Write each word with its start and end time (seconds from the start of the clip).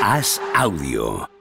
Haz 0.00 0.40
audio. 0.56 1.39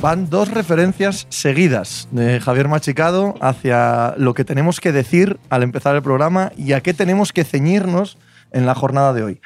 Van 0.00 0.30
dos 0.30 0.50
referencias 0.50 1.26
seguidas 1.28 2.08
de 2.10 2.40
Javier 2.40 2.68
Machicado 2.68 3.34
hacia 3.40 4.14
lo 4.16 4.34
que 4.34 4.44
tenemos 4.44 4.80
que 4.80 4.92
decir 4.92 5.38
al 5.50 5.62
empezar 5.62 5.94
el 5.94 6.02
programa 6.02 6.52
y 6.56 6.72
a 6.72 6.80
qué 6.80 6.94
tenemos 6.94 7.32
que 7.32 7.44
ceñirnos 7.44 8.16
en 8.52 8.66
la 8.66 8.74
jornada 8.74 9.12
de 9.12 9.22
hoy. 9.22 9.40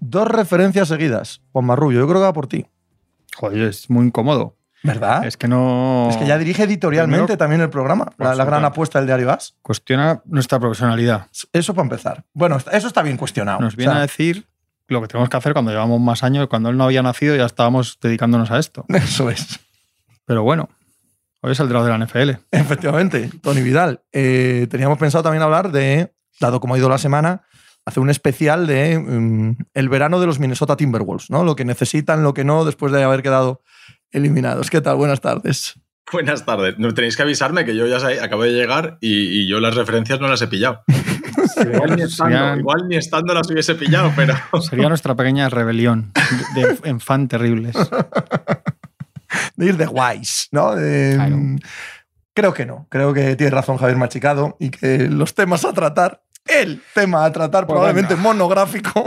Dos 0.00 0.26
referencias 0.26 0.88
seguidas. 0.88 1.42
Juan 1.52 1.66
Marrullo, 1.66 2.00
yo 2.00 2.06
creo 2.08 2.20
que 2.20 2.24
va 2.24 2.32
por 2.32 2.46
ti. 2.48 2.66
Joder, 3.36 3.62
es 3.62 3.88
muy 3.88 4.06
incómodo. 4.06 4.56
¿Verdad? 4.82 5.26
Es 5.26 5.36
que 5.36 5.46
no. 5.46 6.08
Es 6.10 6.16
que 6.16 6.26
ya 6.26 6.38
dirige 6.38 6.62
editorialmente 6.62 7.18
Primero- 7.24 7.38
también 7.38 7.60
el 7.60 7.68
programa, 7.68 8.12
la, 8.16 8.34
la 8.34 8.44
gran 8.46 8.64
apuesta 8.64 8.98
del 8.98 9.06
diario 9.06 9.30
As. 9.30 9.54
Cuestiona 9.60 10.22
nuestra 10.24 10.58
profesionalidad. 10.58 11.26
Eso 11.52 11.74
para 11.74 11.84
empezar. 11.84 12.24
Bueno, 12.32 12.56
eso 12.72 12.86
está 12.88 13.02
bien 13.02 13.18
cuestionado. 13.18 13.60
Nos 13.60 13.74
O 13.74 13.76
viene 13.76 13.92
sea, 13.92 13.98
a 13.98 14.02
decir 14.02 14.46
lo 14.88 15.02
que 15.02 15.08
tenemos 15.08 15.28
que 15.28 15.36
hacer 15.36 15.52
cuando 15.52 15.70
llevamos 15.70 16.00
más 16.00 16.24
años. 16.24 16.48
Cuando 16.48 16.70
él 16.70 16.78
no 16.78 16.84
había 16.84 17.02
nacido 17.02 17.36
ya 17.36 17.44
estábamos 17.44 17.98
dedicándonos 18.00 18.50
a 18.50 18.58
esto. 18.58 18.86
Eso 18.88 19.28
es. 19.28 19.60
Pero 20.30 20.44
bueno, 20.44 20.68
hoy 21.42 21.50
es 21.50 21.58
el 21.58 21.68
draft 21.68 21.86
de 21.86 21.98
la 21.98 22.06
NFL. 22.06 22.30
Efectivamente, 22.52 23.28
Tony 23.42 23.62
Vidal. 23.62 24.02
Eh, 24.12 24.68
teníamos 24.70 24.96
pensado 24.96 25.24
también 25.24 25.42
hablar 25.42 25.72
de, 25.72 26.12
dado 26.40 26.60
como 26.60 26.74
ha 26.74 26.78
ido 26.78 26.88
la 26.88 26.98
semana, 26.98 27.42
hacer 27.84 28.00
un 28.00 28.10
especial 28.10 28.68
de 28.68 28.96
mm, 28.96 29.56
el 29.74 29.88
verano 29.88 30.20
de 30.20 30.26
los 30.26 30.38
Minnesota 30.38 30.76
Timberwolves, 30.76 31.30
¿no? 31.30 31.42
Lo 31.42 31.56
que 31.56 31.64
necesitan, 31.64 32.22
lo 32.22 32.32
que 32.32 32.44
no, 32.44 32.64
después 32.64 32.92
de 32.92 33.02
haber 33.02 33.22
quedado 33.22 33.62
eliminados. 34.12 34.70
¿Qué 34.70 34.80
tal? 34.80 34.98
Buenas 34.98 35.20
tardes. 35.20 35.74
Buenas 36.12 36.46
tardes. 36.46 36.78
No 36.78 36.94
tenéis 36.94 37.16
que 37.16 37.22
avisarme 37.22 37.64
que 37.64 37.74
yo 37.74 37.88
ya 37.88 37.98
sé- 37.98 38.20
acabo 38.20 38.44
de 38.44 38.52
llegar 38.52 38.98
y, 39.00 39.40
y 39.42 39.48
yo 39.48 39.58
las 39.58 39.74
referencias 39.74 40.20
no 40.20 40.28
las 40.28 40.40
he 40.42 40.46
pillado. 40.46 40.82
Igual 41.60 41.96
ni, 41.96 42.02
estando, 42.02 42.36
Serían- 42.36 42.60
igual 42.60 42.88
ni 42.88 42.94
estando 42.96 43.34
las 43.34 43.50
hubiese 43.50 43.74
pillado, 43.74 44.12
pero. 44.14 44.34
Sería 44.60 44.88
nuestra 44.88 45.16
pequeña 45.16 45.48
rebelión 45.48 46.12
de, 46.54 46.62
de 46.68 46.78
en 46.84 47.00
fan 47.00 47.26
terribles. 47.26 47.74
De 49.56 49.66
ir 49.66 49.76
de 49.76 49.86
guays, 49.86 50.48
¿no? 50.52 50.72
Claro. 50.74 51.36
Creo 52.34 52.54
que 52.54 52.64
no. 52.66 52.86
Creo 52.88 53.12
que 53.12 53.36
tiene 53.36 53.50
razón 53.50 53.76
Javier 53.76 53.96
Machicado 53.98 54.56
y 54.58 54.70
que 54.70 55.08
los 55.08 55.34
temas 55.34 55.64
a 55.64 55.72
tratar, 55.72 56.22
el 56.46 56.82
tema 56.94 57.24
a 57.24 57.32
tratar, 57.32 57.66
Pues 57.66 57.74
probablemente 57.74 58.14
venga. 58.14 58.28
monográfico, 58.28 59.04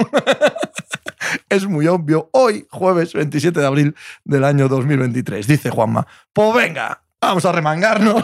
es 1.50 1.66
muy 1.66 1.88
obvio. 1.88 2.30
Hoy, 2.34 2.68
jueves 2.70 3.14
27 3.14 3.60
de 3.60 3.66
abril 3.66 3.96
del 4.24 4.44
año 4.44 4.68
2023, 4.68 5.48
dice 5.48 5.70
Juanma. 5.70 6.06
Pues 6.32 6.54
venga, 6.54 7.02
vamos 7.22 7.46
a 7.46 7.52
remangarnos, 7.52 8.24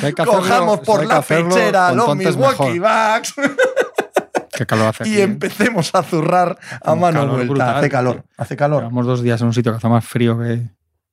Si 0.00 0.06
hay 0.06 0.12
que 0.14 0.22
hacerlo- 0.22 0.32
cojamos 0.40 0.80
si 0.80 0.84
por 0.86 1.00
hay 1.00 1.06
que 1.06 1.12
la 1.12 1.18
hacerlo, 1.18 1.50
con 2.06 2.22
los 2.22 2.36
Milwaukee. 2.36 2.78
Bucks 2.78 3.34
Qué 4.60 4.66
calor 4.66 4.88
hace 4.88 5.04
aquí. 5.04 5.14
y 5.14 5.18
¿eh? 5.18 5.22
empecemos 5.22 5.90
a 5.94 6.02
zurrar 6.02 6.58
a 6.84 6.92
un 6.92 7.00
mano 7.00 7.20
calor 7.20 7.30
vuelta. 7.36 7.50
brutal, 7.52 7.76
hace 7.76 7.88
calor, 7.88 8.24
hace 8.36 8.56
calor. 8.56 8.82
Llevamos 8.82 9.06
dos 9.06 9.22
días 9.22 9.40
en 9.40 9.46
un 9.46 9.54
sitio 9.54 9.72
que 9.72 9.76
hace 9.78 9.88
más 9.88 10.04
frío 10.04 10.38
que, 10.38 10.68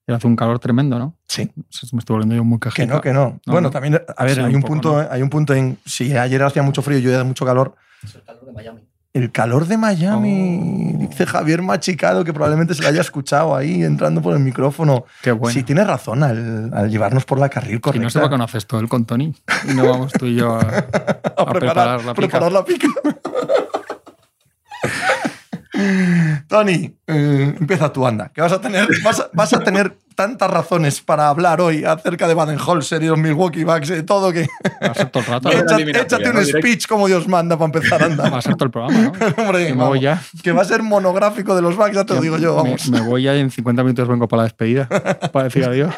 que 0.06 0.14
hace 0.14 0.28
un 0.28 0.36
calor 0.36 0.60
tremendo, 0.60 1.00
¿no? 1.00 1.18
Sí. 1.30 1.50
Se- 1.70 1.88
Me 1.94 2.00
estoy 2.00 2.16
volviendo 2.16 2.36
yo 2.36 2.44
muy 2.44 2.60
Que 2.60 2.70
cajita. 2.70 2.94
no, 2.96 3.00
que 3.02 3.14
no. 3.14 3.40
No, 3.46 3.54
bueno, 3.54 3.70
no. 3.70 3.72
también, 3.72 4.02
a 4.18 4.24
ver, 4.26 4.36
Sí, 4.36 4.40
hay, 4.42 4.50
un 4.50 4.56
un 4.58 4.62
poco, 4.64 4.74
punto, 4.74 5.02
¿no? 5.02 5.08
hay 5.10 5.22
un 5.22 5.30
punto 5.30 5.54
en. 5.54 5.78
Si 5.86 6.16
ayer 6.18 6.44
hacía 6.44 6.62
mucho 6.62 6.82
frío 6.82 7.00
y 7.00 7.08
hoy 7.08 7.14
hace 7.14 7.24
mucho 7.24 7.46
calor. 7.46 7.76
el 8.14 8.22
calor 8.24 8.46
de 8.46 8.52
Miami. 8.52 8.87
El 9.18 9.32
calor 9.32 9.66
de 9.66 9.78
Miami, 9.78 10.92
Oh. 10.96 10.98
dice 11.10 11.26
Javier 11.26 11.62
Machicado, 11.62 12.24
que 12.24 12.34
probablemente 12.34 12.74
se 12.76 12.84
lo 12.84 12.90
haya 12.90 13.02
escuchado 13.02 13.56
ahí 13.56 13.84
entrando 13.84 14.22
por 14.22 14.34
el 14.34 14.40
micrófono. 14.40 15.06
Qué 15.22 15.32
bueno. 15.32 15.54
Sí, 15.54 15.64
tiene 15.64 15.84
razón 15.84 16.22
al, 16.24 16.72
al 16.74 16.90
llevarnos 16.90 17.26
por 17.26 17.40
la 17.40 17.50
carril 17.50 17.78
Y 17.78 17.80
correcta. 17.80 18.04
no 18.04 18.10
sé 18.10 18.20
por 18.20 18.30
qué 18.30 18.38
no 18.38 18.44
haces 18.44 18.68
todo 18.68 18.80
el 18.80 18.88
con 18.88 19.06
Tony. 19.06 19.34
Y 19.70 19.74
no 19.74 19.90
vamos 19.90 20.14
tú 20.14 20.26
y 20.28 20.36
yo 20.36 20.54
a, 20.56 20.60
a, 20.60 21.42
a 21.42 21.46
preparar, 21.52 21.54
preparar 21.54 22.02
la 22.04 22.14
pica. 22.14 22.28
preparar 22.28 22.52
la 22.52 22.64
pica. 22.66 22.88
Tony, 26.48 26.96
eh, 27.08 27.56
empieza 27.60 27.92
tú, 27.92 28.06
anda. 28.08 28.32
Que 28.34 28.42
vas 28.42 28.52
a 28.52 28.62
tener, 28.62 28.88
vas 29.04 29.20
a, 29.20 29.30
vas 29.34 29.54
a 29.54 29.60
tener 29.60 29.96
tantas 30.16 30.50
razones 30.50 31.02
para 31.02 31.30
hablar 31.30 31.62
hoy 31.62 31.84
acerca 31.86 32.28
de 32.28 32.34
Baden-Holzer 32.34 33.04
y 33.04 33.08
los 33.08 33.20
Milwaukee 33.20 33.64
Bucks 33.64 33.92
y 33.92 33.94
de 33.94 34.04
todo 34.04 34.34
que 34.34 34.48
Va 34.84 34.88
a 34.88 34.94
ser 34.96 35.10
todo 35.10 35.22
el 35.22 35.30
rato. 35.30 35.50
Échate, 35.52 35.92
échate 35.92 36.30
un 36.32 36.44
speech 36.46 36.88
como 36.88 37.08
Dios 37.08 37.28
manda 37.28 37.56
para 37.58 37.66
empezar, 37.66 38.02
Va 38.02 38.06
anda. 38.08 38.38
a 38.38 38.42
ser 38.42 38.56
todo 38.56 38.66
el 38.66 38.72
programa, 38.72 39.00
¿no? 39.00 39.12
Hombre, 39.44 39.68
Que 39.68 39.74
me 39.74 39.78
vamos, 39.78 39.90
voy 39.90 40.00
ya. 40.00 40.22
que 40.42 40.52
va 40.52 40.64
a 40.64 40.66
ser 40.66 40.82
monográfico 40.82 41.56
de 41.56 41.62
los 41.62 41.76
Bucks, 41.76 41.94
ya 41.94 42.06
te 42.06 42.16
lo 42.16 42.22
digo 42.22 42.38
yo, 42.40 42.56
vamos. 42.56 42.90
Me, 42.90 43.02
voy 43.02 43.24
ya 43.24 43.36
y 43.36 43.40
en 43.40 43.52
50 43.52 43.84
minutos 43.84 44.08
vengo 44.08 44.28
para 44.28 44.40
la 44.42 44.44
despedida. 44.46 44.88
Para 44.88 45.44
decir 45.46 45.64
adiós. 45.64 45.94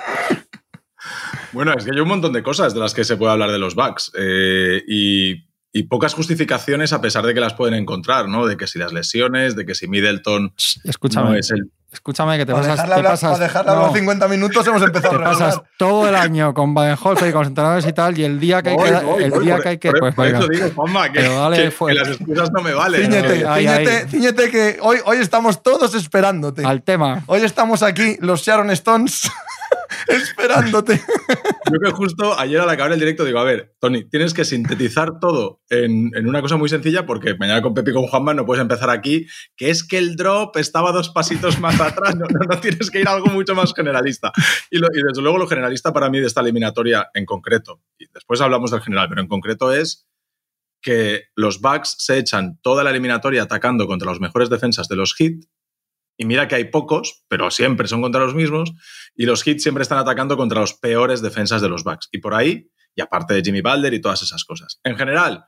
Bueno, 1.54 1.74
es 1.76 1.84
que 1.86 1.92
hay 1.92 2.00
un 2.00 2.08
montón 2.08 2.34
de 2.34 2.44
cosas 2.44 2.74
de 2.74 2.80
las 2.80 2.94
que 2.94 3.04
se 3.04 3.18
puede 3.18 3.32
hablar 3.32 3.52
de 3.52 3.58
los 3.58 3.74
bugs 3.76 4.12
eh, 4.18 4.84
y, 4.88 5.49
y 5.72 5.84
pocas 5.84 6.14
justificaciones 6.14 6.94
a 6.94 7.02
pesar 7.02 7.26
de 7.26 7.34
que 7.34 7.40
las 7.40 7.54
pueden 7.54 7.76
encontrar, 7.76 8.28
¿no? 8.28 8.46
De 8.48 8.58
que 8.58 8.66
si 8.68 8.80
las 8.80 8.92
lesiones, 8.94 9.56
de 9.56 9.66
que 9.66 9.76
si 9.76 9.88
Middleton 9.88 10.54
Escúchame. 10.84 11.30
no 11.30 11.36
es 11.36 11.52
el. 11.52 11.70
Escúchame 11.92 12.38
que 12.38 12.46
te 12.46 12.54
Para 12.54 12.68
pasas. 12.68 12.96
Te 12.96 13.02
pasas, 13.04 13.32
para 13.32 13.44
dejarle 13.48 13.72
no, 13.72 13.78
hablar 13.80 13.94
50 13.98 14.28
minutos 14.28 14.68
hemos 14.68 14.84
empezado 14.84 15.18
te 15.18 15.24
a 15.24 15.26
pasas 15.26 15.62
todo 15.76 16.08
el 16.08 16.14
año 16.16 16.54
con 16.54 16.76
Baden-Holzer 16.76 17.30
y 17.30 17.32
con 17.32 17.40
los 17.42 17.48
entrenadores 17.48 17.88
y 17.88 17.94
tal, 17.94 18.16
y 18.20 18.24
el 18.26 18.40
día 18.40 18.62
que 18.62 18.70
hay 18.70 18.78
que. 18.78 18.92
Voy, 18.92 19.04
voy, 19.06 19.24
el 19.24 19.32
voy, 19.32 19.46
día 19.46 19.56
por- 19.56 19.64
que 19.64 19.70
hay 19.70 19.78
que. 19.80 19.90
por- 19.92 20.00
Pues 20.02 20.14
por 20.16 20.26
venga. 20.26 20.38
eso 20.40 20.48
digo, 20.50 20.70
Juanma, 20.76 21.12
que, 21.12 21.20
Pero 21.20 21.40
dale 21.40 21.56
que- 21.70 21.76
que 21.88 21.94
las 21.96 22.08
excusas 22.10 22.52
no 22.56 22.62
me 22.62 22.74
valen. 22.74 23.02
Cíñete, 23.02 23.40
¿no? 23.44 23.52
Ahí, 23.52 23.66
cíñete, 23.68 23.92
ahí. 23.98 24.08
cíñete 24.08 24.52
que 24.52 24.78
hoy, 24.82 24.98
hoy 25.06 25.18
estamos 25.18 25.64
todos 25.64 25.96
esperándote. 25.96 26.64
Al 26.64 26.84
tema. 26.84 27.24
Hoy 27.26 27.42
estamos 27.42 27.82
aquí, 27.82 28.18
los 28.22 28.44
Sharon 28.44 28.70
Stones, 28.70 29.32
esperándote. 30.10 31.02
Yo 31.72 31.80
que 31.80 31.92
justo 31.92 32.38
ayer 32.38 32.60
al 32.60 32.70
acabar 32.70 32.92
el 32.92 33.00
directo 33.00 33.26
digo, 33.26 33.40
a 33.40 33.44
ver, 33.44 33.76
Tony, 33.80 34.04
tienes 34.10 34.34
que 34.34 34.46
sintetizar 34.46 35.20
todo 35.20 35.62
en, 35.70 36.12
en 36.16 36.28
una 36.28 36.42
cosa 36.42 36.58
muy 36.58 36.70
sencilla 36.70 37.06
porque 37.06 37.36
mañana 37.36 37.62
con 37.62 37.74
Pepe 37.74 37.92
y 37.92 37.94
con 37.94 38.08
Juanma 38.08 38.34
no 38.34 38.46
puedes 38.46 38.62
empezar 38.62 38.90
aquí, 38.90 39.28
que 39.56 39.70
es 39.70 39.84
que 39.84 39.98
el 39.98 40.16
drop 40.16 40.58
estaba 40.58 40.92
dos 40.92 41.10
pasitos 41.10 41.60
más 41.60 41.80
atrás, 41.80 42.16
no, 42.16 42.26
no, 42.28 42.60
tienes 42.60 42.90
que 42.90 43.02
ir 43.02 43.08
a 43.08 43.14
algo 43.14 43.28
mucho 43.28 43.56
más 43.56 43.74
generalista. 43.74 44.32
Y 44.72 44.80
desde 44.80 45.22
luego 45.22 45.38
lo 45.38 45.48
generalista 45.48 45.94
para 45.94 46.10
mí 46.10 46.20
de 46.20 46.28
esta 46.28 46.42
eliminatoria 46.42 47.10
en 47.14 47.26
concreto, 47.26 47.82
y 47.98 48.06
después 48.14 48.42
hablamos 48.42 48.72
del 48.72 48.82
general, 48.82 49.08
pero 49.10 49.22
en 49.22 49.28
concreto 49.28 49.74
es 49.74 50.08
que 50.82 51.24
los 51.36 51.60
Bucks 51.62 51.96
se 52.00 52.18
echan 52.18 52.60
toda 52.62 52.84
la 52.84 52.92
eliminatoria 52.92 53.44
atacando 53.44 53.88
contra 53.88 54.10
los 54.10 54.22
mejores 54.22 54.50
defensas 54.50 54.88
de 54.88 54.96
los 54.96 55.14
Heat, 55.16 55.44
y 56.20 56.26
mira 56.26 56.50
que 56.50 56.56
hay 56.56 56.66
pocos, 56.66 57.24
pero 57.30 57.50
siempre 57.50 57.88
son 57.88 58.02
contra 58.02 58.20
los 58.20 58.36
mismos, 58.36 58.74
y 59.16 59.26
los 59.26 59.42
Heat 59.42 59.60
siempre 59.60 59.84
están 59.84 60.00
atacando 60.00 60.36
contra 60.36 60.60
los 60.60 60.74
peores 60.74 61.22
defensas 61.22 61.62
de 61.62 61.70
los 61.70 61.86
Bucks. 61.86 62.10
Y 62.12 62.18
por 62.18 62.36
ahí, 62.36 62.70
y 62.94 63.02
aparte 63.02 63.34
de 63.34 63.42
Jimmy 63.42 63.62
Balder 63.62 63.94
y 63.94 64.02
todas 64.02 64.22
esas 64.22 64.44
cosas. 64.44 64.82
En 64.84 64.98
general, 64.98 65.46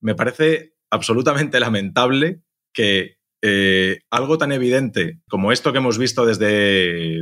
me 0.00 0.14
parece 0.14 0.74
absolutamente 0.88 1.58
lamentable 1.60 2.42
que 2.72 3.16
eh, 3.42 4.02
algo 4.08 4.38
tan 4.38 4.52
evidente 4.52 5.20
como 5.28 5.50
esto 5.50 5.72
que 5.72 5.78
hemos 5.78 5.98
visto 5.98 6.24
desde 6.24 7.18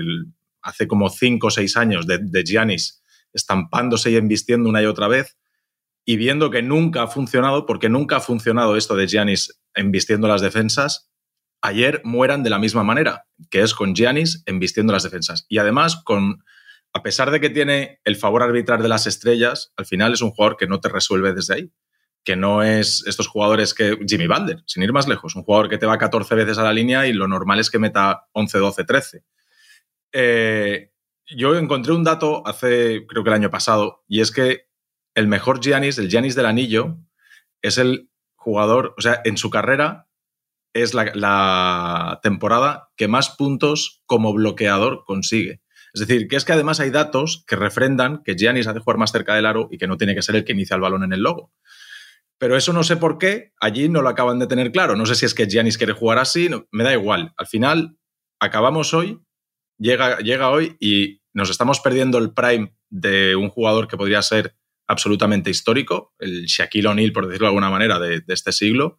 hace 0.61 0.87
como 0.87 1.09
cinco 1.09 1.47
o 1.47 1.51
seis 1.51 1.79
años 1.79 2.07
de, 2.07 2.19
de 2.21 2.45
Giannis 2.45 3.03
estampándose 3.33 4.11
y 4.11 4.17
embistiendo 4.17 4.69
una 4.69 4.83
y 4.83 4.87
otra 4.87 5.09
vez, 5.09 5.39
y 6.05 6.17
viendo 6.17 6.51
que 6.51 6.61
nunca 6.61 7.05
ha 7.05 7.07
funcionado, 7.07 7.65
porque 7.65 7.89
nunca 7.89 8.17
ha 8.17 8.21
funcionado 8.21 8.77
esto 8.77 8.97
de 8.97 9.07
Giannis 9.07 9.63
embistiendo 9.75 10.29
las 10.29 10.43
defensas, 10.43 11.12
ayer 11.63 12.03
mueran 12.05 12.43
de 12.43 12.51
la 12.51 12.59
misma 12.59 12.83
manera, 12.83 13.27
que 13.51 13.63
es 13.63 13.75
con 13.75 13.95
Giannis 13.95 14.43
embistiendo 14.47 14.93
las 14.93 15.05
defensas. 15.05 15.47
Y 15.49 15.59
además, 15.59 15.97
con, 16.05 16.45
a 16.93 17.03
pesar 17.03 17.31
de 17.31 17.41
que 17.41 17.51
tiene 17.51 18.01
el 18.05 18.17
favor 18.17 18.43
arbitrar 18.43 18.83
de 18.83 18.89
las 18.89 19.07
estrellas, 19.07 19.73
al 19.77 19.87
final 19.87 20.13
es 20.13 20.21
un 20.21 20.33
jugador 20.33 20.57
que 20.57 20.67
no 20.67 20.81
te 20.81 20.89
resuelve 20.89 21.33
desde 21.33 21.55
ahí. 21.55 21.73
Que 22.25 22.37
no 22.37 22.63
es 22.63 23.05
estos 23.07 23.27
jugadores 23.27 23.75
que. 23.75 23.97
Jimmy 24.07 24.29
Butler, 24.29 24.63
sin 24.67 24.83
ir 24.83 24.93
más 24.93 25.09
lejos. 25.09 25.35
Un 25.35 25.43
jugador 25.43 25.69
que 25.69 25.79
te 25.79 25.87
va 25.87 25.99
14 25.99 26.35
veces 26.37 26.59
a 26.59 26.63
la 26.63 26.73
línea 26.73 27.07
y 27.07 27.13
lo 27.13 27.27
normal 27.27 27.59
es 27.59 27.69
que 27.69 27.81
meta 27.81 28.29
11, 28.33 28.59
12, 28.59 28.85
13. 28.85 29.25
Eh, 30.13 30.93
yo 31.27 31.57
encontré 31.57 31.93
un 31.93 32.05
dato 32.05 32.47
hace, 32.47 33.07
creo 33.09 33.25
que 33.25 33.31
el 33.31 33.35
año 33.35 33.51
pasado, 33.51 34.05
y 34.07 34.21
es 34.21 34.31
que 34.31 34.69
el 35.15 35.27
mejor 35.27 35.61
Giannis, 35.61 35.99
el 35.99 36.09
Giannis 36.09 36.37
del 36.37 36.47
anillo, 36.47 36.99
es 37.61 37.79
el 37.79 38.09
jugador, 38.37 38.95
o 38.99 39.01
sea, 39.01 39.21
en 39.25 39.37
su 39.37 39.51
carrera 39.51 40.09
es 40.75 40.95
la, 40.95 42.21
temporada 42.23 42.91
que 42.97 43.09
más 43.09 43.31
puntos 43.31 44.03
como 44.07 44.33
bloqueador 44.33 45.05
consigue. 45.05 45.61
Es 45.95 46.01
decir, 46.01 46.27
que 46.27 46.37
es 46.37 46.45
que 46.45 46.53
además 46.53 46.81
hay 46.81 46.91
datos 46.91 47.45
que 47.47 47.57
refrendan 47.57 48.23
que 48.25 48.35
Giannis 48.35 48.67
hace 48.67 48.81
jugar 48.81 48.97
más 48.97 49.13
cerca 49.13 49.35
del 49.35 49.47
aro 49.47 49.69
y 49.71 49.77
que 49.79 49.87
no 49.87 49.99
tiene 49.99 50.15
que 50.15 50.23
ser 50.23 50.37
el 50.37 50.45
que 50.45 50.53
inicia 50.53 50.75
el 50.75 50.81
balón 50.81 51.05
en 51.05 51.13
el 51.13 51.21
logo. 51.23 51.53
Pero 52.39 52.57
eso 52.57 52.73
no 52.73 52.83
sé 52.83 52.97
por 52.97 53.19
qué, 53.19 53.53
allí 53.61 53.89
no 53.89 54.03
lo 54.03 54.09
acaban 54.09 54.39
de 54.39 54.47
tener 54.47 54.73
claro. 54.73 54.97
No 54.97 55.05
sé 55.07 55.15
si 55.15 55.27
es 55.27 55.35
que 55.35 55.47
Giannis 55.47 55.77
quiere 55.77 55.93
jugar 55.93 56.19
así, 56.19 56.49
no- 56.49 56.67
me 56.71 56.83
da 56.83 56.93
igual. 56.93 57.35
Al 57.37 57.47
final, 57.47 57.99
acabamos 58.41 58.95
hoy, 58.95 59.21
llega, 59.79 60.19
llega 60.19 60.51
hoy 60.51 60.77
y 60.81 61.21
nos 61.35 61.51
estamos 61.51 61.81
perdiendo 61.81 62.19
el 62.19 62.33
prime 62.33 62.75
de 62.89 63.37
un 63.37 63.51
jugador 63.51 63.87
que 63.87 63.97
podría 63.97 64.23
ser 64.23 64.57
absolutamente 64.87 65.51
histórico, 65.51 66.15
el 66.19 66.47
Shaquille 66.47 66.89
O'Neal, 66.89 67.13
por 67.13 67.27
decirlo 67.27 67.47
de 67.47 67.51
alguna 67.51 67.71
manera, 67.71 67.99
de 68.01 68.25
este 68.29 68.53
siglo. 68.53 68.99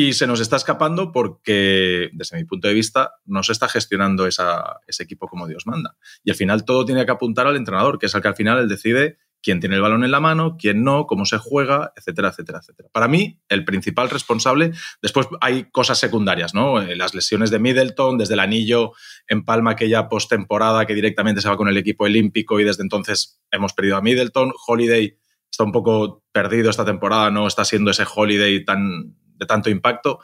Y 0.00 0.12
se 0.12 0.28
nos 0.28 0.38
está 0.38 0.54
escapando 0.54 1.10
porque, 1.10 2.10
desde 2.12 2.36
mi 2.36 2.44
punto 2.44 2.68
de 2.68 2.74
vista, 2.74 3.14
no 3.24 3.42
se 3.42 3.50
está 3.50 3.66
gestionando 3.66 4.28
ese 4.28 5.02
equipo 5.02 5.26
como 5.26 5.48
Dios 5.48 5.66
manda. 5.66 5.96
Y 6.22 6.30
al 6.30 6.36
final 6.36 6.64
todo 6.64 6.84
tiene 6.84 7.04
que 7.04 7.10
apuntar 7.10 7.48
al 7.48 7.56
entrenador, 7.56 7.98
que 7.98 8.06
es 8.06 8.14
el 8.14 8.22
que 8.22 8.28
al 8.28 8.36
final 8.36 8.68
decide 8.68 9.18
quién 9.42 9.58
tiene 9.58 9.74
el 9.74 9.82
balón 9.82 10.04
en 10.04 10.12
la 10.12 10.20
mano, 10.20 10.56
quién 10.56 10.84
no, 10.84 11.06
cómo 11.08 11.24
se 11.26 11.38
juega, 11.38 11.92
etcétera, 11.96 12.28
etcétera, 12.28 12.60
etcétera. 12.60 12.88
Para 12.92 13.08
mí, 13.08 13.40
el 13.48 13.64
principal 13.64 14.08
responsable, 14.08 14.70
después 15.02 15.26
hay 15.40 15.64
cosas 15.72 15.98
secundarias, 15.98 16.54
¿no? 16.54 16.80
Eh, 16.80 16.94
Las 16.94 17.16
lesiones 17.16 17.50
de 17.50 17.58
Middleton, 17.58 18.18
desde 18.18 18.34
el 18.34 18.40
anillo 18.40 18.92
en 19.26 19.44
Palma 19.44 19.72
aquella 19.72 20.08
postemporada 20.08 20.86
que 20.86 20.94
directamente 20.94 21.40
se 21.40 21.48
va 21.48 21.56
con 21.56 21.66
el 21.66 21.76
equipo 21.76 22.04
olímpico 22.04 22.60
y 22.60 22.62
desde 22.62 22.84
entonces 22.84 23.42
hemos 23.50 23.72
perdido 23.72 23.96
a 23.96 24.00
Middleton. 24.00 24.52
Holiday 24.68 25.18
está 25.50 25.64
un 25.64 25.72
poco 25.72 26.22
perdido 26.30 26.70
esta 26.70 26.84
temporada, 26.84 27.32
no 27.32 27.48
está 27.48 27.64
siendo 27.64 27.90
ese 27.90 28.04
Holiday 28.14 28.64
tan 28.64 29.16
de 29.38 29.46
tanto 29.46 29.70
impacto, 29.70 30.20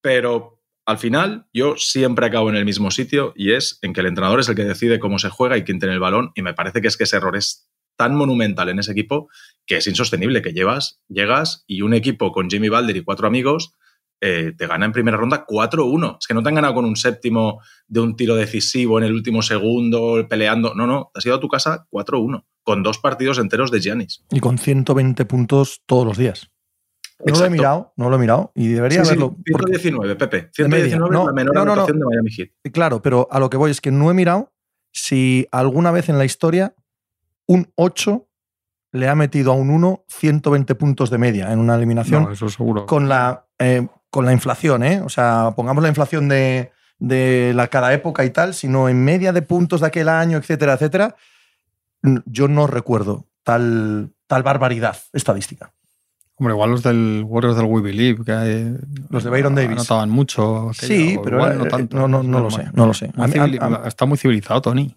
pero 0.00 0.60
al 0.86 0.98
final 0.98 1.46
yo 1.52 1.74
siempre 1.76 2.26
acabo 2.26 2.48
en 2.48 2.56
el 2.56 2.64
mismo 2.64 2.90
sitio 2.90 3.32
y 3.36 3.52
es 3.52 3.78
en 3.82 3.92
que 3.92 4.00
el 4.00 4.06
entrenador 4.06 4.40
es 4.40 4.48
el 4.48 4.54
que 4.54 4.64
decide 4.64 5.00
cómo 5.00 5.18
se 5.18 5.30
juega 5.30 5.56
y 5.56 5.64
quién 5.64 5.78
tiene 5.78 5.94
el 5.94 6.00
balón 6.00 6.30
y 6.34 6.42
me 6.42 6.54
parece 6.54 6.80
que 6.80 6.88
es 6.88 6.96
que 6.96 7.04
ese 7.04 7.16
error 7.16 7.36
es 7.36 7.68
tan 7.96 8.14
monumental 8.14 8.68
en 8.68 8.78
ese 8.78 8.92
equipo 8.92 9.28
que 9.66 9.78
es 9.78 9.86
insostenible 9.86 10.42
que 10.42 10.52
llevas, 10.52 11.00
llegas 11.08 11.64
y 11.66 11.82
un 11.82 11.92
equipo 11.94 12.30
con 12.30 12.48
Jimmy 12.48 12.68
Balder 12.68 12.96
y 12.96 13.02
cuatro 13.02 13.26
amigos 13.26 13.74
eh, 14.20 14.54
te 14.56 14.66
gana 14.66 14.86
en 14.86 14.92
primera 14.92 15.16
ronda 15.16 15.44
4-1. 15.46 16.16
Es 16.20 16.26
que 16.26 16.34
no 16.34 16.42
te 16.42 16.48
han 16.48 16.54
ganado 16.54 16.74
con 16.74 16.84
un 16.84 16.96
séptimo 16.96 17.60
de 17.86 18.00
un 18.00 18.16
tiro 18.16 18.34
decisivo 18.34 18.98
en 18.98 19.04
el 19.04 19.12
último 19.12 19.42
segundo, 19.42 20.26
peleando. 20.28 20.74
No, 20.74 20.86
no, 20.86 21.10
te 21.12 21.18
has 21.18 21.26
ido 21.26 21.34
a 21.34 21.40
tu 21.40 21.48
casa 21.48 21.86
4-1, 21.90 22.44
con 22.62 22.82
dos 22.82 22.98
partidos 22.98 23.38
enteros 23.38 23.70
de 23.70 23.80
Giannis. 23.80 24.24
Y 24.30 24.40
con 24.40 24.58
120 24.58 25.24
puntos 25.26 25.82
todos 25.86 26.06
los 26.06 26.16
días. 26.16 26.50
No 27.24 27.34
lo 27.38 27.44
he 27.46 27.50
mirado, 27.50 27.92
no 27.96 28.10
lo 28.10 28.16
he 28.16 28.18
mirado 28.18 28.52
y 28.54 28.68
debería 28.68 28.98
Sí, 29.04 29.04
sí, 29.06 29.10
verlo. 29.12 29.30
porque- 29.50 29.78
119, 29.78 30.16
Pepe. 30.16 30.36
De 30.42 30.50
119 30.52 30.82
media. 30.84 30.96
es 30.96 31.26
la 31.26 31.32
menor 31.32 31.54
No, 31.54 31.60
no, 31.60 31.64
no, 31.66 31.72
anotación 31.72 31.98
de 32.00 32.04
Miami 32.06 32.30
Heat. 32.30 32.48
Claro, 32.72 33.00
pero 33.02 33.26
a 33.30 33.40
lo 33.40 33.48
que 33.50 33.56
voy 33.56 33.70
es 33.70 33.80
que 33.80 33.90
no 33.90 34.10
he 34.10 34.14
mirado 34.14 34.52
si 34.92 35.46
alguna 35.50 35.90
vez 35.90 36.08
en 36.08 36.18
la 36.18 36.24
historia 36.24 36.74
un 37.46 37.70
8 37.76 38.28
le 38.92 39.08
ha 39.08 39.14
metido 39.14 39.52
a 39.52 39.54
un 39.54 39.70
1 39.70 40.04
120 40.08 40.74
puntos 40.74 41.10
de 41.10 41.18
media 41.18 41.52
en 41.52 41.58
una 41.58 41.74
eliminación 41.74 42.24
No, 42.24 42.32
eso 42.32 42.48
seguro. 42.48 42.86
con, 42.86 43.08
la, 43.08 43.46
eh, 43.58 43.86
con 44.10 44.24
la 44.26 44.32
inflación, 44.32 44.82
¿eh? 44.84 45.00
O 45.02 45.08
sea, 45.08 45.52
pongamos 45.56 45.82
la 45.82 45.88
inflación 45.88 46.28
de, 46.28 46.70
de 46.98 47.52
la 47.54 47.68
cada 47.68 47.92
época 47.92 48.24
y 48.24 48.30
tal, 48.30 48.54
sino 48.54 48.88
en 48.88 49.04
media 49.04 49.32
de 49.32 49.42
puntos 49.42 49.80
de 49.80 49.86
aquel 49.88 50.08
año, 50.08 50.38
etcétera, 50.38 50.74
etcétera, 50.74 51.16
yo 52.26 52.48
no 52.48 52.66
recuerdo 52.66 53.26
tal, 53.42 54.12
tal 54.26 54.42
barbaridad 54.42 54.96
estadística. 55.12 55.72
Hombre, 56.38 56.52
igual 56.54 56.70
los 56.70 56.82
del 56.82 57.24
Warriors 57.26 57.56
del 57.56 57.64
We 57.66 57.80
Believe, 57.80 58.22
que 58.24 58.32
eh, 58.32 58.74
Los 59.08 59.24
de 59.24 59.30
Byron 59.30 59.54
Davis. 59.54 59.72
anotaban 59.78 60.10
mucho. 60.10 60.70
aquello, 60.70 60.74
Sí, 60.94 61.18
pero 61.24 61.38
igual 61.38 61.52
eh, 61.52 61.56
no 61.56 61.64
tanto. 61.66 61.96
no, 61.96 62.08
no, 62.08 62.22
no 62.22 62.40
lo 62.40 62.50
sé, 62.50 62.64
no 62.74 62.86
lo 62.86 62.92
sé. 62.94 63.10
Muy 63.14 63.24
A 63.24 63.28
mí- 63.28 63.32
civili- 63.34 63.58
a- 63.60 63.84
a- 63.84 63.88
está 63.88 64.04
muy 64.04 64.18
civilizado, 64.18 64.60
Tony. 64.60 64.94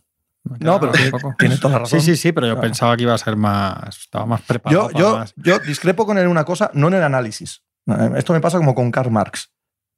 No, 0.60 0.80
pero 0.80 0.92
tiene, 1.38 1.58
toda 1.58 1.74
la 1.74 1.80
razón. 1.80 2.00
Sí, 2.02 2.06
sí, 2.06 2.16
sí, 2.18 2.32
pero 2.32 2.48
yo 2.48 2.54
Claro. 2.54 2.68
pensaba 2.68 2.96
que 2.98 3.04
iba 3.04 3.14
a 3.14 3.18
ser 3.18 3.36
más. 3.36 3.98
Estaba 4.00 4.26
más 4.26 4.42
preparado. 4.42 4.88
Yo, 4.90 4.94
para 4.94 5.00
yo, 5.00 5.18
más. 5.18 5.34
yo 5.38 5.60
discrepo 5.60 6.06
con 6.06 6.18
él 6.18 6.26
en 6.26 6.30
una 6.32 6.44
cosa, 6.46 6.72
no 6.74 6.88
en 6.88 6.96
el 6.96 7.04
análisis. 7.04 7.62
Eh, 7.88 8.12
Esto 8.18 8.34
me 8.34 8.40
pasa 8.42 8.58
como 8.58 8.74
con 8.76 8.90
Karl 8.92 9.12
Marx, 9.12 9.52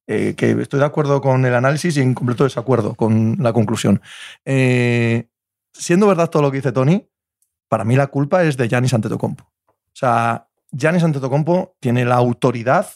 eh, 0.08 0.34
que 0.36 0.52
estoy 0.62 0.80
de 0.80 0.86
acuerdo 0.86 1.22
con 1.22 1.46
el 1.46 1.54
análisis 1.56 1.96
y 1.98 2.02
en 2.02 2.14
completo 2.14 2.44
desacuerdo 2.44 2.96
con 2.96 3.38
la 3.40 3.54
conclusión. 3.54 4.02
Eh, 4.46 5.28
siendo 5.74 6.08
verdad 6.08 6.30
todo 6.30 6.42
lo 6.42 6.52
que 6.52 6.58
dice 6.58 6.72
Tony, 6.72 7.08
para 7.70 7.84
mí 7.86 7.96
la 7.96 8.08
culpa 8.08 8.44
es 8.44 8.58
de 8.58 8.68
Giannis 8.68 8.94
Antetokounmpo. 8.94 9.44
O 9.44 9.94
sea, 9.94 10.48
Giannis 10.72 11.04
Antetokounmpo 11.04 11.76
tiene 11.80 12.06
la 12.06 12.16
autoridad 12.16 12.88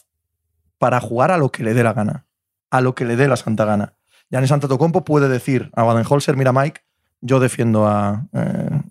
para 0.78 1.00
jugar 1.00 1.30
a 1.30 1.38
lo 1.38 1.50
que 1.50 1.62
le 1.62 1.74
dé 1.74 1.82
la 1.82 1.92
gana, 1.92 2.26
a 2.70 2.80
lo 2.80 2.94
que 2.94 3.04
le 3.04 3.16
dé 3.16 3.28
la 3.28 3.36
santa 3.36 3.64
gana. 3.64 3.94
Giannis 4.30 4.52
Antetokounmpo 4.52 5.04
puede 5.04 5.28
decir 5.28 5.70
a 5.74 5.82
Baden-Holzer, 5.84 6.36
mira 6.36 6.52
Mike, 6.52 6.82
yo 7.20 7.40
defiendo 7.40 7.86
a, 7.86 8.26
eh, 8.32 8.82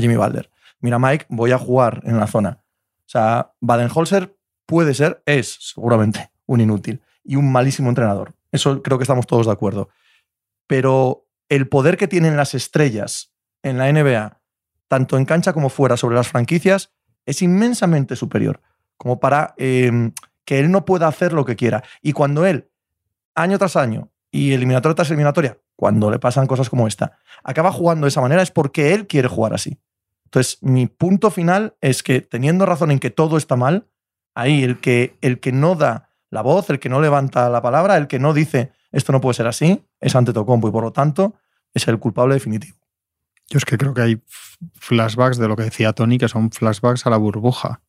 Jimmy 0.00 0.16
Balder. 0.16 0.50
Mira 0.80 0.98
Mike, 0.98 1.26
voy 1.28 1.52
a 1.52 1.58
jugar 1.58 2.02
en 2.04 2.18
la 2.18 2.26
zona. 2.26 2.62
O 3.06 3.10
sea, 3.10 3.52
Baden-Holzer 3.60 4.36
puede 4.66 4.94
ser, 4.94 5.22
es 5.26 5.58
seguramente 5.60 6.30
un 6.46 6.60
inútil 6.60 7.02
y 7.24 7.36
un 7.36 7.50
malísimo 7.50 7.88
entrenador. 7.88 8.34
Eso 8.52 8.82
creo 8.82 8.98
que 8.98 9.04
estamos 9.04 9.26
todos 9.26 9.46
de 9.46 9.52
acuerdo. 9.52 9.88
Pero 10.66 11.26
el 11.48 11.68
poder 11.68 11.96
que 11.96 12.08
tienen 12.08 12.36
las 12.36 12.54
estrellas 12.54 13.32
en 13.62 13.78
la 13.78 13.90
NBA, 13.92 14.40
tanto 14.86 15.16
en 15.16 15.24
cancha 15.24 15.52
como 15.52 15.68
fuera, 15.68 15.96
sobre 15.96 16.16
las 16.16 16.28
franquicias, 16.28 16.92
es 17.28 17.42
inmensamente 17.42 18.16
superior. 18.16 18.60
Como 18.96 19.20
para 19.20 19.54
eh, 19.58 20.10
que 20.44 20.58
él 20.58 20.70
no 20.70 20.84
pueda 20.84 21.06
hacer 21.06 21.32
lo 21.32 21.44
que 21.44 21.56
quiera. 21.56 21.84
Y 22.02 22.12
cuando 22.12 22.46
él, 22.46 22.70
año 23.34 23.58
tras 23.58 23.76
año, 23.76 24.10
y 24.30 24.52
eliminatoria 24.52 24.94
tras 24.94 25.10
eliminatoria, 25.10 25.58
cuando 25.76 26.10
le 26.10 26.18
pasan 26.18 26.46
cosas 26.46 26.70
como 26.70 26.88
esta, 26.88 27.18
acaba 27.44 27.70
jugando 27.70 28.06
de 28.06 28.08
esa 28.08 28.20
manera, 28.20 28.42
es 28.42 28.50
porque 28.50 28.94
él 28.94 29.06
quiere 29.06 29.28
jugar 29.28 29.54
así. 29.54 29.78
Entonces, 30.24 30.58
mi 30.62 30.86
punto 30.86 31.30
final 31.30 31.76
es 31.80 32.02
que 32.02 32.20
teniendo 32.20 32.66
razón 32.66 32.90
en 32.90 32.98
que 32.98 33.10
todo 33.10 33.36
está 33.36 33.56
mal, 33.56 33.86
ahí 34.34 34.64
el 34.64 34.80
que, 34.80 35.16
el 35.20 35.38
que 35.38 35.52
no 35.52 35.74
da 35.74 36.10
la 36.30 36.42
voz, 36.42 36.70
el 36.70 36.80
que 36.80 36.88
no 36.88 37.00
levanta 37.00 37.48
la 37.50 37.62
palabra, 37.62 37.96
el 37.96 38.08
que 38.08 38.18
no 38.18 38.34
dice 38.34 38.72
esto 38.90 39.12
no 39.12 39.20
puede 39.20 39.34
ser 39.34 39.46
así, 39.46 39.84
es 40.00 40.16
Antetokounmpo 40.16 40.68
y 40.68 40.72
por 40.72 40.82
lo 40.82 40.92
tanto 40.92 41.34
es 41.74 41.86
el 41.88 41.98
culpable 41.98 42.34
definitivo. 42.34 42.78
Yo 43.48 43.58
es 43.58 43.64
que 43.64 43.78
creo 43.78 43.94
que 43.94 44.02
hay 44.02 44.22
flashbacks 44.74 45.38
de 45.38 45.48
lo 45.48 45.56
que 45.56 45.62
decía 45.64 45.92
Tony, 45.92 46.18
que 46.18 46.28
son 46.28 46.50
flashbacks 46.50 47.06
a 47.06 47.10
la 47.10 47.16
burbuja. 47.16 47.80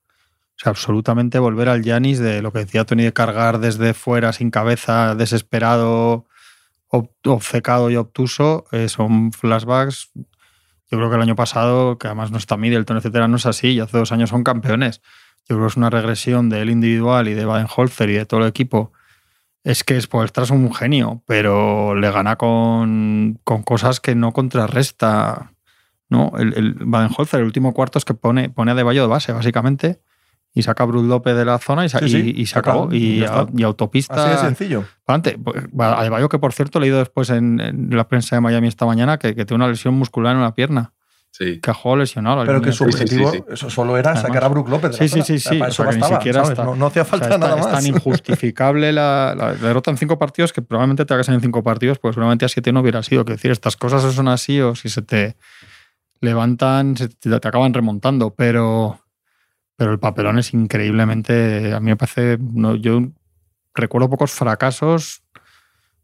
O 0.56 0.62
sea, 0.62 0.72
absolutamente 0.72 1.40
volver 1.40 1.70
al 1.70 1.84
Yanis 1.84 2.20
de 2.20 2.42
lo 2.42 2.52
que 2.52 2.60
decía 2.60 2.86
Tony 2.86 3.04
de 3.04 3.14
cargar 3.14 3.60
desde 3.60 3.94
fuera, 3.94 4.34
sin 4.34 4.52
cabeza, 4.52 5.16
desesperado, 5.16 6.26
ob- 6.90 7.12
obcecado 7.26 7.90
y 7.90 7.96
obtuso, 7.96 8.66
eh, 8.72 8.90
son 8.90 9.32
flashbacks. 9.32 10.12
Yo 10.92 10.98
creo 10.98 11.10
que 11.10 11.16
el 11.16 11.22
año 11.22 11.36
pasado, 11.36 11.98
que 11.98 12.08
además 12.08 12.32
no 12.32 12.38
está 12.38 12.58
Middleton, 12.58 12.98
etcétera, 12.98 13.28
no 13.28 13.38
es 13.38 13.46
así, 13.46 13.70
y 13.70 13.80
hace 13.80 13.98
dos 13.98 14.12
años 14.12 14.30
son 14.30 14.44
campeones. 14.44 15.02
Yo 15.48 15.56
creo 15.56 15.62
que 15.62 15.68
es 15.68 15.78
una 15.78 15.90
regresión 15.90 16.50
de 16.50 16.62
él 16.62 16.70
individual 16.70 17.28
y 17.28 17.34
de 17.34 17.46
Baden-Holzer 17.46 18.10
y 18.10 18.14
de 18.14 18.26
todo 18.26 18.42
el 18.42 18.48
equipo. 18.48 18.92
Es 19.64 19.84
que 19.84 20.00
Spoelstra 20.00 20.44
es 20.44 20.52
un 20.52 20.74
genio, 20.74 21.22
pero 21.26 21.94
le 21.96 22.10
gana 22.12 22.38
con, 22.38 23.40
con 23.44 23.64
cosas 23.64 24.00
que 24.00 24.16
no 24.16 24.32
contrarresta. 24.34 25.54
¿no? 26.10 26.32
El, 26.38 26.54
el 26.58 26.74
Baden-Holzer, 26.80 27.40
el 27.42 27.46
último 27.46 27.74
cuarto, 27.74 28.00
es 28.00 28.06
que 28.06 28.14
pone, 28.16 28.50
pone 28.50 28.72
a 28.72 28.76
De 28.76 28.84
Bayo 28.84 29.02
de 29.04 29.08
base, 29.08 29.32
básicamente, 29.32 30.02
y 30.54 30.64
saca 30.64 30.84
a 30.84 30.88
Bruce 30.88 31.08
López 31.08 31.36
de 31.36 31.46
la 31.46 31.60
zona 31.60 31.86
y, 31.86 31.90
sa- 31.90 32.00
Sí, 32.00 32.10
sí, 32.10 32.34
y- 32.36 32.42
y 32.42 32.46
se 32.48 32.58
acabó. 32.58 32.92
Y, 32.92 33.24
a- 33.24 33.46
autopista. 33.64 34.16
Así 34.24 34.32
de 34.32 34.38
sencillo. 34.38 34.86
Pa'lante. 35.06 35.38
Pues, 35.38 35.58
A 35.80 36.04
De 36.04 36.10
Bayo, 36.10 36.28
que 36.30 36.40
por 36.40 36.52
cierto 36.54 36.80
he 36.80 36.82
leído 36.82 36.98
después 36.98 37.30
en, 37.30 37.60
en 37.60 37.96
la 37.96 38.08
prensa 38.08 38.36
de 38.36 38.42
Miami 38.42 38.68
esta 38.70 38.86
mañana 38.88 39.20
que, 39.20 39.36
que 39.36 39.46
tiene 39.46 39.64
una 39.64 39.72
lesión 39.72 39.94
muscular 39.94 40.32
en 40.34 40.40
una 40.40 40.56
pierna, 40.56 40.94
Sí. 41.32 41.60
que 41.62 41.72
jugado 41.72 41.98
lesionado. 42.02 42.44
Pero 42.46 42.62
que 42.62 42.72
su 42.72 42.84
objetivo, 42.84 43.32
sí, 43.32 43.38
sí. 43.38 43.44
eso 43.54 43.70
solo 43.70 43.98
era 43.98 44.12
Además. 44.12 44.28
sacar 44.28 44.44
a 44.44 44.48
Brook 44.50 44.68
López. 44.70 44.92
de 44.92 44.98
la 44.98 45.08
Sí, 45.08 45.08
sí, 45.08 45.22
sí, 45.22 45.36
O 45.36 45.40
sea, 45.40 45.52
sí. 45.54 45.58
para 45.60 45.70
O 45.70 45.72
eso 45.72 45.84
sea, 45.84 45.90
que 45.92 45.96
ni 45.96 46.02
bastaba, 46.02 46.20
siquiera 46.22 46.40
¿sabes? 46.44 46.50
está- 46.52 46.64
No, 46.66 46.76
no 46.76 46.86
hacía 46.88 47.02
O 47.04 47.06
sea, 47.06 47.10
falta 47.12 47.26
está- 47.28 47.38
nada 47.38 47.56
es 47.60 47.66
más. 47.66 47.74
tan 47.74 47.86
injustificable 47.88 48.92
la, 48.92 49.36
la 49.38 49.54
derrota 49.54 49.92
en 49.92 49.98
cinco 49.98 50.18
partidos 50.20 50.52
que 50.54 50.62
probablemente 50.62 51.06
te 51.06 51.14
hagas 51.14 51.30
en 51.30 51.40
cinco 51.40 51.64
partidos, 51.64 52.00
pues 52.00 52.16
seguramente 52.16 52.46
a 52.46 52.50
siete 52.50 52.72
no 52.74 52.82
hubiera 52.82 53.04
sido. 53.04 53.24
Que 53.26 53.34
decir, 53.34 53.52
estas 53.52 53.78
cosas 53.78 54.02
son 54.14 54.28
así 54.28 54.60
o 54.60 54.76
si 54.76 54.90
se 54.90 55.02
te 55.02 55.36
levantan, 56.22 56.98
se 56.98 57.08
te, 57.10 57.40
te 57.40 57.48
acaban 57.48 57.74
remontando, 57.74 58.34
pero, 58.36 59.00
pero 59.78 59.92
el 59.92 60.00
papelón 60.00 60.40
es 60.40 60.54
increíblemente, 60.54 61.74
a 61.74 61.80
mí 61.80 61.86
me 61.88 61.96
parece, 61.96 62.38
no, 62.40 62.76
yo 62.76 63.02
recuerdo 63.74 64.10
pocos 64.10 64.32
fracasos 64.32 65.22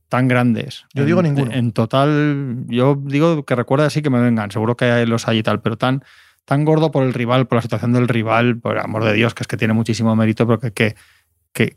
tan 0.10 0.28
grandes. 0.28 0.86
Yo 0.94 1.02
En- 1.04 1.08
digo 1.08 1.22
ninguno. 1.22 1.52
En 1.52 1.72
total, 1.72 2.64
yo 2.68 2.98
digo 3.04 3.44
que 3.46 3.56
recuerda 3.56 3.86
así 3.88 4.02
que 4.02 4.10
me 4.10 4.20
vengan, 4.22 4.52
seguro 4.52 4.76
que 4.78 5.06
los 5.06 5.28
hay 5.28 5.40
y 5.40 5.44
tal, 5.44 5.62
pero 5.62 5.78
tan, 5.78 6.04
tan 6.46 6.64
gordo 6.66 6.92
por 6.92 7.04
el 7.04 7.14
rival, 7.14 7.48
por 7.48 7.58
la 7.58 7.62
situación 7.62 7.94
del 7.94 8.08
rival, 8.08 8.58
por 8.58 8.78
el 8.78 8.84
amor 8.84 9.04
de 9.04 9.14
Dios, 9.14 9.34
que 9.34 9.44
es 9.44 9.48
que 9.48 9.58
tiene 9.58 9.74
muchísimo 9.74 10.16
mérito, 10.16 10.46
pero 10.46 10.60
que, 10.60 10.72
que, 10.72 10.96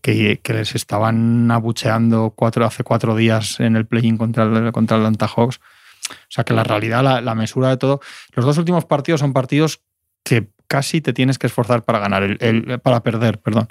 que, 0.00 0.40
que- 0.42 0.52
les 0.52 0.74
estaban 0.74 1.50
abucheando 1.50 2.30
cuatro, 2.36 2.64
hace 2.66 2.82
cuatro 2.84 3.16
días 3.16 3.60
en 3.60 3.76
el 3.76 3.86
play-in 3.86 4.16
contra 4.18 4.44
el, 4.44 4.72
contra 4.72 4.96
el 4.96 5.02
Atlanta 5.04 5.26
Hawks. 5.28 5.58
O 6.10 6.14
sea 6.30 6.44
que 6.44 6.54
la 6.54 6.64
realidad, 6.64 7.02
la, 7.04 7.20
la 7.20 7.34
mesura 7.34 7.68
de 7.68 7.76
todo. 7.76 8.00
Los 8.34 8.44
dos 8.44 8.56
últimos 8.58 8.84
partidos 8.86 9.20
son 9.20 9.32
partidos 9.32 9.80
que 10.24 10.48
casi 10.66 11.00
te 11.00 11.12
tienes 11.12 11.38
que 11.38 11.46
esforzar 11.46 11.84
para 11.84 11.98
ganar, 11.98 12.22
el, 12.22 12.38
el- 12.40 12.78
para 12.80 13.02
perder, 13.02 13.38
perdón. 13.40 13.68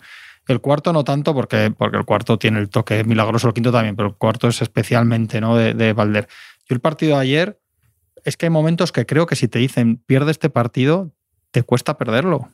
El 0.47 0.61
cuarto 0.61 0.93
no 0.93 1.03
tanto, 1.03 1.33
porque, 1.33 1.73
porque 1.77 1.97
el 1.97 2.05
cuarto 2.05 2.37
tiene 2.37 2.59
el 2.59 2.69
toque 2.69 3.03
milagroso, 3.03 3.47
el 3.47 3.53
quinto 3.53 3.71
también, 3.71 3.95
pero 3.95 4.09
el 4.09 4.15
cuarto 4.15 4.47
es 4.47 4.61
especialmente 4.61 5.41
¿no? 5.41 5.55
de, 5.55 5.73
de 5.73 5.93
Valder. 5.93 6.27
Yo 6.67 6.75
el 6.75 6.79
partido 6.79 7.15
de 7.15 7.21
ayer, 7.21 7.59
es 8.23 8.37
que 8.37 8.45
hay 8.45 8.49
momentos 8.49 8.91
que 8.91 9.05
creo 9.05 9.25
que 9.25 9.35
si 9.35 9.47
te 9.47 9.59
dicen 9.59 10.01
pierde 10.05 10.31
este 10.31 10.49
partido, 10.49 11.11
te 11.51 11.63
cuesta 11.63 11.97
perderlo. 11.97 12.49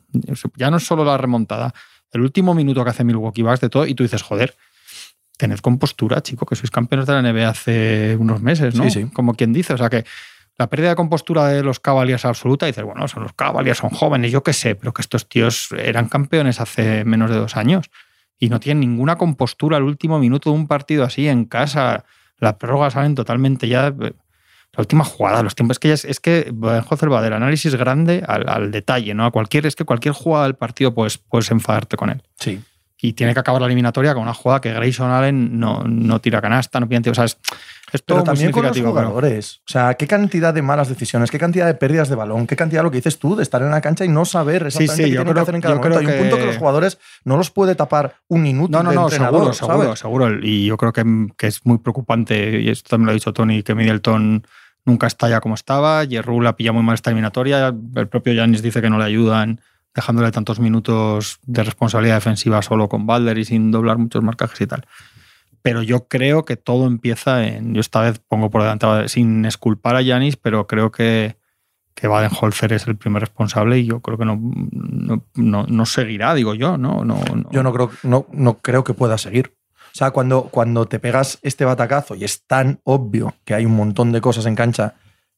Ya 0.56 0.70
no 0.70 0.76
es 0.76 0.86
solo 0.86 1.04
la 1.04 1.16
remontada. 1.18 1.74
El 2.12 2.20
último 2.20 2.54
minuto 2.54 2.84
que 2.84 2.90
hace 2.90 3.04
Milwaukee 3.04 3.42
Bucks 3.42 3.60
de 3.60 3.68
todo, 3.68 3.86
y 3.86 3.94
tú 3.94 4.04
dices, 4.04 4.22
joder, 4.22 4.56
tened 5.36 5.58
compostura, 5.58 6.22
chico, 6.22 6.46
que 6.46 6.54
sois 6.54 6.70
campeones 6.70 7.06
de 7.06 7.12
la 7.12 7.22
NBA 7.22 7.48
hace 7.48 8.16
unos 8.18 8.40
meses, 8.40 8.74
¿no? 8.76 8.84
Sí, 8.84 8.90
sí. 8.90 9.04
Como 9.12 9.34
quien 9.34 9.52
dice. 9.52 9.74
O 9.74 9.78
sea 9.78 9.90
que 9.90 10.04
la 10.56 10.68
pérdida 10.68 10.90
de 10.90 10.96
compostura 10.96 11.48
de 11.48 11.62
los 11.62 11.80
Cavaliers 11.80 12.24
absoluta, 12.24 12.66
dices, 12.66 12.84
bueno, 12.84 13.06
son 13.08 13.24
los 13.24 13.32
Cavaliers, 13.32 13.78
son 13.78 13.90
jóvenes, 13.90 14.30
yo 14.30 14.42
qué 14.42 14.52
sé, 14.52 14.76
pero 14.76 14.92
que 14.92 15.02
estos 15.02 15.28
tíos 15.28 15.68
eran 15.76 16.08
campeones 16.08 16.60
hace 16.60 17.04
menos 17.04 17.30
de 17.30 17.36
dos 17.36 17.56
años 17.56 17.90
y 18.38 18.48
no 18.48 18.60
tienen 18.60 18.80
ninguna 18.80 19.16
compostura 19.16 19.76
al 19.76 19.82
último 19.82 20.18
minuto 20.18 20.50
de 20.50 20.56
un 20.56 20.68
partido 20.68 21.04
así 21.04 21.28
en 21.28 21.44
casa. 21.44 22.04
Las 22.38 22.54
prórrogas 22.54 22.92
salen 22.92 23.14
totalmente 23.14 23.68
ya. 23.68 23.90
La 23.90 24.80
última 24.80 25.04
jugada, 25.04 25.42
los 25.42 25.54
tiempos. 25.54 25.76
Es 25.76 25.78
que, 25.78 25.88
ya 25.88 25.94
es, 25.94 26.20
que 26.20 26.52
José 26.86 27.06
va 27.06 27.22
del 27.22 27.32
análisis 27.32 27.74
grande 27.76 28.24
al, 28.26 28.48
al, 28.48 28.70
detalle, 28.72 29.14
¿no? 29.14 29.24
A 29.24 29.30
cualquier, 29.30 29.66
es 29.66 29.76
que 29.76 29.84
cualquier 29.84 30.14
jugada 30.14 30.44
del 30.44 30.56
partido 30.56 30.92
puedes, 30.94 31.16
puedes 31.16 31.50
enfadarte 31.52 31.96
con 31.96 32.10
él. 32.10 32.22
Sí 32.38 32.60
y 33.06 33.12
tiene 33.12 33.34
que 33.34 33.40
acabar 33.40 33.60
la 33.60 33.66
eliminatoria 33.66 34.14
con 34.14 34.22
una 34.22 34.32
jugada 34.32 34.62
que 34.62 34.72
Grayson 34.72 35.10
Allen 35.10 35.58
no, 35.58 35.82
no 35.86 36.20
tira 36.20 36.40
canasta, 36.40 36.80
no 36.80 36.88
pide 36.88 37.10
O 37.10 37.14
sea, 37.14 37.24
es, 37.24 37.36
es 37.92 38.02
todo 38.02 38.18
pero 38.18 38.24
también 38.24 38.46
muy 38.46 38.52
con 38.52 38.62
los 38.64 38.80
jugadores. 38.80 39.60
O 39.68 39.70
sea, 39.70 39.92
qué 39.94 40.06
cantidad 40.06 40.54
de 40.54 40.62
malas 40.62 40.88
decisiones, 40.88 41.30
qué 41.30 41.38
cantidad 41.38 41.66
de 41.66 41.74
pérdidas 41.74 42.08
de 42.08 42.14
balón, 42.14 42.46
qué 42.46 42.56
cantidad 42.56 42.80
de 42.80 42.84
lo 42.84 42.90
que 42.90 42.96
dices 42.96 43.18
tú 43.18 43.36
de 43.36 43.42
estar 43.42 43.60
en 43.60 43.70
la 43.70 43.82
cancha 43.82 44.06
y 44.06 44.08
no 44.08 44.24
saber 44.24 44.62
exactamente 44.66 44.94
Sí, 44.96 45.02
sí, 45.02 45.10
qué 45.10 45.16
tienen 45.16 45.26
que 45.26 45.32
creo- 45.32 45.42
hacer 45.42 45.54
en 45.54 45.60
cada 45.60 45.74
momento. 45.74 45.98
Hay 45.98 46.06
un 46.06 46.12
que- 46.12 46.18
punto 46.18 46.36
que 46.38 46.46
los 46.46 46.56
jugadores 46.56 46.98
no 47.24 47.36
los 47.36 47.50
puede 47.50 47.74
tapar 47.74 48.14
un 48.28 48.46
inútil 48.46 48.72
No, 48.72 48.82
no, 48.82 48.90
de 48.90 48.96
no, 48.96 49.02
entrenador, 49.02 49.40
seguro, 49.40 49.52
seguro, 49.54 49.84
¿sabes? 49.84 49.98
seguro. 49.98 50.38
Y 50.42 50.64
yo 50.66 50.76
creo 50.78 50.92
que, 50.94 51.04
que 51.36 51.46
es 51.48 51.60
muy 51.66 51.76
preocupante, 51.78 52.60
y 52.62 52.70
esto 52.70 52.88
también 52.88 53.06
lo 53.06 53.10
ha 53.10 53.14
dicho 53.14 53.34
Tony, 53.34 53.62
que 53.62 53.74
Middleton 53.74 54.46
nunca 54.86 55.06
está 55.08 55.28
ya 55.28 55.40
como 55.40 55.54
estaba. 55.56 56.06
Jerru 56.06 56.40
la 56.40 56.56
pilla 56.56 56.72
muy 56.72 56.82
mal 56.82 56.94
esta 56.94 57.10
eliminatoria. 57.10 57.74
El 57.96 58.08
propio 58.08 58.32
Yanis 58.32 58.62
dice 58.62 58.80
que 58.80 58.88
no 58.88 58.96
le 58.98 59.04
ayudan, 59.04 59.60
dejándole 59.94 60.30
tantos 60.32 60.58
minutos 60.60 61.38
de 61.46 61.62
responsabilidad 61.62 62.16
defensiva 62.16 62.62
solo 62.62 62.88
con 62.88 63.06
Balder 63.06 63.38
y 63.38 63.44
sin 63.44 63.70
doblar 63.70 63.98
muchos 63.98 64.22
marcajes 64.22 64.60
y 64.60 64.66
tal. 64.66 64.86
Pero 65.62 65.82
yo 65.82 66.08
creo 66.08 66.44
que 66.44 66.56
todo 66.56 66.86
empieza 66.86 67.46
en. 67.46 67.74
Yo 67.74 67.80
esta 67.80 68.00
vez 68.02 68.18
pongo 68.18 68.50
por 68.50 68.62
delante, 68.62 69.08
sin 69.08 69.44
esculpar 69.44 69.96
a 69.96 70.02
Yanis, 70.02 70.36
pero 70.36 70.66
creo 70.66 70.90
que, 70.90 71.38
que 71.94 72.06
Baden-Holzer 72.08 72.72
es 72.74 72.86
el 72.86 72.96
primer 72.96 73.20
responsable 73.20 73.78
y 73.78 73.86
yo 73.86 74.00
creo 74.00 74.18
que 74.18 74.24
no, 74.26 74.38
no, 74.42 75.24
no- 75.34 75.64
no 75.66 75.86
seguirá, 75.86 76.34
digo 76.34 76.54
yo. 76.54 76.76
No, 76.76 77.04
no. 77.04 77.18
Yo 77.50 77.62
no 77.62 77.72
creo, 77.72 77.90
no, 78.02 78.26
no 78.32 78.58
creo 78.58 78.84
que 78.84 78.92
pueda 78.94 79.16
seguir. 79.16 79.54
O 79.86 79.96
sea, 79.96 80.10
cuando, 80.10 80.42
cuando 80.50 80.86
te 80.86 80.98
pegas 80.98 81.38
este 81.42 81.64
batacazo 81.64 82.14
y 82.16 82.24
es 82.24 82.44
tan 82.46 82.80
obvio 82.82 83.34
que 83.44 83.54
hay 83.54 83.64
un 83.64 83.76
montón 83.76 84.10
de 84.12 84.20
cosas 84.20 84.44
en 84.46 84.56
cancha 84.56 84.94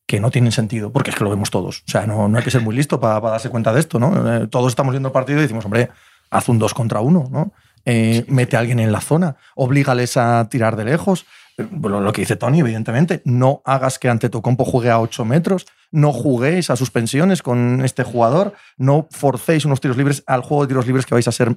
que 0.07 0.21
no 0.21 0.31
tienen 0.31 0.53
sentido, 0.53 0.93
porque 0.93 1.11
es 1.11 1.17
que 1.17 1.25
lo 1.25 1.31
vemos 1.31 1.51
todos. 1.51 1.83
O 1.87 1.91
sea, 1.91 2.07
no, 2.07 2.29
no 2.29 2.39
hay 2.39 2.45
que 2.45 2.51
ser 2.51 2.63
muy 2.63 2.75
listo 2.75 3.01
para, 3.01 3.21
para 3.21 3.33
darse 3.33 3.51
cuenta 3.51 3.73
de 3.73 3.81
esto, 3.81 3.99
¿no? 3.99 4.35
Eh, 4.35 4.47
Todos 4.47 4.69
estamos 4.69 4.93
viendo 4.93 5.09
el 5.09 5.13
partido 5.13 5.39
y 5.39 5.43
decimos, 5.43 5.65
hombre, 5.65 5.91
haz 6.31 6.49
un 6.49 6.59
2 6.59 6.75
contra 6.75 7.01
1, 7.01 7.29
¿no? 7.31 7.53
Eh, 7.85 8.25
mete 8.29 8.57
a 8.57 8.61
alguien 8.61 8.81
en 8.81 8.93
la 8.93 9.01
zona, 9.01 9.37
oblígales 9.55 10.17
a 10.17 10.49
tirar 10.49 10.77
de 10.77 10.85
lejos. 10.85 11.25
Bueno, 11.71 12.01
lo 12.01 12.13
que 12.13 12.23
dice 12.23 12.37
Tony, 12.37 12.61
evidentemente, 12.61 13.23
no 13.25 13.63
hagas 13.65 13.99
que 13.99 14.09
ante 14.09 14.29
Tocompo 14.29 14.65
juegue 14.65 14.91
a 14.91 15.01
8 15.01 15.25
metros, 15.25 15.67
no 15.91 16.13
juguéis 16.13 16.69
a 16.71 16.77
suspensiones 16.77 17.43
con 17.43 17.85
este 17.85 18.03
jugador, 18.03 18.55
no 18.77 19.07
forcéis 19.11 19.65
unos 19.65 19.81
tiros 19.81 19.97
libres 19.97 20.23
al 20.27 20.43
juego 20.43 20.65
de 20.65 20.69
tiros 20.69 20.87
libres 20.87 21.07
que 21.07 21.15
vais 21.15 21.29
a 21.29 21.33
ser 21.33 21.57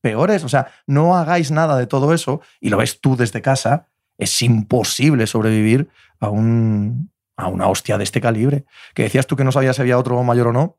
peores. 0.00 0.44
O 0.44 0.48
sea, 0.48 0.68
no 0.86 1.16
hagáis 1.16 1.50
nada 1.50 1.76
de 1.78 1.86
todo 1.86 2.12
eso 2.12 2.40
y 2.60 2.68
lo 2.68 2.76
ves 2.76 3.00
tú 3.00 3.16
desde 3.16 3.40
casa. 3.40 3.86
Es 4.18 4.42
imposible 4.42 5.26
sobrevivir 5.26 5.88
a, 6.18 6.28
un, 6.28 7.10
a 7.38 7.46
una 7.48 7.68
hostia 7.68 7.96
de 7.96 8.04
este 8.04 8.20
calibre. 8.20 8.66
Que 8.94 9.04
decías 9.04 9.26
tú 9.26 9.36
que 9.36 9.44
no 9.44 9.52
sabías 9.52 9.76
si 9.76 9.82
había 9.82 9.96
otro 9.96 10.22
mayor 10.22 10.48
o 10.48 10.52
no. 10.52 10.76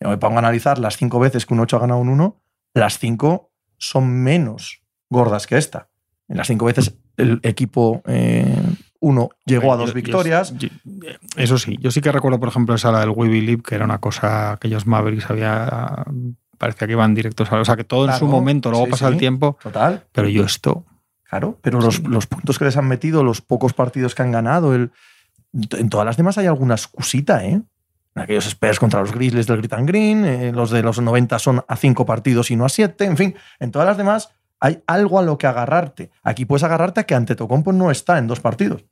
Yo 0.00 0.08
me 0.08 0.16
pongo 0.16 0.36
a 0.36 0.38
analizar 0.38 0.78
las 0.78 0.96
cinco 0.96 1.18
veces 1.18 1.44
que 1.44 1.52
un 1.52 1.60
8 1.60 1.76
ha 1.76 1.80
ganado 1.80 2.00
un 2.00 2.08
1, 2.08 2.40
las 2.74 2.98
cinco 2.98 3.50
son 3.76 4.08
menos 4.22 4.82
gordas 5.10 5.46
que 5.46 5.56
esta. 5.58 5.88
En 6.28 6.36
las 6.38 6.46
cinco 6.46 6.64
veces 6.66 6.96
el 7.16 7.40
equipo 7.42 8.02
1 9.00 9.28
llegó 9.44 9.72
a 9.72 9.76
dos 9.76 9.88
yo- 9.90 9.94
victorias. 9.94 10.54
yo- 10.56 10.68
eso 11.36 11.58
sí, 11.58 11.76
yo 11.80 11.90
sí 11.90 12.00
que 12.00 12.12
recuerdo, 12.12 12.38
por 12.40 12.48
ejemplo, 12.48 12.74
esa 12.74 12.92
la 12.92 13.00
del 13.00 13.10
We 13.10 13.28
Believe, 13.28 13.62
que 13.62 13.74
era 13.74 13.84
una 13.84 13.98
cosa, 13.98 14.52
aquellos 14.52 14.86
Mavericks 14.86 15.30
había. 15.30 16.04
Parecía 16.58 16.86
que 16.86 16.92
iban 16.94 17.14
directos 17.14 17.50
a. 17.52 17.60
O 17.60 17.64
sea, 17.64 17.76
que 17.76 17.84
todo 17.84 18.06
en 18.10 18.14
su 18.18 18.26
momento, 18.26 18.70
luego 18.70 18.86
sí, 18.86 18.90
pasa 18.92 19.08
el 19.08 19.16
tiempo. 19.18 19.58
Total. 19.62 20.04
Pero 20.12 20.28
yo 20.28 20.44
esto. 20.44 20.84
Claro, 21.28 21.58
pero 21.60 21.80
los, 21.80 22.02
los 22.04 22.26
puntos 22.26 22.58
que 22.58 22.64
les 22.64 22.76
han 22.76 22.86
metido, 22.86 23.24
los 23.24 23.40
pocos 23.42 23.72
partidos 23.72 24.14
que 24.14 24.22
han 24.22 24.30
ganado, 24.32 24.74
el, 24.74 24.92
en 25.78 25.88
todas 25.88 26.06
las 26.06 26.16
demás 26.16 26.38
hay 26.38 26.46
alguna 26.46 26.74
excusita, 26.74 27.44
¿eh? 27.44 27.60
Aquellos 28.14 28.46
Spurs 28.46 28.78
contra 28.78 29.00
los 29.00 29.12
Grizzlies 29.12 29.46
del 29.46 29.58
Grit 29.58 29.74
and 29.74 29.86
Green, 29.86 30.24
eh, 30.24 30.50
los 30.52 30.70
de 30.70 30.82
los 30.82 30.98
90 30.98 31.38
son 31.38 31.64
a 31.68 31.76
cinco 31.76 32.06
partidos 32.06 32.50
y 32.50 32.56
no 32.56 32.64
a 32.64 32.70
siete, 32.70 33.04
en 33.04 33.16
fin, 33.16 33.34
en 33.60 33.70
todas 33.70 33.86
las 33.86 33.98
demás 33.98 34.30
hay 34.58 34.82
algo 34.86 35.18
a 35.18 35.22
lo 35.22 35.36
que 35.36 35.46
agarrarte. 35.46 36.10
Aquí 36.22 36.46
puedes 36.46 36.62
agarrarte 36.62 37.00
a 37.00 37.04
que 37.04 37.14
Antetokounmpo 37.14 37.72
no 37.72 37.90
está 37.90 38.16
en 38.18 38.26
dos 38.26 38.40
partidos. 38.40 38.84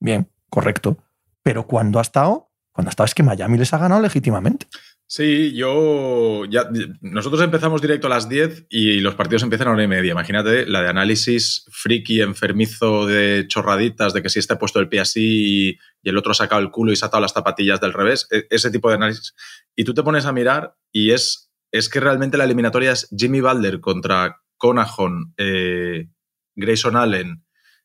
Bien, 0.00 0.30
correcto. 0.50 0.98
Pero 1.42 1.66
cuando 1.66 1.98
ha 1.98 2.02
estado, 2.02 2.50
cuando 2.72 2.88
ha 2.88 2.90
estado 2.90 3.06
es 3.06 3.14
que 3.14 3.22
Miami 3.22 3.56
les 3.56 3.72
ha 3.72 3.78
ganado 3.78 4.02
legítimamente. 4.02 4.66
Sí, 5.10 5.54
yo. 5.54 6.44
Ya, 6.50 6.68
nosotros 7.00 7.40
empezamos 7.40 7.80
directo 7.80 8.08
a 8.08 8.10
las 8.10 8.28
10 8.28 8.66
y 8.68 9.00
los 9.00 9.14
partidos 9.14 9.42
empiezan 9.42 9.68
a 9.68 9.70
una 9.70 9.84
y 9.84 9.88
media. 9.88 10.12
Imagínate 10.12 10.66
la 10.66 10.82
de 10.82 10.88
análisis 10.90 11.64
friki, 11.72 12.20
enfermizo 12.20 13.06
de 13.06 13.46
chorraditas, 13.48 14.12
de 14.12 14.20
que 14.22 14.28
si 14.28 14.38
este 14.38 14.52
ha 14.52 14.58
puesto 14.58 14.80
el 14.80 14.88
pie 14.90 15.00
así 15.00 15.70
y, 15.70 15.78
el 16.08 16.16
otro 16.18 16.32
ha 16.32 16.34
sacado 16.34 16.60
el 16.60 16.70
culo 16.70 16.92
y 16.92 16.96
sacado 16.96 17.22
las 17.22 17.32
zapatillas 17.32 17.80
del 17.80 17.94
revés. 17.94 18.26
e- 18.30 18.46
Ese 18.50 18.70
tipo 18.70 18.90
de 18.90 18.96
análisis. 18.96 19.34
Y 19.74 19.84
tú 19.84 19.94
te 19.94 20.02
pones 20.02 20.26
a 20.26 20.32
mirar 20.32 20.74
y 20.92 21.12
es, 21.12 21.50
es 21.72 21.88
que 21.88 22.00
realmente 22.00 22.36
la 22.36 22.44
eliminatoria 22.44 22.92
es 22.92 23.08
Jimmy 23.16 23.40
Balder 23.40 23.80
contra 23.80 24.42
Conajon, 24.58 25.32
eh, 25.38 26.08
Grayson 26.54 26.96
Allen 26.96 27.44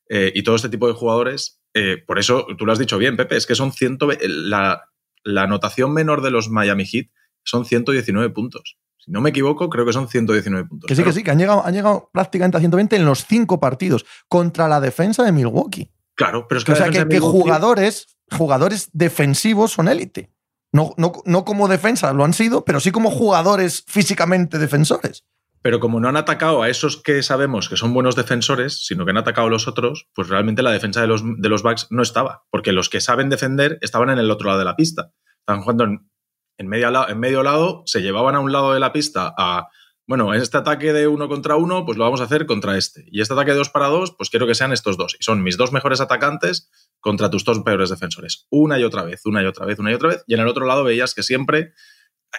eh, 0.09 0.31
y 0.35 0.43
todo 0.43 0.57
este 0.57 0.69
tipo 0.69 0.87
de 0.89 0.93
jugadores. 0.93 1.61
Eh, 1.73 2.03
por 2.05 2.19
eso 2.19 2.47
tú 2.57 2.65
lo 2.65 2.73
has 2.73 2.79
dicho 2.79 2.97
bien, 2.97 3.15
Pepe, 3.15 3.37
es 3.37 3.45
que 3.47 3.55
son 3.55 3.71
100, 3.71 3.97
la, 4.27 4.92
la 5.23 5.43
anotación 5.43 5.93
menor 5.93 6.21
de 6.21 6.31
los 6.31 6.49
Miami 6.49 6.85
Heat 6.85 7.07
son 7.43 7.65
119 7.65 8.29
puntos. 8.31 8.77
Si 8.97 9.11
no 9.11 9.19
me 9.19 9.31
equivoco, 9.31 9.69
creo 9.69 9.85
que 9.85 9.93
son 9.93 10.07
119 10.07 10.67
puntos. 10.67 10.87
Que 10.87 10.95
sí, 10.95 11.03
que 11.03 11.11
sí, 11.11 11.23
que 11.23 11.31
han 11.31 11.37
llegado, 11.37 11.65
han 11.65 11.73
llegado 11.73 12.09
prácticamente 12.13 12.57
a 12.57 12.61
120 12.61 12.95
en 12.95 13.05
los 13.05 13.25
cinco 13.25 13.59
partidos 13.59 14.05
contra 14.29 14.67
la 14.67 14.79
defensa 14.79 15.23
de 15.23 15.33
Milwaukee. 15.33 15.91
Claro, 16.15 16.47
pero 16.47 16.59
es 16.59 16.65
que, 16.65 16.71
O 16.71 16.75
sea, 16.75 16.89
que, 16.89 17.05
que 17.07 17.19
jugadores, 17.19 18.17
jugadores 18.31 18.89
defensivos 18.93 19.71
son 19.71 19.89
élite. 19.89 20.31
No, 20.71 20.93
no, 20.97 21.11
no 21.25 21.43
como 21.43 21.67
defensa 21.67 22.13
lo 22.13 22.23
han 22.23 22.33
sido, 22.33 22.63
pero 22.63 22.79
sí 22.79 22.91
como 22.91 23.11
jugadores 23.11 23.83
físicamente 23.87 24.57
defensores. 24.57 25.25
Pero 25.63 25.79
como 25.79 26.01
no 26.01 26.09
han 26.09 26.17
atacado 26.17 26.61
a 26.61 26.69
esos 26.69 27.01
que 27.01 27.23
sabemos 27.23 27.69
que 27.69 27.77
son 27.77 27.93
buenos 27.93 28.17
defensores, 28.17 28.85
sino 28.85 29.05
que 29.05 29.11
han 29.11 29.17
atacado 29.17 29.47
a 29.47 29.49
los 29.49 29.69
otros, 29.69 30.09
pues 30.13 30.27
realmente 30.27 30.61
la 30.61 30.71
defensa 30.71 30.99
de 30.99 31.07
los, 31.07 31.23
de 31.23 31.49
los 31.49 31.63
Bucks 31.63 31.87
no 31.89 32.03
estaba. 32.03 32.43
Porque 32.51 32.73
los 32.73 32.89
que 32.89 32.99
saben 32.99 33.29
defender 33.29 33.79
estaban 33.81 34.09
en 34.09 34.19
el 34.19 34.29
otro 34.29 34.47
lado 34.47 34.59
de 34.59 34.65
la 34.65 34.75
pista. 34.75 35.13
Estaban 35.39 35.61
jugando 35.61 35.85
en, 35.85 36.09
en 36.57 36.67
medio 36.67 37.43
lado, 37.43 37.83
se 37.85 38.01
llevaban 38.01 38.35
a 38.35 38.41
un 38.41 38.51
lado 38.51 38.73
de 38.73 38.81
la 38.81 38.91
pista 38.91 39.33
a. 39.37 39.69
Bueno, 40.05 40.33
este 40.33 40.57
ataque 40.57 40.91
de 40.91 41.07
uno 41.07 41.29
contra 41.29 41.55
uno, 41.55 41.85
pues 41.85 41.97
lo 41.97 42.03
vamos 42.03 42.19
a 42.19 42.25
hacer 42.25 42.45
contra 42.45 42.77
este. 42.77 43.05
Y 43.09 43.21
este 43.21 43.33
ataque 43.33 43.51
de 43.51 43.57
dos 43.57 43.69
para 43.69 43.87
dos, 43.87 44.13
pues 44.17 44.29
quiero 44.29 44.45
que 44.45 44.55
sean 44.55 44.73
estos 44.73 44.97
dos. 44.97 45.15
Y 45.17 45.23
son 45.23 45.43
mis 45.43 45.55
dos 45.55 45.71
mejores 45.71 46.01
atacantes 46.01 46.69
contra 46.99 47.29
tus 47.29 47.45
dos 47.45 47.61
peores 47.61 47.89
defensores. 47.89 48.45
Una 48.49 48.77
y 48.77 48.83
otra 48.83 49.03
vez, 49.03 49.25
una 49.25 49.41
y 49.41 49.45
otra 49.45 49.65
vez, 49.65 49.79
una 49.79 49.91
y 49.91 49.93
otra 49.93 50.09
vez. 50.09 50.23
Y 50.27 50.33
en 50.33 50.41
el 50.41 50.47
otro 50.49 50.65
lado 50.65 50.83
veías 50.83 51.13
que 51.13 51.23
siempre 51.23 51.71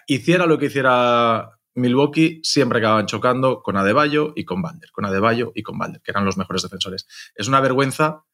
hiciera 0.07 0.45
lo 0.45 0.59
que 0.59 0.67
hiciera 0.67 1.59
Milwaukee, 1.75 2.41
siempre 2.43 2.79
acababan 2.79 3.07
chocando 3.07 3.63
con 3.63 3.77
Adebayo 3.77 4.33
y 4.37 4.45
con 4.45 4.63
Balder, 4.63 4.91
con 4.93 5.05
Adebayo 5.05 5.53
y 5.55 5.63
con 5.63 5.79
Balder, 5.79 6.01
que 6.03 6.11
eran 6.11 6.25
los 6.25 6.37
mejores 6.37 6.63
defensores. 6.63 7.07
Es 7.35 7.49
una 7.49 7.61
vergüenza 7.61 8.25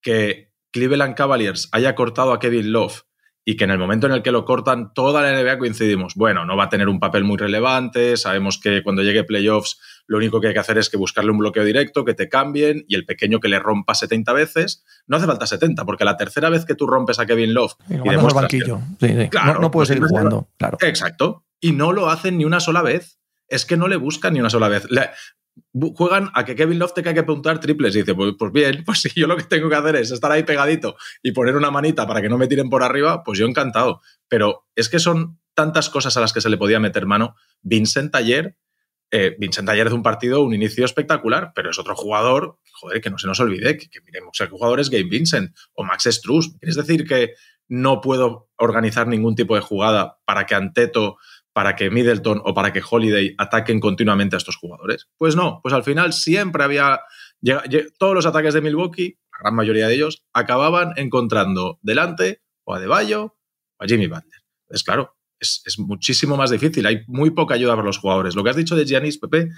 que 0.00 0.52
Cleveland 0.72 1.14
Cavaliers 1.14 1.68
haya 1.72 1.94
cortado 1.94 2.32
a 2.32 2.38
Kevin 2.38 2.72
Love 2.72 3.02
y 3.44 3.56
que 3.56 3.64
en 3.64 3.70
el 3.70 3.78
momento 3.78 4.06
en 4.06 4.12
el 4.12 4.22
que 4.22 4.30
lo 4.30 4.44
cortan, 4.44 4.94
toda 4.94 5.20
la 5.20 5.32
NBA 5.32 5.58
coincidimos. 5.58 6.14
Bueno, 6.14 6.46
no 6.46 6.56
va 6.56 6.64
a 6.64 6.68
tener 6.68 6.88
un 6.88 7.00
papel 7.00 7.24
muy 7.24 7.36
relevante, 7.36 8.16
sabemos 8.16 8.58
que 8.60 8.84
cuando 8.84 9.02
llegue 9.02 9.24
playoffs 9.24 9.80
lo 10.06 10.18
único 10.18 10.40
que 10.40 10.48
hay 10.48 10.52
que 10.54 10.60
hacer 10.60 10.78
es 10.78 10.88
que 10.88 10.96
buscarle 10.96 11.32
un 11.32 11.38
bloqueo 11.38 11.64
directo, 11.64 12.04
que 12.04 12.14
te 12.14 12.28
cambien 12.28 12.84
y 12.86 12.94
el 12.94 13.04
pequeño 13.04 13.40
que 13.40 13.48
le 13.48 13.58
rompa 13.58 13.94
70 13.96 14.32
veces. 14.32 14.84
No 15.08 15.16
hace 15.16 15.26
falta 15.26 15.46
70, 15.46 15.84
porque 15.84 16.04
la 16.04 16.16
tercera 16.16 16.50
vez 16.50 16.64
que 16.64 16.76
tú 16.76 16.86
rompes 16.86 17.18
a 17.18 17.26
Kevin 17.26 17.52
Love 17.52 17.72
Y 17.88 17.94
al 17.94 18.02
que- 18.02 18.34
banquillo. 18.34 18.80
Sí, 19.00 19.08
sí. 19.08 19.28
Claro, 19.28 19.54
no, 19.54 19.60
no 19.60 19.70
puede 19.72 19.86
pues 19.86 19.88
seguir 19.88 20.04
jugando. 20.08 20.48
Claro. 20.56 20.78
Exacto. 20.80 21.44
Y 21.62 21.72
no 21.72 21.92
lo 21.92 22.10
hacen 22.10 22.36
ni 22.36 22.44
una 22.44 22.60
sola 22.60 22.82
vez. 22.82 23.18
Es 23.48 23.64
que 23.64 23.76
no 23.76 23.88
le 23.88 23.96
buscan 23.96 24.34
ni 24.34 24.40
una 24.40 24.50
sola 24.50 24.68
vez. 24.68 24.86
Juegan 25.72 26.30
a 26.34 26.44
que 26.44 26.56
Kevin 26.56 26.78
Love 26.78 26.92
tenga 26.92 27.14
que 27.14 27.20
apuntar 27.20 27.60
triples 27.60 27.94
y 27.94 28.00
dice, 28.00 28.14
pues, 28.14 28.34
pues 28.38 28.52
bien, 28.52 28.82
pues 28.86 29.00
si 29.00 29.10
yo 29.14 29.26
lo 29.26 29.36
que 29.36 29.44
tengo 29.44 29.68
que 29.68 29.76
hacer 29.76 29.96
es 29.96 30.10
estar 30.10 30.32
ahí 30.32 30.42
pegadito 30.42 30.96
y 31.22 31.32
poner 31.32 31.56
una 31.56 31.70
manita 31.70 32.06
para 32.06 32.20
que 32.20 32.28
no 32.28 32.36
me 32.36 32.48
tiren 32.48 32.68
por 32.68 32.82
arriba, 32.82 33.22
pues 33.22 33.38
yo 33.38 33.46
encantado. 33.46 34.00
Pero 34.28 34.66
es 34.74 34.88
que 34.88 34.98
son 34.98 35.38
tantas 35.54 35.88
cosas 35.88 36.16
a 36.16 36.20
las 36.20 36.32
que 36.32 36.40
se 36.40 36.50
le 36.50 36.56
podía 36.56 36.80
meter 36.80 37.06
mano. 37.06 37.36
Vincent 37.60 38.14
ayer, 38.16 38.56
eh, 39.10 39.36
Vincent 39.38 39.68
ayer 39.68 39.88
de 39.88 39.94
un 39.94 40.02
partido, 40.02 40.42
un 40.42 40.54
inicio 40.54 40.84
espectacular, 40.84 41.52
pero 41.54 41.70
es 41.70 41.78
otro 41.78 41.94
jugador, 41.94 42.58
joder, 42.72 43.00
que 43.00 43.10
no 43.10 43.18
se 43.18 43.26
nos 43.26 43.38
olvide, 43.38 43.76
que, 43.76 44.00
miremos, 44.04 44.36
¿qué 44.36 44.46
jugador 44.46 44.80
es 44.80 44.90
Gabe 44.90 45.04
Vincent 45.04 45.54
o 45.74 45.84
Max 45.84 46.08
Struz? 46.10 46.56
¿Quieres 46.58 46.76
decir 46.76 47.06
que 47.06 47.34
no 47.68 48.00
puedo 48.00 48.50
organizar 48.56 49.06
ningún 49.06 49.34
tipo 49.34 49.54
de 49.54 49.60
jugada 49.60 50.18
para 50.24 50.46
que 50.46 50.54
Anteto, 50.54 51.16
para 51.52 51.76
que 51.76 51.90
Middleton 51.90 52.40
o 52.44 52.54
para 52.54 52.72
que 52.72 52.82
Holiday 52.88 53.34
ataquen 53.38 53.80
continuamente 53.80 54.36
a 54.36 54.38
estos 54.38 54.56
jugadores? 54.56 55.08
Pues 55.16 55.36
no, 55.36 55.60
pues 55.62 55.74
al 55.74 55.84
final 55.84 56.12
siempre 56.12 56.64
había. 56.64 57.00
Todos 57.98 58.14
los 58.14 58.26
ataques 58.26 58.54
de 58.54 58.60
Milwaukee, 58.60 59.18
la 59.32 59.38
gran 59.40 59.54
mayoría 59.54 59.88
de 59.88 59.94
ellos, 59.94 60.24
acababan 60.32 60.92
encontrando 60.96 61.78
delante 61.82 62.42
o 62.64 62.74
a 62.74 62.80
De 62.80 62.86
Bayo 62.86 63.36
o 63.78 63.84
a 63.84 63.86
Jimmy 63.86 64.06
Butler. 64.06 64.42
Es 64.70 64.84
claro, 64.84 65.16
es, 65.40 65.62
es, 65.66 65.78
muchísimo 65.78 66.36
más 66.36 66.50
difícil. 66.50 66.86
Hay 66.86 67.02
muy 67.08 67.30
poca 67.30 67.54
ayuda 67.54 67.74
para 67.74 67.86
los 67.86 67.98
jugadores. 67.98 68.36
Lo 68.36 68.44
que 68.44 68.50
has 68.50 68.56
dicho 68.56 68.76
de 68.76 68.84
Giannis, 68.84 69.18
Pepe, 69.18 69.50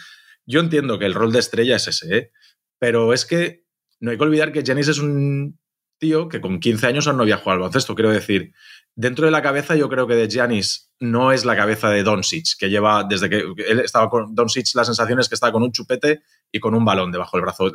yo 0.47 0.61
entiendo 0.61 0.99
que 0.99 1.07
el 1.07 1.15
rol 1.15 1.33
de 1.33 1.39
estrella 1.39 1.77
es 1.77 1.89
ese, 1.89 2.17
¿eh? 2.17 2.31
pero 2.79 3.13
es 3.13 3.25
que 3.25 3.65
no 4.01 4.11
hay 4.11 4.17
que 4.19 4.25
olvidar 4.25 4.53
que 4.53 4.63
Giannis 4.63 4.89
es 4.89 4.99
un 4.99 5.59
tío 5.99 6.29
que 6.29 6.41
con 6.41 6.61
15 6.61 6.87
años 6.87 7.07
no 7.07 7.23
había 7.23 7.37
jugado 7.37 7.53
al 7.53 7.59
baloncesto. 7.61 7.95
Quiero 7.95 8.11
decir, 8.11 8.53
dentro 8.95 9.25
de 9.25 9.31
la 9.31 9.43
cabeza 9.43 9.77
yo 9.77 9.89
creo 9.89 10.07
que 10.07 10.15
de 10.15 10.29
Giannis 10.29 10.93
no 11.04 11.32
es 11.32 11.44
la 11.44 11.56
cabeza 11.56 11.90
de 11.90 12.02
Doncic, 12.02 12.56
que 12.58 12.70
lleva 12.70 13.04
desde 13.04 13.30
que 13.30 13.44
él 13.68 13.80
estaba 13.80 14.08
con 14.11 14.34
Doncic 14.34 14.75
la 14.75 14.84
sensación 14.84 15.20
es 15.20 15.28
que 15.28 15.34
estaba 15.34 15.52
con 15.52 15.62
un 15.62 15.73
chupete 15.73 16.23
y 16.50 16.61
con 16.61 16.75
un 16.75 16.84
balón 16.84 17.12
debajo 17.12 17.37
del 17.37 17.42
brazo. 17.42 17.70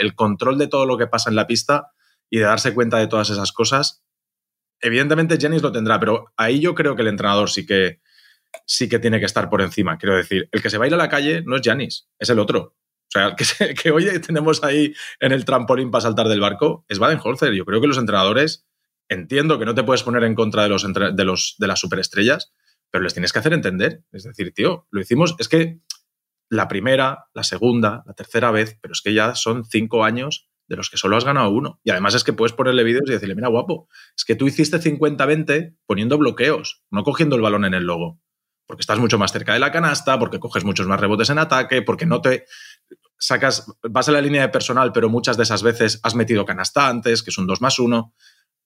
El 0.00 0.14
control 0.14 0.58
de 0.58 0.66
todo 0.66 0.86
lo 0.86 0.98
que 0.98 1.06
pasa 1.06 1.30
en 1.30 1.36
la 1.36 1.46
pista 1.46 1.92
y 2.30 2.38
de 2.38 2.44
darse 2.44 2.74
cuenta 2.74 2.98
de 2.98 3.06
todas 3.06 3.30
esas 3.30 3.52
cosas, 3.52 4.04
evidentemente 4.80 5.38
Giannis 5.38 5.62
lo 5.62 5.72
tendrá, 5.72 5.98
pero 5.98 6.32
ahí 6.36 6.60
yo 6.60 6.74
creo 6.74 6.94
que 6.94 7.02
el 7.02 7.08
entrenador 7.08 7.50
sí 7.50 7.66
que 7.66 8.00
sí 8.66 8.88
que 8.88 8.98
tiene 8.98 9.20
que 9.20 9.26
estar 9.26 9.48
por 9.50 9.62
encima. 9.62 9.98
Quiero 9.98 10.16
decir, 10.16 10.48
el 10.52 10.62
que 10.62 10.70
se 10.70 10.78
baila 10.78 10.96
a 10.96 10.98
la 10.98 11.08
calle 11.08 11.42
no 11.44 11.56
es 11.56 11.62
Giannis, 11.62 12.08
es 12.18 12.30
el 12.30 12.38
otro. 12.38 12.76
O 13.08 13.10
sea, 13.10 13.34
que, 13.34 13.44
se, 13.44 13.74
que 13.82 13.90
hoy 13.90 14.06
tenemos 14.20 14.62
ahí 14.62 14.94
en 15.20 15.32
el 15.32 15.44
trampolín 15.44 15.90
para 15.90 16.02
saltar 16.02 16.28
del 16.28 16.40
barco 16.40 16.84
es 16.88 16.98
Baden-Holzer. 16.98 17.52
Yo 17.54 17.64
creo 17.64 17.80
que 17.80 17.86
los 17.86 17.98
entrenadores 17.98 18.67
entiendo 19.08 19.58
que 19.58 19.64
no 19.64 19.74
te 19.74 19.84
puedes 19.84 20.02
poner 20.02 20.24
en 20.24 20.34
contra 20.34 20.62
de 20.62 20.68
los, 20.68 20.82
de 20.82 21.24
los 21.24 21.56
de 21.58 21.66
las 21.66 21.80
superestrellas, 21.80 22.52
pero 22.90 23.04
les 23.04 23.14
tienes 23.14 23.32
que 23.32 23.38
hacer 23.38 23.52
entender. 23.52 24.04
Es 24.12 24.24
decir, 24.24 24.52
tío, 24.52 24.86
lo 24.90 25.00
hicimos. 25.00 25.34
Es 25.38 25.48
que 25.48 25.80
la 26.50 26.68
primera, 26.68 27.26
la 27.34 27.44
segunda, 27.44 28.02
la 28.06 28.14
tercera 28.14 28.50
vez, 28.50 28.78
pero 28.80 28.92
es 28.92 29.02
que 29.02 29.14
ya 29.14 29.34
son 29.34 29.64
cinco 29.64 30.04
años 30.04 30.48
de 30.66 30.76
los 30.76 30.90
que 30.90 30.96
solo 30.96 31.16
has 31.16 31.24
ganado 31.24 31.50
uno. 31.50 31.80
Y 31.82 31.90
además 31.90 32.14
es 32.14 32.24
que 32.24 32.32
puedes 32.32 32.52
ponerle 32.52 32.84
vídeos 32.84 33.04
y 33.06 33.12
decirle, 33.12 33.34
mira, 33.34 33.48
guapo, 33.48 33.88
es 34.16 34.24
que 34.24 34.34
tú 34.34 34.46
hiciste 34.46 34.78
50-20 34.78 35.76
poniendo 35.86 36.18
bloqueos, 36.18 36.82
no 36.90 37.02
cogiendo 37.04 37.36
el 37.36 37.42
balón 37.42 37.64
en 37.64 37.74
el 37.74 37.84
logo. 37.84 38.20
Porque 38.66 38.82
estás 38.82 38.98
mucho 38.98 39.18
más 39.18 39.32
cerca 39.32 39.54
de 39.54 39.60
la 39.60 39.72
canasta, 39.72 40.18
porque 40.18 40.38
coges 40.38 40.64
muchos 40.64 40.86
más 40.86 41.00
rebotes 41.00 41.30
en 41.30 41.38
ataque, 41.38 41.80
porque 41.80 42.04
no 42.04 42.20
te 42.20 42.44
sacas, 43.18 43.66
vas 43.82 44.08
a 44.10 44.12
la 44.12 44.20
línea 44.20 44.42
de 44.42 44.48
personal, 44.50 44.92
pero 44.92 45.08
muchas 45.08 45.38
de 45.38 45.44
esas 45.44 45.62
veces 45.62 46.00
has 46.02 46.14
metido 46.14 46.44
canasta 46.44 46.88
antes, 46.88 47.22
que 47.22 47.30
es 47.30 47.38
un 47.38 47.46
2 47.46 47.62
más 47.62 47.78
1. 47.78 48.14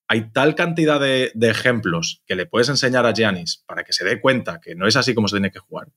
Hay 0.07 0.31
tal 0.31 0.55
cantidad 0.55 0.99
de, 0.99 1.31
ejemplos 1.41 2.21
que 2.25 2.35
le 2.35 2.45
puedes 2.45 2.69
enseñar 2.69 3.05
a 3.05 3.13
Giannis 3.13 3.63
para 3.65 3.83
que 3.83 3.93
se 3.93 4.05
dé 4.05 4.19
cuenta 4.19 4.59
que 4.61 4.75
no 4.75 4.87
es 4.87 4.95
así 4.95 5.13
como 5.13 5.27
se 5.27 5.37
tiene 5.37 5.51
que 5.51 5.59
jugar. 5.59 5.87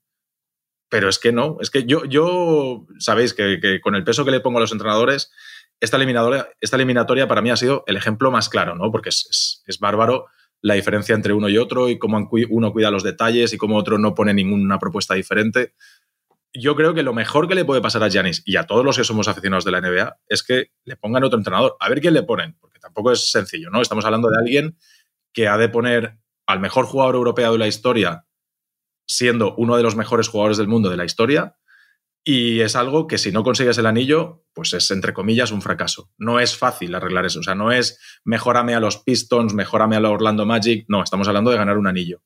Pero 0.88 1.08
es 1.08 1.18
que 1.18 1.32
no, 1.32 1.58
es 1.60 1.70
que 1.70 1.84
yo, 1.84 2.04
yo 2.04 2.86
sabéis 2.98 3.34
que, 3.34 3.58
que 3.60 3.80
con 3.80 3.96
el 3.96 4.04
peso 4.04 4.24
que 4.24 4.30
le 4.30 4.40
pongo 4.40 4.58
a 4.58 4.60
los 4.60 4.72
entrenadores, 4.72 5.32
esta 5.80 5.96
eliminatoria, 5.96 6.48
esta 6.60 6.76
eliminatoria 6.76 7.28
para 7.28 7.42
mí 7.42 7.50
ha 7.50 7.56
sido 7.56 7.84
el 7.86 7.96
ejemplo 7.96 8.30
más 8.30 8.48
claro, 8.48 8.76
¿no? 8.76 8.90
Porque 8.90 9.08
es, 9.08 9.26
es, 9.30 9.62
es, 9.66 9.78
bárbaro 9.78 10.26
la 10.62 10.74
diferencia 10.74 11.14
entre 11.14 11.32
uno 11.32 11.48
y 11.48 11.58
otro 11.58 11.88
y 11.88 11.98
cómo 11.98 12.28
uno 12.50 12.72
cuida 12.72 12.90
los 12.90 13.02
detalles 13.02 13.52
y 13.52 13.58
cómo 13.58 13.76
otro 13.76 13.98
no 13.98 14.14
pone 14.14 14.32
ninguna 14.34 14.78
propuesta 14.78 15.14
diferente. 15.14 15.74
Yo 16.52 16.74
creo 16.74 16.94
que 16.94 17.02
lo 17.02 17.12
mejor 17.12 17.48
que 17.48 17.54
le 17.54 17.64
puede 17.64 17.82
pasar 17.82 18.02
a 18.02 18.08
Giannis 18.08 18.42
y 18.46 18.56
a 18.56 18.64
todos 18.64 18.84
los 18.84 18.96
que 18.96 19.04
somos 19.04 19.28
aficionados 19.28 19.64
de 19.64 19.70
la 19.72 19.80
NBA 19.80 20.16
es 20.28 20.42
que 20.42 20.70
le 20.84 20.96
pongan 20.96 21.24
otro 21.24 21.38
entrenador. 21.38 21.76
A 21.78 21.88
ver 21.88 22.00
quién 22.00 22.14
le 22.14 22.22
ponen, 22.22 22.56
tampoco 22.80 23.12
es 23.12 23.30
sencillo, 23.30 23.70
¿no? 23.70 23.82
Estamos 23.82 24.04
hablando 24.04 24.28
de 24.28 24.38
alguien 24.38 24.76
que 25.32 25.48
ha 25.48 25.56
de 25.56 25.68
poner 25.68 26.18
al 26.46 26.60
mejor 26.60 26.86
jugador 26.86 27.16
europeo 27.16 27.52
de 27.52 27.58
la 27.58 27.66
historia 27.66 28.26
siendo 29.06 29.54
uno 29.56 29.76
de 29.76 29.82
los 29.82 29.96
mejores 29.96 30.28
jugadores 30.28 30.56
del 30.56 30.68
mundo 30.68 30.90
de 30.90 30.96
la 30.96 31.04
historia 31.04 31.56
y 32.28 32.60
es 32.60 32.74
algo 32.74 33.06
que 33.06 33.18
si 33.18 33.30
no 33.30 33.44
consigues 33.44 33.78
el 33.78 33.86
anillo, 33.86 34.44
pues 34.52 34.72
es 34.72 34.90
entre 34.90 35.14
comillas 35.14 35.52
un 35.52 35.62
fracaso. 35.62 36.10
No 36.18 36.40
es 36.40 36.56
fácil 36.56 36.92
arreglar 36.92 37.24
eso. 37.24 37.38
O 37.38 37.42
sea, 37.44 37.54
no 37.54 37.70
es 37.70 38.00
mejorame 38.24 38.74
a 38.74 38.80
los 38.80 38.98
Pistons, 38.98 39.54
mejorame 39.54 39.94
a 39.94 40.00
la 40.00 40.10
Orlando 40.10 40.44
Magic. 40.44 40.86
No, 40.88 41.04
estamos 41.04 41.28
hablando 41.28 41.52
de 41.52 41.56
ganar 41.56 41.78
un 41.78 41.86
anillo. 41.86 42.22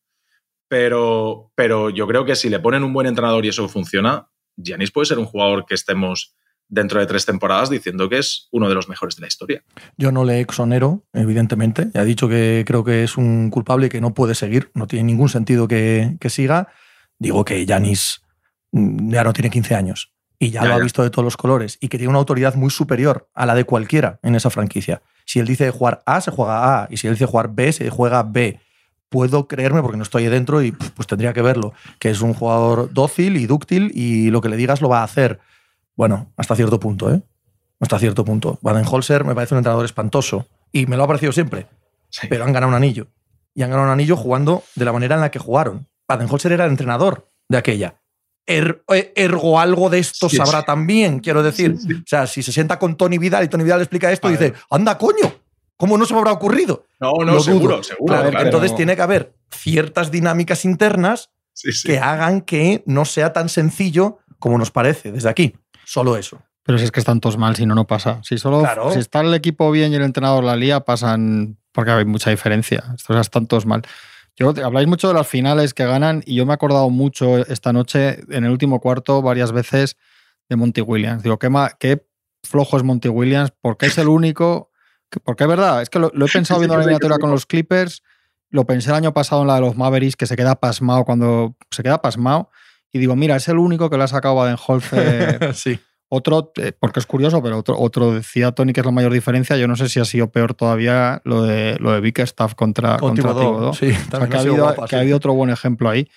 Pero, 0.69 1.53
pero 1.55 1.91
yo 1.91 2.07
creo 2.07 2.25
que 2.25 2.35
si 2.35 2.49
le 2.49 2.61
ponen 2.61 2.83
un 2.83 2.95
buen 2.95 3.09
entrenador 3.09 3.45
y 3.45 3.51
eso 3.51 3.69
funciona, 3.69 4.31
Giannis 4.57 4.91
puede 4.91 5.05
ser 5.05 5.19
un 5.19 5.27
jugador 5.27 5.67
que 5.67 5.75
estemos 5.75 6.35
dentro 6.71 7.01
de 7.01 7.07
tres 7.07 7.27
temporadas 7.27 7.69
diciendo 7.69 8.09
que 8.09 8.19
es 8.19 8.49
uno 8.53 8.69
de 8.69 8.75
los 8.75 8.89
mejores 8.89 9.17
de 9.17 9.23
la 9.23 9.29
historia. 9.29 9.63
Yo 9.99 10.13
no 10.13 10.25
le 10.25 10.41
exonero, 10.41 11.05
evidentemente. 11.13 11.91
Ya 11.93 12.03
he 12.03 12.07
dicho 12.07 12.29
que 12.29 12.65
creo 12.67 12.85
que 12.85 13.05
es 13.05 13.17
un 13.17 13.51
culpable 13.51 13.89
que 13.89 14.01
no 14.01 14.15
puede 14.15 14.35
seguir. 14.35 14.71
No 14.75 14.87
tiene 14.87 15.05
ningún 15.05 15.29
sentido 15.29 15.69
que, 15.69 16.17
que 16.21 16.31
siga. 16.31 16.69
Digo 17.19 17.45
que 17.45 17.67
Giannis 17.67 18.23
ya 18.73 19.25
no 19.25 19.33
tiene 19.33 19.51
15 19.51 19.75
años 19.75 20.13
y 20.39 20.51
ya, 20.51 20.63
ya 20.63 20.69
lo 20.69 20.75
ya. 20.75 20.81
ha 20.81 20.83
visto 20.85 21.03
de 21.03 21.11
todos 21.11 21.25
los 21.25 21.37
colores 21.37 21.77
y 21.81 21.89
que 21.89 21.99
tiene 21.99 22.09
una 22.09 22.19
autoridad 22.19 22.55
muy 22.55 22.71
superior 22.71 23.29
a 23.35 23.45
la 23.45 23.55
de 23.55 23.65
cualquiera 23.65 24.21
en 24.23 24.35
esa 24.35 24.49
franquicia. 24.49 25.03
Si 25.27 25.39
él 25.39 25.47
dice 25.47 25.71
jugar 25.71 26.03
A, 26.07 26.21
se 26.21 26.31
juega 26.31 26.83
A, 26.83 26.89
y 26.91 26.97
si 26.97 27.07
él 27.07 27.15
dice 27.15 27.27
jugar 27.27 27.51
B, 27.53 27.73
se 27.73 27.91
juega 27.91 28.23
B. 28.23 28.59
Puedo 29.11 29.49
creerme, 29.49 29.83
porque 29.83 29.97
no 29.97 30.03
estoy 30.03 30.25
ahí 30.25 30.31
dentro 30.31 30.63
y 30.63 30.73
pues 30.73 31.07
tendría 31.07 31.33
que 31.33 31.43
verlo, 31.43 31.73
que 31.99 32.11
es 32.11 32.21
un 32.21 32.33
jugador 32.33 32.93
dócil 32.93 33.37
y 33.37 33.47
dúctil 33.47 33.91
y 33.95 34.31
lo 34.31 34.41
que 34.41 34.49
le 34.49 34.57
digas 34.57 34.81
lo 34.81 34.89
va 34.89 35.01
a 35.01 35.05
hacer. 35.05 35.41
Bueno, 35.97 36.33
hasta 36.37 36.57
cierto 36.57 36.81
punto, 36.81 37.13
¿eh? 37.13 37.23
Hasta 37.81 37.99
cierto 37.99 38.25
punto. 38.25 38.59
Baden-Holzer 38.63 39.25
me 39.25 39.35
parece 39.35 39.55
un 39.55 39.59
entrenador 39.59 39.85
espantoso 39.85 40.47
y 40.73 40.87
me 40.87 40.97
lo 40.97 41.05
ha 41.05 41.07
parecido 41.07 41.33
siempre, 41.33 41.67
sí. 42.11 42.27
pero 42.29 42.45
han 42.45 42.53
ganado 42.53 42.69
un 42.69 42.77
anillo. 42.77 43.09
Y 43.55 43.63
han 43.63 43.71
ganado 43.71 43.89
un 43.89 43.93
anillo 43.93 44.17
jugando 44.17 44.63
de 44.75 44.85
la 44.85 44.93
manera 44.93 45.15
en 45.15 45.21
la 45.23 45.31
que 45.31 45.39
jugaron. 45.39 45.89
Baden-Holzer 46.09 46.53
era 46.53 46.65
el 46.65 46.71
entrenador 46.71 47.31
de 47.49 47.59
aquella 47.59 48.01
er, 48.51 48.83
ergo 49.15 49.61
algo 49.61 49.91
de 49.91 49.99
esto 50.01 50.29
sí, 50.29 50.37
sabrá 50.37 50.61
sí. 50.61 50.67
también, 50.67 51.21
quiero 51.21 51.43
decir. 51.43 51.73
O 51.75 52.03
sea, 52.07 52.27
si 52.27 52.43
se 52.43 52.53
sienta 52.53 52.79
con 52.79 52.97
Tony 52.97 53.19
Vidal 53.19 53.45
y 53.45 53.49
Tony 53.49 53.65
Vidal 53.65 53.79
le 53.79 53.85
explica 53.85 54.11
esto, 54.11 54.29
y 54.29 54.33
dice, 54.33 54.55
anda, 54.71 54.99
coño, 54.99 55.33
¿cómo 55.77 55.97
no 55.97 56.05
se 56.05 56.15
me 56.15 56.21
habrá 56.21 56.33
ocurrido? 56.33 56.85
No, 56.99 57.13
no, 57.19 57.35
Lo 57.35 57.41
seguro, 57.41 57.77
dudo. 57.77 57.83
seguro. 57.83 58.15
Claro, 58.15 58.31
claro. 58.31 58.47
Entonces 58.47 58.75
tiene 58.75 58.97
que 58.97 59.03
haber 59.03 59.35
ciertas 59.51 60.11
dinámicas 60.11 60.65
internas 60.65 61.31
que 61.85 61.99
hagan 61.99 62.41
que 62.41 62.83
no 62.87 63.05
sea 63.05 63.33
tan 63.33 63.49
sencillo 63.49 64.19
como 64.39 64.59
nos 64.59 64.71
parece 64.71 65.13
desde 65.13 65.29
aquí. 65.29 65.55
Solo 65.91 66.17
eso. 66.17 66.41
Pero 66.63 66.79
si 66.79 66.85
es 66.85 66.93
que 66.93 67.01
están 67.01 67.19
todos 67.19 67.37
mal, 67.37 67.57
si 67.57 67.67
no, 67.67 67.75
no 67.75 67.85
pasa. 67.85 68.21
Si 68.23 68.39
solo 68.39 68.61
claro. 68.61 68.93
si 68.93 69.01
está 69.01 69.23
el 69.23 69.35
equipo 69.35 69.73
bien 69.73 69.91
y 69.91 69.97
el 69.97 70.03
entrenador 70.03 70.45
la 70.45 70.55
lía, 70.55 70.79
pasan 70.79 71.59
porque 71.73 71.91
hay 71.91 72.05
mucha 72.05 72.31
diferencia. 72.31 72.85
Estos 72.97 73.17
están 73.17 73.49
todos 73.49 73.67
mal. 73.67 73.83
Yo, 74.37 74.55
habláis 74.65 74.87
mucho 74.87 75.09
de 75.09 75.15
las 75.15 75.27
finales 75.27 75.75
que 75.75 75.85
ganan 75.85 76.23
y 76.25 76.37
yo 76.37 76.47
me 76.47 76.53
he 76.53 76.55
acordado 76.55 76.91
mucho 76.91 77.39
esta 77.39 77.73
noche, 77.73 78.21
en 78.29 78.45
el 78.45 78.53
último 78.53 78.79
cuarto, 78.79 79.21
varias 79.21 79.51
veces 79.51 79.97
de 80.49 80.55
Monty 80.55 80.81
Williams. 80.81 81.25
Digo, 81.25 81.41
qué, 81.41 81.51
qué 81.81 82.07
flojo 82.45 82.77
es 82.77 82.85
Monty 82.85 83.09
Williams, 83.09 83.53
porque 83.61 83.87
es 83.87 83.99
el 83.99 84.07
único. 84.07 84.71
Que, 85.11 85.19
porque 85.19 85.43
es 85.43 85.49
verdad, 85.51 85.83
es 85.83 85.91
que 85.91 85.99
lo, 85.99 86.13
lo 86.15 86.27
he 86.27 86.29
pensado 86.29 86.61
viendo 86.61 86.77
la 86.77 86.83
eliminatoria 86.83 87.19
con 87.19 87.33
los 87.33 87.47
Clippers, 87.47 88.05
lo 88.49 88.65
pensé 88.65 88.91
el 88.91 88.95
año 88.95 89.13
pasado 89.13 89.43
en 89.43 89.49
la 89.49 89.57
de 89.57 89.63
los 89.63 89.77
Mavericks, 89.77 90.15
que 90.15 90.27
se 90.27 90.37
queda 90.37 90.55
pasmado 90.55 91.05
cuando 91.05 91.57
se 91.73 91.83
queda 91.83 92.01
pasmado. 92.01 92.49
Y 92.93 92.99
digo, 92.99 93.17
mira, 93.17 93.37
es 93.37 93.49
el 93.49 93.59
único 93.59 93.89
que 93.91 93.97
le 93.97 94.05
ha 94.05 94.09
sacado 94.09 94.35
Baden-Holzer. 94.37 95.55
sí. 95.55 95.79
Otro, 96.13 96.53
eh, 96.57 96.73
porque 96.79 96.99
es 96.99 97.07
curioso, 97.07 97.41
pero 97.41 97.59
otro, 97.59 97.79
otro 97.79 98.13
decía 98.13 98.51
Tony 98.51 98.73
que 98.73 98.81
es 98.81 98.87
la 98.87 98.91
mayor 98.91 99.13
diferencia. 99.13 99.57
Yo 99.57 99.69
no 99.69 99.77
sé 99.77 99.89
si 99.89 100.01
ha 100.01 100.05
sido 100.05 100.31
peor 100.31 100.55
todavía 100.55 101.23
lo 101.25 101.45
de 101.45 101.77
lo 101.79 101.93
de 101.93 102.01
Bickerstaff 102.01 102.55
contra, 102.57 102.97
Con 102.97 103.11
contra 103.11 103.33
Thibodeau. 103.33 103.75
Sí, 103.75 103.91
o 103.91 104.17
sea, 104.17 104.29
que, 104.29 104.37
ha 104.37 104.41
habido, 104.41 104.57
guapa, 104.57 104.83
que 104.87 104.89
sí. 104.89 104.97
ha 104.97 104.99
habido 105.01 105.17
otro 105.17 105.35
buen 105.35 105.51
ejemplo 105.51 105.89
ahí. 105.89 106.09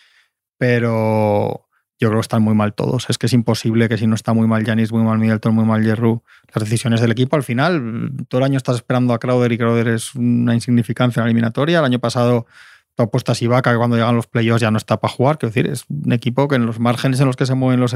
Pero 0.58 1.68
yo 2.00 2.10
creo 2.10 2.20
que 2.20 2.26
están 2.26 2.42
muy 2.42 2.56
mal 2.56 2.74
todos. 2.74 3.08
Es 3.10 3.20
que 3.20 3.28
es 3.28 3.34
imposible 3.34 3.88
que 3.88 3.98
si 4.00 4.08
no 4.08 4.16
está 4.16 4.34
muy 4.34 4.48
mal 4.48 4.66
Janis, 4.66 4.92
muy 4.92 5.04
mal 5.04 5.20
Middleton, 5.20 5.54
muy 5.54 5.66
mal 5.66 5.84
Jerru, 5.84 6.24
las 6.54 6.64
decisiones 6.64 7.00
del 7.00 7.12
equipo 7.12 7.36
al 7.36 7.44
final, 7.44 8.12
todo 8.28 8.40
el 8.40 8.46
año 8.46 8.58
estás 8.58 8.78
esperando 8.78 9.14
a 9.14 9.20
Crowder 9.20 9.52
y 9.52 9.58
Crowder 9.60 9.90
es 9.90 10.16
una 10.16 10.56
insignificancia 10.56 11.22
en 11.22 11.26
la 11.26 11.30
eliminatoria. 11.30 11.80
El 11.80 11.86
año 11.86 12.00
pasado 12.00 12.48
tú 12.96 13.04
apuestas 13.04 13.42
Ibaka 13.42 13.72
que 13.72 13.78
cuando 13.78 13.96
llegan 13.96 14.16
los 14.16 14.28
playoffs 14.28 14.62
ya 14.62 14.72
no 14.72 14.78
está 14.78 14.98
para 14.98 15.14
jugar. 15.14 15.38
Quiero 15.38 15.54
decir, 15.54 15.68
es 15.68 15.86
un 15.90 16.12
equipo 16.12 16.48
que 16.48 16.56
en 16.56 16.66
los 16.66 16.80
márgenes 16.80 17.20
en 17.20 17.28
los 17.28 17.36
que 17.36 17.46
se 17.46 17.56
mueven 17.56 17.80
los, 17.80 17.96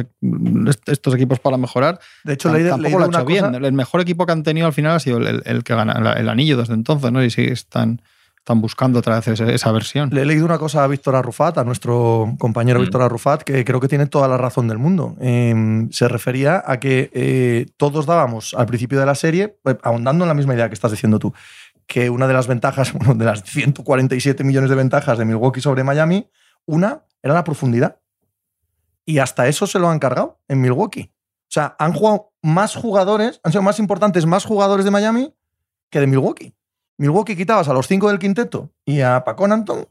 estos 0.88 1.14
equipos 1.14 1.40
para 1.40 1.58
mejorar, 1.58 2.00
de 2.24 2.34
hecho, 2.34 2.52
leí, 2.52 2.68
tampoco 2.68 2.82
leí 2.82 2.92
lo 2.94 3.06
ha 3.06 3.08
hecho 3.08 3.26
bien. 3.26 3.56
El 3.64 3.74
mejor 3.74 4.02
equipo 4.02 4.26
que 4.26 4.32
han 4.32 4.44
tenido 4.44 4.68
al 4.68 4.74
final 4.74 4.96
ha 4.96 5.00
sido 5.00 5.18
el, 5.18 5.28
el, 5.28 5.44
el 5.46 5.64
que 5.64 5.76
gana 5.76 6.14
el 6.18 6.30
anillo 6.30 6.58
desde 6.58 6.74
entonces, 6.74 7.12
¿no? 7.12 7.24
Y 7.24 7.30
sí, 7.30 7.44
están, 7.44 8.02
están 8.48 8.62
buscando 8.62 9.00
otra 9.00 9.16
vez 9.16 9.28
esa, 9.28 9.52
esa, 9.52 9.72
versión. 9.74 10.10
Le 10.14 10.22
he 10.22 10.26
leído 10.26 10.46
una 10.46 10.58
cosa 10.58 10.82
a 10.82 10.88
Víctor 10.88 11.18
Arrufat, 11.18 11.58
a 11.58 11.66
nuestro 11.66 12.34
compañero 12.40 12.80
mm. 12.80 12.84
Víctor 12.84 13.02
Arrufat, 13.02 13.42
que 13.44 13.66
creo 13.66 13.82
que 13.82 13.90
tiene 13.90 14.06
toda 14.06 14.30
la 14.30 14.38
razón 14.38 14.70
del 14.70 14.78
mundo. 14.78 15.18
Eh, 15.20 15.54
se 15.92 16.08
refería 16.08 16.64
a 16.66 16.80
que 16.80 17.10
eh, 17.14 17.66
todos 17.76 18.06
dábamos 18.06 18.54
al 18.54 18.66
principio 18.66 19.02
de 19.02 19.06
la 19.06 19.16
serie, 19.16 19.58
eh, 19.66 19.78
ahondando 19.84 20.24
en 20.24 20.30
la 20.30 20.34
misma 20.34 20.54
idea 20.54 20.70
que 20.70 20.76
estás 20.76 20.92
diciendo 20.92 21.20
tú, 21.20 21.34
que 21.88 22.10
una 22.10 22.28
de 22.28 22.34
las 22.34 22.48
ventajas, 22.48 22.94
de 23.16 23.26
las 23.26 23.44
147 23.44 24.44
millones 24.44 24.70
de 24.70 24.76
ventajas 24.76 25.18
de 25.18 25.26
Milwaukee 25.26 25.62
sobre 25.62 25.84
Miami, 25.84 26.30
una 26.66 27.06
era 27.24 27.34
la 27.34 27.44
profundidad. 27.44 28.00
Y 29.06 29.20
hasta 29.20 29.48
eso 29.48 29.66
se 29.66 29.80
lo 29.80 29.90
han 29.90 30.00
cargado 30.00 30.42
en 30.48 30.62
Milwaukee. 30.62 31.14
O 31.44 31.52
sea, 31.52 31.76
han 31.80 31.94
jugado 31.94 32.34
más 32.42 32.76
jugadores, 32.76 33.40
han 33.44 33.54
sido 33.54 33.62
más 33.62 33.80
importantes 33.80 34.26
más 34.26 34.44
jugadores 34.44 34.84
de 34.84 34.92
Miami 34.92 35.34
que 35.90 36.02
de 36.02 36.08
Milwaukee. 36.08 36.54
Milwaukee 36.98 37.38
quitabas 37.38 37.70
a 37.70 37.74
los 37.74 37.88
cinco 37.88 38.10
del 38.10 38.20
quinteto 38.20 38.74
y 38.84 39.02
a 39.02 39.24
Paconanton 39.24 39.88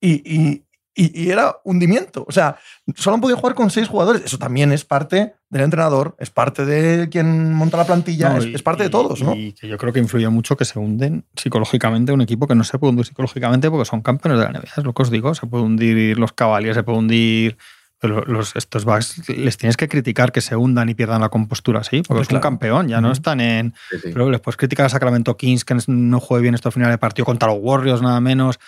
y, 0.00 0.22
y, 0.24 0.66
y, 0.94 1.22
y, 1.24 1.30
era 1.30 1.56
hundimiento. 1.64 2.24
O 2.28 2.32
sea, 2.32 2.56
solo 2.96 3.14
han 3.14 3.20
podido 3.20 3.38
jugar 3.38 3.54
con 3.54 3.70
seis 3.70 3.88
jugadores. 3.88 4.22
Eso 4.24 4.38
también 4.38 4.72
es 4.72 4.84
parte 4.84 5.34
del 5.48 5.62
entrenador, 5.62 6.16
es 6.18 6.30
parte 6.30 6.64
de 6.64 7.08
quien 7.08 7.52
monta 7.54 7.76
la 7.76 7.84
plantilla, 7.84 8.30
No, 8.30 8.38
es, 8.38 8.46
y- 8.46 8.54
es 8.54 8.62
parte 8.62 8.82
de 8.82 8.90
todos, 8.90 9.22
¿no? 9.22 9.34
Y 9.34 9.52
que 9.52 9.68
yo 9.68 9.78
creo 9.78 9.92
que 9.92 10.00
influye 10.00 10.28
mucho 10.28 10.56
que 10.56 10.64
se 10.64 10.78
hunden 10.78 11.24
psicológicamente 11.36 12.12
un 12.12 12.20
equipo 12.20 12.46
que 12.46 12.54
no 12.54 12.64
se 12.64 12.78
puede 12.78 12.90
hundir 12.90 13.06
psicológicamente 13.06 13.70
porque 13.70 13.84
son 13.84 14.02
campeones 14.02 14.38
de 14.40 14.44
la 14.44 14.50
NBA, 14.58 14.68
es 14.76 14.84
lo 14.84 14.92
que 14.92 15.02
os 15.02 15.10
digo. 15.10 15.34
Se 15.34 15.46
puede 15.46 15.64
hundir 15.64 16.18
los 16.18 16.32
Cavaliers, 16.32 16.76
se 16.76 16.82
puede 16.82 16.98
hundir. 16.98 17.56
Pero 18.02 18.24
los, 18.24 18.56
estos 18.56 18.86
Bucks 18.86 19.28
les 19.28 19.58
tienes 19.58 19.76
que 19.76 19.86
criticar 19.86 20.32
que 20.32 20.40
se 20.40 20.56
hundan 20.56 20.88
y 20.88 20.94
pierdan 20.94 21.20
la 21.20 21.28
compostura 21.28 21.80
así, 21.80 21.98
porque 21.98 22.12
Hombre, 22.12 22.22
es 22.22 22.30
un 22.34 22.40
campeón, 22.40 22.88
ya 22.88 22.98
no 23.02 23.12
están 23.12 23.40
en. 23.42 23.74
Sí, 23.90 23.96
sí. 24.04 24.08
Pero 24.12 24.30
les 24.30 24.40
puedes 24.40 24.56
criticar 24.56 24.86
a 24.86 24.88
Sacramento 24.88 25.36
Kings 25.36 25.66
que 25.66 25.76
no 25.86 26.18
juegue 26.18 26.40
bien 26.42 26.54
estos 26.54 26.72
finales 26.72 26.94
de 26.94 26.98
partido 26.98 27.26
contra 27.26 27.48
los 27.48 27.58
Warriors, 27.60 28.00
nada 28.00 28.18
menos. 28.22 28.58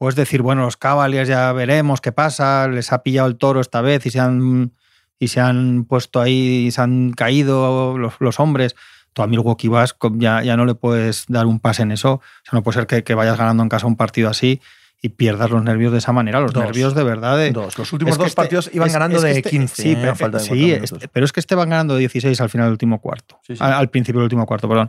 Puedes 0.00 0.16
decir, 0.16 0.40
bueno, 0.40 0.62
los 0.62 0.78
Cavaliers 0.78 1.28
ya 1.28 1.52
veremos 1.52 2.00
qué 2.00 2.10
pasa, 2.10 2.66
les 2.68 2.90
ha 2.90 3.02
pillado 3.02 3.28
el 3.28 3.36
toro 3.36 3.60
esta 3.60 3.82
vez 3.82 4.06
y 4.06 4.10
se 4.10 4.18
han, 4.18 4.72
y 5.18 5.28
se 5.28 5.40
han 5.40 5.84
puesto 5.84 6.22
ahí, 6.22 6.68
y 6.68 6.70
se 6.70 6.80
han 6.80 7.12
caído 7.12 7.98
los, 7.98 8.14
los 8.18 8.40
hombres. 8.40 8.76
Tú 9.12 9.20
a 9.20 9.26
Milwaukee 9.26 9.68
vas, 9.68 9.94
ya, 10.14 10.42
ya 10.42 10.56
no 10.56 10.64
le 10.64 10.74
puedes 10.74 11.26
dar 11.28 11.44
un 11.44 11.60
pase 11.60 11.82
en 11.82 11.92
eso. 11.92 12.12
O 12.14 12.20
sea, 12.44 12.52
no 12.52 12.62
puede 12.62 12.76
ser 12.78 12.86
que, 12.86 13.04
que 13.04 13.14
vayas 13.14 13.36
ganando 13.36 13.62
en 13.62 13.68
casa 13.68 13.86
un 13.86 13.96
partido 13.96 14.30
así 14.30 14.62
y 15.02 15.10
pierdas 15.10 15.50
los 15.50 15.62
nervios 15.62 15.92
de 15.92 15.98
esa 15.98 16.12
manera. 16.12 16.40
Los 16.40 16.54
Dos. 16.54 16.64
nervios 16.64 16.94
de 16.94 17.04
verdad 17.04 17.36
de, 17.36 17.50
Dos. 17.50 17.76
Los 17.76 17.92
últimos 17.92 18.12
es 18.12 18.16
que 18.16 18.22
dos 18.22 18.28
este- 18.28 18.36
partidos 18.36 18.70
iban 18.72 18.86
es- 18.88 18.94
ganando 18.94 19.16
es 19.18 19.22
que 19.24 19.28
de 19.28 19.36
este- 19.38 19.50
15. 19.50 19.82
Sí, 19.82 19.90
¿eh? 19.92 19.98
pero, 20.00 20.16
falta 20.16 20.38
de 20.38 20.44
sí, 20.44 20.72
este- 20.72 21.08
pero 21.08 21.26
es 21.26 21.32
que 21.32 21.40
este 21.40 21.54
van 21.54 21.68
ganando 21.68 21.92
de 21.92 22.00
16 22.00 22.40
al 22.40 22.48
final 22.48 22.68
del 22.68 22.72
último 22.72 23.02
cuarto. 23.02 23.38
Sí, 23.46 23.54
sí. 23.54 23.62
Al, 23.62 23.74
al 23.74 23.90
principio 23.90 24.20
del 24.20 24.24
último 24.24 24.46
cuarto, 24.46 24.66
perdón. 24.66 24.88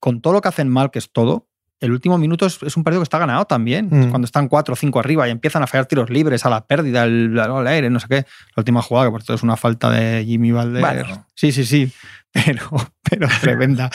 Con 0.00 0.20
todo 0.20 0.34
lo 0.34 0.42
que 0.42 0.48
hacen 0.48 0.68
mal, 0.68 0.90
que 0.90 0.98
es 0.98 1.10
todo, 1.10 1.46
el 1.84 1.92
último 1.92 2.18
minuto 2.18 2.46
es, 2.46 2.62
es 2.62 2.76
un 2.76 2.82
partido 2.84 3.00
que 3.00 3.04
está 3.04 3.18
ganado 3.18 3.44
también. 3.44 3.88
Mm. 3.90 4.10
Cuando 4.10 4.26
están 4.26 4.48
4 4.48 4.72
o 4.72 4.76
5 4.76 4.98
arriba 4.98 5.28
y 5.28 5.30
empiezan 5.30 5.62
a 5.62 5.66
fallar 5.66 5.86
tiros 5.86 6.10
libres 6.10 6.44
a 6.46 6.50
la 6.50 6.66
pérdida, 6.66 7.04
el, 7.04 7.38
al 7.38 7.66
aire, 7.66 7.90
no 7.90 8.00
sé 8.00 8.06
qué. 8.08 8.14
La 8.56 8.60
última 8.60 8.82
jugada, 8.82 9.06
que 9.08 9.12
por 9.12 9.20
cierto 9.22 9.34
es 9.34 9.42
una 9.42 9.56
falta 9.56 9.90
de 9.90 10.24
Jimmy. 10.24 10.52
Bueno. 10.52 11.26
Sí, 11.34 11.52
sí, 11.52 11.64
sí. 11.64 11.92
Pero, 12.34 12.62
pero 13.08 13.28
tremenda. 13.40 13.88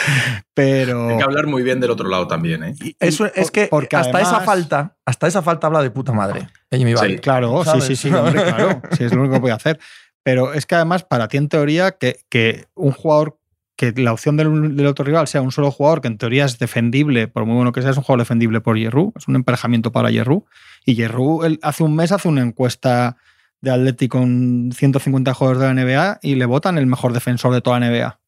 Pero. 0.54 1.10
Hay 1.10 1.18
que 1.18 1.24
hablar 1.24 1.48
muy 1.48 1.62
bien 1.64 1.80
del 1.82 1.92
otro 1.92 2.08
lado 2.08 2.26
también, 2.28 2.64
¿eh? 2.64 2.76
Y 2.82 2.96
Eso 3.00 3.26
Y 3.28 3.32
es 3.36 3.52
que 3.52 3.68
porque 3.68 3.96
hasta 3.98 4.20
esa 4.20 4.30
además- 4.38 4.46
falta, 4.46 4.96
hasta 5.06 5.28
esa 5.28 5.42
falta 5.42 5.68
habla 5.68 5.82
de 5.82 5.92
puta 5.92 6.14
madre. 6.14 6.48
de 6.72 6.78
Jimmy 6.78 6.92
Sí. 6.92 6.98
Butler. 7.02 7.22
Claro, 7.22 7.64
¿sabes? 7.66 7.84
sí, 7.84 7.96
sí, 7.98 8.10
sí, 8.10 8.16
hombre, 8.16 8.42
claro. 8.44 8.82
Sí, 8.98 9.04
es 9.04 9.14
lo 9.14 9.20
único 9.22 9.34
que 9.36 9.40
voy 9.42 9.52
a 9.52 9.56
hacer. 9.56 9.80
Pero 10.24 10.54
es 10.54 10.66
que 10.66 10.76
además, 10.76 11.04
para 11.04 11.28
ti, 11.28 11.36
en 11.38 11.50
teoría, 11.50 11.92
que, 11.92 12.22
que 12.30 12.68
un 12.76 12.92
jugador, 12.92 13.39
que 13.80 13.94
la 13.96 14.12
opción 14.12 14.36
del, 14.36 14.76
del 14.76 14.88
otro 14.88 15.06
rival 15.06 15.26
sea 15.30 15.42
un 15.42 15.54
solo 15.54 15.72
jugador 15.72 16.02
que 16.02 16.10
en 16.10 16.18
teoría 16.18 16.44
es 16.44 16.60
defendible, 16.60 17.30
por 17.30 17.46
muy 17.46 17.56
bueno 17.56 17.72
que 17.72 17.82
sea, 17.82 17.92
es 17.92 17.98
un 17.98 18.04
jugador 18.04 18.20
defendible 18.20 18.60
por 18.60 18.78
Yerru, 18.78 19.14
es 19.16 19.26
un 19.30 19.38
emparejamiento 19.38 19.94
para 19.94 20.12
Yerru. 20.12 20.46
Y 20.86 20.96
Yerru 20.96 21.46
él, 21.46 21.60
hace 21.62 21.84
un 21.84 21.96
mes 21.96 22.12
hace 22.12 22.28
una 22.28 22.42
encuesta 22.42 23.16
de 23.62 23.72
Atleti 23.72 24.10
con 24.10 24.72
150 24.76 25.34
jugadores 25.34 25.62
de 25.62 25.68
la 25.74 25.74
NBA 25.74 26.20
y 26.22 26.36
le 26.36 26.46
votan 26.46 26.78
el 26.78 26.88
mejor 26.88 27.14
defensor 27.14 27.54
de 27.54 27.62
toda 27.62 27.80
la 27.80 27.88
NBA. 27.90 28.20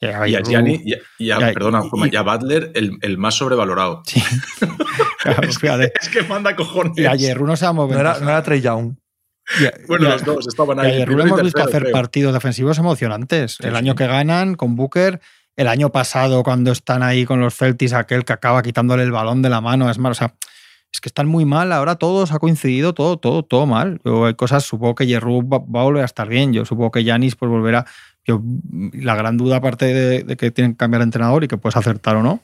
Y 0.00 0.06
a 0.06 0.28
Y 0.28 0.34
a 0.36 0.40
Yerru- 0.40 0.48
Gianni, 0.48 0.80
y 0.84 0.92
a, 0.94 0.98
y 1.18 1.30
a- 1.32 1.40
y 1.40 1.42
a- 1.50 1.52
perdona, 1.54 1.82
y- 2.12 2.14
a 2.16 2.22
Butler 2.22 2.70
el, 2.76 2.92
el 3.02 3.18
más 3.18 3.34
sobrevalorado. 3.34 4.02
Sí. 4.06 4.22
Claro, 5.18 5.50
fíjate. 5.60 5.92
Es 6.00 6.08
que 6.08 6.22
manda 6.22 6.54
cojones. 6.54 6.96
Y 6.98 7.06
a 7.06 7.14
Yerru 7.16 7.46
no 7.46 7.56
se 7.56 7.64
va 7.64 7.70
a 7.70 7.72
mover. 7.72 7.94
No 7.96 8.00
era, 8.00 8.20
no 8.20 8.28
era 8.28 8.42
Trey 8.42 8.60
Young. 8.60 8.94
Bueno, 9.86 10.08
los 10.08 10.24
dos 10.24 10.46
estaban 10.46 10.78
ahí. 10.80 11.02
hemos 11.02 11.42
visto 11.42 11.62
hacer 11.62 11.82
creo. 11.82 11.92
partidos 11.92 12.32
defensivos 12.34 12.78
emocionantes. 12.78 13.58
Sí, 13.60 13.66
el 13.66 13.72
sí. 13.72 13.76
año 13.76 13.94
que 13.94 14.06
ganan 14.06 14.54
con 14.54 14.76
Booker, 14.76 15.20
el 15.56 15.68
año 15.68 15.90
pasado 15.90 16.42
cuando 16.42 16.72
están 16.72 17.02
ahí 17.02 17.24
con 17.24 17.40
los 17.40 17.54
Celtics, 17.54 17.92
aquel 17.92 18.24
que 18.24 18.32
acaba 18.32 18.62
quitándole 18.62 19.02
el 19.02 19.12
balón 19.12 19.42
de 19.42 19.50
la 19.50 19.60
mano, 19.60 19.90
es 19.90 19.98
mal. 19.98 20.12
O 20.12 20.14
sea, 20.14 20.34
es 20.92 21.00
que 21.00 21.08
están 21.08 21.26
muy 21.26 21.44
mal. 21.44 21.72
Ahora 21.72 21.96
todos 21.96 22.32
ha 22.32 22.38
coincidido, 22.38 22.94
todo, 22.94 23.18
todo, 23.18 23.42
todo 23.42 23.66
mal. 23.66 24.00
Yo, 24.04 24.26
hay 24.26 24.34
cosas, 24.34 24.64
supongo 24.64 24.94
que 24.94 25.06
Yerru 25.06 25.46
va, 25.48 25.58
va 25.58 25.80
a 25.80 25.84
volver 25.84 26.02
a 26.02 26.06
estar 26.06 26.28
bien. 26.28 26.52
Yo 26.52 26.64
supongo 26.64 26.90
que 26.90 27.04
Yanis 27.04 27.36
pues 27.36 27.50
volverá. 27.50 27.84
Yo, 28.24 28.40
la 28.92 29.14
gran 29.14 29.36
duda, 29.36 29.56
aparte 29.56 29.86
de, 29.86 30.22
de 30.22 30.36
que 30.36 30.50
tienen 30.50 30.72
que 30.72 30.78
cambiar 30.78 31.00
de 31.00 31.04
entrenador 31.04 31.44
y 31.44 31.48
que 31.48 31.58
puedes 31.58 31.76
acertar 31.76 32.16
o 32.16 32.22
no, 32.22 32.42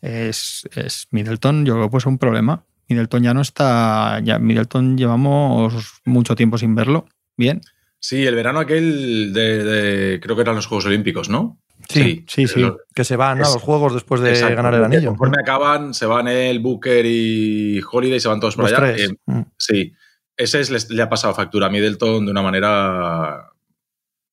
es, 0.00 0.68
es 0.74 1.06
Middleton. 1.10 1.64
Yo 1.64 1.74
creo 1.74 1.90
que 1.90 2.00
ser 2.00 2.08
un 2.08 2.18
problema. 2.18 2.64
Middleton 2.88 3.22
ya 3.22 3.34
no 3.34 3.40
está. 3.40 4.20
Ya, 4.22 4.38
Middleton 4.38 4.96
llevamos 4.98 6.00
mucho 6.04 6.34
tiempo 6.36 6.58
sin 6.58 6.74
verlo. 6.74 7.06
Bien. 7.36 7.60
Sí, 7.98 8.26
el 8.26 8.34
verano 8.34 8.58
aquel 8.60 9.32
de, 9.32 9.64
de- 9.64 10.20
creo 10.20 10.34
que 10.36 10.42
eran 10.42 10.56
los 10.56 10.66
Juegos 10.66 10.86
Olímpicos, 10.86 11.28
¿no? 11.28 11.58
Sí, 11.88 12.24
sí, 12.28 12.46
sí. 12.46 12.64
Que 12.94 13.04
se 13.04 13.16
van 13.16 13.38
¿no? 13.38 13.44
a 13.46 13.48
los 13.52 13.62
juegos 13.62 13.94
después 13.94 14.20
de 14.20 14.30
exacto, 14.30 14.56
ganar 14.56 14.74
el 14.74 14.84
anillo. 14.84 15.08
Conforme 15.10 15.36
acaban, 15.40 15.94
se 15.94 16.06
van 16.06 16.28
el 16.28 16.60
Booker 16.60 17.04
y 17.06 17.80
Holiday, 17.90 18.20
se 18.20 18.28
van 18.28 18.38
todos 18.40 18.54
por 18.56 18.70
Los 18.70 18.72
allá. 18.78 18.94
tres. 18.94 19.10
Eh, 19.10 19.14
Mm. 19.26 19.42
Sí, 19.58 19.92
ese 20.36 20.60
es, 20.60 20.90
le 20.90 21.02
ha 21.02 21.08
pasado 21.08 21.34
factura 21.34 21.66
a 21.66 21.70
Middleton 21.70 22.24
de 22.26 22.30
una 22.30 22.42
manera. 22.42 23.50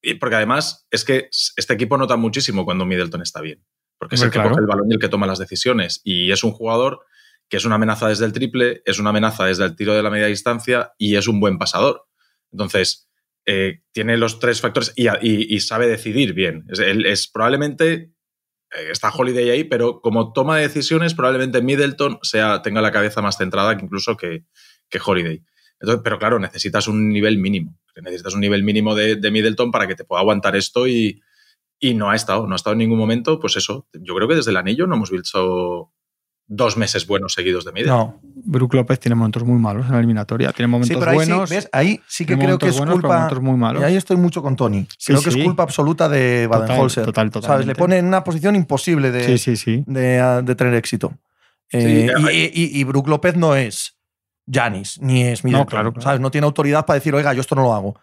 y 0.02 0.14
porque 0.16 0.36
además 0.36 0.88
es 0.92 1.04
que 1.04 1.30
este 1.58 1.74
equipo 1.74 1.98
nota 1.98 2.16
muchísimo 2.18 2.66
cuando 2.66 2.86
Middleton 2.86 3.22
está 3.22 3.42
bien. 3.42 3.64
Porque 3.98 4.16
es 4.16 4.22
el 4.22 4.30
que 4.30 4.34
claro. 4.36 4.50
coge 4.52 4.62
el 4.62 4.68
balón 4.68 4.88
y 4.90 4.94
el 4.94 5.00
que 5.00 5.10
toma 5.10 5.28
las 5.28 5.40
decisiones. 5.40 6.02
Y 6.04 6.32
es 6.32 6.44
un 6.44 6.52
jugador 6.52 7.02
que 7.50 7.58
es 7.58 7.66
una 7.66 7.76
amenaza 7.76 8.08
desde 8.08 8.26
el 8.26 8.32
triple, 8.34 8.82
es 8.86 9.00
una 9.00 9.10
amenaza 9.10 9.46
desde 9.46 9.66
el 9.66 9.76
tiro 9.76 9.96
de 9.96 10.04
la 10.04 10.12
media 10.12 10.28
distancia 10.28 10.94
y 10.98 11.16
es 11.16 11.28
un 11.28 11.40
buen 11.40 11.58
pasador. 11.58 12.06
Entonces, 12.52 13.10
eh, 13.46 13.82
tiene 13.92 14.18
los 14.18 14.40
tres 14.40 14.62
factores 14.62 14.94
y, 14.96 15.60
sabe 15.60 15.88
decidir 15.88 16.34
bien. 16.34 16.66
Es, 16.70 16.80
él 16.80 17.06
es 17.06 17.28
probablemente. 17.28 18.12
eh, 18.72 18.92
Está 18.92 19.10
Holiday 19.10 19.50
ahí, 19.50 19.64
pero 19.64 20.02
como 20.02 20.32
toma 20.34 20.58
de 20.58 20.68
decisiones, 20.68 21.16
probablemente 21.16 21.62
Middleton 21.62 22.20
tenga 22.64 22.82
la 22.82 22.92
cabeza 22.92 23.22
más 23.22 23.38
centrada 23.38 23.76
que 23.76 23.86
incluso 23.86 24.16
que, 24.16 24.46
Holiday. 25.04 25.44
Entonces, 25.80 26.02
pero 26.04 26.20
claro, 26.20 26.40
necesitas 26.40 26.88
un 26.88 27.10
nivel 27.10 27.40
mínimo. 27.40 27.80
Necesitas 27.96 28.36
un 28.36 28.42
nivel 28.42 28.64
mínimo 28.64 28.94
de, 28.96 29.16
de 29.16 29.32
Middleton 29.32 29.72
para 29.72 29.88
que 29.88 29.96
te 29.96 30.04
pueda 30.04 30.22
aguantar 30.22 30.56
esto 30.56 30.88
y, 30.88 31.22
y 31.80 31.96
no 31.96 32.12
ha 32.12 32.16
estado. 32.16 32.46
No 32.46 32.54
ha 32.54 32.58
estado 32.58 32.74
en 32.74 32.80
ningún 32.80 33.00
momento. 33.00 33.40
Pues 33.40 33.56
eso, 33.58 33.88
yo 33.94 34.14
creo 34.14 34.28
que 34.28 34.36
desde 34.36 34.52
el 34.52 34.58
anillo 34.58 34.86
no 34.86 34.96
hemos 34.96 35.10
visto 35.10 35.92
dos 36.52 36.76
meses 36.78 37.06
buenos 37.06 37.34
seguidos 37.34 37.64
de 37.64 37.72
Middleton. 37.72 37.98
No. 37.98 38.20
Brook 38.44 38.74
López 38.74 39.00
tiene 39.00 39.14
momentos 39.16 39.44
muy 39.44 39.60
malos 39.60 39.86
en 39.86 39.92
la 39.94 40.00
eliminatoria. 40.00 40.52
Tiene 40.52 40.68
momentos 40.68 40.88
Sí, 40.90 40.96
pero 41.00 41.12
ahí 41.12 41.16
buenos. 41.18 41.48
sí, 41.48 41.56
¿ves? 41.56 41.70
Ahí 41.72 42.02
sí 42.08 42.26
que 42.26 42.38
creo 42.38 42.58
que 42.58 42.70
es 42.70 42.78
buenos, 42.78 42.94
culpa. 42.96 43.08
momentos 43.16 43.42
muy 43.42 43.56
malos. 43.56 43.82
Y 43.82 43.86
ahí 43.86 43.96
estoy 43.96 44.18
mucho 44.18 44.42
con 44.42 44.56
Tony. 44.56 44.88
Sí, 44.98 45.14
creo 45.14 45.22
que 45.22 45.30
es 45.30 45.38
culpa 45.46 45.64
absoluta 45.64 46.10
de 46.10 46.48
Total, 46.52 46.62
Baden-Holzer. 46.68 47.06
total, 47.06 47.28
¿Sabes? 47.28 47.34
totalmente. 47.44 47.68
Le 47.68 47.76
pone 47.76 47.98
en 48.00 48.06
una 48.08 48.24
posición 48.24 48.56
imposible 48.56 49.12
de, 49.12 49.24
Sí, 49.26 49.38
sí, 49.38 49.56
sí. 49.56 49.84
de, 49.86 50.20
ah, 50.20 50.42
de 50.42 50.56
tener 50.56 50.74
éxito. 50.74 51.14
Eh, 51.72 52.12
y, 52.34 52.38
y, 52.64 52.80
y 52.80 52.84
Brook 52.84 53.08
López 53.08 53.36
no 53.36 53.56
es 53.56 53.96
Janis, 54.52 55.00
ni 55.02 55.24
es 55.24 55.44
Middleton. 55.44 55.68
claro, 55.68 55.94
claro. 55.94 56.02
¿sabes? 56.04 56.20
No 56.20 56.32
tiene 56.32 56.46
autoridad 56.46 56.84
para 56.86 56.96
decir, 56.96 57.14
oiga, 57.14 57.32
yo 57.34 57.42
esto 57.42 57.54
no 57.54 57.62
lo 57.62 57.74
hago. 57.76 57.96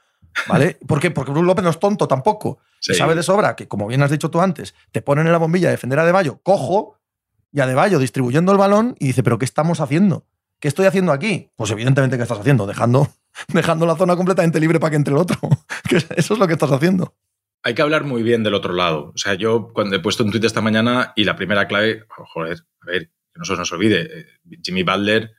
¿Vale? 0.46 0.76
¿Por 0.87 1.00
qué? 1.00 1.11
Porque 1.11 1.32
Brook 1.32 1.44
López 1.44 1.64
no 1.64 1.70
es 1.70 1.80
tonto 1.80 2.06
tampoco. 2.06 2.59
Sí. 2.78 2.94
Sabe 2.94 3.16
de 3.16 3.24
sobra 3.24 3.56
que, 3.56 3.66
como 3.66 3.88
bien 3.88 4.02
has 4.02 4.11
dicho 4.12 4.30
tú 4.30 4.40
antes, 4.40 4.74
te 4.92 5.02
ponen 5.02 5.26
en 5.26 5.32
la 5.32 5.38
bombilla 5.38 5.66
a 5.68 5.72
defender 5.72 5.98
a 5.98 6.02
Adebayo, 6.02 6.38
cojo, 6.44 6.98
y 7.57 7.61
Adebayo 7.61 7.99
distribuyendo 7.99 8.53
el 8.53 8.59
balón 8.59 8.97
y 9.01 9.07
dice, 9.07 9.23
¿pero 9.23 9.38
qué 9.38 9.47
estamos 9.47 9.81
haciendo? 9.81 10.27
¿Qué 10.61 10.69
estoy 10.69 10.85
haciendo 10.85 11.11
aquí? 11.11 11.49
Pues 11.57 11.71
evidentemente, 11.71 12.19
¿qué 12.19 12.23
estás 12.23 12.38
haciendo? 12.38 12.66
Dejando, 12.66 13.09
dejando 13.49 13.87
la 13.87 13.97
zona 13.97 14.14
completamente 14.14 14.61
libre 14.61 14.79
para 14.79 14.90
que 14.90 14.97
entre 14.97 15.14
el 15.14 15.21
otro. 15.21 15.38
Eso 16.16 16.35
es 16.35 16.38
lo 16.38 16.47
que 16.47 16.53
estás 16.53 16.71
haciendo. 16.71 17.14
Hay 17.62 17.73
que 17.73 17.81
hablar 17.81 18.05
muy 18.05 18.23
bien 18.23 18.42
del 18.42 18.53
otro 18.53 18.75
lado. 18.75 19.11
O 19.14 19.16
sea, 19.16 19.33
yo 19.33 19.71
cuando 19.73 19.97
he 19.97 20.01
puesto 20.01 20.23
un 20.23 20.33
tuit 20.33 20.45
esta 20.45 20.61
mañana 20.61 21.14
y 21.16 21.25
la 21.25 21.35
primera 21.35 21.66
clave, 21.66 22.05
oh, 22.19 22.27
joder, 22.27 22.59
a 22.83 22.87
ver, 22.90 23.07
que 23.07 23.38
no 23.38 23.47
se 23.47 23.57
nos 23.57 23.73
olvide, 23.73 24.03
eh, 24.03 24.27
Jimmy 24.62 24.83
Butler. 24.83 25.33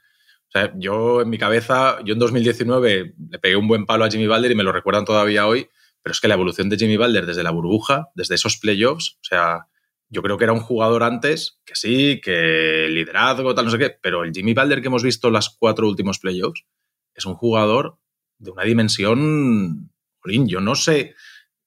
O 0.48 0.52
sea, 0.52 0.74
yo 0.76 1.22
en 1.22 1.30
mi 1.30 1.38
cabeza, 1.38 2.00
yo 2.04 2.14
en 2.14 2.20
2019 2.20 3.14
le 3.30 3.40
pegué 3.40 3.56
un 3.56 3.68
buen 3.68 3.86
palo 3.86 4.06
a 4.06 4.10
Jimmy 4.10 4.26
Butler 4.26 4.50
y 4.50 4.56
me 4.56 4.64
lo 4.64 4.72
recuerdan 4.72 5.06
todavía 5.06 5.46
hoy, 5.46 5.70
pero 6.02 6.14
es 6.14 6.20
que 6.20 6.28
la 6.28 6.34
evolución 6.34 6.68
de 6.68 6.78
Jimmy 6.78 6.98
Butler 6.98 7.28
desde 7.28 7.44
la 7.44 7.52
burbuja, 7.52 8.10
desde 8.16 8.34
esos 8.34 8.58
playoffs, 8.58 9.20
o 9.22 9.24
sea, 9.24 9.68
yo 10.10 10.22
creo 10.22 10.38
que 10.38 10.46
era 10.46 10.54
un 10.54 10.62
jugador 10.62 11.04
antes, 11.04 11.60
que 11.66 11.76
sí, 11.76 12.22
que 12.22 12.88
liderazgo, 12.90 13.54
tal, 13.54 13.66
no 13.66 13.72
sé 13.72 13.78
qué, 13.78 13.90
pero 14.02 14.24
el 14.24 14.32
Jimmy 14.32 14.54
Butler 14.54 14.82
que 14.82 14.88
hemos 14.88 15.04
visto 15.04 15.30
las 15.30 15.50
cuatro 15.50 15.88
últimos 15.88 16.20
playoffs 16.20 16.66
es 17.14 17.26
un 17.26 17.36
jugador 17.36 17.98
de 18.38 18.52
una 18.52 18.64
dimensión, 18.64 19.92
jolín, 20.20 20.48
yo 20.48 20.62
no 20.62 20.76
sé, 20.76 21.16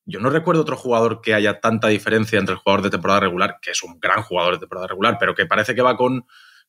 yo 0.06 0.20
no 0.20 0.30
recuerdo 0.30 0.62
otro 0.62 0.76
jugador 0.76 1.20
que 1.20 1.34
haya 1.34 1.60
tanta 1.60 1.88
diferencia 1.88 2.38
entre 2.38 2.54
el 2.54 2.60
jugador 2.60 2.82
de 2.82 2.90
temporada 2.90 3.20
regular, 3.20 3.58
que 3.60 3.72
es 3.72 3.82
un 3.82 3.98
gran 4.00 4.22
jugador 4.22 4.54
de 4.54 4.60
temporada 4.60 4.86
regular, 4.86 5.16
pero 5.18 5.34
que 5.34 5.46
parece 5.46 5.74
que 5.74 5.82
va 5.82 5.96
con 5.96 6.26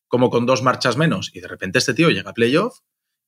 como 0.07 0.29
con 0.29 0.45
dos 0.45 0.62
marchas 0.62 0.97
menos. 0.97 1.31
Y 1.34 1.39
de 1.39 1.47
repente 1.47 1.79
este 1.79 1.93
tío 1.93 2.10
llega 2.10 2.31
a 2.31 2.34
playoff 2.34 2.79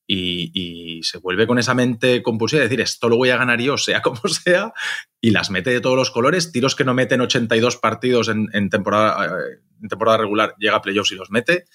y, 0.08 1.02
se 1.04 1.18
vuelve 1.18 1.48
con 1.48 1.60
esa 1.60 1.74
mente 1.74 2.22
compulsiva 2.24 2.60
de 2.62 2.68
decir, 2.68 2.82
esto 2.82 3.10
lo 3.10 3.18
voy 3.18 3.30
a 3.30 3.38
ganar 3.38 3.60
yo, 3.62 3.78
sea 3.78 4.02
como 4.04 4.22
sea, 4.28 4.74
y 5.22 5.32
las 5.32 5.50
mete 5.50 5.70
de 5.72 5.82
todos 5.82 5.96
los 5.96 6.12
colores. 6.12 6.52
Tiros 6.52 6.76
que 6.76 6.84
no 6.84 6.94
meten 6.94 7.22
82 7.22 7.78
partidos 7.78 8.30
en, 8.30 8.70
temporada, 8.70 9.26
eh, 9.26 9.60
en 9.82 9.88
temporada 9.89 10.18
regular, 10.18 10.56
llega 10.60 10.76
a 10.76 10.82
playoffs 10.82 11.12
y 11.12 11.16
los 11.16 11.32
mete. 11.32 11.66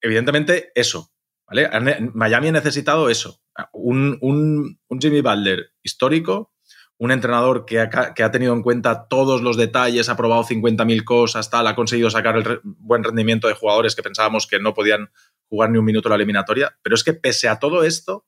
Evidentemente, 0.00 0.70
eso. 0.74 1.10
¿vale? 1.46 1.68
Miami 2.14 2.48
ha 2.48 2.52
necesitado 2.52 3.10
eso. 3.10 3.40
Un, 3.72 4.18
un- 4.20 4.78
un 4.88 5.00
Jimmy 5.00 5.20
Butler 5.20 5.72
histórico, 5.82 6.52
un 7.02 7.10
entrenador 7.10 7.64
que 7.64 7.80
ha, 7.80 7.88
que 8.14 8.22
ha 8.22 8.30
tenido 8.30 8.52
en 8.52 8.62
cuenta 8.62 9.08
todos 9.08 9.40
los 9.40 9.56
detalles, 9.56 10.10
ha 10.10 10.16
probado 10.18 10.44
50.000 10.44 11.02
cosas, 11.04 11.48
tal, 11.48 11.66
ha 11.66 11.74
conseguido 11.74 12.10
sacar 12.10 12.36
el 12.36 12.44
re- 12.44 12.60
buen 12.62 13.02
rendimiento 13.02 13.48
de 13.48 13.54
jugadores 13.54 13.96
que 13.96 14.02
pensábamos 14.02 14.46
que 14.46 14.60
no 14.60 14.74
podían 14.74 15.08
jugar 15.48 15.70
ni 15.70 15.78
un 15.78 15.84
minuto 15.86 16.10
la 16.10 16.16
eliminatoria. 16.16 16.76
Pero 16.82 16.94
es 16.94 17.02
que 17.02 17.14
pese 17.14 17.48
a 17.48 17.58
todo 17.58 17.84
esto, 17.84 18.26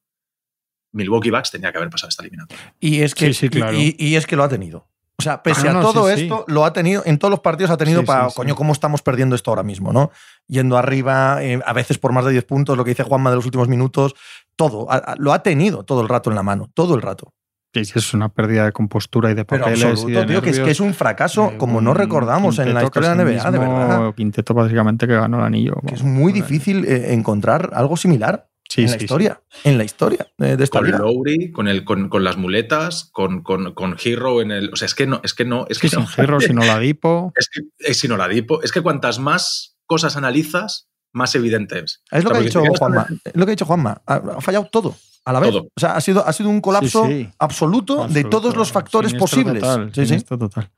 Milwaukee 0.92 1.30
Bucks 1.30 1.50
tenía 1.50 1.70
que 1.70 1.78
haber 1.78 1.90
pasado 1.90 2.08
esta 2.08 2.22
eliminatoria. 2.22 2.74
Y 2.80 3.02
es 3.02 3.14
que, 3.14 3.26
Sí, 3.26 3.34
sí, 3.34 3.48
claro. 3.50 3.76
y, 3.76 3.94
y 3.98 4.16
es 4.16 4.26
que 4.26 4.36
lo 4.36 4.42
ha 4.44 4.48
tenido. 4.48 4.88
O 5.18 5.22
sea, 5.22 5.42
pese 5.42 5.68
Ah, 5.68 5.78
a 5.78 5.82
todo 5.82 6.08
sí, 6.08 6.16
sí. 6.16 6.22
esto, 6.22 6.44
lo 6.48 6.64
ha 6.64 6.72
tenido, 6.72 7.02
en 7.04 7.18
todos 7.18 7.30
los 7.30 7.40
partidos 7.40 7.70
ha 7.70 7.76
tenido 7.76 8.00
Sí, 8.00 8.06
para, 8.06 8.24
sí, 8.24 8.30
sí. 8.30 8.36
coño, 8.36 8.56
¿cómo 8.56 8.72
estamos 8.72 9.02
perdiendo 9.02 9.36
esto 9.36 9.50
ahora 9.50 9.62
mismo? 9.62 9.92
¿no? 9.92 10.10
Yendo 10.48 10.76
arriba, 10.78 11.44
eh, 11.44 11.60
a 11.64 11.72
veces 11.74 11.98
por 11.98 12.12
más 12.12 12.24
de 12.24 12.32
10 12.32 12.44
puntos, 12.44 12.76
lo 12.76 12.84
que 12.84 12.90
dice 12.90 13.02
Juanma 13.04 13.28
de 13.30 13.36
los 13.36 13.44
últimos 13.44 13.68
minutos, 13.68 14.14
todo. 14.56 14.90
A- 14.90 14.96
a- 14.96 15.14
lo 15.18 15.32
ha 15.32 15.42
tenido 15.42 15.84
todo 15.84 16.00
el 16.00 16.08
rato 16.08 16.30
en 16.30 16.36
la 16.36 16.42
mano, 16.42 16.70
todo 16.74 16.94
el 16.94 17.02
rato. 17.02 17.34
Es 17.74 18.14
una 18.14 18.28
pérdida 18.28 18.66
de 18.66 18.72
compostura 18.72 19.30
y 19.30 19.34
de 19.34 19.44
Pero 19.44 19.64
papeles. 19.64 20.04
y 20.06 20.12
de 20.12 20.24
tío, 20.26 20.42
que 20.42 20.50
es, 20.50 20.60
que 20.60 20.70
es 20.70 20.80
un 20.80 20.92
fracaso 20.94 21.50
de 21.52 21.56
como 21.58 21.80
no 21.80 21.94
recordamos 21.94 22.58
en 22.58 22.74
la 22.74 22.84
historia 22.84 23.14
de 23.14 23.16
la 23.16 23.24
NBA, 23.24 23.50
de 23.50 23.58
verdad. 23.58 24.14
Quinteto 24.14 24.54
básicamente 24.54 25.06
que 25.06 25.14
ganó 25.14 25.38
el 25.38 25.44
anillo. 25.44 25.74
Que 25.86 25.94
es 25.94 26.02
muy 26.02 26.32
difícil 26.32 26.84
eh, 26.84 27.12
encontrar 27.14 27.70
algo 27.72 27.96
similar 27.96 28.48
Sí, 28.68 28.82
en 28.82 28.88
sí, 28.88 28.92
la 28.94 28.98
sí. 28.98 29.04
historia. 29.04 29.42
En 29.64 29.76
la 29.76 29.84
historia 29.84 30.26
de, 30.38 30.56
de 30.56 30.64
esta 30.64 30.78
Con 30.78 30.86
liga. 30.86 30.98
Lowry, 30.98 31.52
con, 31.52 31.68
el, 31.68 31.84
con, 31.84 32.08
con 32.08 32.24
las 32.24 32.38
muletas, 32.38 33.10
con, 33.12 33.42
con, 33.42 33.74
con 33.74 33.96
Hero 34.02 34.40
en 34.40 34.50
el. 34.50 34.70
O 34.72 34.76
sea, 34.76 34.86
es 34.86 34.94
que 34.94 35.06
no, 35.06 35.20
es 35.24 35.34
que 35.34 35.44
no. 35.44 35.66
Es 35.68 35.78
que 35.78 35.90
sin 35.90 36.00
no. 36.00 36.06
Hero, 36.16 36.40
sin 36.40 36.58
Oladipo. 36.58 37.32
Es 37.36 37.50
que 37.50 37.60
es 37.78 37.98
sin 37.98 38.12
Oladipo. 38.12 38.62
Es 38.62 38.72
que 38.72 38.80
cuantas 38.80 39.18
más 39.18 39.76
cosas 39.84 40.16
analizas, 40.16 40.88
más 41.12 41.34
evidente 41.34 41.80
es. 41.80 42.02
Es 42.10 42.24
lo 42.24 42.30
O 42.30 42.32
sea, 42.32 42.40
que 42.40 42.58
ha 42.58 42.60
dicho 42.62 42.74
Juanma. 42.78 43.06
Es 43.24 43.36
lo 43.36 43.44
que 43.44 43.50
ha 43.50 43.54
dicho 43.54 43.66
Juanma. 43.66 44.00
Ha, 44.06 44.14
ha 44.14 44.40
fallado 44.40 44.64
todo 44.72 44.96
a 45.24 45.32
la 45.32 45.40
vez. 45.40 45.50
Todo. 45.52 45.62
O 45.74 45.80
sea, 45.80 45.96
ha 45.96 46.00
sido, 46.00 46.26
ha 46.26 46.32
sido 46.32 46.48
un 46.50 46.60
colapso 46.60 47.06
Sí, 47.06 47.24
sí. 47.24 47.28
absoluto, 47.38 47.96
de 47.96 48.02
Absoluto. 48.04 48.30
todos 48.30 48.56
los 48.56 48.72
factores 48.72 49.10
Siniestro 49.12 49.42
posibles. 49.42 49.62
Total, 49.62 49.86
sí, 49.94 50.00
sí. 50.00 50.06
siniestro 50.06 50.38
total. 50.38 50.70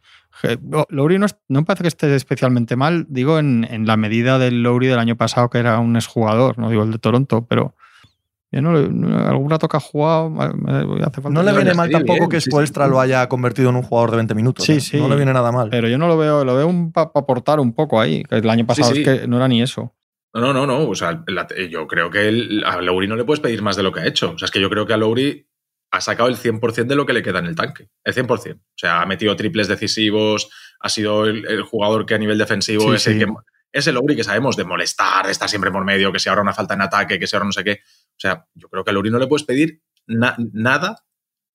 Lowry 0.91 1.19
no, 1.19 1.27
es- 1.27 1.37
no 1.49 1.61
me 1.61 1.65
parece 1.65 1.83
que 1.83 1.89
esté 1.89 2.15
especialmente 2.15 2.77
mal, 2.77 3.07
digo, 3.09 3.39
en, 3.39 3.67
en 3.71 3.87
la 3.87 3.97
medida 3.97 4.39
del 4.39 4.63
Lowry 4.63 4.89
del 4.89 4.99
año 4.99 5.17
pasado, 5.17 5.49
que 5.49 5.59
era 5.59 5.79
un 5.79 5.97
exjugador, 5.97 6.59
no 6.59 6.69
digo 6.71 6.83
el 6.83 6.91
de 6.91 6.99
Toronto, 6.99 7.47
pero 7.49 7.75
yo 8.51 8.61
no, 8.63 8.71
algún 9.29 9.51
rato 9.51 9.69
que 9.69 9.77
ha 9.77 9.81
jugado, 9.81 10.33
hace 10.41 11.21
falta 11.21 11.31
No 11.31 11.43
le 11.43 11.51
que- 11.53 11.57
viene 11.57 11.75
mal 11.75 11.89
bien, 11.89 12.05
tampoco 12.05 12.29
que 12.29 12.41
sí, 12.41 12.45
sí. 12.45 12.51
Spoelstra 12.51 12.87
lo 12.87 13.01
haya 13.01 13.29
convertido 13.29 13.71
en 13.71 13.77
un 13.77 13.83
jugador 13.83 14.11
de 14.11 14.17
20 14.19 14.35
minutos. 14.35 14.65
Sí, 14.65 14.73
¿eh? 14.75 14.81
sí. 14.81 14.97
No 15.01 15.09
le 15.09 15.17
viene 15.17 15.33
nada 15.33 15.51
mal. 15.51 15.71
Pero 15.71 15.89
yo 15.89 15.99
no 15.99 16.07
lo 16.09 16.17
veo, 16.19 16.45
lo 16.45 16.55
veo 16.55 16.91
para 16.93 17.11
aportar 17.15 17.59
un 17.61 17.73
poco 17.73 18.01
ahí, 18.01 18.23
que 18.25 18.37
el 18.37 18.51
año 18.51 18.67
pasado 18.67 18.93
sí. 18.93 19.03
es 19.03 19.21
que 19.23 19.27
no 19.29 19.37
era 19.39 19.49
ni 19.49 19.63
eso. 19.63 19.93
No, 20.35 20.41
no, 20.41 20.53
no, 20.53 20.67
no. 20.67 20.89
O 20.89 20.95
sea, 20.95 21.23
la- 21.29 21.47
yo 21.71 21.87
creo 21.87 22.11
que 22.11 22.29
el- 22.29 22.65
a 22.67 22.81
Lowry 22.81 23.07
no 23.07 23.17
le 23.17 23.25
puedes 23.25 23.41
pedir 23.41 23.63
más 23.63 23.77
de 23.77 23.83
lo 23.83 23.93
que 23.93 24.01
ha 24.01 24.07
hecho. 24.07 24.33
O 24.33 24.39
sea, 24.39 24.47
es 24.47 24.51
que 24.51 24.61
yo 24.61 24.69
creo 24.69 24.85
que 24.87 24.93
a 24.93 24.97
Lowry 24.97 25.49
ha 25.93 26.01
sacado 26.01 26.29
el 26.29 26.37
100% 26.37 26.87
de 26.89 26.97
lo 26.97 27.07
que 27.07 27.13
le 27.13 27.23
queda 27.23 27.39
en 27.39 27.47
el 27.47 27.55
tanque. 27.55 27.89
El 28.03 28.15
100%. 28.15 28.57
O 28.57 28.61
sea, 28.77 29.01
ha 29.01 29.07
metido 29.07 29.37
triples 29.37 29.69
decisivos, 29.69 30.51
ha 30.81 30.89
sido 30.89 31.25
el, 31.27 31.47
el 31.47 31.63
jugador 31.63 32.05
que 32.05 32.15
a 32.15 32.19
nivel 32.19 32.37
defensivo 32.39 32.83
Sí, 32.91 32.97
es 32.97 33.07
el 33.07 33.19
que. 33.21 33.33
Es 33.73 33.87
el 33.89 33.95
Lowry 33.95 34.15
que 34.17 34.23
sabemos 34.25 34.57
de 34.57 34.65
molestar, 34.65 35.27
de 35.27 35.33
estar 35.33 35.49
siempre 35.49 35.71
por 35.73 35.85
medio, 35.85 36.13
que 36.13 36.19
si 36.21 36.29
ahora 36.29 36.43
una 36.43 36.53
falta 36.53 36.75
en 36.75 36.83
ataque, 36.83 37.19
que 37.19 37.27
si 37.27 37.35
ahora 37.35 37.47
no 37.47 37.53
sé 37.53 37.65
qué. 37.65 37.81
O 37.83 38.19
sea, 38.19 38.47
yo 38.55 38.69
creo 38.69 38.85
que 38.85 38.91
a 38.91 38.93
Lowry 38.95 39.11
no 39.11 39.19
le 39.19 39.27
puedes 39.27 39.45
pedir 39.45 39.83
na- 40.07 40.37
nada 40.53 41.05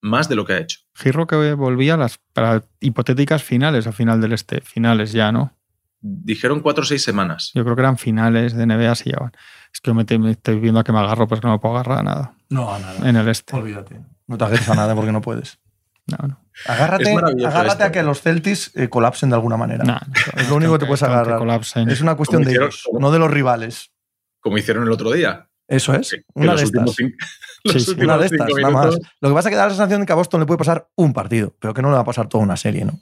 más 0.01 0.27
de 0.29 0.35
lo 0.35 0.45
que 0.45 0.53
ha 0.53 0.57
hecho. 0.59 0.79
Giro 0.95 1.27
que 1.27 1.53
volvía 1.53 1.93
a 1.93 1.97
las 1.97 2.17
para 2.33 2.63
hipotéticas 2.81 3.43
finales 3.43 3.87
a 3.87 3.91
final 3.93 4.19
del 4.21 4.33
este, 4.33 4.59
finales 4.61 5.11
ya, 5.13 5.31
¿no? 5.31 5.57
Dijeron 6.01 6.61
cuatro 6.61 6.83
o 6.83 6.85
seis 6.85 7.03
semanas. 7.03 7.51
Yo 7.53 7.63
creo 7.63 7.75
que 7.75 7.81
eran 7.81 7.97
finales 7.97 8.53
de 8.55 8.65
NBA 8.65 8.95
si 8.95 9.09
llevan. 9.09 9.31
Es 9.73 9.81
que 9.81 9.89
yo 9.91 9.95
me, 9.95 10.05
te- 10.05 10.17
me 10.17 10.31
estoy 10.31 10.59
viendo 10.59 10.79
a 10.79 10.83
que 10.83 10.91
me 10.91 10.99
agarro, 10.99 11.27
pues 11.27 11.41
que 11.41 11.47
no 11.47 11.53
me 11.53 11.59
puedo 11.59 11.75
agarrar 11.75 11.99
a 11.99 12.03
nada 12.03 12.33
No, 12.49 12.73
a 12.73 12.79
nada. 12.79 13.07
en 13.09 13.15
el 13.15 13.27
este. 13.27 13.55
Olvídate. 13.55 13.99
No 14.27 14.37
te 14.37 14.43
agarres 14.45 14.67
a 14.69 14.75
nada 14.75 14.95
porque 14.95 15.11
no 15.11 15.21
puedes. 15.21 15.59
No, 16.09 16.27
no. 16.27 16.39
Agárrate, 16.65 17.07
agárrate 17.11 17.67
esto. 17.67 17.83
a 17.83 17.91
que 17.91 18.01
los 18.01 18.21
Celtics 18.23 18.71
eh, 18.75 18.89
colapsen 18.89 19.29
de 19.29 19.35
alguna 19.35 19.57
manera. 19.57 19.83
Nah, 19.83 19.99
Es 20.37 20.49
lo 20.49 20.55
único 20.55 20.73
que 20.73 20.79
te 20.79 20.85
puedes 20.87 21.03
agarrar. 21.03 21.37
colapsen. 21.37 21.87
Es 21.87 22.01
una 22.01 22.15
cuestión 22.15 22.41
de 22.43 22.49
ellos, 22.51 22.89
no 22.99 23.11
de 23.11 23.19
los 23.19 23.29
rivales. 23.29 23.91
Como 24.39 24.57
hicieron 24.57 24.85
el 24.85 24.91
otro 24.91 25.11
día. 25.11 25.49
Eso 25.67 25.93
es. 25.93 26.09
Que- 26.09 26.17
que 26.17 26.23
Una 26.33 26.53
los 26.53 26.61
de 26.61 26.65
estas. 26.65 26.95
cinco- 26.95 27.15
Sí, 27.65 27.79
sí. 27.81 27.95
Una 28.01 28.17
de 28.17 28.25
estas, 28.25 28.49
nada 28.59 28.69
más. 28.73 28.97
Lo 29.21 29.29
que 29.29 29.35
pasa 29.35 29.49
es 29.49 29.53
que 29.53 29.57
da 29.57 29.65
la 29.65 29.69
sensación 29.69 29.99
de 29.99 30.07
que 30.07 30.13
a 30.13 30.15
Boston 30.15 30.39
le 30.39 30.47
puede 30.47 30.57
pasar 30.57 30.87
un 30.95 31.13
partido, 31.13 31.53
pero 31.59 31.75
que 31.75 31.83
no 31.83 31.89
le 31.89 31.95
va 31.95 32.01
a 32.01 32.05
pasar 32.05 32.27
toda 32.27 32.43
una 32.43 32.57
serie, 32.57 32.85
¿no? 32.85 32.99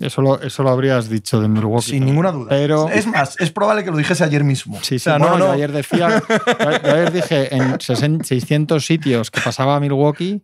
Eso, 0.00 0.22
lo, 0.22 0.40
eso 0.40 0.62
lo 0.62 0.70
habrías 0.70 1.08
dicho 1.08 1.40
de 1.40 1.48
Milwaukee. 1.48 1.90
Sin 1.90 2.04
ninguna 2.04 2.30
duda. 2.32 2.46
Pero- 2.50 2.88
Es 2.88 3.06
más, 3.06 3.36
es 3.40 3.50
probable 3.50 3.84
que 3.84 3.90
lo 3.90 3.96
dijese 3.96 4.22
ayer 4.24 4.44
mismo. 4.44 4.76
Sí, 4.82 4.90
sí. 4.90 4.96
O 4.96 4.98
sea, 5.00 5.18
bueno, 5.18 5.38
no, 5.38 5.46
yo 5.46 5.52
ayer 5.52 5.72
decía, 5.72 6.22
yo 6.28 6.68
ayer 6.94 7.12
dije 7.12 7.54
en 7.54 7.80
60 7.80 8.24
600 8.24 8.84
sitios 8.84 9.30
que 9.30 9.40
pasaba 9.40 9.76
a 9.76 9.80
Milwaukee 9.80 10.40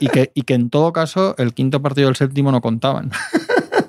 y 0.00 0.08
que, 0.08 0.32
y 0.34 0.42
que 0.42 0.54
en 0.54 0.70
todo 0.70 0.92
caso 0.92 1.34
el 1.38 1.54
quinto 1.54 1.80
partido 1.82 2.08
del 2.08 2.16
séptimo 2.16 2.52
no 2.52 2.60
contaban. 2.60 3.10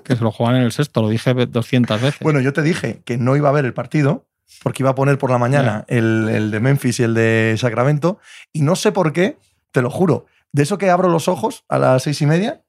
Que 0.03 0.15
se 0.15 0.23
lo 0.23 0.31
jugaban 0.31 0.59
en 0.59 0.65
el 0.65 0.71
sexto, 0.71 1.01
lo 1.01 1.09
dije 1.09 1.33
200 1.33 2.01
veces. 2.01 2.19
Bueno, 2.21 2.39
yo 2.39 2.53
te 2.53 2.61
dije 2.61 3.01
que 3.05 3.17
no 3.17 3.35
iba 3.35 3.49
a 3.49 3.51
ver 3.51 3.65
el 3.65 3.73
partido 3.73 4.25
porque 4.63 4.83
iba 4.83 4.89
a 4.91 4.95
poner 4.95 5.17
por 5.17 5.31
la 5.31 5.37
mañana 5.37 5.85
el, 5.87 6.27
el 6.29 6.51
de 6.51 6.59
Memphis 6.59 6.99
y 6.99 7.03
el 7.03 7.13
de 7.13 7.55
Sacramento 7.57 8.19
y 8.51 8.61
no 8.61 8.75
sé 8.75 8.91
por 8.91 9.13
qué, 9.13 9.37
te 9.71 9.81
lo 9.81 9.89
juro, 9.89 10.25
de 10.51 10.63
eso 10.63 10.77
que 10.77 10.89
abro 10.89 11.07
los 11.09 11.27
ojos 11.29 11.63
a 11.69 11.79
las 11.79 12.03
seis 12.03 12.21
y 12.21 12.25
media 12.25 12.61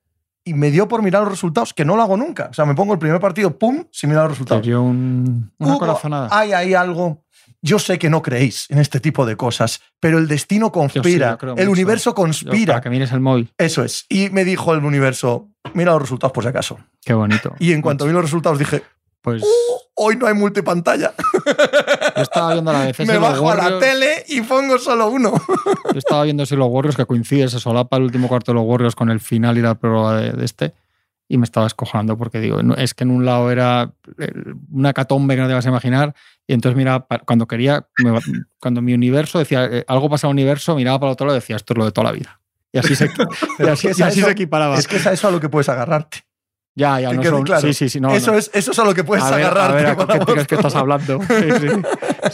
y 0.45 0.55
me 0.55 0.71
dio 0.71 0.89
por 0.89 1.03
mirar 1.03 1.23
los 1.23 1.31
resultados, 1.31 1.73
que 1.75 1.85
no 1.85 1.97
lo 1.97 2.03
hago 2.03 2.17
nunca. 2.17 2.49
O 2.51 2.55
sea, 2.55 2.65
me 2.65 2.75
pongo 2.75 2.93
el 2.95 2.99
primer 2.99 3.21
partido, 3.21 3.57
pum, 3.59 3.85
sin 3.91 4.11
mirar 4.11 4.25
los 4.25 4.33
te 4.33 4.35
resultados. 4.39 4.67
dio 4.67 4.83
un- 4.83 5.53
una 5.59 5.71
Hugo, 5.71 5.79
corazonada. 5.79 6.29
Hay 6.33 6.53
ahí 6.53 6.75
algo. 6.75 7.23
Yo 7.65 7.79
sé 7.79 7.97
que 7.99 8.11
no 8.11 8.23
creéis 8.23 8.67
en 8.71 8.79
este 8.79 8.99
tipo 8.99 9.25
de 9.25 9.37
cosas, 9.37 9.81
pero 10.01 10.19
el 10.19 10.27
destino 10.27 10.73
conspira, 10.73 11.31
yo 11.33 11.39
creo 11.39 11.53
el 11.53 11.59
mucho. 11.69 11.71
universo 11.71 12.11
Yo, 12.11 12.15
conspira. 12.15 12.73
para 12.75 12.81
que 12.81 12.91
mires 12.91 13.13
el 13.13 13.21
móvil. 13.21 13.53
Eso 13.57 13.85
es. 13.85 14.05
Y 14.09 14.31
me 14.31 14.45
dijo 14.45 14.75
el 14.75 14.85
universo, 14.85 15.49
mira 15.75 15.93
los 15.93 16.03
resultados 16.03 16.33
por 16.33 16.43
si 16.43 16.49
acaso. 16.49 16.79
Qué 17.05 17.13
bonito. 17.15 17.55
Y 17.61 17.73
en 17.73 17.81
cuanto 17.81 18.05
vi 18.05 18.13
los 18.13 18.23
resultados 18.23 18.59
dije, 18.59 18.83
Pues 19.21 19.45
hoy 19.95 20.17
no 20.17 20.27
hay 20.27 20.35
multipantalla. 20.35 21.15
yo 22.23 22.31
estaba 22.31 22.53
viendo 22.53 22.73
la 22.73 22.85
defensa 22.87 23.13
Me 23.13 23.19
bajo 23.19 23.51
a 23.51 23.55
la 23.57 23.63
Warriors. 23.65 23.81
tele 23.81 24.25
y 24.29 24.41
pongo 24.43 24.79
solo 24.79 25.09
uno. 25.09 25.33
Yo 25.93 25.99
estaba 25.99 26.25
viendo 26.25 26.47
si 26.47 26.57
los 26.57 26.69
Warriors, 26.69 26.97
que 26.97 27.07
coincide, 27.07 27.49
se 27.49 27.59
solapa 27.61 27.97
el 27.97 28.05
último 28.05 28.29
cuarto 28.29 28.53
de 28.53 28.57
los 28.57 28.65
Warriors 28.67 28.95
con 28.95 29.11
el 29.11 29.21
final 29.21 29.59
y 29.59 29.63
la 29.63 29.75
prueba 29.75 30.17
de, 30.21 30.33
de 30.33 30.45
este. 30.45 30.75
Y 31.29 31.39
me 31.39 31.45
estaba 31.45 31.67
escojonando 31.67 32.19
porque 32.19 32.41
digo, 32.41 32.61
es 32.77 32.93
que 32.95 33.05
en 33.05 33.11
un 33.11 33.25
lado 33.25 33.51
era 33.51 33.93
una 34.71 34.93
catombe 34.93 35.35
que 35.35 35.41
no 35.41 35.49
te 35.49 35.55
vas 35.55 35.65
a 35.65 35.69
imaginar. 35.71 36.15
Y 36.47 36.53
entonces, 36.53 36.77
mira, 36.77 37.07
cuando 37.25 37.47
quería, 37.47 37.87
me 38.05 38.19
cuando 38.61 38.83
mi 38.83 38.93
universo 38.93 39.39
decía 39.39 39.65
eh, 39.65 39.85
algo 39.89 40.11
pasa 40.11 40.27
al 40.27 40.33
universo, 40.33 40.75
miraba 40.77 40.99
para 40.99 41.11
el 41.11 41.13
otro 41.15 41.27
lado 41.27 41.37
y 41.37 41.41
decía, 41.41 41.57
esto 41.57 41.73
es 41.73 41.79
lo 41.79 41.85
de 41.87 41.93
toda 41.93 42.07
la 42.09 42.13
vida. 42.13 42.39
Y 42.73 42.79
así 42.79 42.95
se, 42.97 43.07
y 43.59 43.63
así, 43.67 43.87
y 43.89 43.91
así 43.91 44.03
eso- 44.19 44.27
se 44.27 44.31
equiparaba. 44.33 44.77
Es 44.77 44.87
que 44.87 44.97
es 44.97 45.07
a 45.07 45.13
eso 45.13 45.29
a 45.29 45.31
lo 45.31 45.41
que 45.41 45.49
puedes 45.49 45.69
agarrarte. 45.71 46.25
Ya, 46.75 47.01
ya, 47.01 47.13
no 47.13 47.23
son- 47.23 47.43
claro. 47.43 47.61
Sí, 47.61 47.75
sí, 47.75 47.89
sí. 47.89 48.01
No, 48.01 48.15
eso, 48.15 48.33
no. 48.33 48.39
Es, 48.39 48.51
eso 48.55 48.71
es 48.73 48.79
a 48.79 48.85
lo 48.85 48.95
que 48.95 49.05
puedes 49.05 49.23
a 49.25 49.31
ver, 49.37 49.45
a 49.45 49.49
agarrarte. 49.51 49.77
ver, 49.83 49.87
¿a 49.87 50.19
qué 50.19 50.33
crees 50.33 50.47
que 50.47 50.55
estás 50.55 50.75
hablando? 50.75 51.21
Sí, 51.29 51.51
sí. 51.61 51.69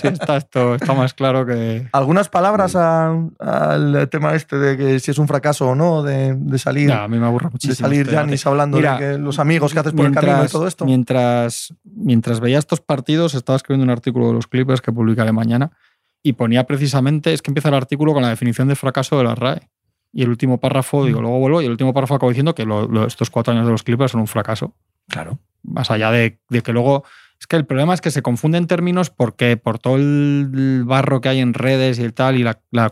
Sí, 0.01 0.07
está, 0.09 0.37
esto, 0.37 0.74
está 0.74 0.92
más 0.94 1.14
claro 1.14 1.44
que. 1.46 1.88
¿Algunas 1.92 2.29
palabras 2.29 2.77
a- 2.77 3.14
al 3.40 4.09
tema 4.11 4.35
este 4.35 4.57
de 4.59 4.77
que 4.77 5.01
si 5.01 5.11
es 5.11 5.18
un 5.18 5.27
fracaso 5.27 5.68
o 5.68 5.74
no, 5.74 6.03
de, 6.03 6.35
de 6.35 6.59
salir, 6.59 6.88
Ya, 6.88 7.05
a 7.05 7.09
mí 7.09 7.18
me 7.18 7.27
aburre 7.27 7.48
muchísimo. 7.51 7.74
de 7.74 7.94
salir 7.94 8.01
este. 8.03 8.14
Janis 8.16 8.46
hablando 8.46 8.77
Mira, 8.77 8.98
de 8.98 8.98
que 9.14 9.18
los 9.18 9.38
amigos 9.38 9.72
que 9.72 9.81
haces 9.81 9.92
por 9.92 10.07
el 10.07 10.12
camino 10.12 10.44
y 10.44 10.48
todo 10.48 10.66
esto? 10.68 10.85
Mientras, 10.85 11.74
mientras 11.85 12.40
veía 12.40 12.59
estos 12.59 12.81
partidos, 12.81 13.35
estaba 13.35 13.57
escribiendo 13.57 13.85
un 13.85 13.90
artículo 13.90 14.29
de 14.29 14.35
los 14.35 14.46
Clippers 14.46 14.81
que 14.81 14.92
publicaré 14.92 15.33
mañana 15.33 15.70
y 16.22 16.35
ponía 16.35 16.64
precisamente, 16.64 17.33
es 17.33 17.42
que 17.42 17.51
empieza 17.51 17.68
el 17.70 17.74
artículo 17.74 18.12
con 18.12 18.22
la 18.22 18.29
definición 18.29 18.68
de 18.68 18.77
fracaso 18.77 19.16
de 19.18 19.24
la 19.24 19.35
RAE. 19.35 19.68
Y 20.12 20.22
el 20.22 20.30
último 20.30 20.58
párrafo, 20.58 21.04
digo, 21.04 21.20
luego 21.20 21.38
vuelvo, 21.38 21.60
y 21.62 21.66
el 21.66 21.70
último 21.70 21.92
párrafo 21.92 22.14
acabo 22.14 22.30
diciendo 22.30 22.54
que 22.54 22.64
lo- 22.64 22.88
lo- 22.88 23.06
estos 23.06 23.28
cuatro 23.30 23.52
años 23.52 23.66
de 23.66 23.72
los 23.72 23.82
Clippers 23.82 24.12
son 24.12 24.20
un 24.22 24.26
fracaso. 24.26 24.74
Claro. 25.08 25.38
Más 25.62 25.90
allá 25.90 26.10
de, 26.10 26.40
de 26.48 26.62
que 26.62 26.72
luego. 26.72 27.04
Es 27.40 27.46
que 27.46 27.54
el 27.56 27.66
problema 27.66 27.94
es 27.94 28.00
que 28.00 28.10
se 28.10 28.20
confunden 28.22 28.66
términos 28.66 29.10
porque 29.10 29.56
por 29.56 29.78
todo 29.78 29.96
el 29.96 30.82
barro 30.84 31.20
que 31.20 31.28
hay 31.28 31.38
en 31.40 31.54
redes 31.54 31.98
y 31.98 32.02
el 32.02 32.12
tal, 32.14 32.36
y 32.36 32.42
la. 32.42 32.60
la 32.72 32.90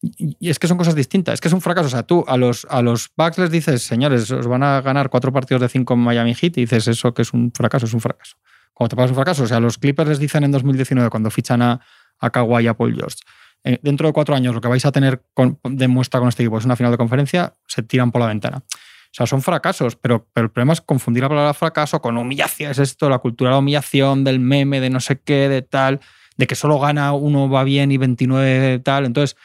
y 0.00 0.50
es 0.50 0.58
que 0.58 0.66
son 0.66 0.78
cosas 0.78 0.94
distintas. 0.96 1.34
Es 1.34 1.40
que 1.40 1.48
es 1.48 1.54
un 1.54 1.60
fracaso. 1.60 1.86
O 1.86 1.90
sea, 1.90 2.02
tú 2.02 2.24
a 2.26 2.36
los, 2.36 2.66
a 2.68 2.82
los 2.82 3.10
Bucks 3.16 3.38
les 3.38 3.50
dices, 3.50 3.82
señores, 3.84 4.30
os 4.32 4.46
van 4.48 4.62
a 4.64 4.80
ganar 4.80 5.08
cuatro 5.10 5.32
partidos 5.32 5.60
de 5.62 5.68
cinco 5.68 5.94
en 5.94 6.00
Miami 6.00 6.34
Heat, 6.34 6.58
y 6.58 6.62
dices, 6.62 6.88
eso 6.88 7.14
que 7.14 7.22
es 7.22 7.32
un 7.32 7.52
fracaso, 7.54 7.86
es 7.86 7.94
un 7.94 8.00
fracaso. 8.00 8.36
Cuando 8.74 8.90
te 8.90 8.96
pasa 8.96 9.10
un 9.10 9.14
fracaso, 9.14 9.44
o 9.44 9.46
sea, 9.46 9.60
los 9.60 9.78
Clippers 9.78 10.08
les 10.08 10.18
dicen 10.18 10.42
en 10.44 10.50
2019, 10.50 11.08
cuando 11.08 11.30
fichan 11.30 11.62
a, 11.62 11.80
a 12.18 12.30
Kawhi 12.30 12.64
y 12.64 12.66
a 12.66 12.74
Paul 12.74 12.94
George, 12.96 13.18
eh, 13.64 13.78
dentro 13.82 14.06
de 14.06 14.12
cuatro 14.12 14.34
años 14.34 14.54
lo 14.54 14.60
que 14.60 14.68
vais 14.68 14.84
a 14.84 14.92
tener 14.92 15.22
con- 15.34 15.58
de 15.64 15.88
muestra 15.88 16.20
con 16.20 16.28
este 16.28 16.42
equipo 16.42 16.58
es 16.58 16.64
una 16.64 16.76
final 16.76 16.90
de 16.92 16.98
conferencia, 16.98 17.52
se 17.66 17.82
tiran 17.82 18.10
por 18.10 18.20
la 18.20 18.26
ventana. 18.28 18.58
O 18.66 19.14
sea, 19.14 19.26
son 19.26 19.42
fracasos, 19.42 19.94
pero, 19.96 20.26
pero 20.32 20.46
el 20.46 20.50
problema 20.50 20.72
es 20.72 20.80
confundir 20.80 21.22
la 21.22 21.28
palabra 21.28 21.52
fracaso 21.54 22.00
con 22.00 22.16
humillación. 22.16 22.70
Es 22.70 22.78
esto, 22.78 23.10
la 23.10 23.18
cultura 23.18 23.50
de 23.50 23.54
la 23.54 23.58
humillación, 23.58 24.24
del 24.24 24.40
meme, 24.40 24.80
de 24.80 24.88
no 24.88 25.00
sé 25.00 25.20
qué, 25.20 25.50
de 25.50 25.60
tal, 25.60 26.00
de 26.38 26.46
que 26.46 26.54
solo 26.54 26.78
gana 26.78 27.12
uno 27.12 27.50
va 27.50 27.62
bien 27.62 27.92
y 27.92 27.98
29 27.98 28.78
tal. 28.78 29.04
Entonces, 29.04 29.36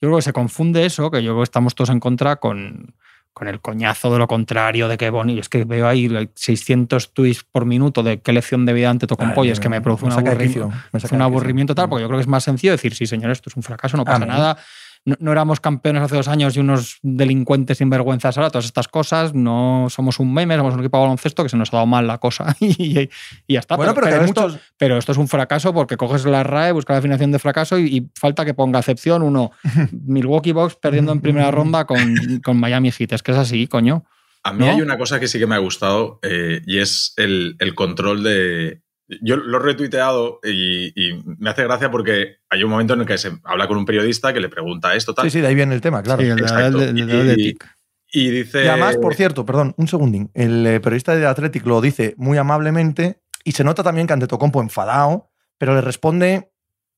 yo 0.00 0.08
creo 0.08 0.16
que 0.16 0.22
se 0.22 0.32
confunde 0.32 0.86
eso, 0.86 1.10
que 1.10 1.22
yo 1.22 1.32
creo 1.32 1.40
que 1.40 1.44
estamos 1.44 1.74
todos 1.74 1.90
en 1.90 2.00
contra 2.00 2.36
con, 2.36 2.94
con 3.32 3.48
el 3.48 3.60
coñazo 3.60 4.12
de 4.12 4.18
lo 4.18 4.26
contrario, 4.26 4.88
de 4.88 4.98
que 4.98 5.10
bonito. 5.10 5.40
Es 5.40 5.48
que 5.48 5.64
veo 5.64 5.86
ahí 5.86 6.08
600 6.34 7.14
tweets 7.14 7.44
por 7.44 7.64
minuto 7.64 8.02
de 8.02 8.20
qué 8.20 8.32
lección 8.32 8.66
de 8.66 8.72
vida 8.72 8.90
ante 8.90 9.06
Tocompo 9.06 9.44
y 9.44 9.50
es 9.50 9.60
que 9.60 9.68
me 9.68 9.80
produce 9.80 10.06
un 10.06 10.12
saca 10.12 10.34
de 10.34 10.44
aburrimiento, 10.44 10.72
me 10.92 11.16
un 11.16 11.22
aburrimiento 11.22 11.74
tal, 11.74 11.88
porque 11.88 12.02
yo 12.02 12.08
creo 12.08 12.18
que 12.18 12.22
es 12.22 12.28
más 12.28 12.44
sencillo 12.44 12.72
decir, 12.72 12.94
sí, 12.94 13.06
señor, 13.06 13.30
esto 13.30 13.50
es 13.50 13.56
un 13.56 13.62
fracaso, 13.62 13.96
no 13.96 14.04
pasa 14.04 14.26
nada. 14.26 14.58
No, 15.04 15.16
no 15.18 15.32
éramos 15.32 15.60
campeones 15.60 16.02
hace 16.02 16.16
dos 16.16 16.28
años 16.28 16.56
y 16.56 16.60
unos 16.60 16.98
delincuentes 17.02 17.78
sinvergüenzas 17.78 18.36
ahora, 18.36 18.50
todas 18.50 18.66
estas 18.66 18.86
cosas, 18.88 19.34
no 19.34 19.86
somos 19.88 20.18
un 20.18 20.32
meme, 20.32 20.56
somos 20.56 20.74
un 20.74 20.80
equipo 20.80 20.98
de 20.98 21.02
baloncesto 21.02 21.42
que 21.42 21.48
se 21.48 21.56
nos 21.56 21.72
ha 21.72 21.78
dado 21.78 21.86
mal 21.86 22.06
la 22.06 22.18
cosa 22.18 22.54
y, 22.60 23.00
y- 23.00 23.10
y 23.46 23.54
ya 23.54 23.60
está. 23.60 23.76
Bueno, 23.76 23.94
pero, 23.94 24.08
esto, 24.24 24.42
muchos. 24.42 24.60
pero 24.76 24.96
esto 24.98 25.12
es 25.12 25.18
un 25.18 25.28
fracaso 25.28 25.72
porque 25.72 25.96
coges 25.96 26.24
la 26.26 26.42
RAE, 26.42 26.72
buscas 26.72 26.94
la 26.94 27.00
definición 27.00 27.32
de 27.32 27.38
fracaso 27.38 27.78
y, 27.78 27.96
y 27.96 28.10
falta 28.14 28.44
que 28.44 28.54
ponga 28.54 28.78
excepción 28.80 29.22
uno, 29.22 29.52
Milwaukee 29.92 30.52
Bucks 30.52 30.76
perdiendo 30.76 31.12
en 31.12 31.20
primera 31.20 31.50
ronda 31.52 31.84
con, 31.86 32.40
con 32.44 32.58
Miami 32.60 32.90
Heat. 32.92 33.12
Es 33.12 33.22
que 33.22 33.32
es 33.32 33.38
así, 33.38 33.66
coño. 33.66 34.04
A 34.42 34.52
mí 34.52 34.64
¿No? 34.64 34.70
hay 34.70 34.80
una 34.80 34.96
cosa 34.96 35.20
que 35.20 35.28
sí 35.28 35.38
que 35.38 35.46
me 35.46 35.54
ha 35.54 35.58
gustado 35.58 36.18
eh, 36.22 36.62
y 36.66 36.78
es 36.78 37.12
el, 37.16 37.56
el 37.58 37.74
control 37.74 38.22
de. 38.22 38.80
Yo 39.22 39.36
lo 39.36 39.58
he 39.58 39.62
retuiteado 39.62 40.38
y, 40.44 40.92
y 40.94 41.22
me 41.38 41.50
hace 41.50 41.64
gracia 41.64 41.90
porque 41.90 42.36
hay 42.48 42.62
un 42.62 42.70
momento 42.70 42.94
en 42.94 43.00
el 43.00 43.06
que 43.06 43.18
se 43.18 43.32
habla 43.44 43.66
con 43.66 43.76
un 43.76 43.84
periodista 43.84 44.32
que 44.32 44.40
le 44.40 44.48
pregunta 44.48 44.94
esto, 44.94 45.14
tal. 45.14 45.24
Sí, 45.24 45.30
sí, 45.30 45.40
de 45.40 45.48
ahí 45.48 45.54
viene 45.54 45.74
el 45.74 45.80
tema, 45.80 46.02
claro. 46.02 46.22
Sí, 46.22 46.28
de- 46.28 46.34
de- 46.36 46.92
de 46.92 46.98
Y- 46.98 47.02
Athletic. 47.02 47.68
Y 48.12 48.30
dice. 48.30 48.64
Y 48.64 48.68
además, 48.68 48.96
por 48.96 49.14
cierto, 49.14 49.44
perdón, 49.46 49.74
un 49.76 49.86
segundín. 49.88 50.30
El 50.34 50.66
eh, 50.66 50.80
periodista 50.80 51.14
de 51.14 51.26
Athletic 51.26 51.64
lo 51.66 51.80
dice 51.80 52.14
muy 52.16 52.38
amablemente 52.38 53.20
y 53.44 53.52
se 53.52 53.62
nota 53.64 53.82
también 53.84 54.06
que 54.06 54.12
Antetokounmpo 54.12 54.60
enfadado, 54.60 55.30
pero 55.58 55.74
le 55.74 55.80
responde 55.80 56.50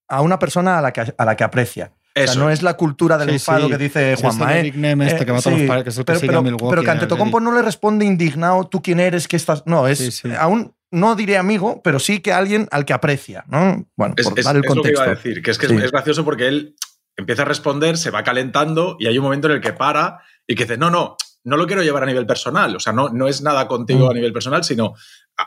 a 0.08 0.20
una 0.22 0.38
persona 0.38 0.78
a 0.78 0.82
la 0.82 0.92
que, 0.92 1.02
a 1.16 1.24
la 1.24 1.36
que 1.36 1.44
aprecia. 1.44 1.92
O 1.94 1.98
sea, 2.14 2.24
Eso. 2.24 2.38
no 2.40 2.50
es 2.50 2.62
la 2.62 2.74
cultura 2.74 3.16
del 3.16 3.28
Sí, 3.30 3.34
enfado 3.36 3.64
sí. 3.66 3.70
que 3.72 3.78
dice 3.78 4.16
Juanma, 4.20 4.58
es 4.58 4.74
el 4.74 4.84
¿eh? 4.84 4.92
este 5.06 5.22
Eh, 5.22 5.26
que 5.26 5.32
va 5.32 5.38
a 5.38 5.42
todos 5.42 5.58
sí, 5.58 5.66
los 5.66 5.82
que 5.82 5.88
es 5.90 5.98
el 5.98 6.04
que 6.04 6.12
pero, 6.26 6.42
pero- 6.42 6.56
pero 6.56 6.82
que 6.82 6.90
Athletic. 6.90 7.40
no 7.40 7.52
le 7.54 7.62
responde 7.62 8.04
indignado, 8.04 8.66
tú 8.68 8.82
quién 8.82 9.00
eres, 9.00 9.28
que 9.28 9.36
estás. 9.36 9.62
No, 9.66 9.86
es 9.88 9.98
Sí, 9.98 10.10
sí. 10.10 10.28
aún, 10.38 10.74
no 10.92 11.16
diré 11.16 11.36
amigo, 11.38 11.80
pero 11.82 11.98
sí 11.98 12.20
que 12.20 12.32
alguien 12.32 12.68
al 12.70 12.84
que 12.84 12.92
aprecia, 12.92 13.44
¿no? 13.48 13.86
Bueno, 13.96 14.14
Es, 14.16 14.28
por 14.28 14.38
es- 14.38 14.44
dar 14.44 14.56
el 14.56 14.64
es 14.64 14.74
lo 14.74 14.82
que 14.82 14.90
iba 14.90 15.02
a 15.04 15.08
decir, 15.08 15.42
que 15.42 15.50
es 15.50 15.58
que 15.58 15.66
Sí. 15.68 15.74
es, 15.76 15.90
gracioso 15.90 16.24
porque 16.24 16.46
él 16.46 16.76
empieza 17.16 17.42
a 17.42 17.46
responder, 17.46 17.96
se 17.98 18.10
va 18.10 18.22
calentando 18.22 18.96
y 19.00 19.06
hay 19.06 19.18
un 19.18 19.24
momento 19.24 19.48
en 19.48 19.54
el 19.54 19.60
que 19.60 19.72
para 19.72 20.20
y 20.46 20.54
que 20.54 20.64
dice, 20.64 20.76
no, 20.78 20.90
no, 20.90 21.16
no 21.44 21.56
lo 21.56 21.66
quiero 21.66 21.82
llevar 21.82 22.04
a 22.04 22.06
nivel 22.06 22.26
personal, 22.26 22.76
o 22.76 22.80
sea, 22.80 22.92
no, 22.92 23.08
no 23.08 23.26
es 23.26 23.42
nada 23.42 23.66
contigo 23.66 24.06
Mm. 24.06 24.10
a 24.10 24.14
nivel 24.14 24.32
personal, 24.32 24.62
sino 24.64 24.94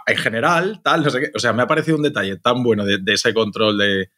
en 0.08 0.18
general, 0.18 0.82
tal, 0.84 1.04
no 1.04 1.10
sé 1.10 1.20
qué. 1.22 1.32
O 1.36 1.40
sea, 1.40 1.54
me 1.54 1.62
ha 1.64 1.68
parecido 1.68 1.96
un 1.98 2.04
detalle 2.04 2.38
tan 2.38 2.62
bueno 2.64 2.84
de, 2.86 2.98
de 3.02 3.14
ese 3.14 3.34
control 3.34 3.78
de, 3.78 4.10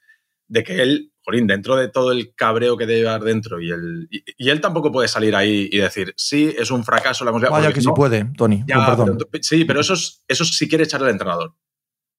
de 0.48 0.64
que 0.64 0.82
él, 0.82 1.12
Jolín, 1.24 1.46
dentro 1.48 1.76
de 1.76 1.90
todo 1.90 2.12
el 2.12 2.34
cabreo 2.36 2.78
que 2.78 2.86
debe 2.86 3.00
llevar 3.02 3.22
dentro 3.22 3.60
y, 3.62 3.70
el, 3.72 4.08
y, 4.10 4.24
y 4.38 4.50
él 4.50 4.62
tampoco 4.62 4.92
puede 4.92 5.08
salir 5.08 5.36
ahí 5.36 5.68
y 5.72 5.78
decir, 5.78 6.14
sí, 6.18 6.54
es 6.58 6.72
un 6.72 6.84
fracaso 6.86 7.26
la 7.26 7.32
música. 7.32 7.50
Vaya 7.52 7.74
que 7.74 7.82
sí 7.82 7.90
puede, 7.96 8.26
Tony. 8.38 8.64
ya, 8.68 8.86
perdón. 8.86 9.18
pero- 9.30 9.44
sí, 9.44 9.66
pero 9.66 9.82
eso, 9.82 9.94
es, 9.94 10.24
eso 10.28 10.44
es 10.44 10.58
si 10.58 10.68
quiere 10.70 10.86
echarle 10.86 11.08
al 11.08 11.12
entrenador. 11.14 11.54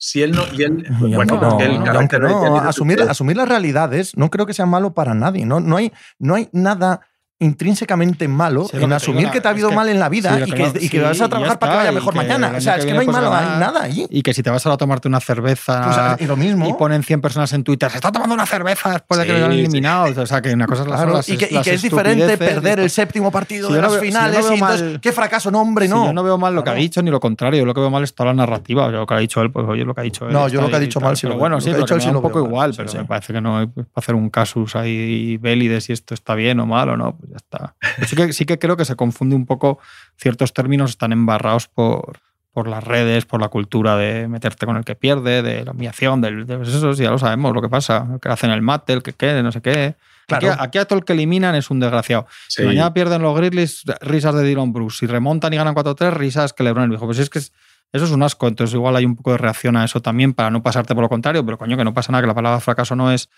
Si 0.00 0.22
él 0.22 0.30
no. 0.30 0.44
Y 0.52 0.62
él, 0.62 0.84
Y 1.00 1.14
bueno, 1.14 1.40
no, 1.40 1.58
no, 1.58 2.56
asumir, 2.58 3.02
asumir 3.02 3.36
las 3.36 3.48
realidades 3.48 4.16
no 4.16 4.30
creo 4.30 4.46
que 4.46 4.54
sea 4.54 4.66
malo 4.66 4.94
para 4.94 5.12
nadie. 5.14 5.44
No, 5.44 5.58
no, 5.58 5.76
hay, 5.76 5.92
no 6.20 6.36
hay 6.36 6.48
nada 6.52 7.00
intrínsecamente 7.40 8.26
malo 8.28 8.64
Sí, 8.64 8.76
lo 8.78 8.84
en 8.84 8.92
asumir 8.92 9.20
digo, 9.20 9.32
que 9.32 9.40
te 9.40 9.48
ha 9.48 9.52
habido 9.52 9.68
que- 9.70 9.74
mal 9.76 9.88
en 9.88 10.00
la 10.00 10.08
vida 10.08 10.34
sí, 10.34 10.40
lo 10.40 10.46
y 10.46 10.50
que 10.50 10.56
que, 10.56 10.62
no- 10.62 10.68
y 10.68 10.88
que 10.88 10.88
sí, 10.88 10.98
vas 10.98 11.20
a 11.20 11.28
trabajar 11.28 11.58
para 11.58 11.72
que 11.72 11.78
vaya 11.78 11.92
mejor 11.92 12.14
mañana. 12.14 12.52
O 12.56 12.60
sea, 12.60 12.76
es 12.76 12.84
que 12.84 12.92
no 12.92 13.00
hay 13.00 13.06
viene 13.06 13.12
malo, 13.20 13.30
puedes 13.30 13.48
hay 13.48 13.58
nada 13.60 13.82
allí. 13.82 14.06
Y 14.10 14.22
que 14.22 14.34
si 14.34 14.42
te 14.42 14.50
vas 14.50 14.64
ahora 14.66 14.74
a 14.74 14.78
tomarte 14.78 15.06
una 15.08 15.20
cerveza 15.20 16.14
Pues, 16.16 16.22
y 16.22 16.26
lo 16.26 16.36
mismo. 16.36 16.68
y 16.68 16.72
ponen 16.74 17.02
100 17.02 17.20
personas 17.20 17.52
en 17.52 17.62
Twitter, 17.64 17.90
se 17.90 17.98
está 17.98 18.10
tomando 18.10 18.34
una 18.34 18.46
cerveza 18.46 18.90
después 18.92 19.20
de 19.20 19.26
que 19.26 19.32
le 19.34 19.44
han 19.44 19.52
eliminado. 19.52 20.20
O 20.20 20.26
sea, 20.26 20.42
que 20.42 20.52
una 20.52 20.66
cosa 20.66 20.82
es 20.82 20.88
las, 20.88 20.98
Claro, 21.00 21.12
las 21.14 21.28
y 21.28 21.36
que, 21.36 21.48
y 21.50 21.54
las 21.54 21.64
que 21.64 21.74
es 21.74 21.82
diferente 21.82 22.36
perder 22.38 22.80
el 22.80 22.90
séptimo 22.90 23.30
partido 23.30 23.68
Si 23.68 23.74
de 23.74 23.82
las 23.82 23.92
veo- 23.92 24.00
si 24.00 24.06
yo 24.10 24.12
no 24.12 24.18
finales 24.26 24.50
y 24.50 24.54
entonces, 24.54 24.82
mal- 24.82 25.00
qué 25.00 25.12
fracaso, 25.12 25.50
no, 25.50 25.60
hombre, 25.60 25.86
Si 25.86 25.92
no. 25.92 26.06
yo 26.06 26.12
no 26.12 26.22
veo 26.24 26.38
mal 26.38 26.54
lo 26.54 26.64
que 26.64 26.70
ha 26.70 26.74
dicho 26.74 27.02
ni 27.02 27.10
lo 27.10 27.20
contrario. 27.20 27.60
Yo 27.60 27.66
lo 27.66 27.74
que 27.74 27.80
veo 27.80 27.90
mal 27.90 28.02
es 28.02 28.14
toda 28.14 28.28
la 28.30 28.34
narrativa. 28.34 28.88
Lo 28.88 29.06
que 29.06 29.14
ha 29.14 29.18
dicho 29.18 29.40
él, 29.42 29.50
pues 29.52 29.66
oye, 29.68 29.84
lo 29.84 29.94
que 29.94 30.00
ha 30.00 30.04
dicho 30.04 30.26
él. 30.26 30.32
No, 30.32 30.48
yo 30.48 30.60
lo 30.60 30.68
que 30.68 30.76
ha 30.76 30.80
dicho 30.80 31.00
mal 31.00 31.16
sí 31.16 31.26
lo- 31.26 31.36
bueno, 31.38 31.56
lo 31.56 31.60
sí, 31.60 31.70
lo 31.70 32.16
un 32.18 32.22
poco 32.22 32.40
igual. 32.40 32.74
Pero 32.76 32.92
me 32.92 33.04
parece 33.04 33.32
que 33.32 33.40
no 33.40 33.70
hacer 33.94 34.14
un 34.14 34.28
casus 34.30 34.74
ahí 34.74 35.36
bélides 35.36 35.84
si 35.84 35.92
esto 35.92 36.14
está 36.14 36.34
bien 36.34 36.58
o 36.60 36.66
mal 36.66 36.88
o 36.90 36.96
no, 36.96 37.16
pues 37.16 37.27
ya 37.30 37.36
está. 37.36 37.74
Sí 38.06 38.16
que, 38.16 38.32
sí 38.32 38.44
que 38.46 38.58
creo 38.58 38.76
que 38.76 38.84
se 38.84 38.96
confunde 38.96 39.36
un 39.36 39.46
poco 39.46 39.78
ciertos 40.16 40.52
términos, 40.52 40.90
están 40.90 41.12
embarrados 41.12 41.68
por, 41.68 42.20
por 42.52 42.68
las 42.68 42.82
redes, 42.84 43.24
por 43.26 43.40
la 43.40 43.48
cultura 43.48 43.96
de 43.96 44.28
meterte 44.28 44.66
con 44.66 44.76
el 44.76 44.84
que 44.84 44.94
pierde, 44.96 45.42
de 45.42 45.64
la 45.64 45.72
humillación, 45.72 46.20
de 46.20 46.44
pues 46.56 46.68
eso, 46.68 46.92
ya 46.92 47.10
lo 47.10 47.18
sabemos 47.18 47.54
lo 47.54 47.62
que 47.62 47.68
pasa. 47.68 48.06
El 48.14 48.20
que 48.20 48.28
hacen 48.28 48.50
el 48.50 48.62
mate, 48.62 48.92
el 48.92 49.02
que 49.02 49.12
quede, 49.12 49.42
no 49.42 49.52
sé 49.52 49.60
qué. 49.62 49.94
Claro. 50.26 50.52
Aquí, 50.52 50.58
aquí 50.60 50.78
a 50.78 50.84
todo 50.84 50.98
el 50.98 51.04
que 51.06 51.14
eliminan 51.14 51.54
es 51.54 51.70
un 51.70 51.80
desgraciado. 51.80 52.26
Sí. 52.48 52.62
Si 52.62 52.66
mañana 52.66 52.92
pierden 52.92 53.22
los 53.22 53.34
Grizzlies, 53.36 53.84
risas 54.02 54.34
de 54.34 54.42
Dylan 54.44 54.72
Bruce. 54.72 54.98
Si 54.98 55.06
remontan 55.06 55.52
y 55.54 55.56
ganan 55.56 55.74
4-3, 55.74 56.12
risas 56.12 56.52
que 56.52 56.62
LeBron 56.64 56.84
el 56.84 56.90
viejo. 56.90 57.06
Pues 57.06 57.18
es 57.18 57.30
que 57.30 57.38
es- 57.38 57.52
eso 57.94 58.04
es 58.04 58.10
un 58.10 58.22
asco. 58.22 58.46
Entonces, 58.46 58.74
igual 58.74 58.94
hay 58.96 59.06
un 59.06 59.16
poco 59.16 59.30
de 59.32 59.38
reacción 59.38 59.74
a 59.76 59.84
eso 59.86 60.02
también 60.02 60.34
para 60.34 60.50
no 60.50 60.62
pasarte 60.62 60.94
por 60.94 61.00
lo 61.02 61.08
contrario. 61.08 61.42
Pero 61.46 61.56
coño, 61.56 61.78
que 61.78 61.84
no 61.84 61.94
pasa 61.94 62.12
nada, 62.12 62.20
que 62.20 62.26
la 62.26 62.34
palabra 62.34 62.60
fracaso 62.60 62.94
no 62.94 63.10
es. 63.10 63.30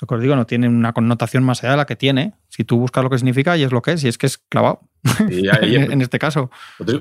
Lo 0.00 0.06
que 0.06 0.14
os 0.14 0.20
digo, 0.22 0.34
no 0.36 0.46
tiene 0.46 0.68
una 0.68 0.92
connotación 0.92 1.44
más 1.44 1.62
allá 1.62 1.72
de 1.72 1.76
la 1.78 1.86
que 1.86 1.96
tiene. 1.96 2.34
Si 2.48 2.64
tú 2.64 2.78
buscas 2.78 3.04
lo 3.04 3.10
que 3.10 3.18
significa 3.18 3.56
y 3.56 3.62
es 3.62 3.72
lo 3.72 3.82
que 3.82 3.92
es, 3.92 4.04
y 4.04 4.08
es 4.08 4.16
que 4.18 4.26
es 4.26 4.38
clavado 4.38 4.80
Y 5.28 5.48
ahí- 5.48 5.76
en, 5.76 5.92
en 5.92 6.00
este 6.02 6.18
caso. 6.18 6.50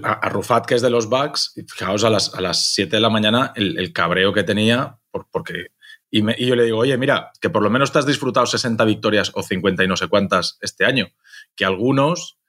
A, 0.03 0.13
a 0.13 0.29
Rufat, 0.29 0.65
que 0.65 0.75
es 0.75 0.81
de 0.81 0.89
los 0.89 1.07
Bucks, 1.09 1.53
y 1.55 1.63
fijaos 1.63 2.03
a 2.03 2.09
las, 2.09 2.33
a 2.35 2.41
las 2.41 2.73
7 2.73 2.95
de 2.95 3.01
la 3.01 3.09
mañana 3.09 3.53
el, 3.55 3.77
el 3.79 3.93
cabreo 3.93 4.33
que 4.33 4.43
tenía, 4.43 4.97
por- 5.11 5.27
porque. 5.31 5.67
Y, 6.11 6.23
me- 6.23 6.35
y 6.37 6.47
yo 6.47 6.55
le 6.55 6.63
digo, 6.65 6.79
oye, 6.79 6.97
mira, 6.97 7.31
que 7.39 7.49
por 7.51 7.61
lo 7.61 7.69
menos 7.69 7.91
te 7.91 7.99
has 7.99 8.05
disfrutado 8.05 8.45
60 8.47 8.83
victorias 8.83 9.31
o 9.35 9.43
50 9.43 9.83
y 9.83 9.87
no 9.87 9.95
sé 9.95 10.07
cuántas 10.07 10.57
este 10.61 10.83
año. 10.85 11.07
Que 11.55 11.65
algunos, 11.65 12.39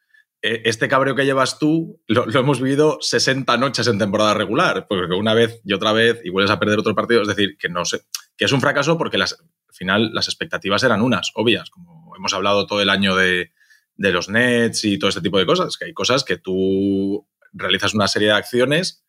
eh, 0.40 0.62
este 0.64 0.88
cabreo 0.88 1.14
que 1.14 1.26
llevas 1.26 1.58
tú, 1.58 2.00
lo, 2.08 2.24
lo 2.24 2.40
hemos 2.40 2.60
vivido 2.62 2.96
60 3.02 3.56
noches 3.58 3.86
en 3.86 3.98
temporada 3.98 4.32
regular. 4.32 4.86
Porque 4.88 5.14
una 5.14 5.34
vez 5.34 5.60
y 5.64 5.74
otra 5.74 5.92
vez 5.92 6.20
y 6.24 6.30
vuelves 6.30 6.50
a 6.50 6.58
perder 6.58 6.78
otro 6.78 6.94
partido. 6.94 7.20
Es 7.20 7.28
decir, 7.28 7.56
que 7.58 7.68
no 7.68 7.84
sé. 7.84 8.00
Que 8.36 8.46
es 8.46 8.52
un 8.52 8.62
fracaso 8.62 8.96
porque 8.96 9.18
las, 9.18 9.36
al 9.70 9.74
final 9.74 10.10
las 10.12 10.26
expectativas 10.26 10.82
eran 10.82 11.00
unas, 11.00 11.30
obvias, 11.34 11.70
como 11.70 12.14
hemos 12.16 12.34
hablado 12.34 12.66
todo 12.66 12.82
el 12.82 12.90
año 12.90 13.14
de, 13.14 13.52
de 13.94 14.12
los 14.12 14.28
nets 14.28 14.84
y 14.84 14.98
todo 14.98 15.08
este 15.08 15.20
tipo 15.20 15.38
de 15.38 15.46
cosas, 15.46 15.76
que 15.76 15.84
hay 15.84 15.94
cosas 15.94 16.24
que 16.24 16.36
tú 16.36 17.26
realizas 17.52 17.94
una 17.94 18.08
serie 18.08 18.28
de 18.28 18.34
acciones 18.34 19.04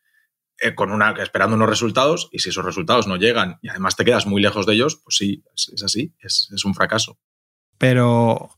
eh, 0.60 0.74
con 0.74 0.92
una, 0.92 1.10
esperando 1.12 1.56
unos 1.56 1.68
resultados 1.68 2.28
y 2.30 2.38
si 2.38 2.50
esos 2.50 2.64
resultados 2.64 3.06
no 3.06 3.16
llegan 3.16 3.58
y 3.62 3.68
además 3.68 3.96
te 3.96 4.04
quedas 4.04 4.26
muy 4.26 4.40
lejos 4.40 4.64
de 4.66 4.74
ellos, 4.74 5.00
pues 5.02 5.16
sí, 5.16 5.42
es, 5.54 5.82
así, 5.82 6.14
es, 6.20 6.48
es 6.54 6.64
un 6.64 6.74
fracaso. 6.74 7.18
Pero, 7.78 8.50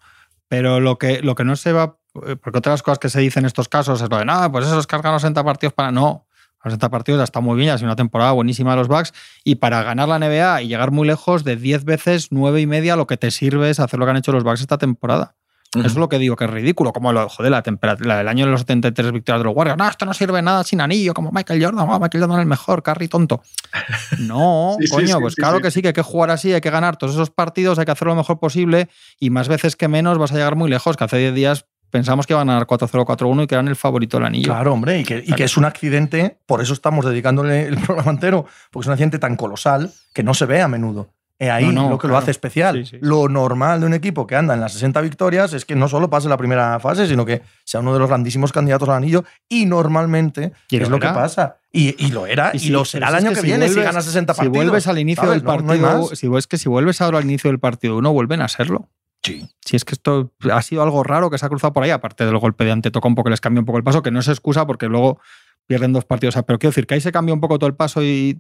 pero 0.49 0.81
lo, 0.81 0.99
que, 0.99 1.23
lo 1.23 1.35
que 1.35 1.45
no 1.45 1.57
se 1.57 1.73
va. 1.73 1.99
Porque 2.13 2.59
otras 2.59 2.83
cosas 2.83 2.99
que 2.99 3.09
se 3.09 3.21
dicen 3.21 3.43
en 3.43 3.47
estos 3.47 3.69
casos 3.69 4.01
es 4.01 4.11
lo 4.11 4.19
de, 4.19 4.25
nada, 4.25 4.53
pues 4.53 4.67
esos 4.67 4.87
cargan 4.87 5.15
los 5.15 5.23
60 5.23 5.43
partidos 5.43 5.73
para. 5.73 5.91
No, 5.91 6.29
60 6.71 6.89
partidos 6.91 7.19
ya 7.19 7.25
está 7.25 7.41
muy 7.41 7.57
bien, 7.57 7.71
ha 7.71 7.79
sido 7.79 7.89
una 7.89 7.97
temporada 7.97 8.33
buenísima 8.33 8.71
de 8.73 8.77
los 8.79 8.89
Bucks. 8.89 9.13
Y 9.45 9.57
para 9.57 9.83
ganar 9.83 10.09
la 10.09 10.19
NBA 10.19 10.63
y 10.63 10.69
llegar 10.69 10.91
muy 10.91 11.07
lejos, 11.07 11.45
de 11.45 11.57
10 11.57 11.85
veces, 11.85 12.29
9 12.31 12.61
y 12.61 12.67
media, 12.67 12.97
lo 12.97 13.07
que 13.07 13.17
te 13.17 13.31
sirve 13.31 13.71
es 13.71 13.81
hacer 13.81 13.99
lo 13.99 14.07
que 14.07 14.11
han 14.11 14.17
hecho 14.17 14.33
los 14.33 14.45
Bucks 14.45 14.61
esta 14.61 14.79
temporada. 14.79 15.35
Eso 15.81 15.87
es 15.89 15.97
lo 15.97 16.09
que 16.09 16.19
digo, 16.19 16.37
que 16.37 16.45
es 16.45 16.51
ridículo. 16.51 16.93
Como 16.93 17.13
lo, 17.13 17.29
joder, 17.29 17.51
la 17.51 17.63
temperatura 17.63 18.19
del 18.19 18.29
año 18.29 18.45
de 18.45 18.53
los 18.53 18.61
73 18.61 19.13
victorias 19.13 19.41
de 19.41 19.45
los 19.45 19.57
Warriors. 19.57 19.79
No, 19.79 19.89
esto 19.89 20.07
no 20.07 20.15
sirve 20.15 20.41
nada 20.41 20.63
sin 20.65 20.81
anillo, 20.81 21.15
como 21.15 21.31
Michael 21.33 21.65
Jordan. 21.65 21.89
Oh, 21.89 21.99
Michael 21.99 22.23
Jordan 22.23 22.39
es 22.39 22.43
el 22.43 22.49
mejor, 22.49 22.83
Carry 22.83 23.09
tonto. 23.09 23.43
No, 24.19 24.77
Sí, 24.81 24.89
coño, 24.89 25.17
sí, 25.17 25.21
pues 25.21 25.35
claro 25.35 25.61
que 25.61 25.71
sí, 25.71 25.83
que 25.83 25.89
hay 25.89 25.95
que 25.95 26.03
jugar 26.03 26.31
así, 26.31 26.53
hay 26.53 26.61
que 26.61 26.71
ganar 26.71 26.97
todos 26.97 27.15
esos 27.15 27.31
partidos, 27.31 27.79
hay 27.79 27.85
que 27.85 27.91
hacerlo 27.91 28.13
lo 28.13 28.19
mejor 28.19 28.39
posible 28.39 28.89
y 29.19 29.31
más 29.31 29.49
veces 29.49 29.77
que 29.77 29.89
menos 29.89 30.19
vas 30.19 30.33
a 30.33 30.37
llegar 30.37 30.57
muy 30.57 30.71
lejos, 30.71 30.97
que 30.97 31.05
hace 31.05 31.19
10 31.19 31.35
días 31.35 31.67
pensamos 31.95 32.27
que 32.27 32.33
iban 32.33 32.51
a 32.51 32.55
ganar 32.55 32.67
4-0, 32.67 33.05
4-1 33.07 33.45
y 33.45 33.47
que 33.47 33.55
eran 33.55 33.69
el 33.69 33.77
favorito 33.77 34.17
del 34.17 34.27
anillo. 34.27 34.53
Claro, 34.53 34.73
hombre, 34.73 34.99
y 34.99 35.05
que, 35.05 35.23
y 35.25 35.33
que 35.35 35.45
es 35.45 35.57
un 35.57 35.65
accidente, 35.65 36.39
por 36.45 36.61
eso 36.61 36.73
estamos 36.73 37.05
dedicándole 37.05 37.69
el 37.69 37.77
programa 37.87 38.11
entero, 38.11 38.47
porque 38.73 38.83
es 38.85 38.87
un 38.89 38.93
accidente 38.95 39.21
tan 39.21 39.37
colosal 39.37 39.93
que 40.13 40.25
no 40.25 40.35
se 40.35 40.45
ve 40.47 40.61
a 40.61 40.67
menudo. 40.67 41.11
Es 41.39 41.51
ahí 41.51 41.67
No, 41.67 41.83
no, 41.85 41.91
lo 41.91 41.99
que 41.99 42.09
lo 42.09 42.17
hace 42.17 42.31
especial. 42.33 42.85
Sí, 42.85 42.91
sí. 42.93 42.99
Lo 43.01 43.29
normal 43.29 43.81
de 43.81 43.87
un 43.87 43.95
equipo 43.95 44.27
que 44.27 44.35
anda 44.37 44.55
en 44.55 44.61
las 44.61 44.73
60 44.73 45.01
victorias 45.03 45.53
es 45.53 45.65
que 45.65 45.75
no 45.77 45.89
solo 45.89 46.11
pase 46.11 46.29
la 46.29 46.37
primera 46.37 46.79
fase, 46.81 47.07
sino 47.07 47.25
que 47.25 47.43
sea 47.65 47.79
uno 47.81 47.93
de 47.93 47.99
los 48.01 48.09
grandísimos 48.09 48.51
candidatos 48.53 48.89
al 48.89 48.97
anillo 48.97 49.25
y 49.49 49.67
normalmente 49.67 50.53
es 50.71 50.81
lo 50.83 50.91
lo 50.91 50.99
que 51.01 51.09
pasa. 51.09 51.57
Y, 51.73 51.95
y 52.05 52.11
lo 52.13 52.27
era, 52.27 52.51
y, 52.55 52.59
si- 52.61 52.71
lo 52.71 52.85
será 52.85 53.09
el 53.09 53.15
si 53.15 53.19
año 53.27 53.31
que, 53.35 53.41
si 53.41 53.47
viene 53.47 53.69
si 53.69 53.81
gana 53.81 54.01
60 54.01 54.33
Si 54.33 54.37
partidos. 54.39 54.55
vuelves 54.57 54.87
al 54.89 54.99
inicio 54.99 55.25
¿sabes? 55.25 55.43
del 55.43 55.45
partido, 55.45 55.77
no 55.99 56.07
si 56.07 56.29
es 56.37 56.47
que 56.47 56.57
si 56.59 56.69
vuelves 56.69 57.01
ahora 57.01 57.19
al 57.19 57.25
inicio 57.25 57.51
del 57.51 57.59
partido 57.61 57.97
uno, 57.99 58.13
vuelven 58.13 58.41
a 58.41 58.49
serlo. 58.49 58.89
Sí. 59.25 59.49
Si 59.65 59.77
es 59.77 59.85
que 59.85 59.95
esto 59.95 60.33
ha 60.53 60.63
sido 60.63 60.83
algo 60.83 61.03
raro 61.03 61.31
que 61.31 61.39
se 61.39 61.47
ha 61.47 61.49
cruzado 61.49 61.73
por 61.73 61.83
ahí, 61.83 61.91
aparte 61.91 62.27
del 62.27 62.37
golpe 62.39 62.65
de 62.65 62.73
Antetokounmpo 62.73 63.25
que 63.25 63.31
les 63.31 63.41
cambia 63.41 63.61
un 63.61 63.67
poco 63.67 63.79
el 63.79 63.85
paso, 63.85 64.03
que 64.03 64.11
no 64.11 64.21
es 64.21 64.29
excusa 64.29 64.67
porque 64.67 64.87
luego 64.87 65.19
pierden 65.67 65.93
dos 65.93 66.05
partidos. 66.05 66.35
O 66.35 66.37
sea, 66.37 66.43
pero 66.43 66.59
quiero 66.59 66.71
decir 66.71 66.87
que 66.87 66.95
ahí 66.95 67.01
se 67.01 67.11
cambia 67.11 67.35
un 67.35 67.41
poco 67.41 67.59
todo 67.59 67.69
el 67.69 67.75
paso 67.75 68.03
y. 68.03 68.39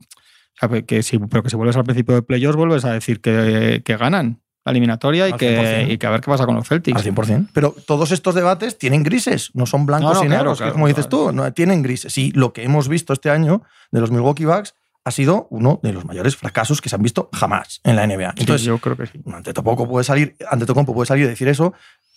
o 0.62 0.68
sea, 0.68 0.82
que 0.82 1.02
si, 1.02 1.18
pero 1.18 1.42
que 1.42 1.50
si 1.50 1.56
vuelves 1.56 1.76
al 1.76 1.84
principio 1.84 2.14
de 2.14 2.22
playoffs, 2.22 2.56
vuelves 2.56 2.84
a 2.84 2.92
decir 2.92 3.20
que, 3.20 3.82
que 3.84 3.96
ganan 3.96 4.42
la 4.64 4.70
eliminatoria 4.72 5.28
y 5.28 5.32
que, 5.34 5.86
100%. 5.86 5.92
y 5.92 5.98
que 5.98 6.06
a 6.06 6.10
ver 6.10 6.20
qué 6.20 6.30
pasa 6.30 6.46
con 6.46 6.54
los 6.54 6.66
Celtics. 6.66 7.06
Al 7.06 7.14
100%. 7.14 7.48
Pero 7.52 7.74
todos 7.86 8.12
estos 8.12 8.34
debates 8.34 8.78
tienen 8.78 9.02
grises, 9.02 9.50
no 9.54 9.66
son 9.66 9.84
blancos 9.84 10.14
No, 10.14 10.20
no, 10.20 10.24
y 10.24 10.28
negros, 10.28 10.58
claro, 10.58 10.72
como 10.72 10.88
dices 10.88 11.06
claro, 11.06 11.26
tú, 11.26 11.32
no, 11.32 11.52
tienen 11.52 11.82
grises. 11.82 12.16
Y 12.16 12.32
lo 12.32 12.52
que 12.52 12.62
hemos 12.62 12.88
visto 12.88 13.12
este 13.12 13.30
año 13.30 13.62
de 13.90 14.00
los 14.00 14.10
Milwaukee 14.10 14.46
Bucks 14.46 14.74
ha 15.04 15.10
sido 15.10 15.46
uno 15.50 15.80
de 15.82 15.92
los 15.92 16.04
mayores 16.04 16.36
fracasos 16.36 16.80
que 16.80 16.88
se 16.88 16.96
han 16.96 17.02
visto 17.02 17.28
jamás 17.32 17.80
en 17.84 17.96
la 17.96 18.06
NBA. 18.06 18.30
Sí, 18.36 18.40
Entonces, 18.40 18.66
yo 18.66 18.78
creo 18.78 18.96
que 18.96 19.06
sí. 19.06 19.20
Antetokounmpo 19.32 19.86
puede 19.88 20.04
salir, 20.04 20.36
Antetokounmpo 20.50 20.94
puede 20.94 21.06
salir 21.06 21.26
y 21.26 21.28
decir 21.28 21.48
eso 21.48 21.74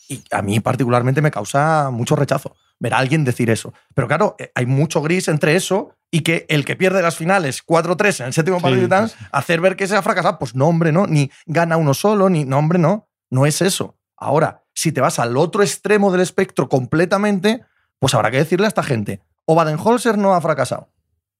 y 0.09 0.23
a 0.31 0.41
mí 0.41 0.59
particularmente 0.61 1.21
me 1.21 1.31
causa 1.31 1.89
mucho 1.91 2.15
rechazo 2.15 2.55
ver 2.79 2.93
a 2.93 2.99
alguien 2.99 3.25
decir 3.25 3.49
eso. 3.49 3.73
Pero 3.93 4.07
claro, 4.07 4.35
eh, 4.39 4.51
hay 4.55 4.65
mucho 4.65 5.01
gris 5.01 5.27
entre 5.27 5.55
eso 5.55 5.95
y 6.11 6.21
que 6.21 6.45
el 6.47 6.63
que 6.63 6.77
pierde 6.77 7.01
las 7.01 7.17
finales 7.17 7.61
4-3 7.65 8.21
en 8.21 8.25
el 8.27 8.33
séptimo 8.33 8.57
Sí, 8.57 8.63
partido 8.63 8.85
y 8.85 8.89
tal, 8.89 9.09
sí. 9.09 9.15
hacer 9.33 9.59
ver 9.59 9.75
que 9.75 9.87
se 9.87 9.95
ha 9.97 10.01
fracasado, 10.01 10.39
pues 10.39 10.55
no, 10.55 10.67
hombre, 10.67 10.93
no, 10.93 11.07
ni 11.07 11.29
gana 11.45 11.75
uno 11.75 11.93
solo, 11.93 12.29
ni 12.29 12.45
no, 12.45 12.57
hombre, 12.57 12.79
no, 12.79 13.09
no 13.29 13.45
es 13.45 13.61
eso. 13.61 13.97
Ahora, 14.15 14.63
si 14.73 14.93
te 14.93 15.01
vas 15.01 15.19
al 15.19 15.35
otro 15.35 15.61
extremo 15.63 16.09
del 16.11 16.21
espectro 16.21 16.69
completamente, 16.69 17.65
pues 17.99 18.13
habrá 18.13 18.31
que 18.31 18.37
decirle 18.37 18.67
a 18.67 18.69
esta 18.69 18.83
gente, 18.83 19.19
o 19.45 19.55
Baden-Holzer 19.55 20.17
no 20.17 20.33
ha 20.35 20.39
fracasado. 20.39 20.89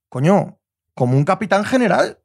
Coño, 0.10 0.60
como 0.98 1.16
un 1.16 1.24
capitán 1.24 1.64
general, 1.64 2.20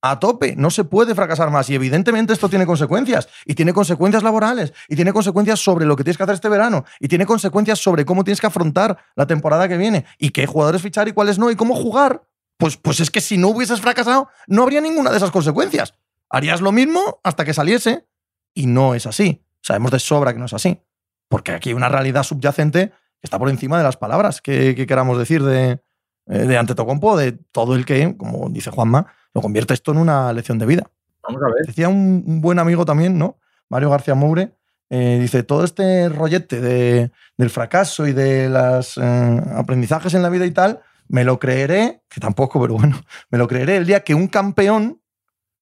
a 0.00 0.20
tope, 0.20 0.54
no 0.56 0.70
se 0.70 0.84
puede 0.84 1.14
fracasar 1.14 1.50
más. 1.50 1.68
Y 1.70 1.74
evidentemente 1.74 2.32
esto 2.32 2.48
tiene 2.48 2.66
consecuencias. 2.66 3.28
Y 3.44 3.54
tiene 3.54 3.72
consecuencias 3.72 4.22
laborales. 4.22 4.72
Y 4.88 4.94
tiene 4.94 5.12
consecuencias 5.12 5.58
sobre 5.58 5.86
lo 5.86 5.96
que 5.96 6.04
tienes 6.04 6.16
que 6.16 6.22
hacer 6.22 6.36
este 6.36 6.48
verano. 6.48 6.84
Y 7.00 7.08
tiene 7.08 7.26
consecuencias 7.26 7.80
sobre 7.80 8.04
cómo 8.04 8.22
tienes 8.22 8.40
que 8.40 8.46
afrontar 8.46 8.98
la 9.16 9.26
temporada 9.26 9.68
que 9.68 9.76
viene. 9.76 10.04
Y 10.18 10.30
qué 10.30 10.46
jugadores 10.46 10.82
fichar 10.82 11.08
y 11.08 11.12
cuáles 11.12 11.38
no. 11.38 11.50
Y 11.50 11.56
cómo 11.56 11.74
jugar. 11.74 12.22
Pues, 12.58 12.76
pues 12.76 13.00
es 13.00 13.10
que 13.10 13.20
si 13.20 13.38
no 13.38 13.48
hubieses 13.48 13.80
fracasado, 13.80 14.28
no 14.46 14.62
habría 14.62 14.80
ninguna 14.80 15.10
de 15.10 15.16
esas 15.16 15.30
consecuencias. 15.30 15.94
Harías 16.30 16.60
lo 16.60 16.70
mismo 16.70 17.20
hasta 17.24 17.44
que 17.44 17.54
saliese. 17.54 18.06
Y 18.54 18.66
no 18.66 18.94
es 18.94 19.06
así. 19.06 19.42
Sabemos 19.62 19.90
de 19.90 19.98
sobra 19.98 20.32
que 20.32 20.38
no 20.38 20.46
es 20.46 20.52
así. 20.52 20.80
Porque 21.28 21.52
aquí 21.52 21.70
hay 21.70 21.74
una 21.74 21.88
realidad 21.88 22.22
subyacente 22.22 22.90
que 23.20 23.24
está 23.24 23.38
por 23.38 23.50
encima 23.50 23.78
de 23.78 23.84
las 23.84 23.96
palabras 23.96 24.40
que, 24.40 24.86
queramos 24.86 25.18
decir 25.18 25.42
de, 25.42 25.80
de 26.28 26.58
Antetokounmpo, 26.58 27.16
de 27.16 27.32
todo 27.32 27.74
el 27.74 27.84
que, 27.84 28.16
como 28.16 28.48
dice 28.50 28.70
Juanma, 28.70 29.06
lo 29.34 29.40
convierte 29.40 29.74
esto 29.74 29.92
en 29.92 29.98
una 29.98 30.32
lección 30.32 30.58
de 30.58 30.66
vida. 30.66 30.90
Vamos 31.22 31.42
a 31.42 31.46
ver. 31.46 31.66
Decía 31.66 31.88
un, 31.88 32.40
buen 32.40 32.58
amigo 32.58 32.84
también, 32.84 33.18
¿no? 33.18 33.38
Mario 33.68 33.90
García 33.90 34.14
Moure, 34.14 34.54
eh, 34.90 35.18
dice, 35.20 35.42
todo 35.42 35.64
este 35.64 36.08
rollete 36.08 36.60
de, 36.60 37.10
del 37.36 37.50
fracaso 37.50 38.06
y 38.06 38.12
de 38.12 38.48
los 38.48 38.96
eh, 38.96 39.42
aprendizajes 39.54 40.14
en 40.14 40.22
la 40.22 40.30
vida 40.30 40.46
y 40.46 40.50
tal, 40.50 40.80
me 41.08 41.24
lo 41.24 41.38
creeré, 41.38 42.02
que 42.08 42.20
tampoco, 42.20 42.60
pero 42.60 42.74
bueno, 42.74 43.00
me 43.30 43.38
lo 43.38 43.46
creeré 43.46 43.76
el 43.76 43.86
día 43.86 44.00
que 44.00 44.14
un 44.14 44.28
campeón 44.28 45.00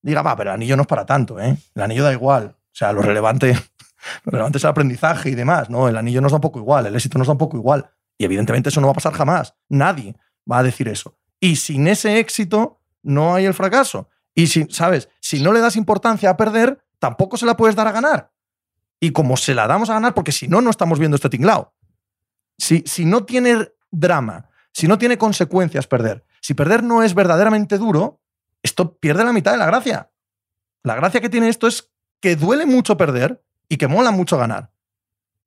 diga, 0.02 0.22
va, 0.22 0.36
pero 0.36 0.50
el 0.50 0.54
anillo 0.54 0.76
no 0.76 0.82
es 0.82 0.88
para 0.88 1.04
tanto, 1.04 1.40
¿eh? 1.40 1.56
El 1.74 1.82
anillo 1.82 2.04
da 2.04 2.12
igual. 2.12 2.54
O 2.56 2.78
sea, 2.78 2.92
lo 2.92 3.02
relevante, 3.02 3.54
lo 4.24 4.30
relevante 4.30 4.58
es 4.58 4.64
el 4.64 4.70
aprendizaje 4.70 5.30
y 5.30 5.34
demás, 5.34 5.68
¿no? 5.68 5.88
El 5.88 5.96
anillo 5.96 6.20
nos 6.20 6.30
da 6.30 6.36
un 6.36 6.42
poco 6.42 6.60
igual, 6.60 6.86
el 6.86 6.94
éxito 6.94 7.18
nos 7.18 7.26
da 7.26 7.32
un 7.32 7.38
poco 7.38 7.56
igual. 7.56 7.90
Y 8.18 8.24
evidentemente 8.24 8.68
eso 8.68 8.80
no 8.80 8.86
va 8.86 8.92
a 8.92 8.94
pasar 8.94 9.12
jamás. 9.12 9.54
Nadie 9.68 10.16
va 10.50 10.58
a 10.58 10.62
decir 10.62 10.88
eso. 10.88 11.16
Y 11.40 11.56
sin 11.56 11.86
ese 11.88 12.18
éxito, 12.18 12.80
no 13.02 13.34
hay 13.34 13.44
el 13.44 13.54
fracaso. 13.54 14.08
Y 14.34 14.48
si, 14.48 14.66
¿sabes? 14.70 15.08
Si 15.20 15.42
no 15.42 15.52
le 15.52 15.60
das 15.60 15.76
importancia 15.76 16.30
a 16.30 16.36
perder, 16.36 16.84
tampoco 16.98 17.36
se 17.36 17.46
la 17.46 17.56
puedes 17.56 17.76
dar 17.76 17.88
a 17.88 17.92
ganar. 17.92 18.32
Y 19.00 19.12
como 19.12 19.36
se 19.36 19.54
la 19.54 19.66
damos 19.66 19.90
a 19.90 19.94
ganar, 19.94 20.14
porque 20.14 20.32
si 20.32 20.48
no, 20.48 20.60
no 20.60 20.70
estamos 20.70 20.98
viendo 20.98 21.16
este 21.16 21.28
tinglao. 21.28 21.74
Si, 22.58 22.82
si 22.86 23.04
no 23.04 23.24
tiene 23.24 23.72
drama, 23.90 24.48
si 24.72 24.88
no 24.88 24.98
tiene 24.98 25.18
consecuencias 25.18 25.86
perder, 25.86 26.24
si 26.40 26.54
perder 26.54 26.82
no 26.82 27.02
es 27.02 27.14
verdaderamente 27.14 27.78
duro, 27.78 28.20
esto 28.62 28.96
pierde 28.98 29.24
la 29.24 29.32
mitad 29.32 29.52
de 29.52 29.58
la 29.58 29.66
gracia. 29.66 30.10
La 30.82 30.94
gracia 30.94 31.20
que 31.20 31.28
tiene 31.28 31.48
esto 31.48 31.66
es 31.66 31.90
que 32.20 32.36
duele 32.36 32.66
mucho 32.66 32.96
perder 32.96 33.44
y 33.68 33.76
que 33.76 33.88
mola 33.88 34.10
mucho 34.10 34.38
ganar. 34.38 34.70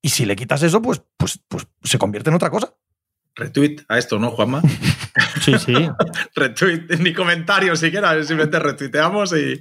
Y 0.02 0.10
si 0.10 0.26
le 0.26 0.36
quitas 0.36 0.64
eso, 0.64 0.82
pues, 0.82 1.02
pues, 1.18 1.40
pues 1.48 1.68
se 1.84 1.98
convierte 1.98 2.30
en 2.30 2.36
otra 2.36 2.50
cosa. 2.50 2.74
Retweet 3.40 3.86
a 3.88 3.98
esto, 3.98 4.20
¿no, 4.20 4.32
Juanma? 4.32 4.62
Sí, 5.42 5.54
sí. 5.58 5.74
Retweet, 6.36 7.00
ni 7.00 7.14
comentario 7.14 7.76
siquiera, 7.76 8.14
simplemente 8.24 8.60
retuiteamos 8.60 9.34
y 9.34 9.60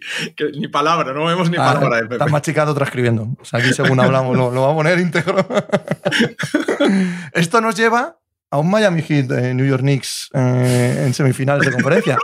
ni 0.54 0.68
palabra, 0.68 1.12
no 1.12 1.24
vemos 1.24 1.50
ni 1.50 1.56
ah, 1.56 1.72
palabra 1.72 1.96
de 1.96 2.02
Pepe. 2.02 2.14
Está 2.16 2.26
machicado 2.26 2.74
transcribiendo. 2.74 3.28
O 3.40 3.44
sea, 3.44 3.60
aquí 3.60 3.72
según 3.72 3.98
hablamos 3.98 4.36
lo, 4.36 4.50
lo 4.50 4.62
va 4.62 4.72
a 4.72 4.74
poner 4.74 4.98
íntegro. 4.98 5.36
Esto 7.32 7.60
nos 7.60 7.76
lleva 7.76 8.18
a 8.50 8.58
un 8.58 8.70
Miami 8.70 9.02
Heat 9.02 9.26
de 9.26 9.54
New 9.54 9.66
York 9.66 9.82
Knicks 9.82 10.30
eh, 10.34 11.04
en 11.06 11.14
semifinales 11.14 11.64
de 11.64 11.72
conferencia. 11.72 12.18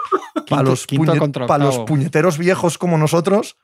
para, 0.48 0.62
los 0.62 0.86
para 1.46 1.64
los 1.64 1.78
puñeteros 1.80 2.38
viejos 2.38 2.78
como 2.78 2.98
nosotros, 2.98 3.56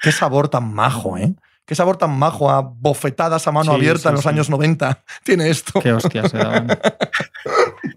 qué 0.00 0.12
sabor 0.12 0.48
tan 0.48 0.72
majo, 0.72 1.16
¿eh? 1.16 1.34
Qué 1.66 1.74
sabor 1.74 1.96
tan 1.96 2.16
majo 2.16 2.50
a 2.50 2.60
bofetadas 2.62 3.46
a 3.46 3.52
mano 3.52 3.72
abierta 3.72 4.08
en 4.08 4.14
los 4.14 4.26
años 4.26 4.48
90 4.48 5.02
tiene 5.24 5.50
esto. 5.50 5.80
Qué 5.80 5.92
hostia 5.92 6.28
se 6.28 6.38
daban. 6.38 6.68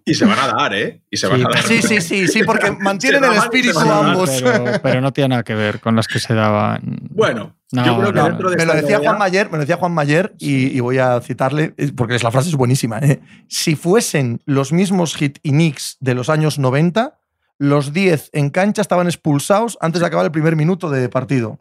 y 0.06 0.14
se 0.16 0.26
van 0.26 0.40
a 0.40 0.48
dar, 0.48 0.74
¿eh? 0.74 1.02
Y 1.10 1.18
se 1.18 1.28
van 1.28 1.46
a 1.46 1.50
dar. 1.50 1.64
Sí, 1.64 1.82
sí, 1.82 2.02
sí, 2.02 2.28
sí, 2.28 2.44
porque 2.44 2.72
mantienen 2.72 3.24
el 3.24 3.34
espíritu 3.34 3.80
ambos. 3.80 4.44
Pero, 4.82 5.02
no 5.02 5.14
tiene 5.14 5.30
nada 5.30 5.44
que 5.44 5.56
ver 5.56 5.80
con 5.80 5.96
las 5.96 6.08
que 6.08 6.20
se 6.20 6.34
daban. 6.34 6.82
Bueno, 7.12 7.56
yo 7.72 8.00
creo 8.00 8.14
que 8.14 8.22
dentro 8.22 8.50
de 8.50 8.58
me 8.58 8.66
lo 8.66 8.74
decía 8.74 9.00
Juan 9.00 9.18
Mayer, 9.20 9.46
me 9.52 9.58
lo 9.58 9.62
decía 9.62 9.78
Juan 9.78 9.92
Mayer 9.94 10.34
y, 10.40 10.80
voy 10.80 10.98
a 10.98 11.22
citarle 11.22 11.76
porque 11.96 12.18
la 12.20 12.32
frase 12.32 12.50
es 12.50 12.56
buenísima. 12.56 12.98
¿eh? 13.00 13.22
Si 13.48 13.76
fuesen 13.76 14.42
los 14.46 14.74
mismos 14.74 15.16
hit 15.16 15.38
y 15.44 15.52
Knicks 15.52 15.98
de 16.00 16.16
los 16.16 16.30
años 16.30 16.58
90, 16.58 17.19
los 17.60 17.92
10 17.92 18.30
en 18.32 18.50
cancha 18.50 18.82
estaban 18.82 19.08
expulsados 19.08 19.78
antes 19.82 20.00
de 20.00 20.08
acabar 20.08 20.26
el 20.26 20.32
primer 20.32 20.56
minuto 20.56 20.90
de 20.90 21.10
partido. 21.10 21.60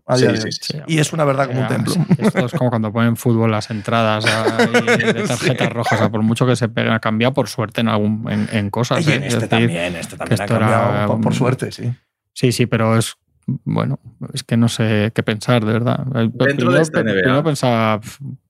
y 0.87 0.99
es 0.99 1.13
una 1.13 1.25
verdad 1.25 1.49
como 1.49 1.61
un 1.61 1.67
templo. 1.67 1.95
Esto 2.17 2.47
es 2.47 2.53
como 2.53 2.71
cuando 2.71 2.93
ponen 2.93 3.17
fútbol 3.17 3.51
las 3.51 3.69
entradas 3.71 4.25
de 5.05 5.25
tarjetas 5.25 5.73
rojas. 5.73 6.09
por 6.09 6.23
mucho 6.23 6.47
que 6.47 6.55
se 6.55 6.69
peguen, 6.69 6.93
ha 6.93 7.01
cambiado 7.01 7.35
por 7.35 7.49
suerte 7.49 7.81
en, 7.81 7.89
algún, 7.89 8.27
en, 8.31 8.71
cosas. 8.71 9.07
Y 9.07 9.13
en 9.13 9.25
¿eh? 9.25 9.27
este 9.27 9.49
también, 9.49 9.97
este 9.97 10.17
también 10.17 10.41
ha 10.41 10.47
cambiado 10.47 11.21
por, 11.21 11.35
suerte, 11.35 11.73
sí. 11.73 11.93
Sí, 12.33 12.53
sí, 12.53 12.67
pero 12.67 12.97
es 12.97 13.17
bueno, 13.65 13.99
es 14.35 14.45
que 14.45 14.57
no 14.57 14.69
sé 14.69 15.11
qué 15.15 15.23
pensar, 15.23 15.65
de 15.65 15.73
verdad. 15.73 16.05
Dentro 16.33 16.71
de 16.71 16.81
esta 16.81 17.03
NBA. 17.03 17.23
Primero 17.23 17.43
pensaba 17.43 18.01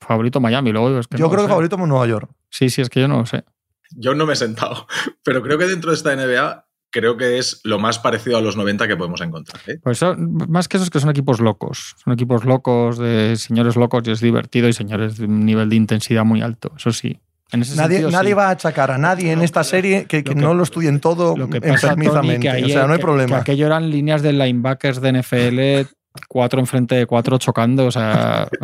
favorito 0.00 0.40
Miami, 0.40 0.72
luego 0.72 0.98
es 0.98 1.06
que 1.06 1.16
Yo 1.16 1.30
creo 1.30 1.44
que 1.44 1.48
favorito 1.48 1.78
Nueva 1.78 2.06
York. 2.06 2.30
Sí, 2.50 2.68
sí, 2.68 2.82
es 2.82 2.90
que 2.90 3.00
yo 3.00 3.08
no 3.08 3.18
lo 3.18 3.26
sé. 3.26 3.44
Yo 3.92 4.14
no 4.14 4.26
me 4.26 4.34
he 4.34 4.36
sentado, 4.36 4.86
pero 5.24 5.42
creo 5.42 5.56
que 5.56 5.66
dentro 5.66 5.92
de 5.92 5.96
esta 5.96 6.14
NBA 6.14 6.67
creo 6.90 7.16
que 7.16 7.38
es 7.38 7.60
lo 7.64 7.78
más 7.78 7.98
parecido 7.98 8.38
a 8.38 8.40
los 8.40 8.56
90 8.56 8.88
que 8.88 8.96
podemos 8.96 9.20
encontrar. 9.20 9.60
¿eh? 9.66 9.78
Pues 9.82 10.00
más 10.48 10.68
que 10.68 10.76
eso 10.76 10.84
es 10.84 10.90
que 10.90 11.00
son 11.00 11.10
equipos 11.10 11.40
locos. 11.40 11.96
Son 12.02 12.12
equipos 12.12 12.44
locos, 12.44 12.98
de 12.98 13.36
señores 13.36 13.76
locos 13.76 14.02
y 14.06 14.10
es 14.10 14.20
divertido 14.20 14.68
y 14.68 14.72
señores 14.72 15.18
de 15.18 15.26
un 15.26 15.44
nivel 15.44 15.68
de 15.68 15.76
intensidad 15.76 16.24
muy 16.24 16.42
alto. 16.42 16.72
Eso 16.76 16.92
sí. 16.92 17.20
nadie, 17.52 18.02
nadie 18.10 18.34
va 18.34 18.48
a 18.48 18.50
achacar 18.50 18.90
a 18.90 18.98
nadie 18.98 19.32
en 19.32 19.42
esta 19.42 19.64
serie 19.64 20.06
que, 20.06 20.22
no 20.34 20.54
lo 20.54 20.62
estudien 20.62 21.00
todo 21.00 21.36
lo 21.36 21.48
que 21.48 21.58
enfermizamente. 21.58 22.64
o 22.64 22.68
sea, 22.68 22.86
no 22.86 22.94
hay 22.94 23.00
problema. 23.00 23.36
Que 23.36 23.52
aquello 23.52 23.66
eran 23.66 23.90
líneas 23.90 24.22
de 24.22 24.32
linebackers 24.32 25.00
de 25.00 25.20
NFL, 25.20 25.90
cuatro 26.28 26.60
enfrente 26.60 26.94
de 26.94 27.06
cuatro 27.06 27.38
chocando. 27.38 27.86
O 27.86 27.90
sea. 27.90 28.48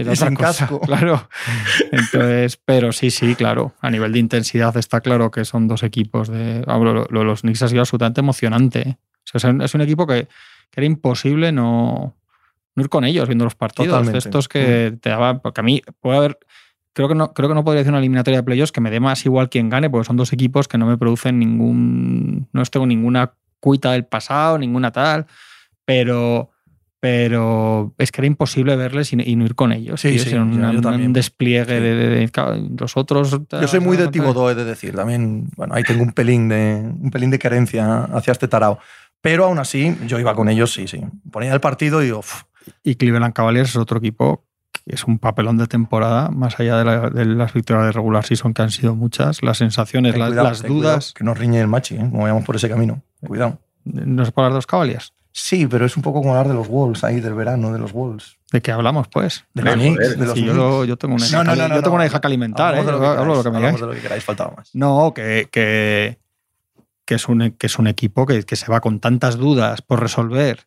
y 0.00 0.16
sin 0.16 0.34
casco. 0.34 0.80
Claro. 0.84 1.28
Entonces, 1.92 2.56
pero 2.64 2.92
sí, 2.92 3.10
sí, 3.10 3.34
claro. 3.34 3.74
A 3.80 3.90
nivel 3.90 4.12
de 4.12 4.18
intensidad 4.18 4.76
está 4.76 5.00
claro 5.00 5.30
que 5.30 5.44
son 5.44 5.68
dos 5.68 5.82
equipos 5.82 6.28
de. 6.28 6.64
los 7.10 7.40
Knicks 7.42 7.62
ha 7.62 7.68
sido 7.68 7.80
absolutamente 7.80 8.20
emocionante. 8.20 8.98
es 9.34 9.74
un 9.74 9.80
equipo 9.80 10.06
que, 10.06 10.28
era 10.74 10.86
imposible 10.86 11.50
no, 11.50 12.14
ir 12.76 12.88
con 12.88 13.04
ellos 13.04 13.28
viendo 13.28 13.44
los 13.44 13.54
partidos. 13.54 14.06
Estos 14.08 14.48
que 14.48 14.92
mm. 14.92 14.98
te 14.98 15.10
daban. 15.10 15.40
Porque 15.40 15.60
a 15.60 15.64
mí 15.64 15.82
puede 16.00 16.18
haber. 16.18 16.38
Creo 16.92 17.08
que, 17.08 17.14
no, 17.14 17.32
creo 17.32 17.48
que 17.48 17.54
no 17.54 17.64
podría 17.64 17.80
decir 17.80 17.92
una 17.92 17.98
eliminatoria 17.98 18.40
de 18.40 18.44
playoffs 18.44 18.72
que 18.72 18.80
me 18.80 18.90
dé 18.90 18.98
más 18.98 19.24
igual 19.24 19.50
quien 19.50 19.68
gane, 19.68 19.88
porque 19.88 20.06
son 20.06 20.16
dos 20.16 20.32
equipos 20.32 20.66
que 20.66 20.78
no 20.78 20.86
me 20.86 20.96
producen 20.96 21.38
ningún. 21.38 22.48
No 22.52 22.62
tengo 22.64 22.86
ninguna 22.86 23.34
cuita 23.60 23.92
del 23.92 24.04
pasado, 24.04 24.58
ninguna 24.58 24.90
tal. 24.90 25.26
Pero 25.84 26.50
pero 27.00 27.94
es 27.98 28.10
que 28.10 28.20
era 28.20 28.26
imposible 28.26 28.74
verles 28.74 29.12
y, 29.12 29.16
no 29.16 29.44
ir 29.44 29.54
con 29.54 29.72
ellos. 29.72 30.00
Sí, 30.00 30.18
sí, 30.18 30.34
un, 30.34 31.12
despliegue 31.12 31.80
de, 31.80 32.30
los 32.78 32.96
otros. 32.96 33.38
Yo 33.50 33.68
soy 33.68 33.80
muy 33.80 33.96
de 33.96 34.08
Tibodó, 34.08 34.50
he 34.50 34.54
de 34.54 34.64
decir. 34.64 34.94
También, 34.96 35.48
bueno, 35.56 35.74
ahí 35.74 35.84
tengo 35.84 36.02
un 36.02 36.12
pelín 36.12 36.48
de, 36.48 36.92
un 37.00 37.10
pelín 37.10 37.30
de 37.30 37.38
carencia 37.38 38.04
hacia 38.04 38.32
este 38.32 38.48
tarao. 38.48 38.78
Pero 39.20 39.44
aún 39.44 39.58
así, 39.58 39.96
yo 40.06 40.18
iba 40.18 40.34
con 40.34 40.48
ellos, 40.48 40.72
sí, 40.72 40.88
sí. 40.88 41.00
Ponía 41.30 41.52
el 41.52 41.60
partido 41.60 42.04
y 42.04 42.12
Uf. 42.12 42.42
Y 42.82 42.96
Cleveland 42.96 43.32
Cavaliers 43.32 43.70
es 43.70 43.76
otro 43.76 43.98
equipo 43.98 44.44
que 44.86 44.94
es 44.94 45.04
un 45.04 45.18
papelón 45.18 45.58
de 45.58 45.66
temporada, 45.66 46.30
más 46.30 46.58
allá 46.58 46.78
de, 46.78 47.24
las 47.24 47.52
victorias 47.52 47.86
de 47.86 47.92
regular 47.92 48.24
season, 48.24 48.54
que 48.54 48.62
han 48.62 48.70
sido 48.70 48.94
muchas. 48.94 49.42
Las 49.42 49.58
sensaciones, 49.58 50.16
las, 50.16 50.62
dudas. 50.62 51.12
que 51.12 51.24
nos 51.24 51.38
riñe 51.38 51.60
el 51.60 51.68
machi, 51.68 51.96
¿eh? 51.96 52.08
como 52.10 52.22
vayamos 52.22 52.44
por 52.44 52.56
ese 52.56 52.68
camino. 52.68 53.02
Cuidado. 53.26 53.58
¿No 53.84 54.22
es 54.22 54.30
por 54.30 54.44
las 54.44 54.52
dos 54.52 54.66
Cavaliers? 54.66 55.12
Sí, 55.32 55.66
pero 55.66 55.86
es 55.86 55.96
un 55.96 56.02
poco 56.02 56.20
como 56.20 56.34
hablar 56.34 56.48
de 56.48 56.54
los 56.54 56.68
Wolves 56.68 57.04
ahí, 57.04 57.20
del 57.20 57.34
verano 57.34 57.72
de 57.72 57.78
los 57.78 57.92
Wolves. 57.92 58.38
¿De 58.50 58.60
qué 58.60 58.72
hablamos, 58.72 59.08
pues? 59.08 59.44
De, 59.54 59.62
los 59.62 59.74
Knicks, 59.74 60.18
de 60.18 60.26
los 60.26 60.38
yo, 60.38 60.84
yo, 60.84 60.96
tengo 60.96 61.14
una 61.14 61.26
hija, 61.26 61.44
no, 61.44 61.54
no, 61.54 61.74
yo 61.74 61.82
tengo 61.82 61.96
una 61.96 62.06
hija 62.06 62.20
que 62.20 62.26
alimentar, 62.26 62.74
¿eh? 62.76 62.84
De 62.84 62.92
lo 62.92 63.00
que 63.00 63.06
hablo 63.06 63.34
lo 63.36 63.44
que 63.44 63.50
me 63.50 63.60
de 63.60 63.78
lo 63.78 63.90
que 63.92 64.00
queráis, 64.00 64.24
faltaba 64.24 64.54
más. 64.56 64.70
No, 64.74 65.12
que, 65.14 65.48
que, 65.50 66.18
que, 67.04 67.14
es, 67.14 67.28
un, 67.28 67.50
que 67.52 67.66
es 67.66 67.78
un 67.78 67.86
equipo 67.86 68.26
que, 68.26 68.42
que, 68.42 68.56
se 68.56 68.70
va 68.70 68.80
con 68.80 69.00
tantas 69.00 69.36
dudas 69.36 69.82
por 69.82 70.00
resolver, 70.00 70.66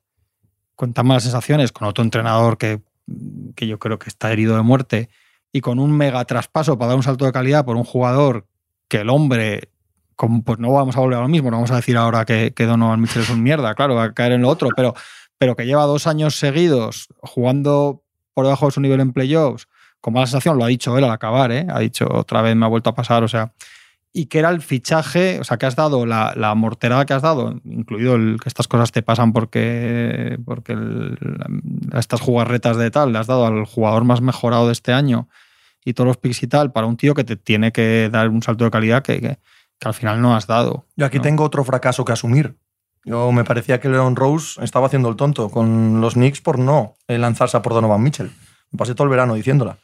con 0.76 0.94
tan 0.94 1.08
malas 1.08 1.24
sensaciones, 1.24 1.72
con 1.72 1.88
otro 1.88 2.04
entrenador 2.04 2.58
que, 2.58 2.82
que 3.56 3.68
yo 3.68 3.80
creo 3.80 4.00
que 4.00 4.10
está 4.10 4.32
herido 4.32 4.56
de 4.56 4.62
muerte 4.62 5.10
y 5.52 5.62
con 5.62 5.80
un 5.80 5.92
mega 5.92 6.24
traspaso 6.26 6.78
para 6.78 6.90
dar 6.90 6.98
un 6.98 7.04
salto 7.04 7.26
de 7.26 7.32
calidad 7.32 7.66
por 7.66 7.76
un 7.76 7.84
jugador 7.84 8.46
que 8.88 8.98
el 9.02 9.10
hombre 9.10 9.70
pues 10.16 10.60
no 10.60 10.72
vamos 10.72 10.96
a 10.96 11.00
volver 11.00 11.18
a 11.18 11.22
lo 11.22 11.28
mismo, 11.28 11.50
no 11.50 11.58
vamos 11.58 11.72
a 11.72 11.76
decir 11.78 11.98
ahora 11.98 12.26
que, 12.26 12.54
que 12.56 12.66
Donovan 12.66 13.02
Mitchell 13.02 13.24
es 13.24 13.30
un 13.30 13.42
mierda, 13.44 13.74
claro, 13.76 13.96
va 13.96 14.04
a 14.04 14.14
caer 14.14 14.34
en 14.34 14.42
lo 14.42 14.50
otro, 14.50 14.70
pero, 14.76 14.94
pero 15.38 15.56
que 15.56 15.66
lleva 15.66 15.86
dos 15.86 16.08
años 16.08 16.36
seguidos 16.36 17.08
jugando 17.22 18.04
por 18.34 18.46
debajo 18.46 18.68
de 18.68 18.72
su 18.72 18.82
nivel 18.82 19.00
en 19.00 19.14
playoffs, 19.14 19.68
con 20.00 20.14
mala 20.14 20.26
sensación, 20.28 20.58
lo 20.58 20.64
ha 20.64 20.68
dicho 20.68 20.98
él 20.98 21.04
al 21.04 21.12
acabar, 21.12 21.52
¿eh? 21.52 21.68
ha 21.70 21.80
dicho 21.80 22.08
otra 22.12 22.42
vez 22.42 22.56
me 22.56 22.66
ha 22.66 22.70
vuelto 22.70 22.90
a 22.90 22.96
pasar, 22.96 23.24
o 23.24 23.28
sea, 23.28 23.54
y 24.14 24.26
que 24.26 24.40
era 24.40 24.50
el 24.50 24.62
fichaje, 24.62 25.40
o 25.40 25.44
sea, 25.44 25.58
que 25.58 25.66
has 25.66 25.76
dado 25.76 26.06
la, 26.06 26.34
la 26.36 26.54
morterada 26.54 27.06
que 27.06 27.14
has 27.14 27.22
dado, 27.22 27.60
incluido 27.64 28.18
que 28.38 28.50
estas 28.50 28.68
cosas 28.68 28.92
te 28.92 29.02
pasan 29.04 29.32
porque, 29.32 30.38
porque 30.46 30.76
estas 31.98 32.20
jugarretas 32.22 32.78
de 32.78 32.92
tal, 32.92 33.14
le 33.14 33.20
has 33.20 33.28
dado 33.28 33.46
al 33.46 33.66
jugador 33.66 34.04
más 34.04 34.22
mejorado 34.22 34.68
de 34.68 34.74
este 34.74 34.92
año 34.94 35.28
y 35.86 35.94
todos 35.94 36.08
los 36.08 36.18
picks 36.18 36.44
y 36.44 36.48
tal, 36.48 36.72
para 36.72 36.88
un 36.88 36.98
tío 36.98 37.14
que 37.14 37.24
te 37.24 37.36
tiene 37.38 37.72
que 37.72 38.10
dar 38.12 38.30
un 38.30 38.44
salto 38.44 38.66
de 38.66 38.72
calidad 38.72 39.02
que- 39.04 39.40
que 39.82 39.88
al 39.88 39.96
final 39.96 40.22
no 40.22 40.36
has 40.36 40.46
dado. 40.46 40.86
Yo 40.96 41.08
aquí 41.08 41.18
¿no? 41.18 41.24
tengo 41.24 41.44
otro 41.44 41.64
fracaso 41.64 42.06
que 42.06 42.14
asumir. 42.14 42.56
Yo 43.04 43.32
me 43.32 43.44
parecía 43.44 43.80
que 43.80 43.90
Leon 43.90 44.16
Rose 44.16 44.64
estaba 44.64 44.86
haciendo 44.86 45.10
el 45.10 45.16
tonto 45.16 45.50
con 45.50 46.00
los 46.00 46.14
Knicks 46.14 46.40
por 46.40 46.60
no 46.60 46.94
eh, 47.08 47.18
lanzarse 47.18 47.58
a 47.58 47.64
por 47.64 47.74
Donovan 47.74 48.02
Mitchell. 48.04 48.32
Me 48.70 48.78
pasé 48.78 48.94
todo 48.94 49.06
el 49.06 49.10
verano 49.10 49.34
diciéndola. 49.34 49.80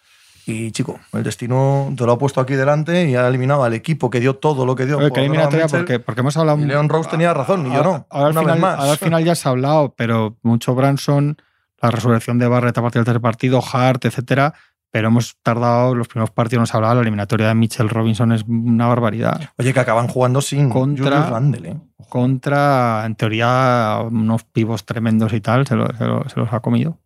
Y 0.45 0.71
chico, 0.71 0.99
el 1.13 1.23
destino 1.23 1.91
te 1.97 2.05
lo 2.05 2.11
ha 2.11 2.17
puesto 2.19 2.39
aquí 2.39 2.53
delante 2.53 3.09
y 3.09 3.15
ha 3.15 3.27
eliminado 3.27 3.63
al 3.63 3.73
equipo 3.73 4.11
que 4.11 4.19
dio 4.19 4.35
todo 4.35 4.67
lo 4.67 4.75
que 4.75 4.85
dio. 4.85 4.97
Oye, 4.97 5.07
por 5.09 5.15
que 5.15 5.21
Donovan 5.21 5.31
eliminatoria 5.31 5.65
Mitchell. 5.65 5.79
porque, 5.79 5.99
porque 5.99 6.21
hemos 6.21 6.37
hablado. 6.37 6.59
Leon 6.59 6.89
Rose 6.89 7.09
tenía 7.09 7.33
razón 7.33 7.65
y 7.65 7.73
yo 7.73 7.83
no. 7.83 8.05
Ahora, 8.11 8.27
al 8.27 8.31
una 8.33 8.41
final, 8.41 8.55
vez 8.55 8.61
más. 8.61 8.79
ahora 8.79 8.91
al 8.91 8.97
final 8.97 9.25
ya 9.25 9.33
se 9.35 9.47
ha 9.47 9.51
hablado, 9.51 9.95
pero 9.97 10.37
mucho 10.43 10.75
Branson, 10.75 11.37
la 11.81 11.89
resurrección 11.89 12.37
de 12.37 12.47
Barrett 12.47 12.77
a 12.77 12.81
partir 12.83 12.99
del 12.99 13.05
tercer 13.05 13.21
partido, 13.21 13.63
Hart, 13.73 14.05
etcétera. 14.05 14.53
Pero 14.89 15.09
hemos 15.09 15.35
tardado, 15.43 15.93
los 15.95 16.07
primeros 16.07 16.31
partidos 16.31 16.61
nos 16.61 16.73
hablaba, 16.75 16.95
la 16.95 17.01
eliminatoria 17.01 17.47
de 17.49 17.55
Mitchell 17.55 17.89
Robinson 17.89 18.31
es 18.31 18.43
una 18.47 18.87
barbaridad. 18.87 19.39
Oye, 19.57 19.73
que 19.73 19.79
acaban 19.79 20.07
jugando 20.07 20.41
sin 20.41 20.69
Contra- 20.69 21.29
Randle. 21.29 21.69
¿eh? 21.69 21.77
Contra, 22.09 23.03
en 23.05 23.15
teoría, 23.15 23.99
unos 24.09 24.43
pivos 24.45 24.85
tremendos 24.85 25.33
y 25.33 25.41
tal, 25.41 25.67
se, 25.67 25.75
lo- 25.75 25.87
se 25.97 26.05
lo- 26.05 26.27
se 26.29 26.39
los 26.39 26.51
ha 26.53 26.61
comido. 26.61 26.97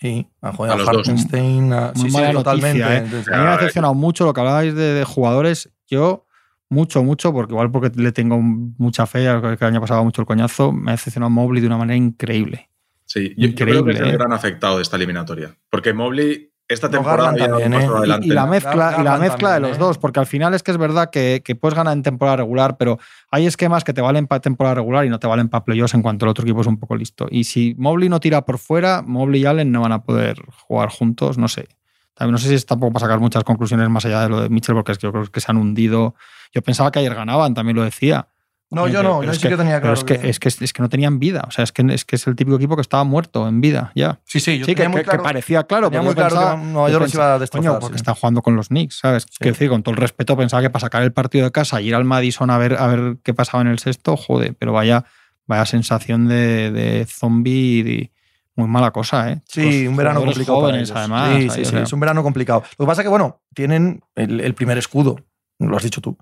Sí, 0.00 0.28
a, 0.40 0.52
joder, 0.52 0.70
A 0.72 0.74
a 0.74 0.78
los 0.78 0.86
dos. 0.86 1.08
A- 1.08 1.16
sí, 1.16 1.28
sí, 1.28 2.10
mala 2.10 2.32
totalmente. 2.32 2.78
noticia, 2.78 2.94
¿eh? 2.94 2.98
Entonces, 3.04 3.28
A 3.32 3.36
mí 3.36 3.42
me 3.42 3.48
ha 3.48 3.56
decepcionado 3.56 3.94
mucho 3.94 4.24
lo 4.24 4.32
que 4.32 4.40
hablabais 4.40 4.74
de, 4.74 4.94
de 4.94 5.04
jugadores. 5.04 5.70
Yo, 5.88 6.26
mucho, 6.68 7.02
mucho, 7.02 7.32
porque 7.32 7.52
igual 7.52 7.70
porque 7.70 7.90
le 8.00 8.12
tengo 8.12 8.38
mucha 8.40 9.06
fe, 9.06 9.24
que 9.24 9.64
el 9.64 9.66
año 9.66 9.80
pasado 9.80 10.04
mucho 10.04 10.22
el 10.22 10.26
coñazo, 10.26 10.72
me 10.72 10.90
ha 10.92 10.94
decepcionado 10.94 11.30
Mobley 11.30 11.60
de 11.60 11.66
una 11.66 11.76
manera 11.78 11.96
increíble. 11.96 12.70
Sí, 13.06 13.34
yo, 13.36 13.48
yo 13.48 13.54
creo 13.56 13.84
que 13.84 13.90
Increíble, 13.90 13.92
es 13.94 14.00
el 14.00 14.08
¿eh? 14.10 14.12
gran 14.12 14.32
afectado 14.32 14.76
de 14.76 14.82
esta 14.82 14.96
eliminatoria. 14.96 15.54
Porque 15.68 15.92
Mobley 15.92 16.50
esta 16.70 16.86
No, 16.86 16.92
temporada 16.92 17.30
un 17.32 17.36
también, 17.36 17.74
¿eh? 17.74 17.84
adelante. 17.84 18.26
Y 18.26 18.30
la 18.30 18.44
¿no? 18.44 18.50
mezcla, 18.52 18.96
y 18.98 19.02
la 19.02 19.18
mezcla 19.18 19.54
de 19.54 19.60
los 19.60 19.76
¿eh? 19.76 19.78
dos, 19.78 19.98
porque 19.98 20.20
al 20.20 20.26
final 20.26 20.54
es 20.54 20.62
que 20.62 20.70
es 20.70 20.78
verdad 20.78 21.10
que, 21.10 21.42
que 21.44 21.56
puedes 21.56 21.76
ganar 21.76 21.92
en 21.94 22.02
temporada 22.02 22.36
regular, 22.38 22.76
pero 22.76 22.98
hay 23.30 23.46
esquemas 23.46 23.82
que 23.84 23.92
te 23.92 24.00
valen 24.00 24.26
para 24.26 24.40
temporada 24.40 24.76
regular 24.76 25.04
y 25.04 25.08
no 25.08 25.18
te 25.18 25.26
valen 25.26 25.48
para 25.48 25.64
playoffs 25.64 25.94
en 25.94 26.02
cuanto 26.02 26.24
el 26.24 26.30
otro 26.30 26.44
equipo 26.44 26.60
es 26.60 26.66
un 26.66 26.78
poco 26.78 26.96
listo. 26.96 27.26
Y 27.30 27.44
si 27.44 27.74
Mobley 27.76 28.08
no 28.08 28.20
tira 28.20 28.42
por 28.42 28.58
fuera, 28.58 29.02
Mobley 29.04 29.42
y 29.42 29.46
Allen 29.46 29.72
no 29.72 29.80
van 29.80 29.92
a 29.92 30.02
poder 30.02 30.40
jugar 30.66 30.90
juntos, 30.90 31.38
no 31.38 31.48
sé. 31.48 31.68
También 32.14 32.32
no 32.32 32.38
sé 32.38 32.48
si 32.48 32.54
es 32.54 32.66
tampoco 32.66 32.92
para 32.92 33.06
sacar 33.06 33.18
muchas 33.18 33.44
conclusiones 33.44 33.88
más 33.88 34.04
allá 34.04 34.22
de 34.22 34.28
lo 34.28 34.40
de 34.40 34.48
Mitchell, 34.48 34.74
porque 34.74 34.92
es 34.92 34.98
que 34.98 35.06
yo 35.06 35.12
creo 35.12 35.26
que 35.26 35.40
se 35.40 35.50
han 35.50 35.56
hundido. 35.56 36.14
Yo 36.52 36.62
pensaba 36.62 36.90
que 36.90 36.98
ayer 36.98 37.14
ganaban, 37.14 37.54
también 37.54 37.76
lo 37.76 37.82
decía. 37.82 38.28
No, 38.72 38.82
Coño, 38.82 38.92
yo 38.92 38.98
pero- 39.00 39.14
no, 39.14 39.22
yo 39.24 39.30
es 39.32 39.38
sí 39.38 39.48
que 39.48 39.56
tenía 39.56 39.80
pero 39.80 39.94
claro. 39.94 39.94
es 39.94 40.04
que, 40.04 40.28
es, 40.28 40.38
que, 40.38 40.64
es 40.64 40.72
que 40.72 40.80
no 40.82 40.88
tenían 40.88 41.18
vida. 41.18 41.42
O 41.48 41.50
sea, 41.50 41.64
es 41.64 41.72
que, 41.72 41.82
es 41.92 42.04
que 42.04 42.14
es 42.14 42.26
el 42.28 42.36
típico 42.36 42.56
equipo 42.56 42.76
que 42.76 42.82
estaba 42.82 43.02
muerto 43.02 43.48
en 43.48 43.60
vida, 43.60 43.90
ya. 43.96 44.20
Sí, 44.24 44.38
sí, 44.38 44.58
yo 44.60 44.64
sí, 44.64 44.72
que, 44.72 44.82
tenía 44.82 44.88
muy 44.90 45.02
que- 45.02 45.18
parecía 45.18 45.64
claro. 45.64 45.88
tenía 45.90 46.02
muy 46.02 46.14
claro 46.14 46.36
pensaba- 46.36 46.56
que 46.60 46.66
Nueva 46.66 46.88
yo 46.88 46.98
York 47.00 47.10
iba 47.12 47.34
a 47.34 47.38
Coño, 47.48 47.78
porque 47.80 47.94
sí. 47.96 48.02
están 48.02 48.14
jugando 48.14 48.42
con 48.42 48.54
los 48.54 48.68
Knicks, 48.68 48.98
¿sabes? 49.00 49.26
Quiero 49.26 49.54
decir, 49.54 49.68
con 49.70 49.82
todo 49.82 49.94
el 49.94 50.00
respeto, 50.00 50.36
pensaba 50.36 50.62
que 50.62 50.70
para 50.70 50.80
sacar 50.82 51.02
el 51.02 51.12
partido 51.12 51.44
de 51.46 51.50
casa 51.50 51.80
y 51.80 51.88
ir 51.88 51.94
al 51.96 52.04
Madison 52.04 52.48
a 52.50 52.58
ver, 52.58 52.74
a 52.78 52.86
ver 52.86 53.16
qué 53.24 53.34
pasaba 53.34 53.60
en 53.62 53.66
el 53.68 53.80
sexto, 53.80 54.16
joder, 54.16 54.54
pero 54.56 54.72
vaya, 54.72 55.04
vaya 55.48 55.66
sensación 55.66 56.28
de, 56.28 56.70
de 56.70 57.06
zombie 57.06 57.80
y 57.80 58.12
muy 58.54 58.68
mala 58.68 58.92
cosa, 58.92 59.32
¿eh? 59.32 59.40
Sí, 59.48 59.86
un 59.88 59.96
verano 59.96 60.20
complicado. 60.20 60.60
para 60.60 60.68
jóvenes, 60.72 60.90
ellos. 60.90 60.96
además. 60.96 61.36
Sí, 61.38 61.50
sí, 61.50 61.64
sí, 61.64 61.76
es 61.76 61.92
un 61.92 61.98
verano 61.98 62.22
complicado. 62.22 62.62
Lo 62.78 62.84
que 62.84 62.88
pasa 62.88 63.00
es 63.02 63.04
que, 63.06 63.08
bueno, 63.10 63.40
tienen 63.52 64.02
el, 64.14 64.40
el 64.40 64.54
primer 64.54 64.78
escudo, 64.78 65.16
lo 65.58 65.76
has 65.76 65.82
dicho 65.82 66.00
tú. 66.00 66.16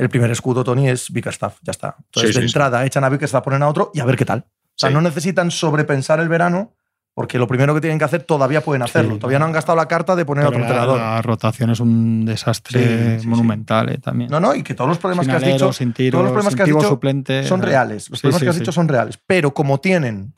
El 0.00 0.08
primer 0.08 0.30
escudo, 0.30 0.64
Tony, 0.64 0.88
es 0.88 1.10
Bickerstaff, 1.12 1.58
ya 1.62 1.72
está. 1.72 1.96
Entonces, 1.98 2.22
Sí, 2.22 2.26
de 2.28 2.32
sí, 2.32 2.38
sí. 2.40 2.44
entrada, 2.46 2.84
echan 2.86 3.04
a 3.04 3.08
Bickerstaff, 3.08 3.44
ponen 3.44 3.62
a 3.62 3.68
otro 3.68 3.90
y 3.94 4.00
a 4.00 4.04
ver 4.04 4.16
qué 4.16 4.24
tal. 4.24 4.40
O 4.48 4.72
sea, 4.76 4.88
Sí. 4.88 4.94
no 4.94 5.00
necesitan 5.02 5.50
sobrepensar 5.50 6.20
el 6.20 6.28
verano 6.28 6.74
porque 7.12 7.38
lo 7.38 7.46
primero 7.46 7.74
que 7.74 7.80
tienen 7.82 7.98
que 7.98 8.04
hacer 8.06 8.22
todavía 8.22 8.62
pueden 8.62 8.82
hacerlo. 8.82 9.14
Sí. 9.14 9.18
todavía 9.20 9.38
no 9.38 9.44
han 9.44 9.52
gastado 9.52 9.76
la 9.76 9.86
carta 9.86 10.16
de 10.16 10.24
poner 10.24 10.44
a 10.44 10.48
pero 10.48 10.62
otro 10.64 10.74
la, 10.74 10.80
entrenador. 10.82 10.98
la 11.00 11.20
rotación 11.22 11.70
es 11.70 11.80
un 11.80 12.24
desastre 12.24 12.80
Sí, 12.80 13.14
sí, 13.16 13.20
sí. 13.22 13.26
monumental, 13.28 13.90
¿eh? 13.90 13.98
También. 13.98 14.30
No, 14.30 14.40
no, 14.40 14.54
y 14.54 14.62
que 14.62 14.72
todos 14.74 14.88
los 14.88 14.96
problemas 14.98 15.26
sin 15.26 15.32
que 15.32 15.36
has 15.36 15.42
alero, 15.42 15.56
dicho 15.66 15.72
sin 15.74 15.92
tiro, 15.92 16.12
todos 16.12 16.24
los 16.24 16.32
problemas 16.32 16.52
sin 16.52 16.56
que 16.56 16.62
has 16.62 16.68
dicho 16.76 16.88
suplente. 16.88 17.44
son 17.44 17.62
eh, 17.62 17.66
reales. 17.66 18.08
Los 18.08 18.20
sí, 18.20 18.22
problemas 18.22 18.40
sí, 18.40 18.44
que 18.46 18.50
has 18.50 18.54
sí. 18.56 18.60
dicho 18.60 18.72
son 18.72 18.88
reales. 18.88 19.18
Pero 19.26 19.52
como 19.52 19.80
tienen 19.80 20.32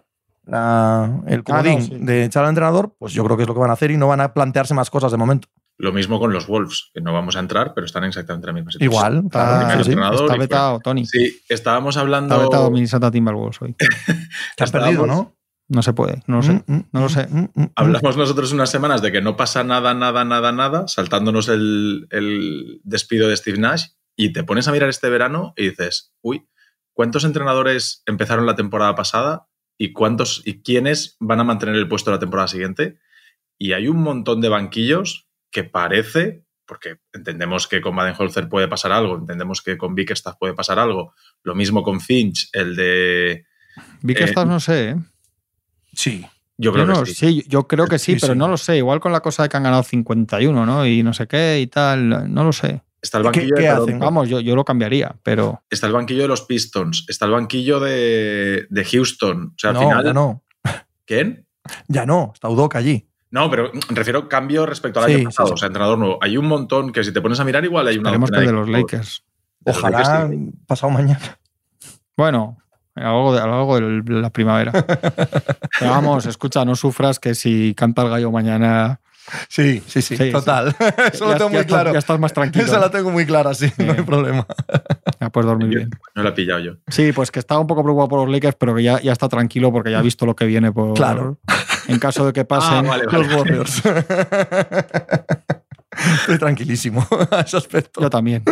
la- 0.44 1.20
el 1.28 1.44
comodín 1.44 1.78
Ah, 1.78 1.82
sí. 1.82 1.98
de 2.00 2.24
echar 2.24 2.42
al 2.42 2.48
entrenador, 2.48 2.94
pues 2.98 3.12
yo 3.12 3.22
creo 3.24 3.36
que 3.36 3.44
es 3.44 3.48
lo 3.48 3.54
que 3.54 3.60
van 3.60 3.70
a 3.70 3.74
hacer 3.74 3.90
y 3.92 3.96
no 3.96 4.08
van 4.08 4.20
a 4.20 4.32
plantearse 4.34 4.74
más 4.74 4.90
cosas 4.90 5.12
de 5.12 5.18
momento. 5.18 5.46
Lo 5.78 5.92
mismo 5.92 6.20
con 6.20 6.32
los 6.32 6.46
Wolves, 6.46 6.90
que 6.94 7.00
no 7.00 7.12
vamos 7.12 7.34
a 7.36 7.40
entrar, 7.40 7.72
pero 7.74 7.86
están 7.86 8.04
exactamente 8.04 8.46
en 8.46 8.54
la 8.54 8.60
misma 8.60 8.72
situación. 8.72 8.92
Igual, 8.92 9.24
Está, 9.26 9.78
sí, 9.78 9.84
sí. 9.84 9.90
está 9.92 10.36
vetado, 10.36 10.80
Tony. 10.80 11.06
Sí, 11.06 11.40
estábamos 11.48 11.96
hablando. 11.96 12.34
Está 12.34 12.44
vetado 12.46 12.70
Minnesota 12.70 13.10
Timberwolves 13.10 13.60
hoy. 13.62 13.74
Han 14.08 14.16
Estábamos- 14.58 14.70
perdido, 14.72 15.06
¿no? 15.06 15.36
No 15.68 15.80
se 15.82 15.94
puede, 15.94 16.22
no 16.26 16.36
lo 16.36 16.42
sé. 16.42 16.52
Mm, 16.66 16.72
mm, 16.74 16.88
no 16.92 17.00
lo 17.00 17.08
sé. 17.08 17.26
mm. 17.28 17.64
Hablamos 17.76 18.16
nosotros 18.18 18.52
unas 18.52 18.68
semanas 18.70 19.00
de 19.00 19.10
que 19.10 19.22
no 19.22 19.36
pasa 19.38 19.64
nada, 19.64 19.94
nada, 19.94 20.24
nada, 20.24 20.52
nada, 20.52 20.86
saltándonos 20.86 21.48
el, 21.48 22.06
el 22.10 22.80
despido 22.84 23.28
de 23.28 23.36
Steve 23.36 23.58
Nash, 23.58 23.86
y 24.14 24.32
te 24.34 24.44
pones 24.44 24.68
a 24.68 24.72
mirar 24.72 24.90
este 24.90 25.08
verano 25.08 25.54
y 25.56 25.70
dices, 25.70 26.12
uy, 26.20 26.46
¿cuántos 26.92 27.24
entrenadores 27.24 28.02
empezaron 28.04 28.44
la 28.44 28.54
temporada 28.56 28.94
pasada 28.94 29.48
y 29.78 29.92
cuántos 29.94 30.42
y 30.44 30.62
quiénes 30.62 31.16
van 31.20 31.40
a 31.40 31.44
mantener 31.44 31.76
el 31.76 31.88
puesto 31.88 32.10
la 32.10 32.18
temporada 32.18 32.48
siguiente? 32.48 32.98
Y 33.56 33.72
hay 33.72 33.88
un 33.88 34.02
montón 34.02 34.42
de 34.42 34.50
banquillos 34.50 35.28
que 35.52 35.62
parece, 35.64 36.44
porque 36.66 36.96
entendemos 37.12 37.68
que 37.68 37.80
con 37.80 37.94
Baden-Holzer 37.94 38.48
puede 38.48 38.66
pasar 38.66 38.90
algo, 38.90 39.16
entendemos 39.18 39.62
que 39.62 39.76
con 39.78 39.94
Bickerstaff 39.94 40.36
puede 40.40 40.54
pasar 40.54 40.78
algo, 40.80 41.14
lo 41.44 41.54
mismo 41.54 41.82
con 41.84 42.00
Finch, 42.00 42.48
el 42.52 42.74
de... 42.74 43.44
Que 44.06 44.24
Eh, 44.24 44.34
no 44.46 44.58
sé, 44.58 44.90
¿eh? 44.90 44.96
Sí. 45.92 46.26
Yo 46.58 46.72
creo 46.72 46.86
Yo 46.86 46.92
no- 46.92 47.02
que 47.04 47.10
sí. 47.14 47.14
sí, 47.14 47.44
yo 47.48 47.66
creo 47.66 47.86
que 47.86 47.98
sí, 47.98 48.14
Sí, 48.14 48.18
pero 48.20 48.34
sí. 48.34 48.38
no 48.38 48.46
lo 48.48 48.56
sé. 48.56 48.76
Igual 48.76 49.00
con 49.00 49.10
la 49.12 49.20
cosa 49.20 49.42
de 49.42 49.48
que 49.48 49.56
han 49.56 49.62
ganado 49.64 49.82
51, 49.82 50.64
¿no? 50.66 50.86
Y 50.86 51.02
no 51.02 51.12
sé 51.12 51.26
qué 51.26 51.60
y 51.60 51.66
tal, 51.66 52.32
no 52.32 52.44
lo 52.44 52.52
sé. 52.52 52.82
Está 53.00 53.18
el 53.18 53.22
¿Qué- 53.24 53.26
banquillo 53.40 53.54
qué 53.56 53.62
de 53.62 53.68
hacen? 53.68 53.98
Vamos, 53.98 54.28
yo, 54.28 54.38
yo 54.40 54.54
lo 54.54 54.64
cambiaría, 54.64 55.16
pero 55.22 55.62
Está 55.70 55.86
el 55.88 55.92
banquillo 55.92 56.22
de 56.22 56.28
los 56.28 56.42
Pistons, 56.42 57.04
está 57.08 57.24
el 57.26 57.32
banquillo 57.32 57.80
de, 57.80 58.66
de 58.70 58.84
Houston. 58.84 59.46
O 59.48 59.58
sea, 59.58 59.70
al 59.70 59.74
no, 59.74 59.80
final. 59.80 60.04
ya 60.04 60.12
no. 60.12 60.44
¿Quién? 61.04 61.46
Ya 61.88 62.06
no. 62.06 62.30
Está 62.34 62.48
Udoka 62.48 62.78
allí. 62.78 63.08
No, 63.32 63.50
pero 63.50 63.72
me 63.72 63.80
refiero 63.96 64.28
cambio 64.28 64.64
respecto 64.66 65.00
al 65.00 65.06
Sí, 65.08 65.14
año 65.16 65.24
pasado. 65.24 65.48
sí. 65.48 65.54
O 65.54 65.56
sea, 65.56 65.66
entrenador 65.66 65.98
nuevo. 65.98 66.18
Hay 66.22 66.36
un 66.36 66.46
montón 66.46 66.92
que 66.92 67.02
si 67.02 67.12
te 67.12 67.20
pones 67.20 67.40
a 67.40 67.44
mirar, 67.44 67.64
igual 67.64 67.88
hay 67.88 67.96
una. 67.98 68.10
esperemos 68.10 68.30
que 68.30 68.40
de 68.40 68.52
los. 68.52 68.68
Lakers. 68.68 69.24
Los 69.64 69.76
Ojalá 69.78 69.98
Lakers, 70.28 70.54
pasado 70.66 70.90
mañana. 70.92 71.38
Bueno, 72.16 72.58
a 72.94 73.00
lo 73.00 73.06
largo 73.06 73.34
de, 73.34 73.40
a 73.40 73.46
lo 73.46 73.52
largo 73.56 73.80
de 74.02 74.20
la 74.20 74.30
primavera. 74.30 74.72
Pero 75.78 75.90
vamos, 75.90 76.26
escucha, 76.26 76.64
no 76.64 76.76
sufras 76.76 77.18
que 77.18 77.34
si 77.34 77.74
canta 77.74 78.02
el 78.02 78.10
gallo 78.10 78.30
mañana. 78.30 79.00
Sí, 79.48 79.82
sí, 79.86 80.02
sí, 80.02 80.16
Sí, 80.16 80.30
total. 80.30 80.74
Eso 81.12 81.26
lo 81.26 81.32
ya- 81.32 81.38
tengo 81.38 81.38
ya 81.38 81.48
muy 81.48 81.56
estás- 81.58 81.66
claro. 81.66 81.92
ya 81.92 81.98
estás 81.98 82.18
más 82.18 82.32
tranquilo. 82.32 82.64
Esa 82.64 82.78
la 82.78 82.90
tengo 82.90 83.10
muy 83.10 83.24
clara, 83.26 83.54
sí, 83.54 83.72
no 83.78 83.92
hay 83.92 84.02
problema. 84.02 84.46
Ya 85.20 85.30
puedes 85.30 85.46
dormir 85.46 85.68
bien. 85.68 85.90
No 86.16 86.24
lo 86.24 86.30
he 86.30 86.32
pillado 86.32 86.58
yo. 86.58 86.72
Sí, 86.88 87.12
pues 87.12 87.30
que 87.30 87.38
estaba 87.38 87.60
un 87.60 87.68
poco 87.68 87.84
preocupado 87.84 88.08
por 88.08 88.20
los 88.24 88.28
Lakers, 88.34 88.56
pero 88.58 88.74
que 88.74 88.82
ya, 88.82 89.00
ya 89.00 89.12
está 89.12 89.28
tranquilo 89.28 89.70
porque 89.70 89.92
ya 89.92 90.00
ha 90.00 90.02
visto 90.02 90.26
lo 90.26 90.34
que 90.34 90.46
viene 90.46 90.72
por. 90.72 90.94
Claro. 90.94 91.38
En 91.86 92.00
caso 92.00 92.26
de 92.26 92.32
que 92.32 92.44
pasen. 92.46 92.78
Ah, 92.78 92.82
vale, 92.82 93.06
vale. 93.06 93.18
Los 93.28 93.32
Warriors. 93.36 93.82
Estoy 96.22 96.38
tranquilísimo 96.38 97.06
a 97.30 97.40
ese 97.42 97.56
aspecto. 97.56 98.00
Yo 98.00 98.10
también. 98.10 98.42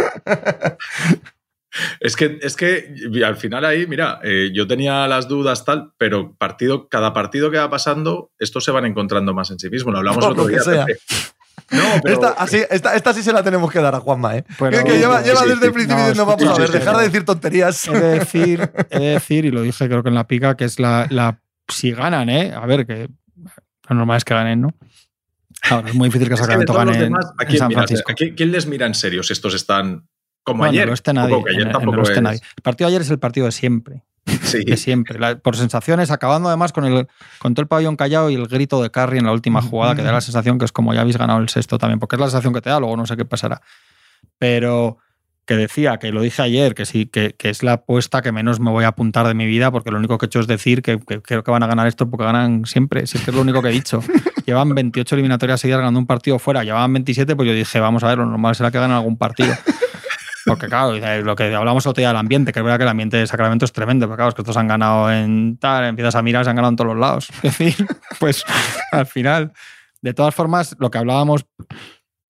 Es 2.01 2.17
que, 2.17 2.39
es 2.43 2.57
que 2.57 2.95
al 3.25 3.37
final 3.37 3.65
ahí, 3.65 3.87
mira, 3.87 4.19
eh, 4.25 4.51
yo 4.53 4.67
tenía 4.67 5.07
las 5.07 5.29
dudas 5.29 5.65
tal, 5.65 5.93
pero 5.99 6.35
partido, 6.37 6.89
cada 6.89 7.13
partido 7.13 7.51
que 7.51 7.59
va 7.59 7.71
pasando, 7.71 8.33
estos 8.39 8.65
se 8.65 8.71
van 8.73 8.87
encontrando 8.87 9.35
más 9.35 9.51
en 9.51 9.59
sí 9.59 9.71
mismos. 9.71 9.93
Lo 9.93 9.99
hablamos 9.99 10.25
el 10.25 10.31
otro 10.33 10.47
que 10.47 10.53
día. 10.59 10.87
No, 11.71 11.83
pero 12.03 12.15
Esta, 12.15 12.29
así, 12.31 12.61
esta, 12.71 12.97
esta 12.97 13.13
sí 13.15 13.23
se 13.23 13.33
la 13.33 13.43
tenemos 13.45 13.71
que 13.71 13.79
dar 13.81 13.95
a 13.95 14.01
Juanma, 14.01 14.37
¿eh? 14.39 14.45
Pero- 14.59 14.79
que, 14.79 14.85
que 14.93 14.99
lleva, 14.99 15.21
Sí, 15.21 15.27
lleva 15.29 15.41
sí, 15.43 15.49
desde 15.49 15.61
sí. 15.61 15.67
el 15.67 15.73
principio 15.73 15.97
No, 15.97 16.09
diciendo, 16.09 16.27
vamos 16.27 16.59
a 16.59 16.61
ver, 16.61 16.71
dejar 16.71 16.97
de 16.97 17.03
decir 17.05 17.25
tonterías. 17.25 17.87
He 17.89 17.93
de 17.93 18.09
decir, 18.19 18.71
he 18.91 18.99
de 18.99 19.09
decir, 19.11 19.45
y 19.45 19.51
lo 19.53 19.63
dije 19.63 19.87
creo 19.87 20.03
que 20.03 20.09
en 20.09 20.15
la 20.17 20.27
pica, 20.27 20.57
que 20.57 20.65
es 20.65 20.81
la, 20.81 21.07
la 21.11 21.41
si 21.69 21.93
ganan, 21.93 22.29
¿eh? 22.31 22.53
A 22.53 22.67
ver, 22.67 22.85
que 22.87 23.09
lo 23.89 23.95
normal 23.97 24.17
es 24.17 24.25
que 24.25 24.35
ganen, 24.35 24.61
¿no? 24.63 24.75
Ahora, 25.71 25.89
es 25.91 25.95
muy 25.95 26.09
difícil 26.09 26.27
que 26.29 26.35
es 26.35 26.41
que 26.41 26.47
de 26.47 26.53
Sacramento 26.53 26.73
todos 26.73 26.87
los 26.87 26.95
gane 26.95 27.05
demás, 27.05 27.27
¿a 27.39 27.43
en 27.43 27.49
quién, 27.49 27.59
San? 27.59 27.71
Francisco. 27.71 28.11
¿A 28.11 28.15
quién, 28.15 28.35
quién 28.35 28.51
les 28.51 28.67
mira 28.67 28.87
en 28.87 28.95
serio 28.95 29.23
si 29.23 29.33
estos 29.35 29.55
están 29.55 30.09
como 30.51 30.59
Bueno, 30.61 30.71
ayer? 30.73 30.89
no 30.89 30.95
esté 30.95 31.13
nadie. 31.13 31.35
Ayer 31.35 31.63
en- 31.63 31.69
en- 31.69 31.73
no 31.73 32.21
nadie. 32.23 32.41
El 32.57 32.63
partido 32.63 32.89
de 32.89 32.95
ayer 32.97 33.03
es 33.03 33.11
el 33.11 33.19
partido 33.19 33.47
de 33.47 33.53
siempre. 33.53 34.03
Sí. 34.43 34.65
De 34.65 34.77
siempre. 34.77 35.19
La- 35.19 35.39
por 35.39 35.57
sensaciones, 35.57 36.11
acabando 36.11 36.49
además 36.49 36.73
con, 36.73 36.85
el, 36.85 37.09
con 37.39 37.55
todo 37.55 37.63
el 37.63 37.69
pabellón 37.69 37.97
callado 37.97 38.31
y 38.31 38.35
el 38.35 38.47
grito 38.47 38.83
de 38.83 38.91
Curry 38.91 39.19
en 39.19 39.25
la 39.27 39.33
última 39.33 39.63
jugada, 39.63 39.95
que 39.97 40.03
da 40.03 40.13
la 40.13 40.21
sensación 40.21 40.59
que 40.59 40.65
es 40.67 40.73
como 40.73 40.93
ya 40.95 41.01
habéis 41.01 41.17
ganado 41.17 41.41
el 41.41 41.49
sexto 41.49 41.79
también, 41.79 41.99
porque 41.99 42.17
es 42.17 42.21
la 42.21 42.27
sensación 42.27 42.53
que 42.53 42.61
te 42.61 42.71
da, 42.71 42.79
luego 42.81 42.97
no 42.97 43.07
sé 43.07 43.17
qué 43.17 43.25
pasará. 43.25 43.61
Pero 44.39 44.99
que 45.47 45.57
decía, 45.57 45.97
que 45.99 46.13
lo 46.13 46.23
dije 46.23 46.43
ayer, 46.43 46.75
que 46.75 46.87
sí, 46.87 47.07
que, 47.07 47.35
que 47.37 47.51
es 47.51 47.65
la 47.65 47.73
apuesta 47.73 48.23
que 48.23 48.31
menos 48.31 48.61
me 48.61 48.71
voy 48.71 48.85
a 48.85 48.89
apuntar 48.89 49.27
de 49.27 49.35
mi 49.35 49.47
vida, 49.47 49.73
porque 49.73 49.91
lo 49.91 49.99
único 49.99 50.17
que 50.17 50.27
he 50.27 50.29
hecho 50.29 50.39
es 50.39 50.47
decir 50.47 50.81
que, 50.83 50.99
que 51.01 51.21
creo 51.23 51.43
que 51.43 51.51
van 51.51 51.63
a 51.65 51.67
ganar 51.67 51.89
esto 51.89 52.09
porque 52.09 52.25
ganan 52.25 52.67
siempre. 52.67 53.05
Si 53.09 53.19
es 53.19 53.25
que 53.25 53.31
es 53.31 53.35
lo 53.35 53.43
único 53.43 53.61
que 53.61 53.69
he 53.71 53.73
dicho. 53.73 54.01
Llevan 54.47 54.75
28 54.75 55.15
eliminatorias 55.17 55.61
seguidas 55.61 55.81
ganando 55.81 55.99
un 55.99 56.07
partido 56.07 56.39
fuera, 56.39 56.63
llevaban 56.63 56.93
27, 56.93 57.35
pues 57.37 57.49
yo 57.49 57.55
dije, 57.55 57.81
vamos 57.81 58.05
a 58.05 58.09
ver, 58.09 58.19
lo 58.19 58.27
normal 58.27 58.55
será 58.55 58.71
que 58.71 58.79
ganen 58.79 58.97
algún 58.97 59.17
partido. 59.17 59.53
Porque, 60.47 60.69
claro, 60.69 60.95
lo 61.23 61.37
que 61.37 61.55
hablamos 61.55 61.87
otro 61.87 62.01
día 62.01 62.09
del 62.09 62.17
ambiente, 62.17 62.53
que 62.53 62.61
es 62.61 62.65
verdad 62.65 62.79
que 62.79 62.85
el 62.85 62.89
ambiente 62.89 63.17
de 63.17 63.27
Sacramento 63.27 63.65
es 63.65 63.73
tremendo, 63.73 64.07
pero 64.07 64.17
claro, 64.17 64.29
es 64.31 64.35
que 64.35 64.43
estos 64.43 64.57
han 64.57 64.69
ganado 64.69 65.13
en 65.13 65.59
tal, 65.59 65.85
empiezas 65.85 66.15
a 66.15 66.23
mirar, 66.23 66.45
se 66.45 66.51
han 66.51 66.57
ganado 66.57 66.71
en 66.71 66.77
todos 66.77 66.89
los 66.89 66.99
lados. 66.99 67.29
Es 67.43 67.59
decir, 67.59 67.87
pues 68.19 68.45
al 68.93 69.07
final, 69.07 69.53
de 70.03 70.15
todas 70.15 70.35
formas, 70.35 70.77
lo 70.79 70.91
que 70.91 70.99
hablábamos 70.99 71.45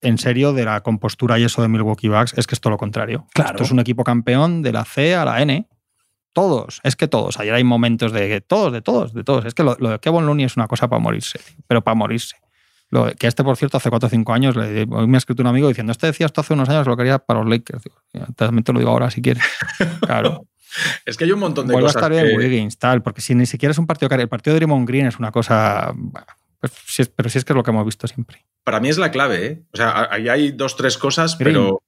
en 0.01 0.19
serio 0.19 0.53
de 0.53 0.65
la 0.65 0.81
compostura 0.83 1.39
y 1.39 1.45
eso 1.45 1.63
de 1.63 1.69
Milwaukee 1.69 2.09
Bucks 2.09 2.35
es 2.37 2.47
que 2.47 2.55
es 2.55 2.61
todo 2.61 2.71
lo 2.71 2.79
contrario. 2.79 3.27
Claro. 3.35 3.51
Esto 3.51 3.65
es 3.65 3.71
un 3.71 3.81
equipo 3.81 4.03
campeón 4.03 4.63
de 4.63 4.73
la 4.73 4.85
C 4.85 5.15
a 5.15 5.25
la 5.25 5.43
N. 5.43 5.69
Todos, 6.33 6.81
es 6.85 6.97
que 6.97 7.09
todos. 7.09 7.39
Ayer 7.39 7.55
hay 7.55 7.65
momentos 7.65 8.13
de 8.13 8.41
todos, 8.41 8.73
de 8.73 8.83
todos, 8.83 9.13
de 9.13 9.25
todos. 9.25 9.45
Es 9.45 9.55
que 9.55 9.65
lo, 9.65 9.77
lo 9.79 9.91
de 9.91 9.99
Kevin 9.99 10.27
Looney 10.27 10.47
es 10.47 10.57
una 10.57 10.69
cosa 10.69 10.89
para 10.89 11.01
morirse, 11.01 11.41
pero 11.67 11.83
para 11.83 11.97
morirse. 11.97 12.37
Lo, 12.91 13.11
que 13.15 13.27
este, 13.29 13.45
por 13.45 13.57
cierto, 13.57 13.77
hace 13.77 13.89
4 13.89 14.07
o 14.07 14.11
5 14.11 14.33
años, 14.33 14.57
le, 14.57 14.87
hoy 14.91 15.07
me 15.07 15.17
ha 15.17 15.19
escrito 15.19 15.43
un 15.43 15.47
amigo 15.47 15.69
diciendo, 15.69 15.93
este 15.93 16.09
decía 16.09 16.27
esto 16.27 16.41
hace 16.41 16.55
unos 16.55 16.69
años, 16.69 16.87
lo 16.87 16.97
quería 16.97 17.19
para 17.19 17.41
los 17.41 17.49
Lakers. 17.49 17.83
Digo, 17.85 17.97
"Ya, 18.13 18.27
también 18.35 18.65
te 18.65 18.73
lo 18.73 18.79
digo 18.81 18.91
ahora 18.91 19.11
si 19.11 19.23
quieres. 19.23 19.43
Claro. 20.01 20.47
Es 21.05 21.17
que 21.17 21.25
hay 21.25 21.33
un 21.33 21.41
montón 21.41 21.67
de 21.67 21.73
Vuelve 21.73 21.89
a 21.89 21.93
cosas 21.93 22.03
estar 22.03 22.13
bien 22.13 22.27
que- 22.29 22.37
Wiggins, 22.45 22.79
tal, 22.79 23.03
porque 23.03 23.21
si 23.21 23.35
ni 23.35 23.47
siquiera 23.47 23.73
es 23.73 23.79
un 23.79 23.87
partido 23.87 24.09
caro. 24.09 24.23
El 24.23 24.29
partido 24.29 24.55
de 24.55 24.61
Draymond 24.61 24.87
Green 24.89 25.07
es 25.07 25.19
una 25.19 25.31
cosa... 25.33 25.93
pues 26.61 26.73
es- 26.99 27.09
pero 27.09 27.29
sí 27.29 27.39
es 27.39 27.45
que 27.45 27.53
es 27.53 27.57
lo 27.57 27.63
que 27.63 27.71
hemos 27.71 27.85
visto 27.85 28.07
siempre. 28.07 28.45
Para 28.65 28.79
mí 28.81 28.89
es 28.89 28.99
la 28.99 29.11
clave, 29.11 29.47
¿eh? 29.47 29.63
O 29.73 29.77
sea, 29.77 30.09
ahí 30.11 30.29
hay 30.29 30.53
dos, 30.53 30.77
tres 30.77 30.97
cosas, 30.99 31.37
Green. 31.39 31.55
pero. 31.55 31.83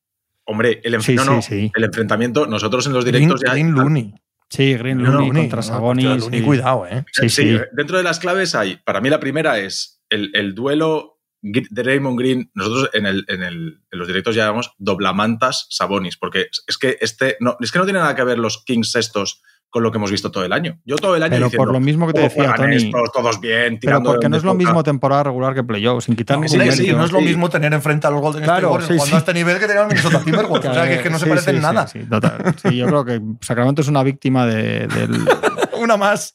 Hombre, 0.45 0.81
el, 0.83 0.95
enf- 0.95 1.03
Sí, 1.03 1.15
no, 1.15 1.23
sí, 1.23 1.31
no, 1.31 1.43
sí. 1.43 1.73
el 1.77 1.85
enfrentamiento, 1.85 2.47
nosotros 2.47 2.87
en 2.87 2.93
los 2.95 3.05
Green, 3.05 3.23
directos 3.29 3.43
ya. 3.47 3.53
Green 3.53 3.71
Looney. 3.73 4.15
Sí, 4.49 4.75
Green 4.75 4.99
No, 4.99 5.05
Looney 5.13 5.27
Looney, 5.29 5.43
contra 5.45 5.57
no, 5.59 5.63
Sabonis. 5.63 6.25
cuidado, 6.45 6.87
¿eh? 6.89 7.05
Sí, 7.13 7.29
sí. 7.29 7.57
Dentro 7.73 7.97
de 7.99 8.03
las 8.03 8.19
claves 8.19 8.55
hay. 8.57 8.77
Para 8.85 9.01
mí, 9.01 9.09
la 9.11 9.21
primera 9.21 9.59
es 9.59 10.02
el, 10.13 10.31
el 10.35 10.55
duelo 10.55 11.19
de 11.43 11.83
Raymond 11.83 12.19
Green. 12.19 12.51
Nosotros 12.55 12.91
en, 12.93 13.07
el, 13.07 13.25
en, 13.29 13.43
el- 13.43 13.81
en 13.91 13.99
los 13.99 14.07
directos 14.07 14.35
llamamos 14.37 14.73
doblamantas 14.79 15.67
Sabonis, 15.71 16.17
porque 16.17 16.47
es 16.67 16.79
que 16.79 16.99
este. 17.01 17.37
No, 17.41 17.57
es 17.61 17.73
que 17.73 17.79
no 17.79 17.85
tiene 17.85 17.99
nada 18.01 18.15
que 18.15 18.23
ver 18.25 18.39
los 18.39 18.63
Kings 18.65 18.95
estos 18.97 19.43
con 19.69 19.83
lo 19.83 19.91
que 19.91 19.97
hemos 19.97 20.11
visto 20.11 20.31
todo 20.31 20.45
el 20.45 20.53
año. 20.53 20.79
Yo 20.85 20.97
todo 20.97 21.17
el 21.17 21.23
año. 21.23 21.31
Pero 21.31 21.47
diciendo, 21.47 21.65
por 21.65 21.73
lo 21.73 21.81
mismo 21.81 22.07
que 22.07 22.13
te 22.13 22.21
"Oh, 22.21 22.25
decía, 22.25 22.53
Tony. 22.55 22.77
estos, 22.77 23.11
todos 23.11 23.41
bien, 23.41 23.79
Pero 23.81 24.03
porque 24.03 24.29
no 24.29 24.37
es 24.37 24.45
lo 24.45 24.53
mismo 24.55 24.75
toca". 24.75 24.83
temporada 24.85 25.23
regular 25.25 25.55
que 25.55 25.65
playoff, 25.65 26.05
sin 26.05 26.15
quitar 26.15 26.39
No, 26.39 26.47
sí, 26.47 26.59
sí, 26.73 26.93
no 26.93 27.07
es 27.07 27.11
lo 27.11 27.23
mismo 27.23 27.49
tener 27.49 27.73
enfrente 27.73 28.07
a 28.07 28.11
los 28.11 28.21
Golden 28.21 28.43
State 28.43 28.61
Claro, 28.61 28.73
Warriors 28.75 28.89
sí, 28.93 28.97
cuando 28.99 29.07
sí. 29.11 29.15
a 29.15 29.19
este 29.21 29.33
nivel 29.35 29.59
que 29.59 29.67
tenían 29.67 29.85
los 29.85 29.95
Minnesota 29.95 30.21
Timberwolves. 30.25 30.71
o 30.71 30.75
sea, 30.75 30.85
que 30.87 30.95
es 30.97 31.01
que 31.03 31.09
no 31.11 31.19
se 31.19 31.27
parecen 31.27 31.61
nada. 31.63 31.87
Sí, 31.89 32.01
total. 32.01 32.55
Sí, 32.63 32.77
yo 32.77 32.87
creo 32.87 33.05
que 33.07 33.21
Sacramento 33.41 33.81
es 33.81 33.89
una 33.89 34.03
víctima 34.03 34.45
de, 34.47 34.87
del 34.89 35.11
Una 35.81 35.97
más. 35.97 36.35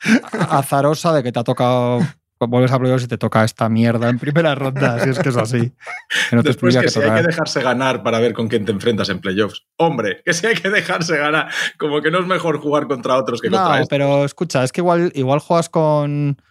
azarosa 0.49 1.13
de 1.13 1.21
que 1.23 1.32
te 1.32 1.39
ha 1.39 1.43
tocado. 1.43 1.99
Vuelves 2.39 2.71
a 2.71 2.79
playoffs 2.79 3.03
y 3.03 3.07
te 3.07 3.17
toca 3.17 3.43
esta 3.43 3.67
mierda 3.69 4.09
en 4.09 4.19
primera 4.19 4.53
ronda, 4.55 4.99
si 4.99 5.09
es 5.09 5.19
que 5.19 5.29
es 5.29 5.38
así. 5.38 5.73
Que 6.29 6.35
no 6.35 6.43
te 6.43 6.49
Después 6.49 6.75
que, 6.75 6.81
que 6.83 6.89
si 6.89 6.99
hay 6.99 7.21
que 7.21 7.27
dejarse 7.27 7.61
ganar 7.61 8.03
para 8.03 8.19
ver 8.19 8.33
con 8.33 8.47
quién 8.47 8.65
te 8.65 8.71
enfrentas 8.71 9.09
en 9.09 9.19
playoffs. 9.19 9.65
Hombre, 9.77 10.21
que 10.23 10.33
si 10.33 10.45
hay 10.45 10.55
que 10.55 10.69
dejarse 10.69 11.17
ganar, 11.17 11.49
como 11.77 12.01
que 12.01 12.11
no 12.11 12.19
es 12.19 12.27
mejor 12.27 12.59
jugar 12.59 12.88
contra 12.88 13.17
otros 13.17 13.41
que 13.41 13.49
No, 13.49 13.57
contra 13.57 13.75
estos. 13.75 13.89
pero 13.89 14.25
escucha, 14.25 14.63
es 14.63 14.71
que 14.71 14.81
igual, 14.81 15.11
igual 15.15 15.39
juegas 15.39 15.69
con, 15.69 16.41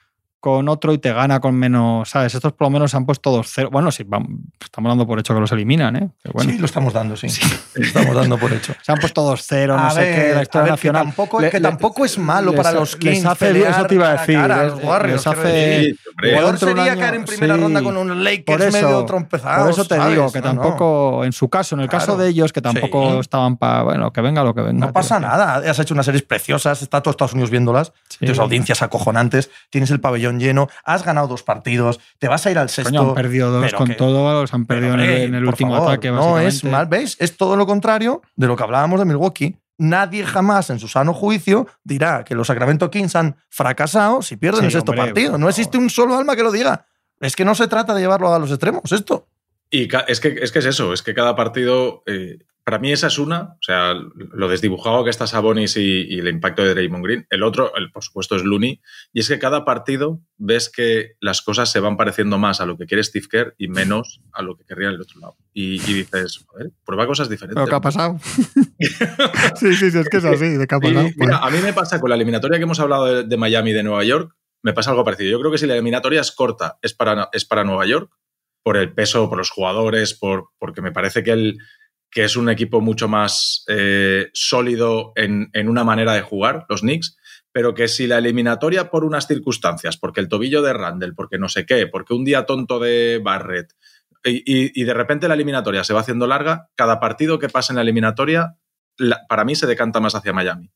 con 0.46 0.68
otro 0.68 0.92
y 0.92 0.98
te 0.98 1.12
gana 1.12 1.40
con 1.40 1.56
menos, 1.56 2.08
¿sabes? 2.08 2.32
Estos 2.36 2.52
por 2.52 2.66
lo 2.68 2.70
menos 2.70 2.92
se 2.92 2.96
han 2.96 3.04
puesto 3.04 3.32
dos 3.32 3.50
cero. 3.52 3.68
Bueno, 3.72 3.90
sí, 3.90 4.04
vamos, 4.06 4.28
estamos 4.62 4.88
dando 4.90 5.04
por 5.04 5.18
hecho 5.18 5.34
que 5.34 5.40
los 5.40 5.50
eliminan, 5.50 5.96
¿eh? 5.96 6.08
Pero 6.22 6.34
bueno, 6.34 6.52
Sí, 6.52 6.58
lo 6.58 6.66
estamos 6.66 6.92
dando, 6.92 7.16
sí. 7.16 7.26
Lo 7.74 7.84
estamos 7.84 8.14
dando 8.14 8.38
por 8.38 8.52
hecho. 8.52 8.72
se 8.80 8.92
han 8.92 8.98
puesto 8.98 9.22
dos 9.22 9.44
cero, 9.44 9.76
no 9.76 9.84
A 9.86 9.90
sé 9.90 10.00
ver, 10.00 10.14
qué, 10.28 10.34
la 10.36 10.42
historia 10.42 10.62
ver, 10.62 10.70
nacional. 10.70 11.02
Que 11.02 11.06
tampoco, 11.08 11.40
Le- 11.40 11.50
que 11.50 11.58
le- 11.58 11.68
tampoco 11.68 12.04
es 12.04 12.16
malo 12.18 12.52
les- 12.52 12.56
para 12.60 12.70
los 12.72 12.92
les 13.02 13.14
Kings. 13.14 13.26
hace- 13.26 13.46
pelear 13.46 13.72
eso 13.72 13.84
te 13.86 13.94
iba 13.96 14.08
a 14.08 14.12
decir, 14.12 14.36
cara 14.36 14.60
a 14.60 14.62
les- 14.64 14.72
los 14.74 14.84
Warriors, 14.84 15.26
les 15.26 15.36
hace-. 15.38 15.84
Sí. 15.84 15.98
Peor 16.20 16.58
sería 16.58 16.92
año- 16.92 17.00
caer 17.00 17.14
en 17.14 17.24
primera 17.24 17.54
sí. 17.56 17.60
ronda 17.60 17.82
con 17.82 17.96
un 17.96 18.22
Lakers 18.24 18.44
Por 18.46 18.62
eso, 18.62 18.72
medio 18.86 19.04
trompezado. 19.04 19.62
Por 19.64 19.70
eso 19.72 19.84
te 19.84 19.96
¿sabes? 19.96 20.12
digo 20.14 20.30
que 20.32 20.40
No, 20.40 20.54
no. 20.54 20.60
tampoco, 20.62 21.24
en 21.24 21.32
su 21.32 21.48
caso, 21.50 21.74
en 21.74 21.80
el 21.82 21.88
caso 21.88 22.16
de 22.16 22.28
ellos, 22.28 22.52
que 22.52 22.62
tampoco 22.62 23.14
Sí. 23.14 23.18
estaban 23.18 23.56
para, 23.56 23.82
bueno, 23.82 24.12
que 24.12 24.20
venga 24.20 24.44
lo 24.44 24.54
que 24.54 24.62
venga. 24.62 24.86
No 24.86 24.92
pasa 24.92 25.18
nada. 25.18 25.56
Has 25.68 25.78
hecho 25.80 25.92
unas 25.92 26.06
series 26.06 26.22
preciosas, 26.22 26.80
está 26.82 27.02
todo 27.02 27.10
Estados 27.10 27.32
Unidos 27.32 27.50
viéndolas, 27.50 27.92
Sí. 28.08 28.18
tienes 28.20 28.38
audiencias 28.38 28.80
acojonantes, 28.82 29.50
tienes 29.70 29.90
el 29.90 30.00
pabellón 30.00 30.35
lleno, 30.40 30.68
has 30.84 31.04
ganado 31.04 31.28
dos 31.28 31.42
partidos, 31.42 32.00
te 32.18 32.28
vas 32.28 32.44
a 32.46 32.50
ir 32.50 32.58
al 32.58 32.68
sexto. 32.68 32.90
Coño, 32.96 33.08
han 33.10 33.14
perdido 33.14 33.50
dos 33.50 33.72
con 33.74 33.88
que- 33.88 33.94
todo, 33.94 34.40
los 34.42 34.52
han 34.54 34.66
perdido 34.66 34.94
en 34.94 35.00
el, 35.00 35.34
en 35.34 35.46
último 35.46 35.72
favor, 35.74 35.88
ataque, 35.90 36.10
No 36.10 36.38
es 36.38 36.64
mal, 36.64 36.86
¿veis? 36.86 37.16
Es 37.20 37.36
todo 37.36 37.56
lo 37.56 37.66
contrario 37.66 38.22
de 38.36 38.46
lo 38.46 38.56
que 38.56 38.62
hablábamos 38.62 38.98
de 39.00 39.06
Milwaukee. 39.06 39.56
Nadie 39.78 40.24
jamás 40.24 40.70
en 40.70 40.78
su 40.78 40.88
sano 40.88 41.12
juicio 41.12 41.66
dirá 41.84 42.24
que 42.24 42.34
los 42.34 42.46
Sacramento 42.46 42.90
Kings 42.90 43.14
han 43.14 43.36
fracasado 43.50 44.22
si 44.22 44.36
pierden 44.36 44.60
Sí, 44.62 44.66
el 44.66 44.72
sexto 44.72 44.92
hombre, 44.92 45.06
partido. 45.08 45.36
No 45.36 45.48
existe 45.50 45.76
un 45.76 45.90
solo 45.90 46.16
alma 46.16 46.34
que 46.34 46.42
lo 46.42 46.50
diga. 46.50 46.86
Es 47.20 47.36
que 47.36 47.44
no 47.44 47.54
se 47.54 47.68
trata 47.68 47.92
de 47.94 48.00
llevarlo 48.00 48.32
a 48.32 48.38
los 48.38 48.50
extremos, 48.50 48.90
esto. 48.92 49.26
Y 49.70 49.88
ca- 49.88 50.04
es 50.08 50.20
que, 50.20 50.28
es 50.40 50.50
que 50.52 50.60
es 50.60 50.64
eso, 50.66 50.92
es 50.94 51.02
que 51.02 51.12
cada 51.12 51.36
partido, 51.36 52.02
eh, 52.06 52.38
para 52.66 52.80
mí 52.80 52.90
esa 52.90 53.06
es 53.06 53.20
una, 53.20 53.42
o 53.42 53.62
sea, 53.62 53.94
lo 53.94 54.48
desdibujado 54.48 55.04
que 55.04 55.10
está 55.10 55.28
Sabonis 55.28 55.76
y, 55.76 56.04
y 56.08 56.18
el 56.18 56.26
impacto 56.26 56.64
de 56.64 56.74
Draymond 56.74 57.04
Green. 57.04 57.26
El 57.30 57.44
otro, 57.44 57.72
el, 57.76 57.92
por 57.92 58.02
supuesto, 58.02 58.34
es 58.34 58.42
Looney. 58.42 58.82
Y 59.12 59.20
es 59.20 59.28
que 59.28 59.38
cada 59.38 59.64
partido 59.64 60.20
ves 60.36 60.68
que 60.68 61.12
las 61.20 61.42
cosas 61.42 61.70
se 61.70 61.78
van 61.78 61.96
pareciendo 61.96 62.38
más 62.38 62.60
a 62.60 62.66
lo 62.66 62.76
que 62.76 62.86
quiere 62.86 63.04
Steve 63.04 63.28
Kerr 63.30 63.54
y 63.56 63.68
menos 63.68 64.20
a 64.32 64.42
lo 64.42 64.56
que 64.56 64.64
querría 64.64 64.88
el 64.88 65.00
otro 65.00 65.20
lado. 65.20 65.36
Y, 65.52 65.74
y 65.74 65.94
dices, 65.94 66.44
joder, 66.44 66.72
prueba 66.84 67.06
cosas 67.06 67.28
diferentes. 67.28 67.54
¿Pero 67.54 67.68
qué 67.68 67.76
ha 67.76 67.80
pasado? 67.80 68.18
sí, 69.54 69.76
sí, 69.76 69.92
sí, 69.92 69.98
es 69.98 70.08
que 70.08 70.16
es 70.16 70.24
así, 70.24 70.48
de 70.48 70.66
ha 70.68 70.78
mira, 70.80 71.38
a 71.38 71.50
mí 71.52 71.58
me 71.62 71.72
pasa 71.72 72.00
con 72.00 72.10
la 72.10 72.16
eliminatoria 72.16 72.58
que 72.58 72.64
hemos 72.64 72.80
hablado 72.80 73.06
de, 73.06 73.22
de 73.22 73.36
Miami 73.36 73.70
y 73.70 73.74
de 73.74 73.84
Nueva 73.84 74.02
York, 74.02 74.34
me 74.64 74.72
pasa 74.72 74.90
algo 74.90 75.04
parecido. 75.04 75.30
Yo 75.30 75.38
creo 75.38 75.52
que 75.52 75.58
si 75.58 75.68
la 75.68 75.74
eliminatoria 75.74 76.20
es 76.20 76.32
corta, 76.32 76.80
es 76.82 76.94
para, 76.94 77.28
es 77.32 77.44
para 77.44 77.62
Nueva 77.62 77.86
York, 77.86 78.10
por 78.64 78.76
el 78.76 78.92
peso, 78.92 79.28
por 79.28 79.38
los 79.38 79.50
jugadores, 79.50 80.14
por, 80.14 80.48
porque 80.58 80.82
me 80.82 80.90
parece 80.90 81.22
que, 81.22 81.30
el, 81.30 81.58
que 82.16 82.24
es 82.24 82.34
un 82.34 82.48
equipo 82.48 82.80
mucho 82.80 83.08
más 83.08 83.62
eh, 83.68 84.30
sólido 84.32 85.12
en, 85.16 85.50
en 85.52 85.68
una 85.68 85.84
manera 85.84 86.14
de 86.14 86.22
jugar, 86.22 86.64
los 86.70 86.80
Knicks, 86.80 87.18
pero 87.52 87.74
que 87.74 87.88
si 87.88 88.06
la 88.06 88.16
eliminatoria 88.16 88.88
por 88.90 89.04
unas 89.04 89.26
circunstancias, 89.26 89.98
porque 89.98 90.20
el 90.20 90.28
tobillo 90.30 90.62
de 90.62 90.72
Randall, 90.72 91.14
porque 91.14 91.36
no 91.36 91.50
sé 91.50 91.66
qué, 91.66 91.86
porque 91.86 92.14
un 92.14 92.24
día 92.24 92.46
tonto 92.46 92.78
de 92.78 93.20
Barrett, 93.22 93.74
y, 94.24 94.36
y- 94.50 94.72
y 94.74 94.84
de 94.84 94.94
repente 94.94 95.28
la 95.28 95.34
eliminatoria 95.34 95.84
se 95.84 95.92
va 95.92 96.00
haciendo 96.00 96.26
larga, 96.26 96.70
cada 96.74 97.00
partido 97.00 97.38
que 97.38 97.50
pasa 97.50 97.74
en 97.74 97.76
la 97.76 97.82
eliminatoria, 97.82 98.56
la- 98.96 99.26
para 99.28 99.44
mí 99.44 99.54
se 99.54 99.66
decanta 99.66 100.00
más 100.00 100.14
hacia 100.14 100.32
Miami. 100.32 100.70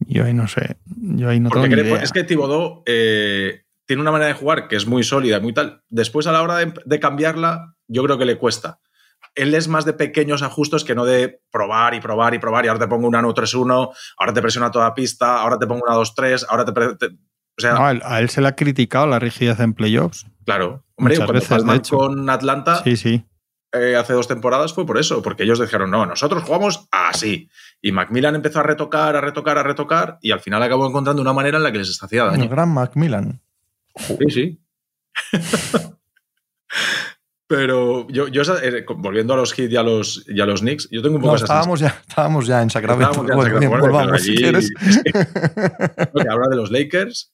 Yo 0.00 0.26
ahí 0.26 0.34
no 0.34 0.46
sé. 0.46 0.76
Yo 0.84 1.30
ahí 1.30 1.40
no 1.40 1.48
Porque 1.48 1.68
tengo 1.70 1.76
ni 1.76 1.82
creo- 1.84 1.94
idea. 1.94 2.04
es 2.04 2.12
que 2.12 2.24
Thibodeau 2.24 2.82
eh, 2.84 3.62
tiene 3.86 4.02
una 4.02 4.10
manera 4.12 4.28
de 4.28 4.34
jugar 4.34 4.68
que 4.68 4.76
es 4.76 4.86
muy 4.86 5.04
sólida, 5.04 5.40
muy 5.40 5.54
tal. 5.54 5.80
Después, 5.88 6.26
a 6.26 6.32
la 6.32 6.42
hora 6.42 6.56
de, 6.56 6.74
de 6.84 7.00
cambiarla, 7.00 7.76
yo 7.88 8.04
creo 8.04 8.18
que 8.18 8.26
le 8.26 8.36
cuesta. 8.36 8.78
Él 9.34 9.54
es 9.54 9.66
más 9.68 9.84
de 9.84 9.94
pequeños 9.94 10.42
ajustes 10.42 10.84
que 10.84 10.94
no 10.94 11.04
de 11.04 11.40
probar 11.50 11.94
y 11.94 12.00
probar 12.00 12.34
y 12.34 12.38
probar. 12.38 12.64
Y 12.64 12.68
ahora 12.68 12.80
te 12.80 12.88
pongo 12.88 13.08
una 13.08 13.22
1-3-1, 13.22 13.90
ahora 14.18 14.32
te 14.34 14.42
presiona 14.42 14.70
toda 14.70 14.92
pista, 14.94 15.40
ahora 15.40 15.58
te 15.58 15.66
pongo 15.66 15.82
una 15.86 15.96
2-3, 15.96 16.44
ahora 16.48 16.64
te. 16.64 16.72
te- 16.72 17.06
o 17.54 17.60
sea, 17.60 17.72
No, 17.74 17.86
a, 17.86 18.20
él, 18.20 18.30
se 18.30 18.40
le 18.40 18.48
ha 18.48 18.56
criticado 18.56 19.06
la 19.06 19.18
rigidez 19.18 19.60
en 19.60 19.74
playoffs. 19.74 20.26
claro. 20.44 20.84
Hombre, 20.96 21.14
muchas 21.14 21.26
cuando 21.26 21.32
veces, 21.40 21.66
de 21.66 21.76
hecho. 21.76 21.96
con 21.96 22.30
Atlanta 22.30 22.82
Sí, 22.84 22.96
sí. 22.96 23.26
eh, 23.72 23.96
hace 23.96 24.12
dos 24.12 24.28
temporadas 24.28 24.72
fue 24.72 24.86
por 24.86 24.98
eso, 24.98 25.20
porque 25.22 25.42
ellos 25.42 25.58
dijeron, 25.60 25.90
no, 25.90 26.06
nosotros 26.06 26.44
jugamos 26.44 26.86
así. 26.92 27.48
Y 27.82 27.90
Macmillan 27.92 28.34
empezó 28.36 28.60
a 28.60 28.62
retocar, 28.62 29.16
a 29.16 29.20
retocar, 29.20 29.58
a 29.58 29.62
retocar, 29.62 30.18
y 30.22 30.30
al 30.30 30.40
final 30.40 30.62
acabó 30.62 30.86
encontrando 30.86 31.20
una 31.20 31.32
manera 31.32 31.56
en 31.58 31.64
la 31.64 31.72
que 31.72 31.78
les 31.78 32.02
hacía 32.02 32.24
El 32.24 32.30
daño. 32.32 32.48
gran 32.48 32.68
Macmillan. 32.72 33.40
Sí, 33.96 34.16
sí. 34.30 34.60
Pero 37.54 38.08
yo, 38.08 38.26
eh, 38.28 38.84
volviendo 38.96 39.34
a 39.34 39.36
los 39.36 39.52
Heat 39.52 39.70
y 39.70 39.76
a 39.76 39.82
los, 39.82 40.24
y 40.26 40.40
a 40.40 40.46
los 40.46 40.60
Knicks, 40.60 40.88
yo 40.90 41.02
tengo 41.02 41.16
un 41.16 41.20
poco 41.20 41.32
No, 41.32 41.36
esa 41.36 41.44
estábamos 41.44 41.80
ya, 41.80 42.00
estábamos 42.08 42.46
ya 42.46 42.62
en 42.62 42.70
Sacramento. 42.70 43.12
Ya 43.26 43.32
en 43.32 43.36
Bueno, 43.36 43.42
Sacramento, 43.42 43.78
volvamos 43.86 44.22
si 44.22 44.34
quieres. 44.34 44.70
Que 45.12 46.28
habla 46.30 46.48
de 46.50 46.56
los 46.56 46.70
Lakers 46.70 47.32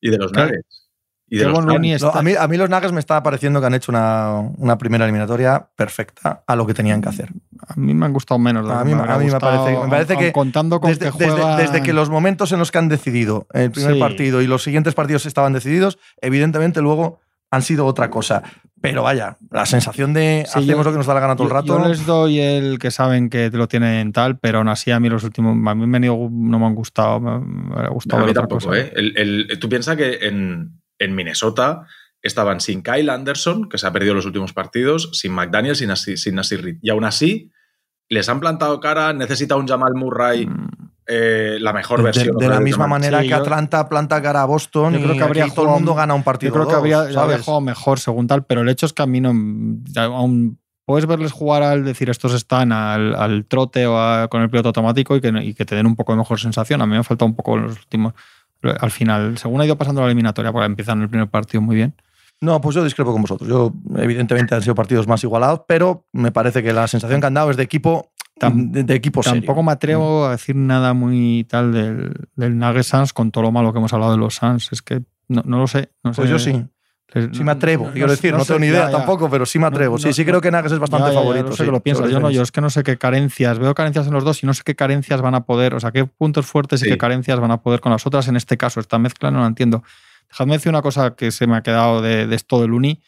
y 0.00 0.10
de 0.10 0.18
los. 0.18 0.32
Nuggets. 0.32 0.88
Y 1.30 1.36
de 1.38 1.44
los. 1.44 1.64
No, 1.64 1.72
está- 1.82 2.18
a, 2.18 2.22
mí, 2.22 2.32
a 2.38 2.48
mí 2.48 2.56
los 2.56 2.68
Nuggets 2.70 2.92
me 2.92 3.00
estaba 3.00 3.22
pareciendo 3.22 3.60
que 3.60 3.66
han 3.66 3.74
hecho 3.74 3.92
una, 3.92 4.40
una 4.56 4.76
primera 4.78 5.04
eliminatoria 5.04 5.68
perfecta 5.76 6.42
a 6.46 6.56
lo 6.56 6.66
que 6.66 6.74
tenían 6.74 7.00
que 7.02 7.10
hacer. 7.10 7.28
A 7.68 7.74
mí 7.76 7.94
me 7.94 8.06
han 8.06 8.12
gustado 8.12 8.38
menos. 8.38 8.66
de 8.66 8.72
A 8.72 8.82
mí- 8.82 8.92
habría 8.92 9.14
a 9.14 9.18
mí 9.18 9.24
me 9.26 9.30
gustado, 9.32 9.64
parece- 9.64 9.82
me 9.84 9.88
parece 9.90 10.14
aun- 10.14 10.18
que 10.20 10.32
contando 10.32 10.80
con 10.80 10.90
Desde, 10.90 11.12
que 11.12 11.26
desde- 11.58 11.82
que 11.82 11.92
los 11.92 12.08
momentos 12.10 12.50
en 12.52 12.58
los 12.58 12.70
que 12.72 12.78
han 12.78 12.88
decidido 12.88 13.46
el 13.52 13.70
primer 13.70 13.94
Sí. 13.94 14.00
partido 14.00 14.42
y 14.42 14.46
los 14.46 14.62
siguientes 14.62 14.94
partidos 14.94 15.26
estaban 15.26 15.52
decididos, 15.52 15.98
evidentemente 16.20 16.80
luego 16.80 17.20
han 17.50 17.62
sido 17.62 17.86
otra 17.86 18.10
cosa. 18.10 18.42
Pero 18.80 19.02
vaya, 19.02 19.36
la 19.50 19.66
sensación 19.66 20.14
de 20.14 20.44
Sí, 20.46 20.60
hacemos 20.60 20.68
yo- 20.68 20.82
lo 20.84 20.92
que 20.92 20.98
nos 20.98 21.06
da 21.06 21.14
la 21.14 21.20
gana 21.20 21.34
todo 21.34 21.48
el 21.48 21.52
rato. 21.52 21.66
Yo 21.66 21.88
les 21.88 22.06
doy 22.06 22.38
el 22.38 22.78
que 22.78 22.92
saben 22.92 23.28
que 23.28 23.50
lo 23.50 23.66
tienen 23.66 24.12
tal, 24.12 24.38
pero 24.38 24.58
aún 24.58 24.68
así 24.68 24.92
a 24.92 25.00
mí 25.00 25.08
los 25.08 25.24
últimos, 25.24 25.52
a 25.68 25.74
mí 25.74 25.86
me 25.86 25.96
han 25.96 26.04
ido- 26.04 26.28
no 26.30 26.58
me 26.60 26.66
han 26.66 26.76
gustado, 26.76 27.18
me, 27.18 27.40
me 27.40 27.74
ha 27.86 27.88
gustado 27.88 28.22
a 28.22 28.26
mí 28.26 28.32
tampoco, 28.32 28.66
cosa. 28.66 28.78
¿eh? 28.78 28.92
El- 28.94 29.16
el- 29.50 29.58
tú 29.58 29.68
piensas 29.68 29.96
que 29.96 30.18
en, 30.28 30.80
en 31.00 31.14
Minnesota 31.16 31.86
estaban 32.22 32.60
sin 32.60 32.82
Kyle 32.82 33.10
Anderson, 33.10 33.68
que 33.68 33.78
se 33.78 33.86
ha 33.86 33.92
perdido 33.92 34.14
los 34.14 34.26
últimos 34.26 34.52
partidos, 34.52 35.10
sin 35.12 35.32
McDaniel, 35.32 35.74
sin, 35.74 35.88
Nasi- 35.88 36.16
sin 36.16 36.36
Nasir 36.36 36.62
Reed. 36.62 36.76
Y 36.80 36.90
aún 36.90 37.02
así, 37.04 37.50
les 38.08 38.28
han 38.28 38.38
plantado 38.38 38.78
cara, 38.78 39.12
necesita 39.12 39.56
un 39.56 39.66
Jamal 39.66 39.94
Murray, 39.94 40.46
Mm, 40.46 40.68
eh, 41.08 41.56
la 41.60 41.72
mejor 41.72 41.98
de, 42.00 42.04
versión. 42.04 42.36
de 42.36 42.48
la 42.48 42.60
misma 42.60 42.86
manera 42.86 43.22
Sí, 43.22 43.28
que 43.28 43.34
Atlanta 43.34 43.88
planta 43.88 44.20
cara 44.22 44.42
a 44.42 44.44
Boston 44.44 44.92
Yo 44.92 45.00
y 45.00 45.02
creo 45.02 45.16
que 45.16 45.22
habría 45.24 45.44
aquí 45.44 45.54
todo 45.54 45.64
el 45.66 45.70
mundo 45.72 45.94
gana 45.94 46.14
un 46.14 46.22
partido. 46.22 46.50
Yo 46.50 46.54
creo 46.54 46.66
que 46.66 46.74
dos, 46.90 47.16
habría, 47.16 47.38
jugado 47.38 47.60
mejor 47.62 47.98
según 47.98 48.26
tal, 48.26 48.44
pero 48.44 48.60
el 48.60 48.68
hecho 48.68 48.86
es 48.86 48.92
que 48.92 49.02
a 49.02 49.06
mí 49.06 49.20
no, 49.20 49.30
aún 50.00 50.58
puedes 50.84 51.06
verles 51.06 51.32
jugar 51.32 51.62
al 51.62 51.84
decir 51.84 52.08
estos 52.10 52.32
están 52.34 52.72
al, 52.72 53.14
al 53.14 53.44
trote 53.46 53.86
o 53.86 53.98
a- 53.98 54.28
con 54.28 54.42
el 54.42 54.50
piloto 54.50 54.68
automático 54.68 55.16
y 55.16 55.20
que, 55.20 55.28
y 55.42 55.54
que 55.54 55.64
te 55.64 55.74
den 55.74 55.86
un 55.86 55.96
poco 55.96 56.12
de 56.12 56.18
mejor 56.18 56.38
sensación. 56.40 56.80
A 56.82 56.86
mí 56.86 56.92
me 56.92 56.98
ha 56.98 57.04
faltado 57.04 57.26
un 57.26 57.34
poco 57.36 57.56
en 57.56 57.62
los 57.64 57.76
últimos. 57.78 58.14
Al 58.62 58.90
final, 58.90 59.38
según 59.38 59.60
ha 59.60 59.64
ido 59.66 59.76
pasando 59.76 60.00
la 60.00 60.06
eliminatoria, 60.08 60.50
porque 60.52 60.66
empiezan 60.66 61.00
el 61.02 61.08
primer 61.08 61.28
partido 61.28 61.60
muy 61.60 61.76
bien. 61.76 61.94
No, 62.40 62.60
pues 62.60 62.74
yo 62.76 62.84
discrepo 62.84 63.12
con 63.12 63.22
vosotros. 63.22 63.48
Yo, 63.48 63.72
evidentemente, 63.96 64.54
han 64.54 64.62
sido 64.62 64.74
partidos 64.74 65.06
más 65.08 65.22
igualados, 65.24 65.62
pero 65.66 66.06
me 66.12 66.32
parece 66.32 66.62
que 66.62 66.72
la 66.72 66.86
sensación 66.88 67.20
que 67.20 67.26
han 67.26 67.34
dado 67.34 67.50
es 67.50 67.56
de 67.56 67.64
equipo, 67.64 68.12
Tam- 68.38 68.70
de, 68.70 68.84
de 68.84 68.94
equipo 68.94 69.22
serio. 69.22 69.40
Tampoco 69.40 69.62
me 69.62 69.72
atrevo 69.72 70.26
a 70.26 70.32
decir 70.32 70.54
nada 70.56 70.94
muy 70.94 71.46
tal 71.48 71.72
del, 71.72 72.12
del 72.36 72.84
Sans 72.84 73.12
con 73.12 73.30
todo 73.30 73.42
lo 73.42 73.52
malo 73.52 73.72
que 73.72 73.78
hemos 73.78 73.92
hablado 73.92 74.12
de 74.12 74.18
los 74.18 74.36
Sans. 74.36 74.70
Es 74.72 74.82
que 74.82 75.02
no, 75.28 75.42
no 75.44 75.58
lo 75.58 75.66
sé. 75.66 75.90
No 76.04 76.12
Pues 76.12 76.28
sé. 76.28 76.32
yo 76.32 76.38
sí. 76.38 76.64
Les- 77.14 77.30
Sí 77.36 77.42
me 77.42 77.52
atrevo, 77.52 77.86
no- 77.86 77.92
quiero 77.92 78.10
decir. 78.10 78.32
No, 78.34 78.40
sé, 78.40 78.48
tengo 78.48 78.60
ni 78.60 78.66
idea 78.66 78.90
ya. 78.90 78.98
tampoco, 78.98 79.30
pero 79.30 79.46
sí 79.46 79.58
me 79.58 79.66
atrevo. 79.66 79.98
Sí, 79.98 80.12
sí 80.12 80.24
creo 80.26 80.40
que 80.42 80.50
Nagas 80.50 80.72
es 80.72 80.78
bastante 80.78 81.08
Ya, 81.08 81.14
favorito. 81.14 81.52
sí, 81.52 81.64
que 81.64 81.70
lo 81.70 81.80
piensas. 81.82 82.10
Yo 82.10 82.20
no, 82.20 82.30
yo 82.30 82.42
es 82.42 82.52
que 82.52 82.60
no 82.60 82.68
sé 82.68 82.82
qué 82.82 82.98
carencias. 82.98 83.58
Veo 83.58 83.74
carencias 83.74 84.06
en 84.06 84.12
los 84.12 84.24
dos 84.24 84.42
y 84.42 84.46
no 84.46 84.52
sé 84.52 84.62
qué 84.64 84.74
carencias 84.76 85.20
van 85.22 85.34
a 85.34 85.44
poder, 85.46 85.74
o 85.74 85.80
sea, 85.80 85.90
qué 85.90 86.04
puntos 86.04 86.44
fuertes 86.46 86.82
y 86.82 86.88
qué 86.90 86.98
carencias 86.98 87.40
van 87.40 87.50
a 87.50 87.62
poder 87.62 87.80
con 87.80 87.92
las 87.92 88.06
otras 88.06 88.28
en 88.28 88.36
este 88.36 88.58
caso. 88.58 88.78
Esta 88.80 88.98
mezcla 88.98 89.30
no 89.30 89.40
la 89.40 89.46
entiendo. 89.46 89.82
Dejadme 90.28 90.52
decir 90.54 90.68
una 90.68 90.82
cosa 90.82 91.14
que 91.14 91.30
se 91.30 91.46
me 91.46 91.56
ha 91.56 91.62
quedado 91.62 92.02
de, 92.02 92.26
de 92.26 92.36
esto 92.36 92.60
del 92.60 92.74
Uni. 92.74 93.00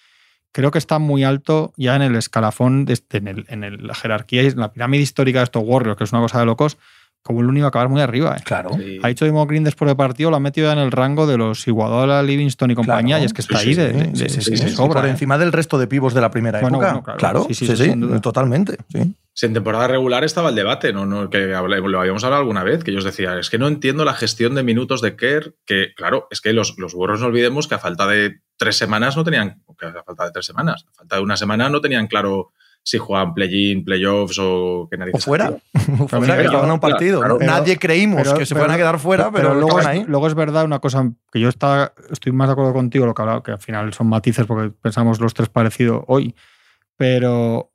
Creo 0.53 0.71
que 0.71 0.79
está 0.79 0.99
muy 0.99 1.23
alto 1.25 1.73
ya 1.77 1.95
en 1.97 2.03
el 2.03 2.17
escalafón, 2.17 2.85
de 2.85 2.95
este- 2.95 3.19
en, 3.19 3.29
el- 3.29 3.45
en 3.49 3.65
el- 3.65 3.87
la 3.87 3.95
jerarquía, 3.95 4.43
y 4.43 4.47
en 4.47 4.59
la 4.59 4.73
pirámide 4.73 5.03
histórica 5.03 5.39
de 5.41 5.45
estos 5.45 5.63
Warriors, 5.65 5.97
que 5.97 6.05
es 6.05 6.13
una 6.13 6.23
cosa 6.23 6.41
de 6.41 6.47
locos, 6.47 6.77
como 7.23 7.43
el 7.43 7.61
va 7.61 7.67
a 7.67 7.69
acabar 7.69 7.91
muy 7.91 8.01
arriba. 8.01 8.35
¿eh? 8.39 8.43
Claro. 8.45 8.71
Sí. 8.79 8.99
Ha 9.03 9.09
dicho 9.09 9.27
Damon 9.27 9.47
Green 9.47 9.63
después 9.63 9.87
del 9.87 9.97
partido, 9.97 10.31
lo 10.31 10.37
ha 10.37 10.41
metido 10.41 10.69
ya 10.69 10.73
en 10.73 10.79
el 10.79 10.91
rango 10.91 11.27
de 11.27 11.37
los 11.37 11.69
Iguadola, 11.69 12.23
Livingston 12.23 12.71
y 12.71 12.75
compañía, 12.75 13.17
Claro. 13.17 13.23
y 13.23 13.27
es 13.27 13.33
que 13.35 13.43
está 13.43 13.59
Sí, 13.59 13.69
ahí 13.69 13.75
sí, 13.75 13.81
de, 13.81 13.93
Sí, 13.93 13.99
de- 13.99 14.05
sí, 14.05 14.11
de- 14.23 14.29
sí, 14.43 14.51
de 14.53 14.57
sí, 14.57 14.69
sí, 14.71 14.75
sobra. 14.75 15.01
por 15.03 15.07
¿eh? 15.07 15.11
encima 15.11 15.37
del 15.37 15.53
resto 15.53 15.79
de 15.79 15.87
pivos 15.87 16.15
de 16.15 16.23
la 16.23 16.31
primera 16.31 16.61
Bueno, 16.63 16.79
época. 16.79 16.87
bueno, 16.93 17.03
claro. 17.05 17.19
claro, 17.19 17.47
Sí, 17.51 17.55
sí, 17.67 17.95
totalmente. 18.23 18.79
Sí. 18.89 19.15
Si 19.35 19.47
en 19.47 19.53
temporada 19.55 19.87
regular 19.87 20.25
estaba 20.25 20.49
el 20.49 20.55
debate, 20.55 20.93
¿no? 20.95 21.05
no 21.07 21.29
que 21.31 21.39
lo 21.47 22.01
habíamos 22.01 22.25
hablado 22.25 22.41
alguna 22.41 22.65
vez, 22.65 22.83
que 22.85 22.91
ellos 22.91 23.05
decían, 23.05 23.39
es 23.39 23.49
que 23.51 23.59
no 23.59 23.69
entiendo 23.69 24.05
la 24.05 24.15
gestión 24.15 24.55
de 24.55 24.63
minutos 24.63 25.03
de 25.03 25.15
Kerr, 25.15 25.55
que 25.67 25.93
claro, 25.95 26.27
es 26.31 26.41
que 26.41 26.53
los, 26.55 26.77
los 26.79 26.95
burros 26.95 27.21
no 27.21 27.27
olvidemos 27.27 27.69
que 27.69 27.75
a 27.75 27.79
falta 27.79 28.07
de 28.07 28.41
tres 28.61 28.77
semanas 28.77 29.17
no 29.17 29.25
tenían, 29.25 29.63
que 29.79 29.87
a 29.87 30.03
falta 30.05 30.27
de 30.27 30.33
tres 30.33 30.45
semanas, 30.45 30.85
a 30.87 30.93
falta 30.93 31.17
de 31.17 31.23
una 31.23 31.35
semana 31.35 31.71
no 31.71 31.81
tenían 31.81 32.07
claro 32.09 32.53
si 32.83 32.99
jugaban 32.99 33.33
play-in, 33.33 33.83
playoffs 33.85 34.37
o 34.39 34.87
que 34.91 34.99
nadie 34.99 35.13
O 35.15 35.19
fuera. 35.19 35.51
O 35.99 36.07
fuera, 36.09 36.37
que 36.37 36.47
a 36.47 36.61
un 36.61 36.79
partido. 36.79 37.21
claro. 37.21 37.39
Nadie 37.41 37.79
creímos 37.79 38.21
pero- 38.23 38.37
que 38.37 38.45
se 38.45 38.55
fueran 38.55 38.73
a 38.73 38.77
quedar 38.77 38.99
fuera, 38.99 39.31
pero, 39.33 39.55
luego, 39.55 39.81
es, 39.81 39.87
ahí. 39.87 40.05
luego 40.07 40.27
es 40.27 40.35
verdad 40.35 40.67
una 40.67 40.79
cosa 40.79 41.11
que 41.33 41.41
yo 41.41 41.49
está, 41.49 41.95
estoy 42.11 42.33
más 42.33 42.49
de 42.49 42.53
acuerdo 42.53 42.75
contigo, 42.75 43.07
lo 43.07 43.15
que, 43.15 43.23
hablaba, 43.23 43.43
que 43.43 43.53
al 43.53 43.61
final 43.61 43.95
son 43.95 44.09
matices 44.09 44.45
porque 44.45 44.71
pensamos 44.83 45.21
los 45.21 45.33
tres 45.33 45.49
parecidos 45.49 46.05
hoy, 46.07 46.35
pero 46.99 47.71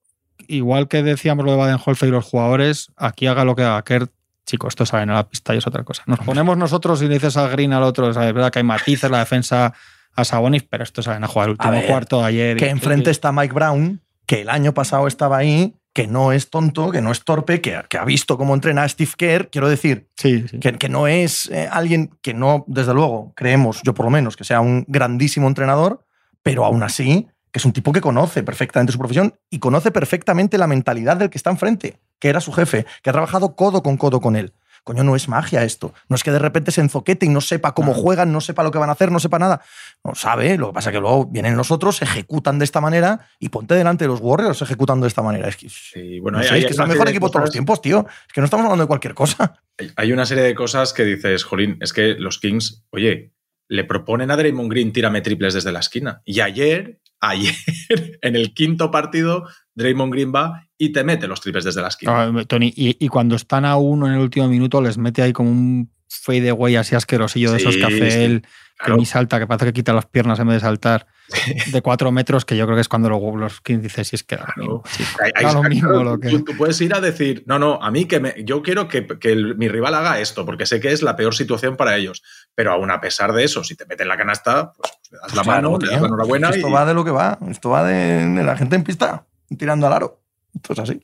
igual 0.48 0.88
que 0.88 1.02
decíamos 1.02 1.46
lo 1.46 1.52
de 1.54 1.58
Baden-Holzer 1.58 2.10
y 2.10 2.12
los 2.12 2.26
jugadores, 2.26 2.92
aquí 2.96 3.26
haga 3.26 3.44
lo 3.44 3.56
que 3.56 3.64
haga 3.64 3.82
Kert, 3.84 4.12
chicos, 4.46 4.74
esto 4.74 4.86
saben 4.86 5.10
a 5.10 5.16
la 5.16 5.28
pista 5.28 5.56
y 5.56 5.58
es 5.58 5.66
otra 5.66 5.84
cosa. 5.84 6.04
Nos 6.06 6.20
ponemos 6.20 6.58
nosotros 6.58 7.02
y 7.02 7.08
le 7.08 7.16
dices 7.16 7.38
a 7.38 7.48
Green 7.48 7.74
al 7.74 7.82
otro, 7.82 8.08
es 8.12 8.16
verdad 8.16 8.52
que 8.52 8.60
hay 8.60 8.66
matices, 8.66 9.10
la 9.10 9.20
defensa 9.20 9.74
a 10.16 10.24
Sabonis, 10.26 10.64
pero 10.64 10.84
esto 10.84 11.02
saben 11.02 11.24
a 11.24 11.28
jugar 11.28 11.48
el 11.48 11.52
último 11.52 11.72
ver, 11.72 11.88
cuarto 11.88 12.20
de 12.22 12.26
ayer. 12.26 12.58
Que 12.58 12.68
y- 12.68 12.70
enfrente 12.70 13.12
está 13.12 13.32
Mike 13.32 13.54
Brown, 13.54 14.02
que 14.26 14.42
el 14.42 14.50
año 14.50 14.74
pasado 14.74 15.08
estaba 15.08 15.38
ahí, 15.38 15.76
que 15.94 16.08
no 16.08 16.32
es 16.32 16.50
tonto, 16.50 16.92
que 16.92 17.02
no 17.02 17.12
es 17.12 17.24
torpe, 17.24 17.62
que, 17.62 17.82
que 17.90 17.98
ha 17.98 18.04
visto 18.06 18.38
cómo 18.38 18.54
entrena 18.54 18.84
a 18.84 18.90
Steve 18.90 19.12
Kerr. 19.18 19.50
Quiero 19.50 19.70
decir, 19.70 20.10
Sí, 20.18 20.46
sí. 20.50 20.60
que, 20.60 20.74
que 20.74 20.90
no 20.90 21.08
es 21.08 21.50
eh, 21.52 21.70
alguien 21.72 22.18
que 22.22 22.34
no, 22.34 22.66
desde 22.68 22.94
luego, 22.94 23.32
creemos, 23.36 23.82
yo 23.84 23.94
por 23.94 24.06
lo 24.06 24.10
menos, 24.12 24.36
que 24.36 24.44
sea 24.44 24.60
un 24.62 24.84
grandísimo 24.88 25.48
entrenador, 25.48 26.06
pero 26.44 26.66
aún 26.66 26.84
así, 26.84 27.28
que 27.52 27.60
es 27.60 27.66
un 27.66 27.72
tipo 27.72 27.94
que 27.94 28.02
conoce 28.02 28.44
perfectamente 28.44 28.92
su 28.92 29.00
profesión 29.00 29.36
y 29.50 29.60
conoce 29.60 29.90
perfectamente 29.92 30.58
la 30.58 30.68
mentalidad 30.68 31.16
del 31.16 31.30
que 31.30 31.38
está 31.38 31.50
enfrente, 31.50 31.98
que 32.20 32.28
era 32.28 32.42
su 32.42 32.52
jefe, 32.52 32.86
que 33.02 33.10
ha 33.10 33.14
trabajado 33.14 33.56
codo 33.56 33.82
con 33.82 33.96
codo 33.96 34.20
con 34.20 34.36
él. 34.36 34.54
Coño, 34.86 35.04
no 35.04 35.16
es 35.16 35.28
magia 35.28 35.64
esto. 35.64 35.94
No 36.08 36.16
es 36.16 36.24
que 36.24 36.32
de 36.32 36.40
repente 36.40 36.72
se 36.72 36.80
enzoquete 36.80 37.26
y 37.26 37.30
no 37.30 37.42
sepa 37.42 37.74
cómo 37.74 37.92
No. 37.92 37.98
juegan, 37.98 38.32
no 38.32 38.40
sepa 38.40 38.62
lo 38.64 38.72
que 38.72 38.78
van 38.78 38.88
a 38.90 38.94
hacer, 38.94 39.12
no 39.12 39.20
sepa 39.20 39.40
nada. 39.40 39.62
No 40.04 40.14
sabe, 40.16 40.58
lo 40.58 40.68
que 40.68 40.74
pasa 40.76 40.92
es 40.92 40.94
que 40.94 41.00
luego 41.02 41.26
vienen 41.26 41.58
los 41.58 41.72
otros, 41.72 42.02
ejecutan 42.04 42.60
de 42.60 42.66
esta 42.66 42.80
manera 42.82 43.28
y 43.40 43.50
ponte 43.50 43.74
delante 43.74 44.04
de 44.04 44.10
los 44.10 44.20
Warriors 44.22 44.62
ejecutando 44.62 45.06
de 45.06 45.08
esta 45.10 45.24
manera. 45.24 45.48
Es 45.50 45.58
que, 45.58 45.68
Sí, 45.70 46.20
bueno, 46.20 46.38
no 46.38 46.44
hay- 46.44 46.48
sé, 46.48 46.54
hay 46.54 46.60
es, 46.62 46.66
que 46.68 46.74
es 46.74 46.80
el 46.80 46.88
mejor 46.88 47.06
de 47.06 47.12
equipo 47.12 47.28
de 47.28 47.32
todos 47.32 47.46
los 47.46 47.52
tiempos, 47.52 47.82
tío. 47.82 48.06
Es 48.28 48.32
que 48.34 48.40
no 48.42 48.46
estamos 48.46 48.64
hablando 48.66 48.84
de 48.84 48.88
cualquier 48.88 49.16
cosa. 49.16 49.60
Hay- 49.80 49.92
Hay 49.96 50.12
una 50.14 50.26
serie 50.28 50.44
de 50.44 50.54
cosas 50.56 50.94
que 50.94 51.04
dices, 51.04 51.44
Jolín, 51.44 51.78
es 51.82 51.92
que 51.92 52.14
los 52.20 52.38
Kings, 52.40 52.86
oye, 52.92 53.32
le 53.68 53.84
proponen 53.86 54.30
a 54.30 54.38
Draymond 54.38 54.70
Green 54.70 54.94
tírame 54.94 55.22
triples 55.22 55.56
desde 55.56 55.72
la 55.72 55.80
esquina. 55.80 56.22
Y 56.26 56.42
ayer, 56.42 57.00
ayer, 57.20 57.56
en 58.22 58.36
el 58.36 58.54
quinto 58.54 58.92
partido, 58.92 59.48
Draymond 59.76 60.14
Green 60.14 60.34
va 60.34 60.68
y 60.78 60.92
te 60.92 61.04
mete 61.04 61.28
los 61.28 61.42
triples 61.42 61.64
desde 61.64 61.82
la 61.82 61.90
esquina. 61.90 62.24
Ah, 62.24 62.44
Tony, 62.48 62.74
y, 62.76 63.04
y 63.04 63.08
cuando 63.08 63.36
están 63.36 63.66
a 63.66 63.78
uno 63.78 64.08
en 64.08 64.14
el 64.14 64.20
último 64.20 64.48
minuto, 64.48 64.82
les 64.82 64.98
mete 64.98 65.22
ahí 65.22 65.34
como 65.34 65.50
un 65.50 65.90
fade 66.08 66.50
away 66.50 66.76
así 66.76 66.96
asquerosillo 66.96 67.52
de 67.52 67.58
esos 67.58 67.78
que 67.78 67.84
hace 67.84 68.12
sí, 68.12 68.18
él, 68.18 68.46
claro. 68.78 68.96
que 68.96 69.00
ni 69.00 69.06
salta, 69.06 69.40
que 69.40 69.48
parece 69.48 69.66
que 69.68 69.74
quita 69.74 69.94
las 69.94 70.06
piernas 70.06 70.40
en 70.40 70.48
vez 70.48 70.56
de 70.56 70.60
saltar 70.62 71.08
de 71.72 71.82
cuatro 71.82 72.12
metros, 72.12 72.46
que 72.46 72.56
yo 72.56 72.66
creo 72.66 72.76
que 72.76 72.82
es 72.82 72.88
cuando 72.88 73.10
los, 73.10 73.22
los 73.36 73.62
Kings 73.62 73.82
dicen, 73.82 74.06
si 74.06 74.16
es 74.16 74.24
que 74.24 74.36
da 74.36 74.46
lo 74.58 74.64
mismo, 74.64 74.84
chico, 74.96 75.10
Ahí- 75.24 75.32
ahí 75.36 75.44
da 75.46 75.52
lo 75.54 75.58
está, 75.60 75.70
mismo 75.70 75.90
claro, 75.90 76.04
lo 76.04 76.20
que- 76.20 76.30
tú, 76.30 76.44
tú 76.44 76.58
puedes 76.58 76.80
ir 76.82 76.94
a 76.94 77.00
decir, 77.02 77.44
no, 77.48 77.58
no, 77.58 77.82
a 77.82 77.90
mí 77.92 78.06
que 78.06 78.20
me, 78.20 78.34
yo 78.44 78.62
quiero 78.62 78.88
que, 78.88 79.08
que 79.08 79.32
el- 79.32 79.56
mi 79.58 79.68
rival 79.68 79.96
haga 79.96 80.20
esto, 80.20 80.46
porque 80.46 80.66
sé 80.66 80.80
que 80.80 80.92
es 80.92 81.02
la 81.02 81.16
peor 81.16 81.34
situación 81.36 81.76
para 81.78 81.96
ellos. 81.96 82.22
Pero 82.54 82.72
aún 82.74 82.92
a 82.92 83.02
pesar 83.02 83.34
de 83.34 83.44
eso, 83.44 83.64
si 83.64 83.76
te 83.76 83.86
meten 83.86 84.08
la 84.08 84.18
canasta, 84.18 84.74
pues, 84.74 84.92
le 85.12 85.18
das 85.20 85.36
la 85.36 85.44
Claro, 85.44 85.72
mano, 85.72 85.78
le 85.80 85.86
das 85.88 85.90
tío. 85.96 86.02
la 86.02 86.08
enhorabuena 86.08 86.50
Esto 86.50 86.70
y- 86.70 86.72
va 86.72 86.86
de 86.86 86.94
lo 86.94 87.04
que 87.06 87.12
va. 87.12 87.40
Esto 87.50 87.70
va 87.70 87.84
de, 87.84 88.26
de 88.28 88.44
la 88.44 88.56
gente 88.56 88.76
en 88.76 88.84
pista, 88.84 89.26
tirando 89.58 89.88
al 89.88 89.94
aro. 89.94 90.22
Esto 90.54 90.74
es 90.74 90.80
así. 90.80 91.02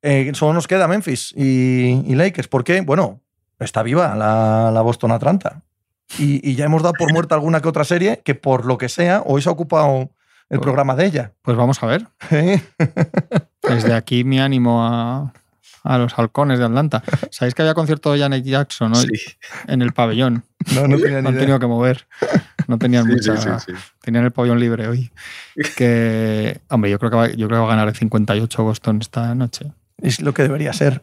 Eh, 0.00 0.30
solo 0.34 0.54
nos 0.54 0.66
queda 0.66 0.88
Memphis 0.88 1.32
y, 1.36 2.02
y 2.06 2.14
Lakers. 2.14 2.48
¿Por 2.48 2.64
qué? 2.64 2.80
Bueno, 2.80 3.20
está 3.58 3.82
viva 3.82 4.14
la, 4.14 4.70
la 4.72 4.80
Boston 4.80 5.10
Atlanta. 5.12 5.62
Y, 6.18 6.48
y 6.48 6.54
ya 6.54 6.64
hemos 6.66 6.82
dado 6.82 6.94
por 6.98 7.12
muerta 7.12 7.34
alguna 7.34 7.60
que 7.60 7.68
otra 7.68 7.84
serie 7.84 8.20
que, 8.24 8.34
por 8.34 8.64
lo 8.64 8.78
que 8.78 8.88
sea, 8.88 9.22
hoy 9.26 9.42
se 9.42 9.48
ha 9.48 9.52
ocupado 9.52 10.10
el 10.48 10.58
Pues- 10.58 10.60
programa 10.60 10.94
de 10.96 11.06
ella. 11.06 11.32
Pues 11.42 11.56
vamos 11.56 11.82
a 11.82 11.86
ver. 11.86 12.06
¿Eh? 12.30 12.60
Desde 13.62 13.92
aquí 13.94 14.24
mi 14.24 14.38
ánimo 14.38 14.86
a, 14.86 15.32
a 15.82 15.98
los 15.98 16.18
halcones 16.18 16.58
de 16.58 16.64
Atlanta. 16.64 17.02
¿Sabéis 17.30 17.54
que 17.54 17.62
había 17.62 17.74
concierto 17.74 18.12
de 18.12 18.20
Janet 18.20 18.44
Jackson 18.44 18.94
hoy 18.94 19.06
Sí, 19.06 19.24
en 19.66 19.82
el 19.82 19.92
pabellón? 19.92 20.44
No, 20.74 20.86
no 20.88 20.96
tenía 20.98 21.20
No 21.20 21.30
ni 21.30 21.36
han 21.36 21.38
tenido 21.40 21.58
que 21.58 21.66
mover. 21.66 22.06
No 22.68 22.78
tenían 22.78 23.04
sí, 23.06 23.10
mucha. 23.12 23.36
sí, 23.36 23.48
sí, 23.66 23.72
sí. 23.72 23.78
Tenían 24.02 24.24
el 24.24 24.32
pabellón 24.32 24.58
libre 24.60 24.88
hoy. 24.88 25.10
Que, 25.76 26.60
hombre, 26.68 26.90
yo 26.90 26.98
creo 26.98 27.10
que 27.10 27.16
va, 27.16 27.28
yo 27.28 27.46
creo 27.48 27.48
que 27.48 27.56
va 27.60 27.64
a 27.66 27.70
ganar 27.76 27.88
el 27.88 27.94
58 27.94 28.62
Boston 28.64 28.98
esta 29.00 29.34
noche. 29.34 29.72
Es 29.98 30.20
lo 30.20 30.32
que 30.34 30.42
debería 30.42 30.72
ser. 30.72 31.02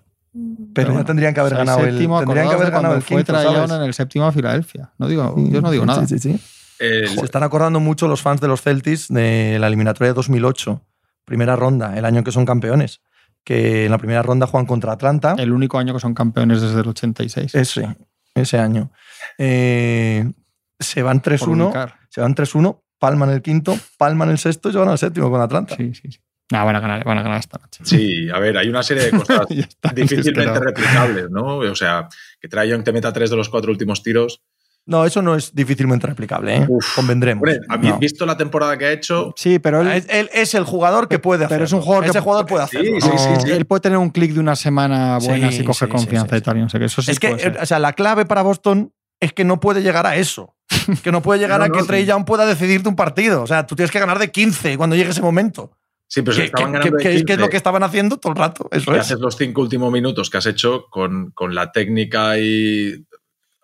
Pero 0.73 0.87
ya 0.87 0.93
bueno, 0.93 1.05
tendrían 1.05 1.33
que 1.33 1.39
haber 1.39 1.53
O 1.53 1.55
sea, 1.57 1.65
ganado 1.65 1.85
el, 1.85 1.91
séptimo, 1.91 2.19
tendrían 2.19 2.47
que 2.49 2.55
haber 2.55 2.71
ganado 2.71 2.95
el 2.95 3.01
fue 3.03 3.17
quinto, 3.17 3.33
Trae 3.33 3.45
¿sabes? 3.45 3.71
En 3.71 3.81
el 3.83 3.93
séptimo 3.93 4.25
a 4.25 4.31
Filadelfia. 4.31 4.91
No 4.97 5.07
digo, 5.07 5.35
yo 5.37 5.61
no 5.61 5.69
digo 5.71 5.85
nada. 5.85 6.07
Sí, 6.07 6.19
sí, 6.19 6.33
sí. 6.33 6.43
El- 6.79 7.07
Se 7.09 7.23
están 7.23 7.43
acordando 7.43 7.79
mucho 7.79 8.07
los 8.07 8.21
fans 8.21 8.41
de 8.41 8.47
los 8.47 8.61
Celtics 8.61 9.07
de 9.09 9.57
la 9.59 9.67
eliminatoria 9.67 10.09
de 10.11 10.15
2008, 10.15 10.81
primera 11.25 11.55
ronda, 11.55 11.97
el 11.97 12.05
año 12.05 12.19
en 12.19 12.23
que 12.23 12.31
son 12.31 12.45
campeones, 12.45 13.01
que 13.43 13.85
en 13.85 13.91
la 13.91 13.97
primera 13.99 14.23
ronda 14.23 14.47
juegan 14.47 14.65
contra 14.65 14.91
Atlanta. 14.93 15.35
El 15.37 15.51
único 15.53 15.77
año 15.77 15.93
que 15.93 15.99
son 15.99 16.13
campeones 16.15 16.61
desde 16.61 16.81
el 16.81 16.87
86. 16.87 17.53
Ese, 17.53 17.95
ese 18.33 18.57
año. 18.57 18.91
Eh, 19.37 20.31
se 20.79 21.03
van 21.03 21.19
por 21.21 21.33
3-1, 21.33 21.65
ubicar. 21.67 21.95
se 22.09 22.21
van 22.21 22.33
3-1, 22.35 22.81
palman 22.99 23.29
el 23.29 23.41
quinto, 23.41 23.77
palman 23.97 24.29
el 24.29 24.37
sexto 24.39 24.69
y 24.69 24.71
se 24.73 24.79
van 24.79 24.89
al 24.89 24.97
séptimo 24.97 25.29
con 25.29 25.41
Atlanta. 25.41 25.75
Sí, 25.75 25.93
sí, 25.93 26.11
sí. 26.11 26.19
Nah, 26.51 26.63
van 26.65 26.75
a 26.75 26.79
ganar, 26.79 27.03
van 27.03 27.17
a 27.17 27.23
ganar 27.23 27.39
esta 27.39 27.57
noche. 27.59 27.83
Sí, 27.85 28.29
a 28.29 28.37
ver, 28.39 28.57
hay 28.57 28.67
una 28.69 28.83
serie 28.83 29.05
de 29.05 29.11
cosas 29.17 29.45
está, 29.49 29.89
difícilmente 29.89 30.59
replicables, 30.59 31.29
¿no? 31.31 31.57
O 31.57 31.75
sea, 31.75 32.07
que 32.39 32.47
Trae 32.47 32.67
Young 32.69 32.83
te 32.83 32.91
meta 32.91 33.11
tres 33.13 33.29
de 33.29 33.37
los 33.37 33.49
cuatro 33.49 33.71
últimos 33.71 34.03
tiros. 34.03 34.41
No, 34.85 35.05
eso 35.05 35.21
no 35.21 35.33
es 35.35 35.55
difícilmente 35.55 36.05
replicable, 36.05 36.57
¿eh? 36.57 36.65
Uf. 36.67 36.95
convendremos. 36.95 37.41
Hombre, 37.69 37.89
No. 37.89 37.99
visto 37.99 38.25
la 38.25 38.35
temporada 38.35 38.77
que 38.77 38.85
ha 38.85 38.91
hecho, 38.91 39.33
Sí, 39.37 39.57
pero 39.57 39.79
él, 39.79 39.87
Es, 39.87 40.05
él 40.09 40.29
es 40.33 40.53
el 40.55 40.65
jugador 40.65 41.07
que 41.07 41.19
puede. 41.19 41.47
Pero 41.47 41.63
es 41.63 41.71
un 41.71 41.79
jugador 41.81 42.03
que- 42.03 42.09
Ese 42.09 42.19
jugador 42.19 42.45
puede 42.45 42.67
Sí, 42.67 42.77
hacerlo. 42.77 42.99
sí, 42.99 43.09
sí, 43.17 43.45
sí. 43.45 43.51
él 43.51 43.63
puede 43.65 43.79
tener 43.79 43.97
un 43.97 44.09
clic 44.09 44.33
de 44.33 44.41
una 44.41 44.57
semana 44.57 45.17
buena 45.19 45.49
Sí, 45.51 45.59
si 45.59 45.63
coge 45.63 45.85
sí, 45.85 45.89
confianza 45.91 46.31
sí, 46.31 46.35
sí, 46.35 46.37
y 46.39 46.41
tal. 46.41 46.59
no 46.59 46.67
sé 46.69 46.79
qué. 46.79 46.85
Eso 46.85 47.01
sí 47.01 47.11
es 47.11 47.19
que, 47.19 47.55
o 47.61 47.65
sea, 47.65 47.79
la 47.79 47.93
clave 47.93 48.25
para 48.25 48.41
Boston 48.41 48.91
es 49.21 49.31
que 49.31 49.45
no 49.45 49.61
puede 49.61 49.81
llegar 49.81 50.05
a 50.05 50.17
eso. 50.17 50.53
Que 51.01 51.13
no 51.13 51.21
puede 51.21 51.39
llegar 51.39 51.59
No, 51.59 51.65
a 51.65 51.67
no, 51.69 51.73
que 51.75 51.79
sí. 51.81 51.87
Trey 51.87 52.05
Young 52.05 52.25
pueda 52.25 52.45
decidirte 52.45 52.89
un 52.89 52.97
partido. 52.97 53.41
O 53.41 53.47
sea, 53.47 53.65
tú 53.65 53.77
tienes 53.77 53.89
que 53.89 53.99
ganar 53.99 54.19
de 54.19 54.31
15 54.31 54.75
cuando 54.75 54.97
llegue 54.97 55.11
ese 55.11 55.21
momento. 55.21 55.71
Sí, 56.13 56.21
pero 56.21 56.37
Que, 56.37 56.43
estaban 56.45 56.71
ganando 56.73 56.97
de 56.97 57.03
que 57.03 57.09
es- 57.15 57.21
lo 57.21 57.25
15. 57.25 57.49
que 57.49 57.57
estaban 57.57 57.83
haciendo 57.83 58.17
todo 58.17 58.33
el 58.33 58.37
rato. 58.39 58.67
Eso 58.71 58.93
es. 58.93 58.99
haces 59.01 59.19
los 59.19 59.35
cinco 59.37 59.61
últimos 59.61 59.91
minutos 59.91 60.29
que 60.29 60.37
has 60.37 60.45
hecho 60.45 60.85
con, 60.89 61.31
con 61.31 61.53
la 61.55 61.71
técnica 61.71 62.37
y. 62.39 63.05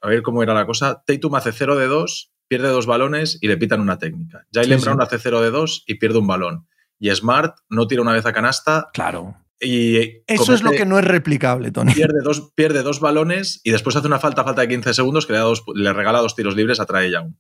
A 0.02 0.08
ver 0.08 0.22
cómo 0.22 0.42
era 0.44 0.54
la 0.54 0.66
cosa. 0.66 1.04
Tatum 1.06 1.36
hace 1.36 1.52
0 1.52 1.76
de 1.76 1.88
2, 1.88 2.32
pierde 2.48 2.70
dos 2.70 2.86
balones 2.86 3.38
y 3.42 3.48
le 3.50 3.58
pitan 3.58 3.82
una 3.82 3.98
técnica. 3.98 4.46
Jalen 4.54 4.80
Sí, 4.80 4.86
Brown 4.86 4.98
sí. 5.00 5.04
hace 5.06 5.20
0 5.20 5.42
de 5.42 5.52
2 5.52 5.84
y 5.88 5.96
pierde 5.96 6.20
un 6.20 6.28
balón. 6.28 6.68
Y 7.00 7.14
Smart 7.14 7.56
no 7.70 7.86
tira 7.88 8.02
una 8.02 8.14
vez 8.14 8.26
a 8.26 8.32
canasta 8.34 8.90
Claro. 8.94 9.36
y. 9.60 9.98
Eso 10.26 10.54
es 10.54 10.64
lo 10.64 10.72
que 10.72 10.86
no 10.86 10.98
es 11.00 11.06
replicable, 11.06 11.72
Tony. 11.72 11.94
Pierde 11.94 12.20
dos, 12.24 12.52
pierde 12.56 12.82
dos 12.82 13.00
balones 13.02 13.60
y 13.66 13.72
después 13.72 13.96
hace 13.98 14.08
una 14.08 14.20
falta, 14.20 14.44
falta 14.46 14.62
de 14.62 14.70
15 14.70 14.94
segundos, 14.94 15.26
que 15.26 15.34
le, 15.34 15.40
da 15.40 15.46
dos- 15.46 15.64
le 15.76 15.92
regala 15.94 16.20
dos 16.22 16.34
tiros 16.36 16.56
libres 16.56 16.80
a 16.80 16.86
Trae 16.86 17.12
Young. 17.12 17.34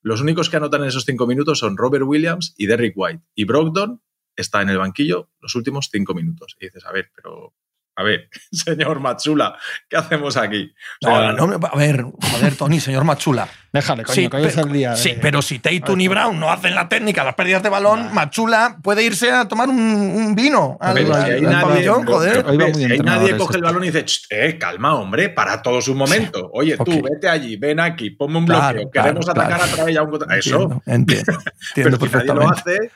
Los 0.00 0.20
únicos 0.22 0.48
que 0.48 0.56
anotan 0.56 0.82
en 0.82 0.88
esos 0.88 1.04
cinco 1.04 1.26
minutos 1.26 1.58
son 1.58 1.76
Robert 1.76 2.04
Williams 2.06 2.54
y 2.56 2.66
Derrick 2.66 2.94
White. 2.96 3.22
Y 3.34 3.44
Brogdon 3.44 4.00
está 4.42 4.62
en 4.62 4.70
el 4.70 4.78
banquillo 4.78 5.30
los 5.40 5.54
últimos 5.54 5.88
cinco 5.90 6.14
minutos. 6.14 6.56
Y 6.60 6.66
dices, 6.66 6.84
a 6.84 6.92
ver, 6.92 7.10
pero 7.14 7.54
a 7.96 8.04
ver, 8.04 8.28
señor 8.52 9.00
Matsula, 9.00 9.56
¿qué 9.88 9.96
hacemos 9.96 10.36
aquí? 10.36 10.72
O 11.04 11.08
sea, 11.08 11.32
no, 11.32 11.48
no, 11.48 11.58
a 11.66 11.76
ver, 11.76 12.02
joder, 12.02 12.54
Tony, 12.54 12.78
señor 12.78 13.02
Matsula. 13.02 13.48
Déjale, 13.72 14.04
coño, 14.04 14.14
Sí, 14.14 14.28
que 14.28 14.36
hoy 14.38 14.44
es 14.46 14.54
pero, 14.54 14.66
el 14.68 14.72
día. 14.72 14.96
sí, 14.96 15.14
pero 15.20 15.42
si 15.42 15.58
Tatum 15.58 16.00
y 16.00 16.06
Brown 16.08 16.38
no 16.40 16.50
hacen 16.50 16.74
la 16.76 16.88
técnica, 16.88 17.22
las 17.24 17.34
pérdidas 17.34 17.62
de 17.62 17.68
balón, 17.68 18.14
Machula 18.14 18.78
puede 18.82 19.02
irse 19.02 19.30
a 19.30 19.46
tomar 19.48 19.68
un, 19.68 19.76
un 19.78 20.34
vino 20.36 20.78
al, 20.80 20.94
Pero 20.94 21.12
al- 21.14 21.24
si 21.26 21.32
al 21.32 21.42
nadie- 21.42 21.60
pabellón, 21.62 22.06
joder. 22.06 22.44
pero, 22.46 22.66
si 22.74 22.82
entrenador 22.84 23.04
nadie 23.22 23.36
coge 23.36 23.56
el 23.56 23.62
balón 23.62 23.82
y 23.84 23.88
dice, 23.88 24.04
"Ch, 24.06 24.26
eh, 24.30 24.56
calma, 24.58 24.94
hombre, 24.94 25.28
para 25.28 25.60
todos 25.60 25.86
un 25.88 25.98
momento. 25.98 26.48
Oye, 26.54 26.78
tú, 26.78 27.02
vete 27.02 27.28
allí, 27.28 27.56
ven 27.56 27.78
aquí, 27.80 28.10
ponme 28.10 28.38
un 28.38 28.46
Claro, 28.46 28.74
bloqueo, 28.78 28.90
claro, 28.90 29.06
queremos 29.08 29.28
atacar 29.28 29.60
a 29.60 29.66
través 29.66 29.94
de 29.94 30.00
un 30.00 30.32
Eso, 30.32 30.62
Entiendo, 30.62 30.82
entiendo, 30.86 31.32
entiendo 31.68 31.98
pero 32.00 32.10
si 32.10 32.16
nadie 32.16 32.34
lo 32.40 32.48
hace, 32.50 32.90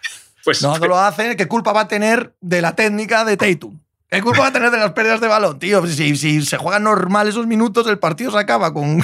pues 0.45 0.63
No, 0.63 0.77
no 0.79 0.87
lo 0.87 0.99
hace, 0.99 1.37
¿qué 1.37 1.47
culpa 1.49 1.73
va 1.73 1.83
a 1.83 1.89
tener 1.89 2.35
de 2.41 2.61
la 2.63 2.75
técnica 2.75 3.25
de 3.25 3.37
Tatum? 3.37 3.79
¿Qué 4.09 4.21
culpa 4.21 4.41
va 4.43 4.47
a 4.49 4.53
tener 4.53 4.71
de 4.71 4.77
las 4.79 4.93
pérdidas 4.93 5.21
de 5.21 5.29
balón, 5.29 5.59
tío? 5.59 5.87
Si, 5.87 6.17
si 6.17 6.43
se 6.43 6.57
juega 6.59 6.79
normal 6.79 7.29
esos 7.29 7.47
minutos, 7.47 7.87
el 7.87 7.99
partido 7.99 8.31
se 8.31 8.39
acaba 8.39 8.73
con, 8.75 9.03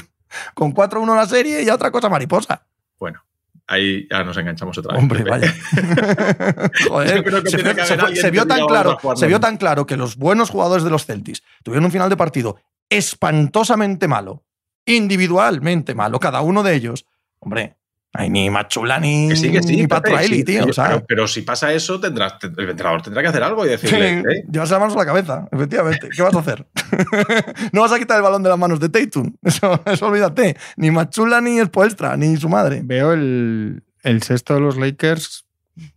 con 0.55 0.74
4-1 0.74 1.16
la 1.16 1.26
serie 1.26 1.62
y 1.62 1.64
ya 1.64 1.74
otra 1.76 1.91
cosa 1.91 2.11
mariposa. 2.11 2.66
Bueno, 2.99 3.22
ahí 3.66 4.07
ya 4.11 4.22
nos 4.22 4.36
enganchamos 4.36 4.76
otra 4.76 4.93
vez. 4.93 5.03
Hombre, 5.03 5.24
vaya. 5.24 5.55
Joder, 6.89 7.24
se, 7.49 7.86
se 7.86 7.97
fue- 7.97 8.30
vio 8.30 8.47
tan 8.47 8.66
claro, 8.66 8.91
"Vamos 8.91 8.99
a 8.99 9.01
jugar 9.01 9.16
se 9.18 9.26
vio 9.26 9.36
normal". 9.36 9.51
tan 9.51 9.57
claro 9.57 9.86
que 9.86 9.97
los 9.97 10.16
buenos 10.16 10.51
jugadores 10.51 10.84
de 10.84 10.91
los 10.91 11.07
Celtics 11.07 11.43
tuvieron 11.62 11.86
un 11.86 11.91
final 11.93 12.11
de 12.11 12.16
partido 12.18 12.59
espantosamente 12.91 14.09
malo, 14.09 14.45
individualmente 14.84 15.95
malo, 15.95 16.20
cada 16.20 16.43
uno 16.43 16.62
de 16.62 16.74
ellos. 16.74 17.07
Hombre, 17.39 17.78
hay 18.14 18.30
ni 18.30 18.48
Machula 18.50 18.98
ni, 18.98 19.28
Que 19.28 19.36
sí, 19.36 19.52
que 19.52 19.62
sí. 19.62 19.76
ni 19.76 19.82
Pepe, 19.86 19.88
Pat 19.88 20.06
Riley, 20.22 20.38
sí, 20.38 20.44
tío. 20.44 20.64
sí, 20.64 20.70
o 20.70 20.72
sea, 20.72 20.86
pero, 20.88 21.04
pero 21.06 21.28
si 21.28 21.42
pasa 21.42 21.72
eso, 21.72 22.00
tendrás, 22.00 22.34
el 22.42 22.70
entrenador 22.70 23.02
tendrá 23.02 23.22
que 23.22 23.28
hacer 23.28 23.42
algo 23.42 23.64
y 23.66 23.68
decirle, 23.68 24.20
"Eh, 24.20 24.44
llevarse 24.50 24.72
las 24.74 24.80
manos 24.80 24.96
a 24.96 24.98
la 24.98 25.06
cabeza, 25.06 25.48
efectivamente. 25.52 26.09
¿Qué 26.14 26.22
vas 26.22 26.34
a 26.34 26.38
hacer? 26.38 26.66
no 27.72 27.82
vas 27.82 27.92
a 27.92 27.98
quitar 27.98 28.16
el 28.16 28.22
balón 28.22 28.42
de 28.42 28.48
las 28.48 28.59
manos 28.59 28.80
de 28.80 28.88
Tatum. 28.88 29.34
Eso, 29.42 29.80
eso 29.84 30.06
olvídate. 30.06 30.56
Ni 30.76 30.90
Machula, 30.90 31.40
ni 31.40 31.61
Spoelstra, 31.64 32.16
ni 32.16 32.36
su 32.38 32.48
madre. 32.48 32.80
Veo 32.82 33.12
el, 33.12 33.82
el 34.02 34.22
sexto 34.22 34.54
de 34.54 34.61
los 34.61 34.76
Lakers 34.78 35.46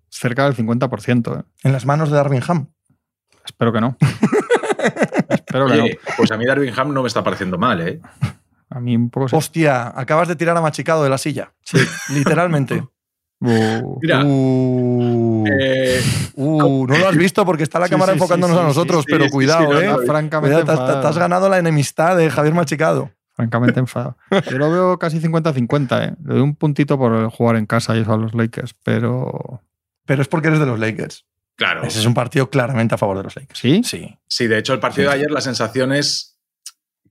cerca 0.10 0.44
del 0.44 0.56
50%. 0.56 1.40
¿eh? 1.40 1.44
En 1.64 1.72
las 1.72 1.86
manos 1.86 2.10
de 2.12 2.18
Darvin 2.18 2.44
Ham. 2.48 2.68
Espero 3.46 3.72
que 3.74 3.82
no. 3.82 3.98
Espero 5.30 5.68
que 5.68 5.74
oye, 5.82 6.00
pues 6.18 6.32
a 6.32 6.38
mí 6.38 6.46
Darwin 6.46 6.74
Ham 6.78 6.94
no 6.94 7.02
me 7.02 7.08
está 7.08 7.24
pareciendo 7.24 7.58
mal, 7.58 7.82
¿eh? 7.82 8.00
A 8.72 8.80
mí 8.80 8.96
un 8.96 9.10
poco. 9.10 9.36
Hostia, 9.38 9.92
acabas 9.96 10.28
de 10.28 10.36
tirar 10.36 10.58
a 10.58 10.62
Machicado 10.62 11.04
de 11.04 11.10
la 11.10 11.18
silla. 11.18 11.54
Sí, 11.64 11.78
literalmente. 12.14 12.84
Uh, 13.44 13.98
Mira, 14.00 14.24
Uh, 14.24 15.46
eh, 15.60 16.00
uh, 16.36 16.86
no 16.86 16.96
lo 16.96 17.08
has 17.08 17.18
visto 17.18 17.44
porque 17.44 17.64
está 17.64 17.80
la 17.80 17.86
Sí, 17.88 17.92
cámara 17.92 18.12
sí, 18.14 18.18
enfocándonos 18.18 18.56
sí, 18.56 18.62
a 18.64 18.68
nosotros, 18.68 19.00
sí, 19.04 19.12
pero 19.12 19.24
sí, 19.24 19.30
sí, 19.30 19.34
cuidado, 19.34 19.82
¿eh? 19.82 19.88
no, 19.88 19.98
francamente 20.00 20.58
te, 20.58 20.62
has, 20.62 20.66
te- 20.68 20.72
enfadado. 20.74 21.02
te 21.02 21.08
has 21.08 21.18
ganado 21.18 21.50
la 21.50 21.58
enemistad 21.58 22.16
de 22.18 22.30
Javier 22.30 22.54
Machicado. 22.54 23.10
Francamente 23.34 23.80
enfadado. 23.80 24.16
Yo 24.48 24.60
lo 24.60 24.70
veo 24.70 25.00
casi 25.00 25.20
50-50. 25.20 26.04
¿eh? 26.08 26.16
Le 26.24 26.34
doy 26.36 26.42
un 26.44 26.54
puntito 26.56 27.00
por 27.00 27.32
jugar 27.32 27.56
en 27.56 27.66
casa 27.66 27.96
y 27.98 28.02
eso 28.02 28.14
a 28.14 28.18
los 28.18 28.36
Lakers, 28.36 28.76
pero. 28.84 29.64
Pero 30.06 30.22
es 30.22 30.28
porque 30.28 30.50
eres 30.50 30.60
de 30.60 30.68
los 30.68 30.78
Lakers. 30.80 31.26
claro. 31.56 31.82
Ese 31.84 31.98
es 32.00 32.06
un 32.06 32.14
partido 32.14 32.48
claramente 32.48 32.94
a 32.94 33.00
favor 33.00 33.18
de 33.18 33.24
los 33.24 33.36
Lakers. 33.36 33.60
¿Sí? 33.60 33.82
Sí. 33.84 34.20
Sí, 34.28 34.46
de 34.46 34.60
hecho, 34.60 34.74
el 34.74 34.80
partido 34.80 35.10
Sí. 35.10 35.16
de 35.18 35.20
ayer, 35.24 35.32
la 35.32 35.42
sensación 35.42 35.94
es 35.94 36.31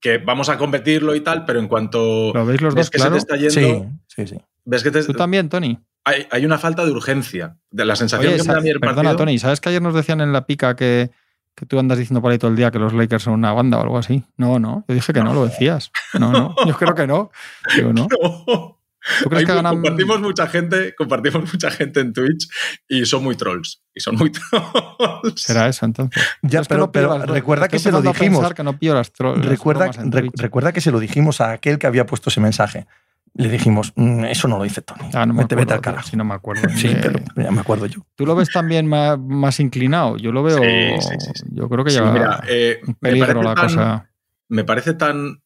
que 0.01 0.19
vamos 0.19 0.49
a 0.49 0.57
competirlo 0.59 1.15
y 1.15 1.21
tal, 1.21 1.45
pero 1.45 1.59
en 1.59 1.69
cuanto 1.69 2.33
¿Lo 2.35 2.47
veis 2.47 2.61
los 2.61 2.75
ves 2.75 2.87
dos 2.87 2.91
que 2.91 2.97
claro? 2.99 3.21
se 3.21 3.27
te 3.27 3.35
está 3.37 3.51
Sí, 3.51 3.61
yendo, 3.61 3.91
sí, 4.07 4.27
sí. 4.27 4.37
ves 4.65 4.83
que 4.83 4.91
te- 4.91 5.05
¿Tú 5.05 5.13
también, 5.13 5.49
Tony? 5.49 5.79
hay, 6.05 6.27
hay 6.31 6.45
una 6.47 6.59
falta 6.59 6.85
de 6.85 6.91
urgencia. 6.93 7.57
De 7.71 7.85
la 7.85 7.95
sensación 7.97 8.33
Oye, 8.33 8.43
que 8.43 8.49
me 8.49 8.55
da 8.55 8.61
el 8.61 8.81
perdona, 8.81 8.95
partido. 9.11 9.17
Tony, 9.17 9.39
¿sabes 9.39 9.61
que 9.61 9.69
ayer 9.69 9.83
nos 9.83 9.95
decían 9.95 10.21
en 10.23 10.33
la 10.33 10.47
pica 10.47 10.75
que, 10.75 11.11
que 11.55 11.67
tú 11.67 11.79
andas 11.79 11.99
diciendo 11.99 12.23
por 12.23 12.33
ahí 12.33 12.39
todo 12.39 12.51
el 12.51 12.57
día 12.57 12.71
que 12.71 12.79
los 12.79 12.93
Lakers 12.95 13.25
son 13.25 13.35
una 13.35 13.53
banda 13.53 13.79
o 13.79 13.83
algo 13.83 13.99
así? 13.99 14.25
No, 14.39 14.59
no. 14.59 14.85
Yo 14.89 14.95
dije 14.95 15.13
que 15.13 15.23
no, 15.23 15.35
lo 15.35 15.45
decías. 15.47 15.91
No, 16.19 16.33
no. 16.33 16.55
Yo 16.67 16.75
creo 16.77 16.95
que 16.95 17.07
no. 17.07 17.31
Digo, 17.77 17.93
no. 17.93 18.09
No. 18.23 18.80
¿Tú 19.23 19.29
crees 19.29 19.41
Hay 19.41 19.47
que 19.47 19.55
ganan? 19.55 19.75
Compartimos 19.75 20.21
mucha 20.21 20.47
gente, 20.47 20.95
compartimos 20.95 21.53
mucha 21.53 21.71
gente 21.71 22.01
en 22.01 22.13
Twitch 22.13 22.49
y 22.89 23.05
son 23.07 23.23
muy 23.25 23.37
trolls. 23.37 23.83
Y 23.95 24.01
son 24.01 24.17
muy 24.17 24.31
trolls. 24.33 25.43
Será 25.43 25.69
eso, 25.69 25.85
entonces. 25.87 26.23
Ya, 26.43 26.63
pero, 26.63 26.81
no 26.81 26.93
pero 26.93 27.19
las- 27.19 27.29
recuerda 27.29 27.69
que 27.69 27.79
se 27.79 27.91
lo 27.93 28.03
dijimos. 28.03 28.53
que 28.55 28.63
no 28.63 28.79
pillo 28.79 28.95
las 28.95 29.13
tro- 29.13 29.37
las 29.37 29.47
Recuerda, 29.47 29.91
re- 30.05 30.31
recuerda 30.35 30.73
que 30.73 30.81
se 30.81 30.91
lo 30.91 30.99
dijimos 31.01 31.41
a 31.41 31.53
aquel 31.53 31.79
que 31.79 31.87
había 31.87 32.07
puesto 32.07 32.31
ese 32.31 32.41
mensaje. 32.41 32.87
Le 33.35 33.49
dijimos, 33.49 33.93
"Mm, 33.95 34.25
eso 34.25 34.49
no 34.49 34.59
lo 34.59 34.65
dice 34.65 34.83
Tony. 34.83 35.09
Ah, 35.15 35.25
no 35.25 35.33
me 35.35 35.45
vete, 35.45 35.55
vete 35.55 35.73
acuerdo, 35.73 35.75
al 35.75 35.81
carajo. 35.81 36.09
Si 36.09 36.17
no 36.17 36.25
me 36.25 36.35
acuerdo. 36.35 36.63
Sí, 36.77 36.89
Eh, 36.89 36.99
pero 37.01 37.21
ya 37.37 37.51
me 37.53 37.61
acuerdo 37.61 37.87
yo. 37.87 38.05
¿Tú 38.17 38.27
lo 38.27 38.35
ves 38.35 38.51
también 38.53 38.87
más, 38.89 39.19
más 39.21 39.61
inclinado? 39.61 40.17
Yo 40.17 40.33
lo 40.33 40.43
veo. 40.43 40.59
Sí, 40.59 41.01
sí, 41.09 41.15
sí, 41.21 41.31
sí. 41.37 41.47
Yo 41.53 41.69
creo 41.69 41.85
que 41.85 41.91
Sí, 41.93 41.99
lleva 41.99 42.13
mira, 42.13 42.41
eh, 42.49 42.81
me, 42.85 42.95
peligro 42.95 43.27
parece 43.29 43.45
la 43.45 43.55
tan, 43.55 43.65
cosa. 43.67 44.11
me 44.49 44.65
parece 44.65 44.95
tan 44.95 45.43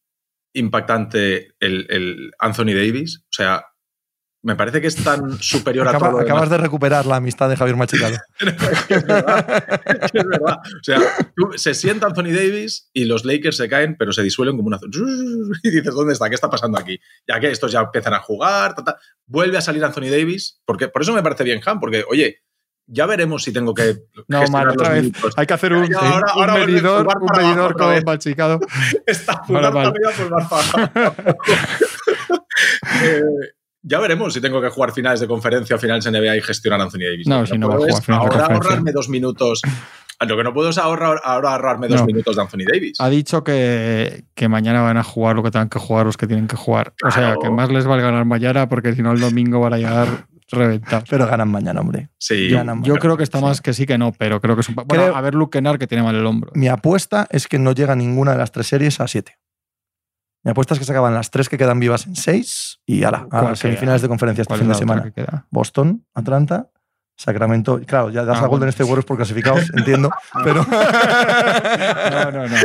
impactante 0.55 1.52
el, 1.61 1.86
el 1.90 2.30
Anthony 2.38 2.72
Davis. 2.74 3.18
O 3.24 3.32
sea, 3.32 3.64
me 4.42 4.57
parece 4.57 4.80
que 4.80 4.86
es 4.88 4.96
tan 4.96 5.38
superior 5.40 5.88
a 5.88 5.92
todo 5.98 6.12
lo 6.12 6.18
acabas 6.20 6.42
demás. 6.44 6.50
de 6.50 6.59
recuperar 6.59 7.07
la 7.07 7.16
amistad 7.16 7.48
de 7.48 7.57
Javier 7.57 7.76
Machicado. 7.76 8.16
es 8.40 9.05
verdad, 9.07 9.80
es 10.12 10.12
verdad. 10.12 10.59
O 10.59 10.82
sea, 10.82 11.00
tú- 11.34 11.52
se 11.57 11.74
sienta 11.74 12.07
Anthony 12.07 12.24
Davis 12.34 12.90
y 12.92 13.07
los 13.07 13.24
Lakers 13.24 13.57
se 13.57 13.68
caen, 13.68 13.96
pero 13.98 14.12
se 14.12 14.22
disuelven 14.22 14.57
como 14.57 14.68
una... 14.68 14.78
Y 15.62 15.70
dices, 15.70 15.94
¿dónde 15.94 16.12
está? 16.12 16.28
¿Qué 16.28 16.34
está 16.34 16.50
pasando 16.50 16.78
aquí? 16.78 16.98
Ya 17.26 17.40
que 17.40 17.50
estos 17.50 17.72
ya 17.72 17.80
empiezan 17.80 18.14
a 18.14 18.20
jugar, 18.20 18.74
ta, 18.74 18.84
ta. 18.84 18.98
vuelve 19.26 19.57
a 19.59 19.62
salir 19.62 19.82
Anthony 19.84 20.11
Davis, 20.11 20.61
porque 20.66 20.88
por 20.88 21.02
eso 21.02 21.12
me 21.14 21.22
parece 21.22 21.44
bien 21.44 21.61
Ham, 21.64 21.80
porque, 21.80 22.05
oye, 22.09 22.43
ya 22.87 23.07
veremos 23.07 23.43
si 23.43 23.53
tengo 23.53 23.72
que 23.74 23.97
No, 24.28 24.47
mal, 24.49 24.68
otra 24.68 24.91
vez. 24.91 25.03
minutos. 25.05 25.35
Hay 25.37 25.47
que 25.47 25.55
hacer 25.55 25.72
un, 25.72 25.87
Ya, 25.89 25.99
ahora- 25.99 26.32
un 26.35 26.41
ahora 26.41 26.53
a 26.55 26.59
medidor, 26.66 27.07
un 27.07 27.26
para 27.26 27.43
medidor 27.43 27.76
con 27.76 28.05
machicado. 28.05 28.61
Está 29.07 29.43
Vale, 29.49 29.70
vale. 29.70 29.89
arriba, 29.89 30.11
pues 30.16 30.30
más 30.30 30.49
fácil. 30.49 30.91
Eh, 33.03 33.22
ya 33.82 33.99
veremos 34.01 34.32
si 34.32 34.41
tengo 34.41 34.61
que 34.62 34.70
jugar 34.70 34.93
finales 34.93 35.20
de 35.20 35.26
conferencia 35.26 35.76
o 35.76 35.78
finales 35.78 36.07
NBA 36.11 36.37
y 36.37 36.41
gestionar 36.41 36.80
Anthony 36.80 37.01
Davis. 37.01 37.26
No, 37.26 37.45
si 37.47 37.59
no 37.59 37.68
va 37.68 37.74
a 37.74 37.76
jugar 37.78 37.91
es 37.93 38.05
finales 38.05 38.30
ahora 38.32 38.47
ahorrarme 38.55 38.93
dos 38.93 39.09
minutos. 39.09 39.61
Lo 40.26 40.37
que 40.39 40.45
no 40.45 40.55
puedo 40.55 40.70
es 40.70 40.78
ahorrar, 40.78 41.20
ahora 41.24 41.51
ahorrarme 41.53 41.89
dos 41.89 42.01
No. 42.01 42.07
minutos 42.07 42.37
de 42.37 42.43
Anthony 42.43 42.64
Davis. 42.72 42.99
Ha 43.01 43.11
dicho 43.11 43.45
que, 43.45 44.24
que 44.35 44.49
mañana 44.49 44.80
van 44.80 44.97
a 44.97 45.03
jugar 45.05 45.37
lo 45.37 45.43
que 45.43 45.51
tengan 45.51 45.68
que 45.68 45.78
jugar 45.78 46.07
los 46.07 46.16
que 46.16 46.26
tienen 46.26 46.47
que 46.47 46.57
jugar. 46.57 46.95
O 47.05 47.11
sea, 47.11 47.35
que 47.43 47.51
más 47.51 47.68
les 47.70 47.87
va 47.87 47.95
a 47.97 48.01
ganar 48.01 48.24
mañana 48.24 48.68
porque 48.68 48.95
si 48.95 49.03
no 49.03 49.12
el 49.12 49.20
domingo 49.20 49.61
van 49.61 49.74
a 49.74 49.78
llegar 49.78 50.26
reventados. 50.55 51.05
Pero 51.11 51.26
ganan 51.26 51.48
mañana, 51.50 51.80
hombre. 51.80 52.09
Sí, 52.18 52.48
Yo- 52.82 52.96
creo 52.96 53.16
que 53.16 53.22
está 53.24 53.38
sí. 53.38 53.44
más 53.44 53.61
que 53.61 53.72
sí 53.74 53.86
que 53.86 53.98
no, 53.98 54.12
pero 54.12 54.40
creo 54.40 54.55
que 54.55 54.61
es 54.62 54.68
un... 54.68 54.74
Bueno, 54.76 54.88
Creo- 54.88 55.16
a 55.16 55.20
ver 55.20 55.34
Luke 55.34 55.59
Kennard 55.59 55.78
que 55.78 55.86
tiene 55.86 56.02
mal 56.02 56.14
el 56.14 56.24
hombro. 56.26 56.50
Mi 56.55 56.68
apuesta 56.68 57.26
es 57.30 57.46
que 57.48 57.59
no 57.59 57.72
llega 57.72 57.94
ninguna 57.96 58.32
de 58.32 58.38
las 58.38 58.50
tres 58.52 58.66
series 58.68 59.00
a 59.00 59.09
siete. 59.09 59.38
Mi 60.42 60.50
apuesta 60.50 60.74
es 60.74 60.78
que 60.80 60.84
se 60.84 60.92
acaban 60.92 61.14
las 61.14 61.30
tres 61.30 61.48
que 61.48 61.57
quedan 61.57 61.80
vivas 61.80 62.07
en 62.07 62.16
seis 62.16 62.80
y 62.84 63.02
ala, 63.05 63.18
a 63.18 63.28
¿Cuál 63.28 63.44
las 63.50 63.59
semifinales 63.59 64.02
de 64.02 64.09
conferencia 64.09 64.42
este 64.42 64.50
¿Cuál 64.50 64.61
fin 64.61 64.68
de 64.68 64.74
semana. 64.74 65.02
que 65.05 65.12
queda? 65.12 65.46
Boston, 65.50 66.05
Atlanta, 66.14 66.68
Sacramento. 67.17 67.81
Claro, 67.87 68.11
ya 68.11 68.25
das 68.25 68.39
Ah, 68.41 68.45
a 68.45 68.47
Golden. 68.49 68.69
State 68.71 68.85
Warriors 68.85 69.07
por 69.07 69.17
clasificados, 69.17 69.71
entiendo. 69.75 70.11
pero. 70.45 70.65
No, 70.65 72.31
no, 72.33 72.49
no. 72.49 72.57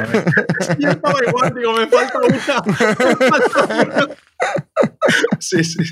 Yo 0.80 0.90
estaba 0.90 1.20
igual, 1.28 1.54
digo, 1.56 1.74
me 1.78 1.88
falta 1.88 2.18
una. 2.18 2.36
Me 2.66 3.30
falta 3.30 3.76
una. 3.86 4.08
sí, 5.40 5.64
sí. 5.64 5.84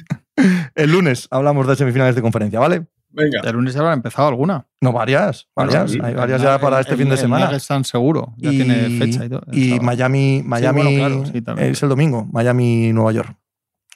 El 0.76 0.91
lunes 0.91 1.28
hablamos 1.32 1.68
de 1.68 1.76
semifinales 1.76 2.16
de 2.16 2.22
conferencia, 2.22 2.60
¿vale? 2.60 2.86
Venga. 3.10 3.41
El 3.43 3.53
lunes 3.53 3.74
ya 3.74 3.80
habrán 3.80 3.95
empezado 3.95 4.28
alguna. 4.28 4.68
No, 4.82 4.91
varias. 4.91 5.47
Varias. 5.55 5.91
sí, 5.91 5.99
Hay 6.03 6.14
varias 6.14 6.41
ya 6.41 6.60
para 6.60 6.80
este 6.80 6.93
el- 6.93 6.97
fin 6.99 7.08
de 7.10 7.16
el 7.16 7.20
semana. 7.22 7.51
Están 7.55 7.84
seguro. 7.84 8.34
Ya 8.38 8.51
y, 8.51 8.58
tiene 8.58 8.89
fecha 8.99 9.26
y 9.26 9.30
todo. 9.30 9.41
y 9.51 9.70
sábado. 9.70 9.86
Miami, 9.86 10.41
Miami 10.45 10.82
bueno, 10.84 10.97
claro, 10.97 11.26
sí, 11.26 11.43
es 11.64 11.84
el 11.84 11.89
domingo, 11.89 12.28
Miami, 12.32 12.91
Nueva 12.93 13.12
York. 13.14 13.36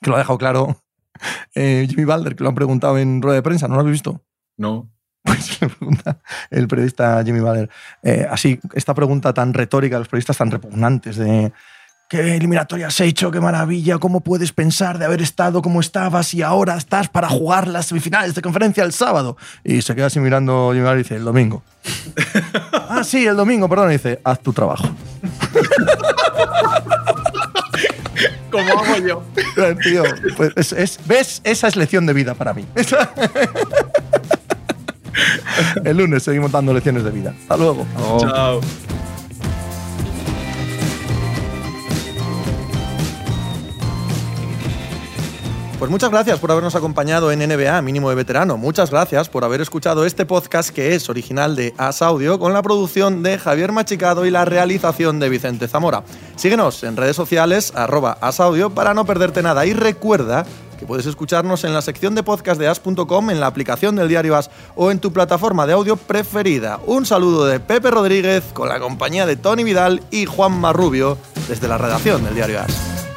Que 0.02 0.10
lo 0.10 0.16
ha 0.16 0.20
dejado 0.20 0.38
claro 0.40 0.78
eh, 1.56 1.86
Jimmy 1.90 2.06
Balder, 2.06 2.36
que 2.36 2.44
lo 2.44 2.50
han 2.50 2.56
preguntado 2.56 2.98
en 2.98 3.22
rueda 3.22 3.36
de 3.36 3.44
prensa, 3.44 3.68
¿no 3.68 3.76
lo 3.76 3.82
habéis 3.82 3.94
visto? 3.94 4.22
No. 4.58 4.90
Pues 5.24 5.62
le 5.62 5.70
pregunta 5.70 6.18
el 6.50 6.68
periodista 6.68 7.24
Jimmy 7.24 7.42
Balder. 7.42 7.70
eh, 8.02 8.26
así, 8.30 8.60
esta 8.74 8.96
pregunta 8.96 9.32
tan 9.34 9.54
retórica, 9.54 10.00
los 10.00 10.08
periodistas 10.08 10.36
tan 10.38 10.50
repugnantes 10.50 11.16
de 11.16 11.54
¿qué 12.10 12.38
eliminatoria 12.38 12.88
has 12.88 13.00
hecho? 13.02 13.30
¡Qué 13.30 13.40
maravilla! 13.40 14.00
¿Cómo 14.00 14.22
puedes 14.22 14.52
pensar 14.52 14.98
de 14.98 15.06
haber 15.06 15.22
estado 15.22 15.62
como 15.62 15.80
estabas 15.80 16.34
y 16.34 16.42
ahora 16.42 16.76
estás 16.76 17.08
para 17.08 17.30
jugar 17.30 17.68
las 17.68 17.86
semifinales 17.86 18.34
de 18.34 18.42
conferencia 18.42 18.84
el 18.84 18.94
sábado? 18.94 19.38
Y 19.64 19.84
se 19.84 19.94
queda 19.94 20.08
así 20.08 20.20
mirando 20.20 20.72
Jimmy 20.74 20.86
Balder 20.86 21.00
y 21.00 21.04
dice, 21.04 21.16
el 21.18 21.24
domingo. 21.24 21.62
ah, 22.90 23.04
sí, 23.04 23.28
el 23.28 23.36
domingo, 23.38 23.70
perdón. 23.70 23.92
Y 23.92 23.94
dice, 23.94 24.20
haz 24.24 24.40
tu 24.42 24.54
trabajo. 24.54 24.90
¿Cómo 28.52 28.80
hago 28.80 28.98
yo? 28.98 29.24
Tío, 29.84 30.04
pues 30.36 30.52
es- 30.58 30.74
es- 30.74 31.00
¿ves? 31.08 31.42
Esa 31.44 31.68
es 31.68 31.76
lección 31.76 32.06
de 32.06 32.14
vida 32.14 32.34
para 32.34 32.54
mí. 32.54 32.66
El 35.84 35.98
lunes 35.98 36.24
seguimos 36.24 36.52
dando 36.52 36.74
lecciones 36.74 37.04
de 37.04 37.12
vida. 37.12 37.34
Hasta 37.42 37.58
luego. 37.58 37.86
Oh. 37.98 38.20
Chao. 38.20 38.62
Pues 45.82 45.90
muchas 45.90 46.12
gracias 46.12 46.38
por 46.38 46.52
habernos 46.52 46.76
acompañado 46.76 47.32
en 47.32 47.40
NBA 47.40 47.82
Mínimo 47.82 48.12
de 48.12 48.16
Veterano. 48.16 48.56
Muchas 48.56 48.92
gracias 48.92 49.30
por 49.30 49.44
haber 49.44 49.62
escuchado 49.62 50.06
este 50.06 50.28
podcast 50.28 50.70
que 50.70 50.94
es 50.94 51.10
original 51.10 51.56
de 51.56 51.74
As 51.76 52.04
Audio 52.04 52.38
con 52.38 52.54
la 52.54 52.62
producción 52.62 53.24
de 53.24 53.40
Javier 53.40 53.72
Machicado 53.72 54.28
y 54.28 54.30
la 54.30 54.46
realización 54.46 55.20
de 55.20 55.30
Vicente 55.30 55.68
Zamora. 55.68 56.04
Síguenos 56.36 56.84
en 56.84 56.98
redes 56.98 57.16
sociales 57.16 57.74
arroba 57.76 58.16
asaudio 58.22 58.70
para 58.70 58.94
no 58.94 59.06
perderte 59.06 59.42
nada 59.42 59.66
y 59.66 59.74
recuerda 59.74 60.46
que 60.82 60.88
puedes 60.88 61.06
escucharnos 61.06 61.64
en 61.64 61.76
la 61.76 61.84
sección 61.84 62.16
de 62.16 62.24
podcast 62.24 62.60
de 62.60 62.68
as.com, 62.68 63.30
en 63.30 63.40
la 63.40 63.46
aplicación 63.46 63.96
del 63.96 64.10
diario 64.10 64.36
As 64.36 64.50
o 64.76 64.90
en 64.90 64.98
tu 64.98 65.14
plataforma 65.14 65.68
de 65.68 65.74
audio 65.74 65.96
preferida. 65.96 66.80
Un 66.88 67.06
saludo 67.06 67.46
de 67.46 67.60
Pepe 67.60 67.92
Rodríguez 67.92 68.46
con 68.52 68.68
la 68.68 68.80
compañía 68.80 69.28
de 69.28 69.36
Tony 69.36 69.64
Vidal 69.64 70.02
y 70.10 70.26
Juan 70.26 70.60
Marrubio 70.60 71.20
desde 71.48 71.68
la 71.68 71.78
redacción 71.78 72.24
del 72.24 72.34
diario 72.34 72.62
As. 72.62 73.11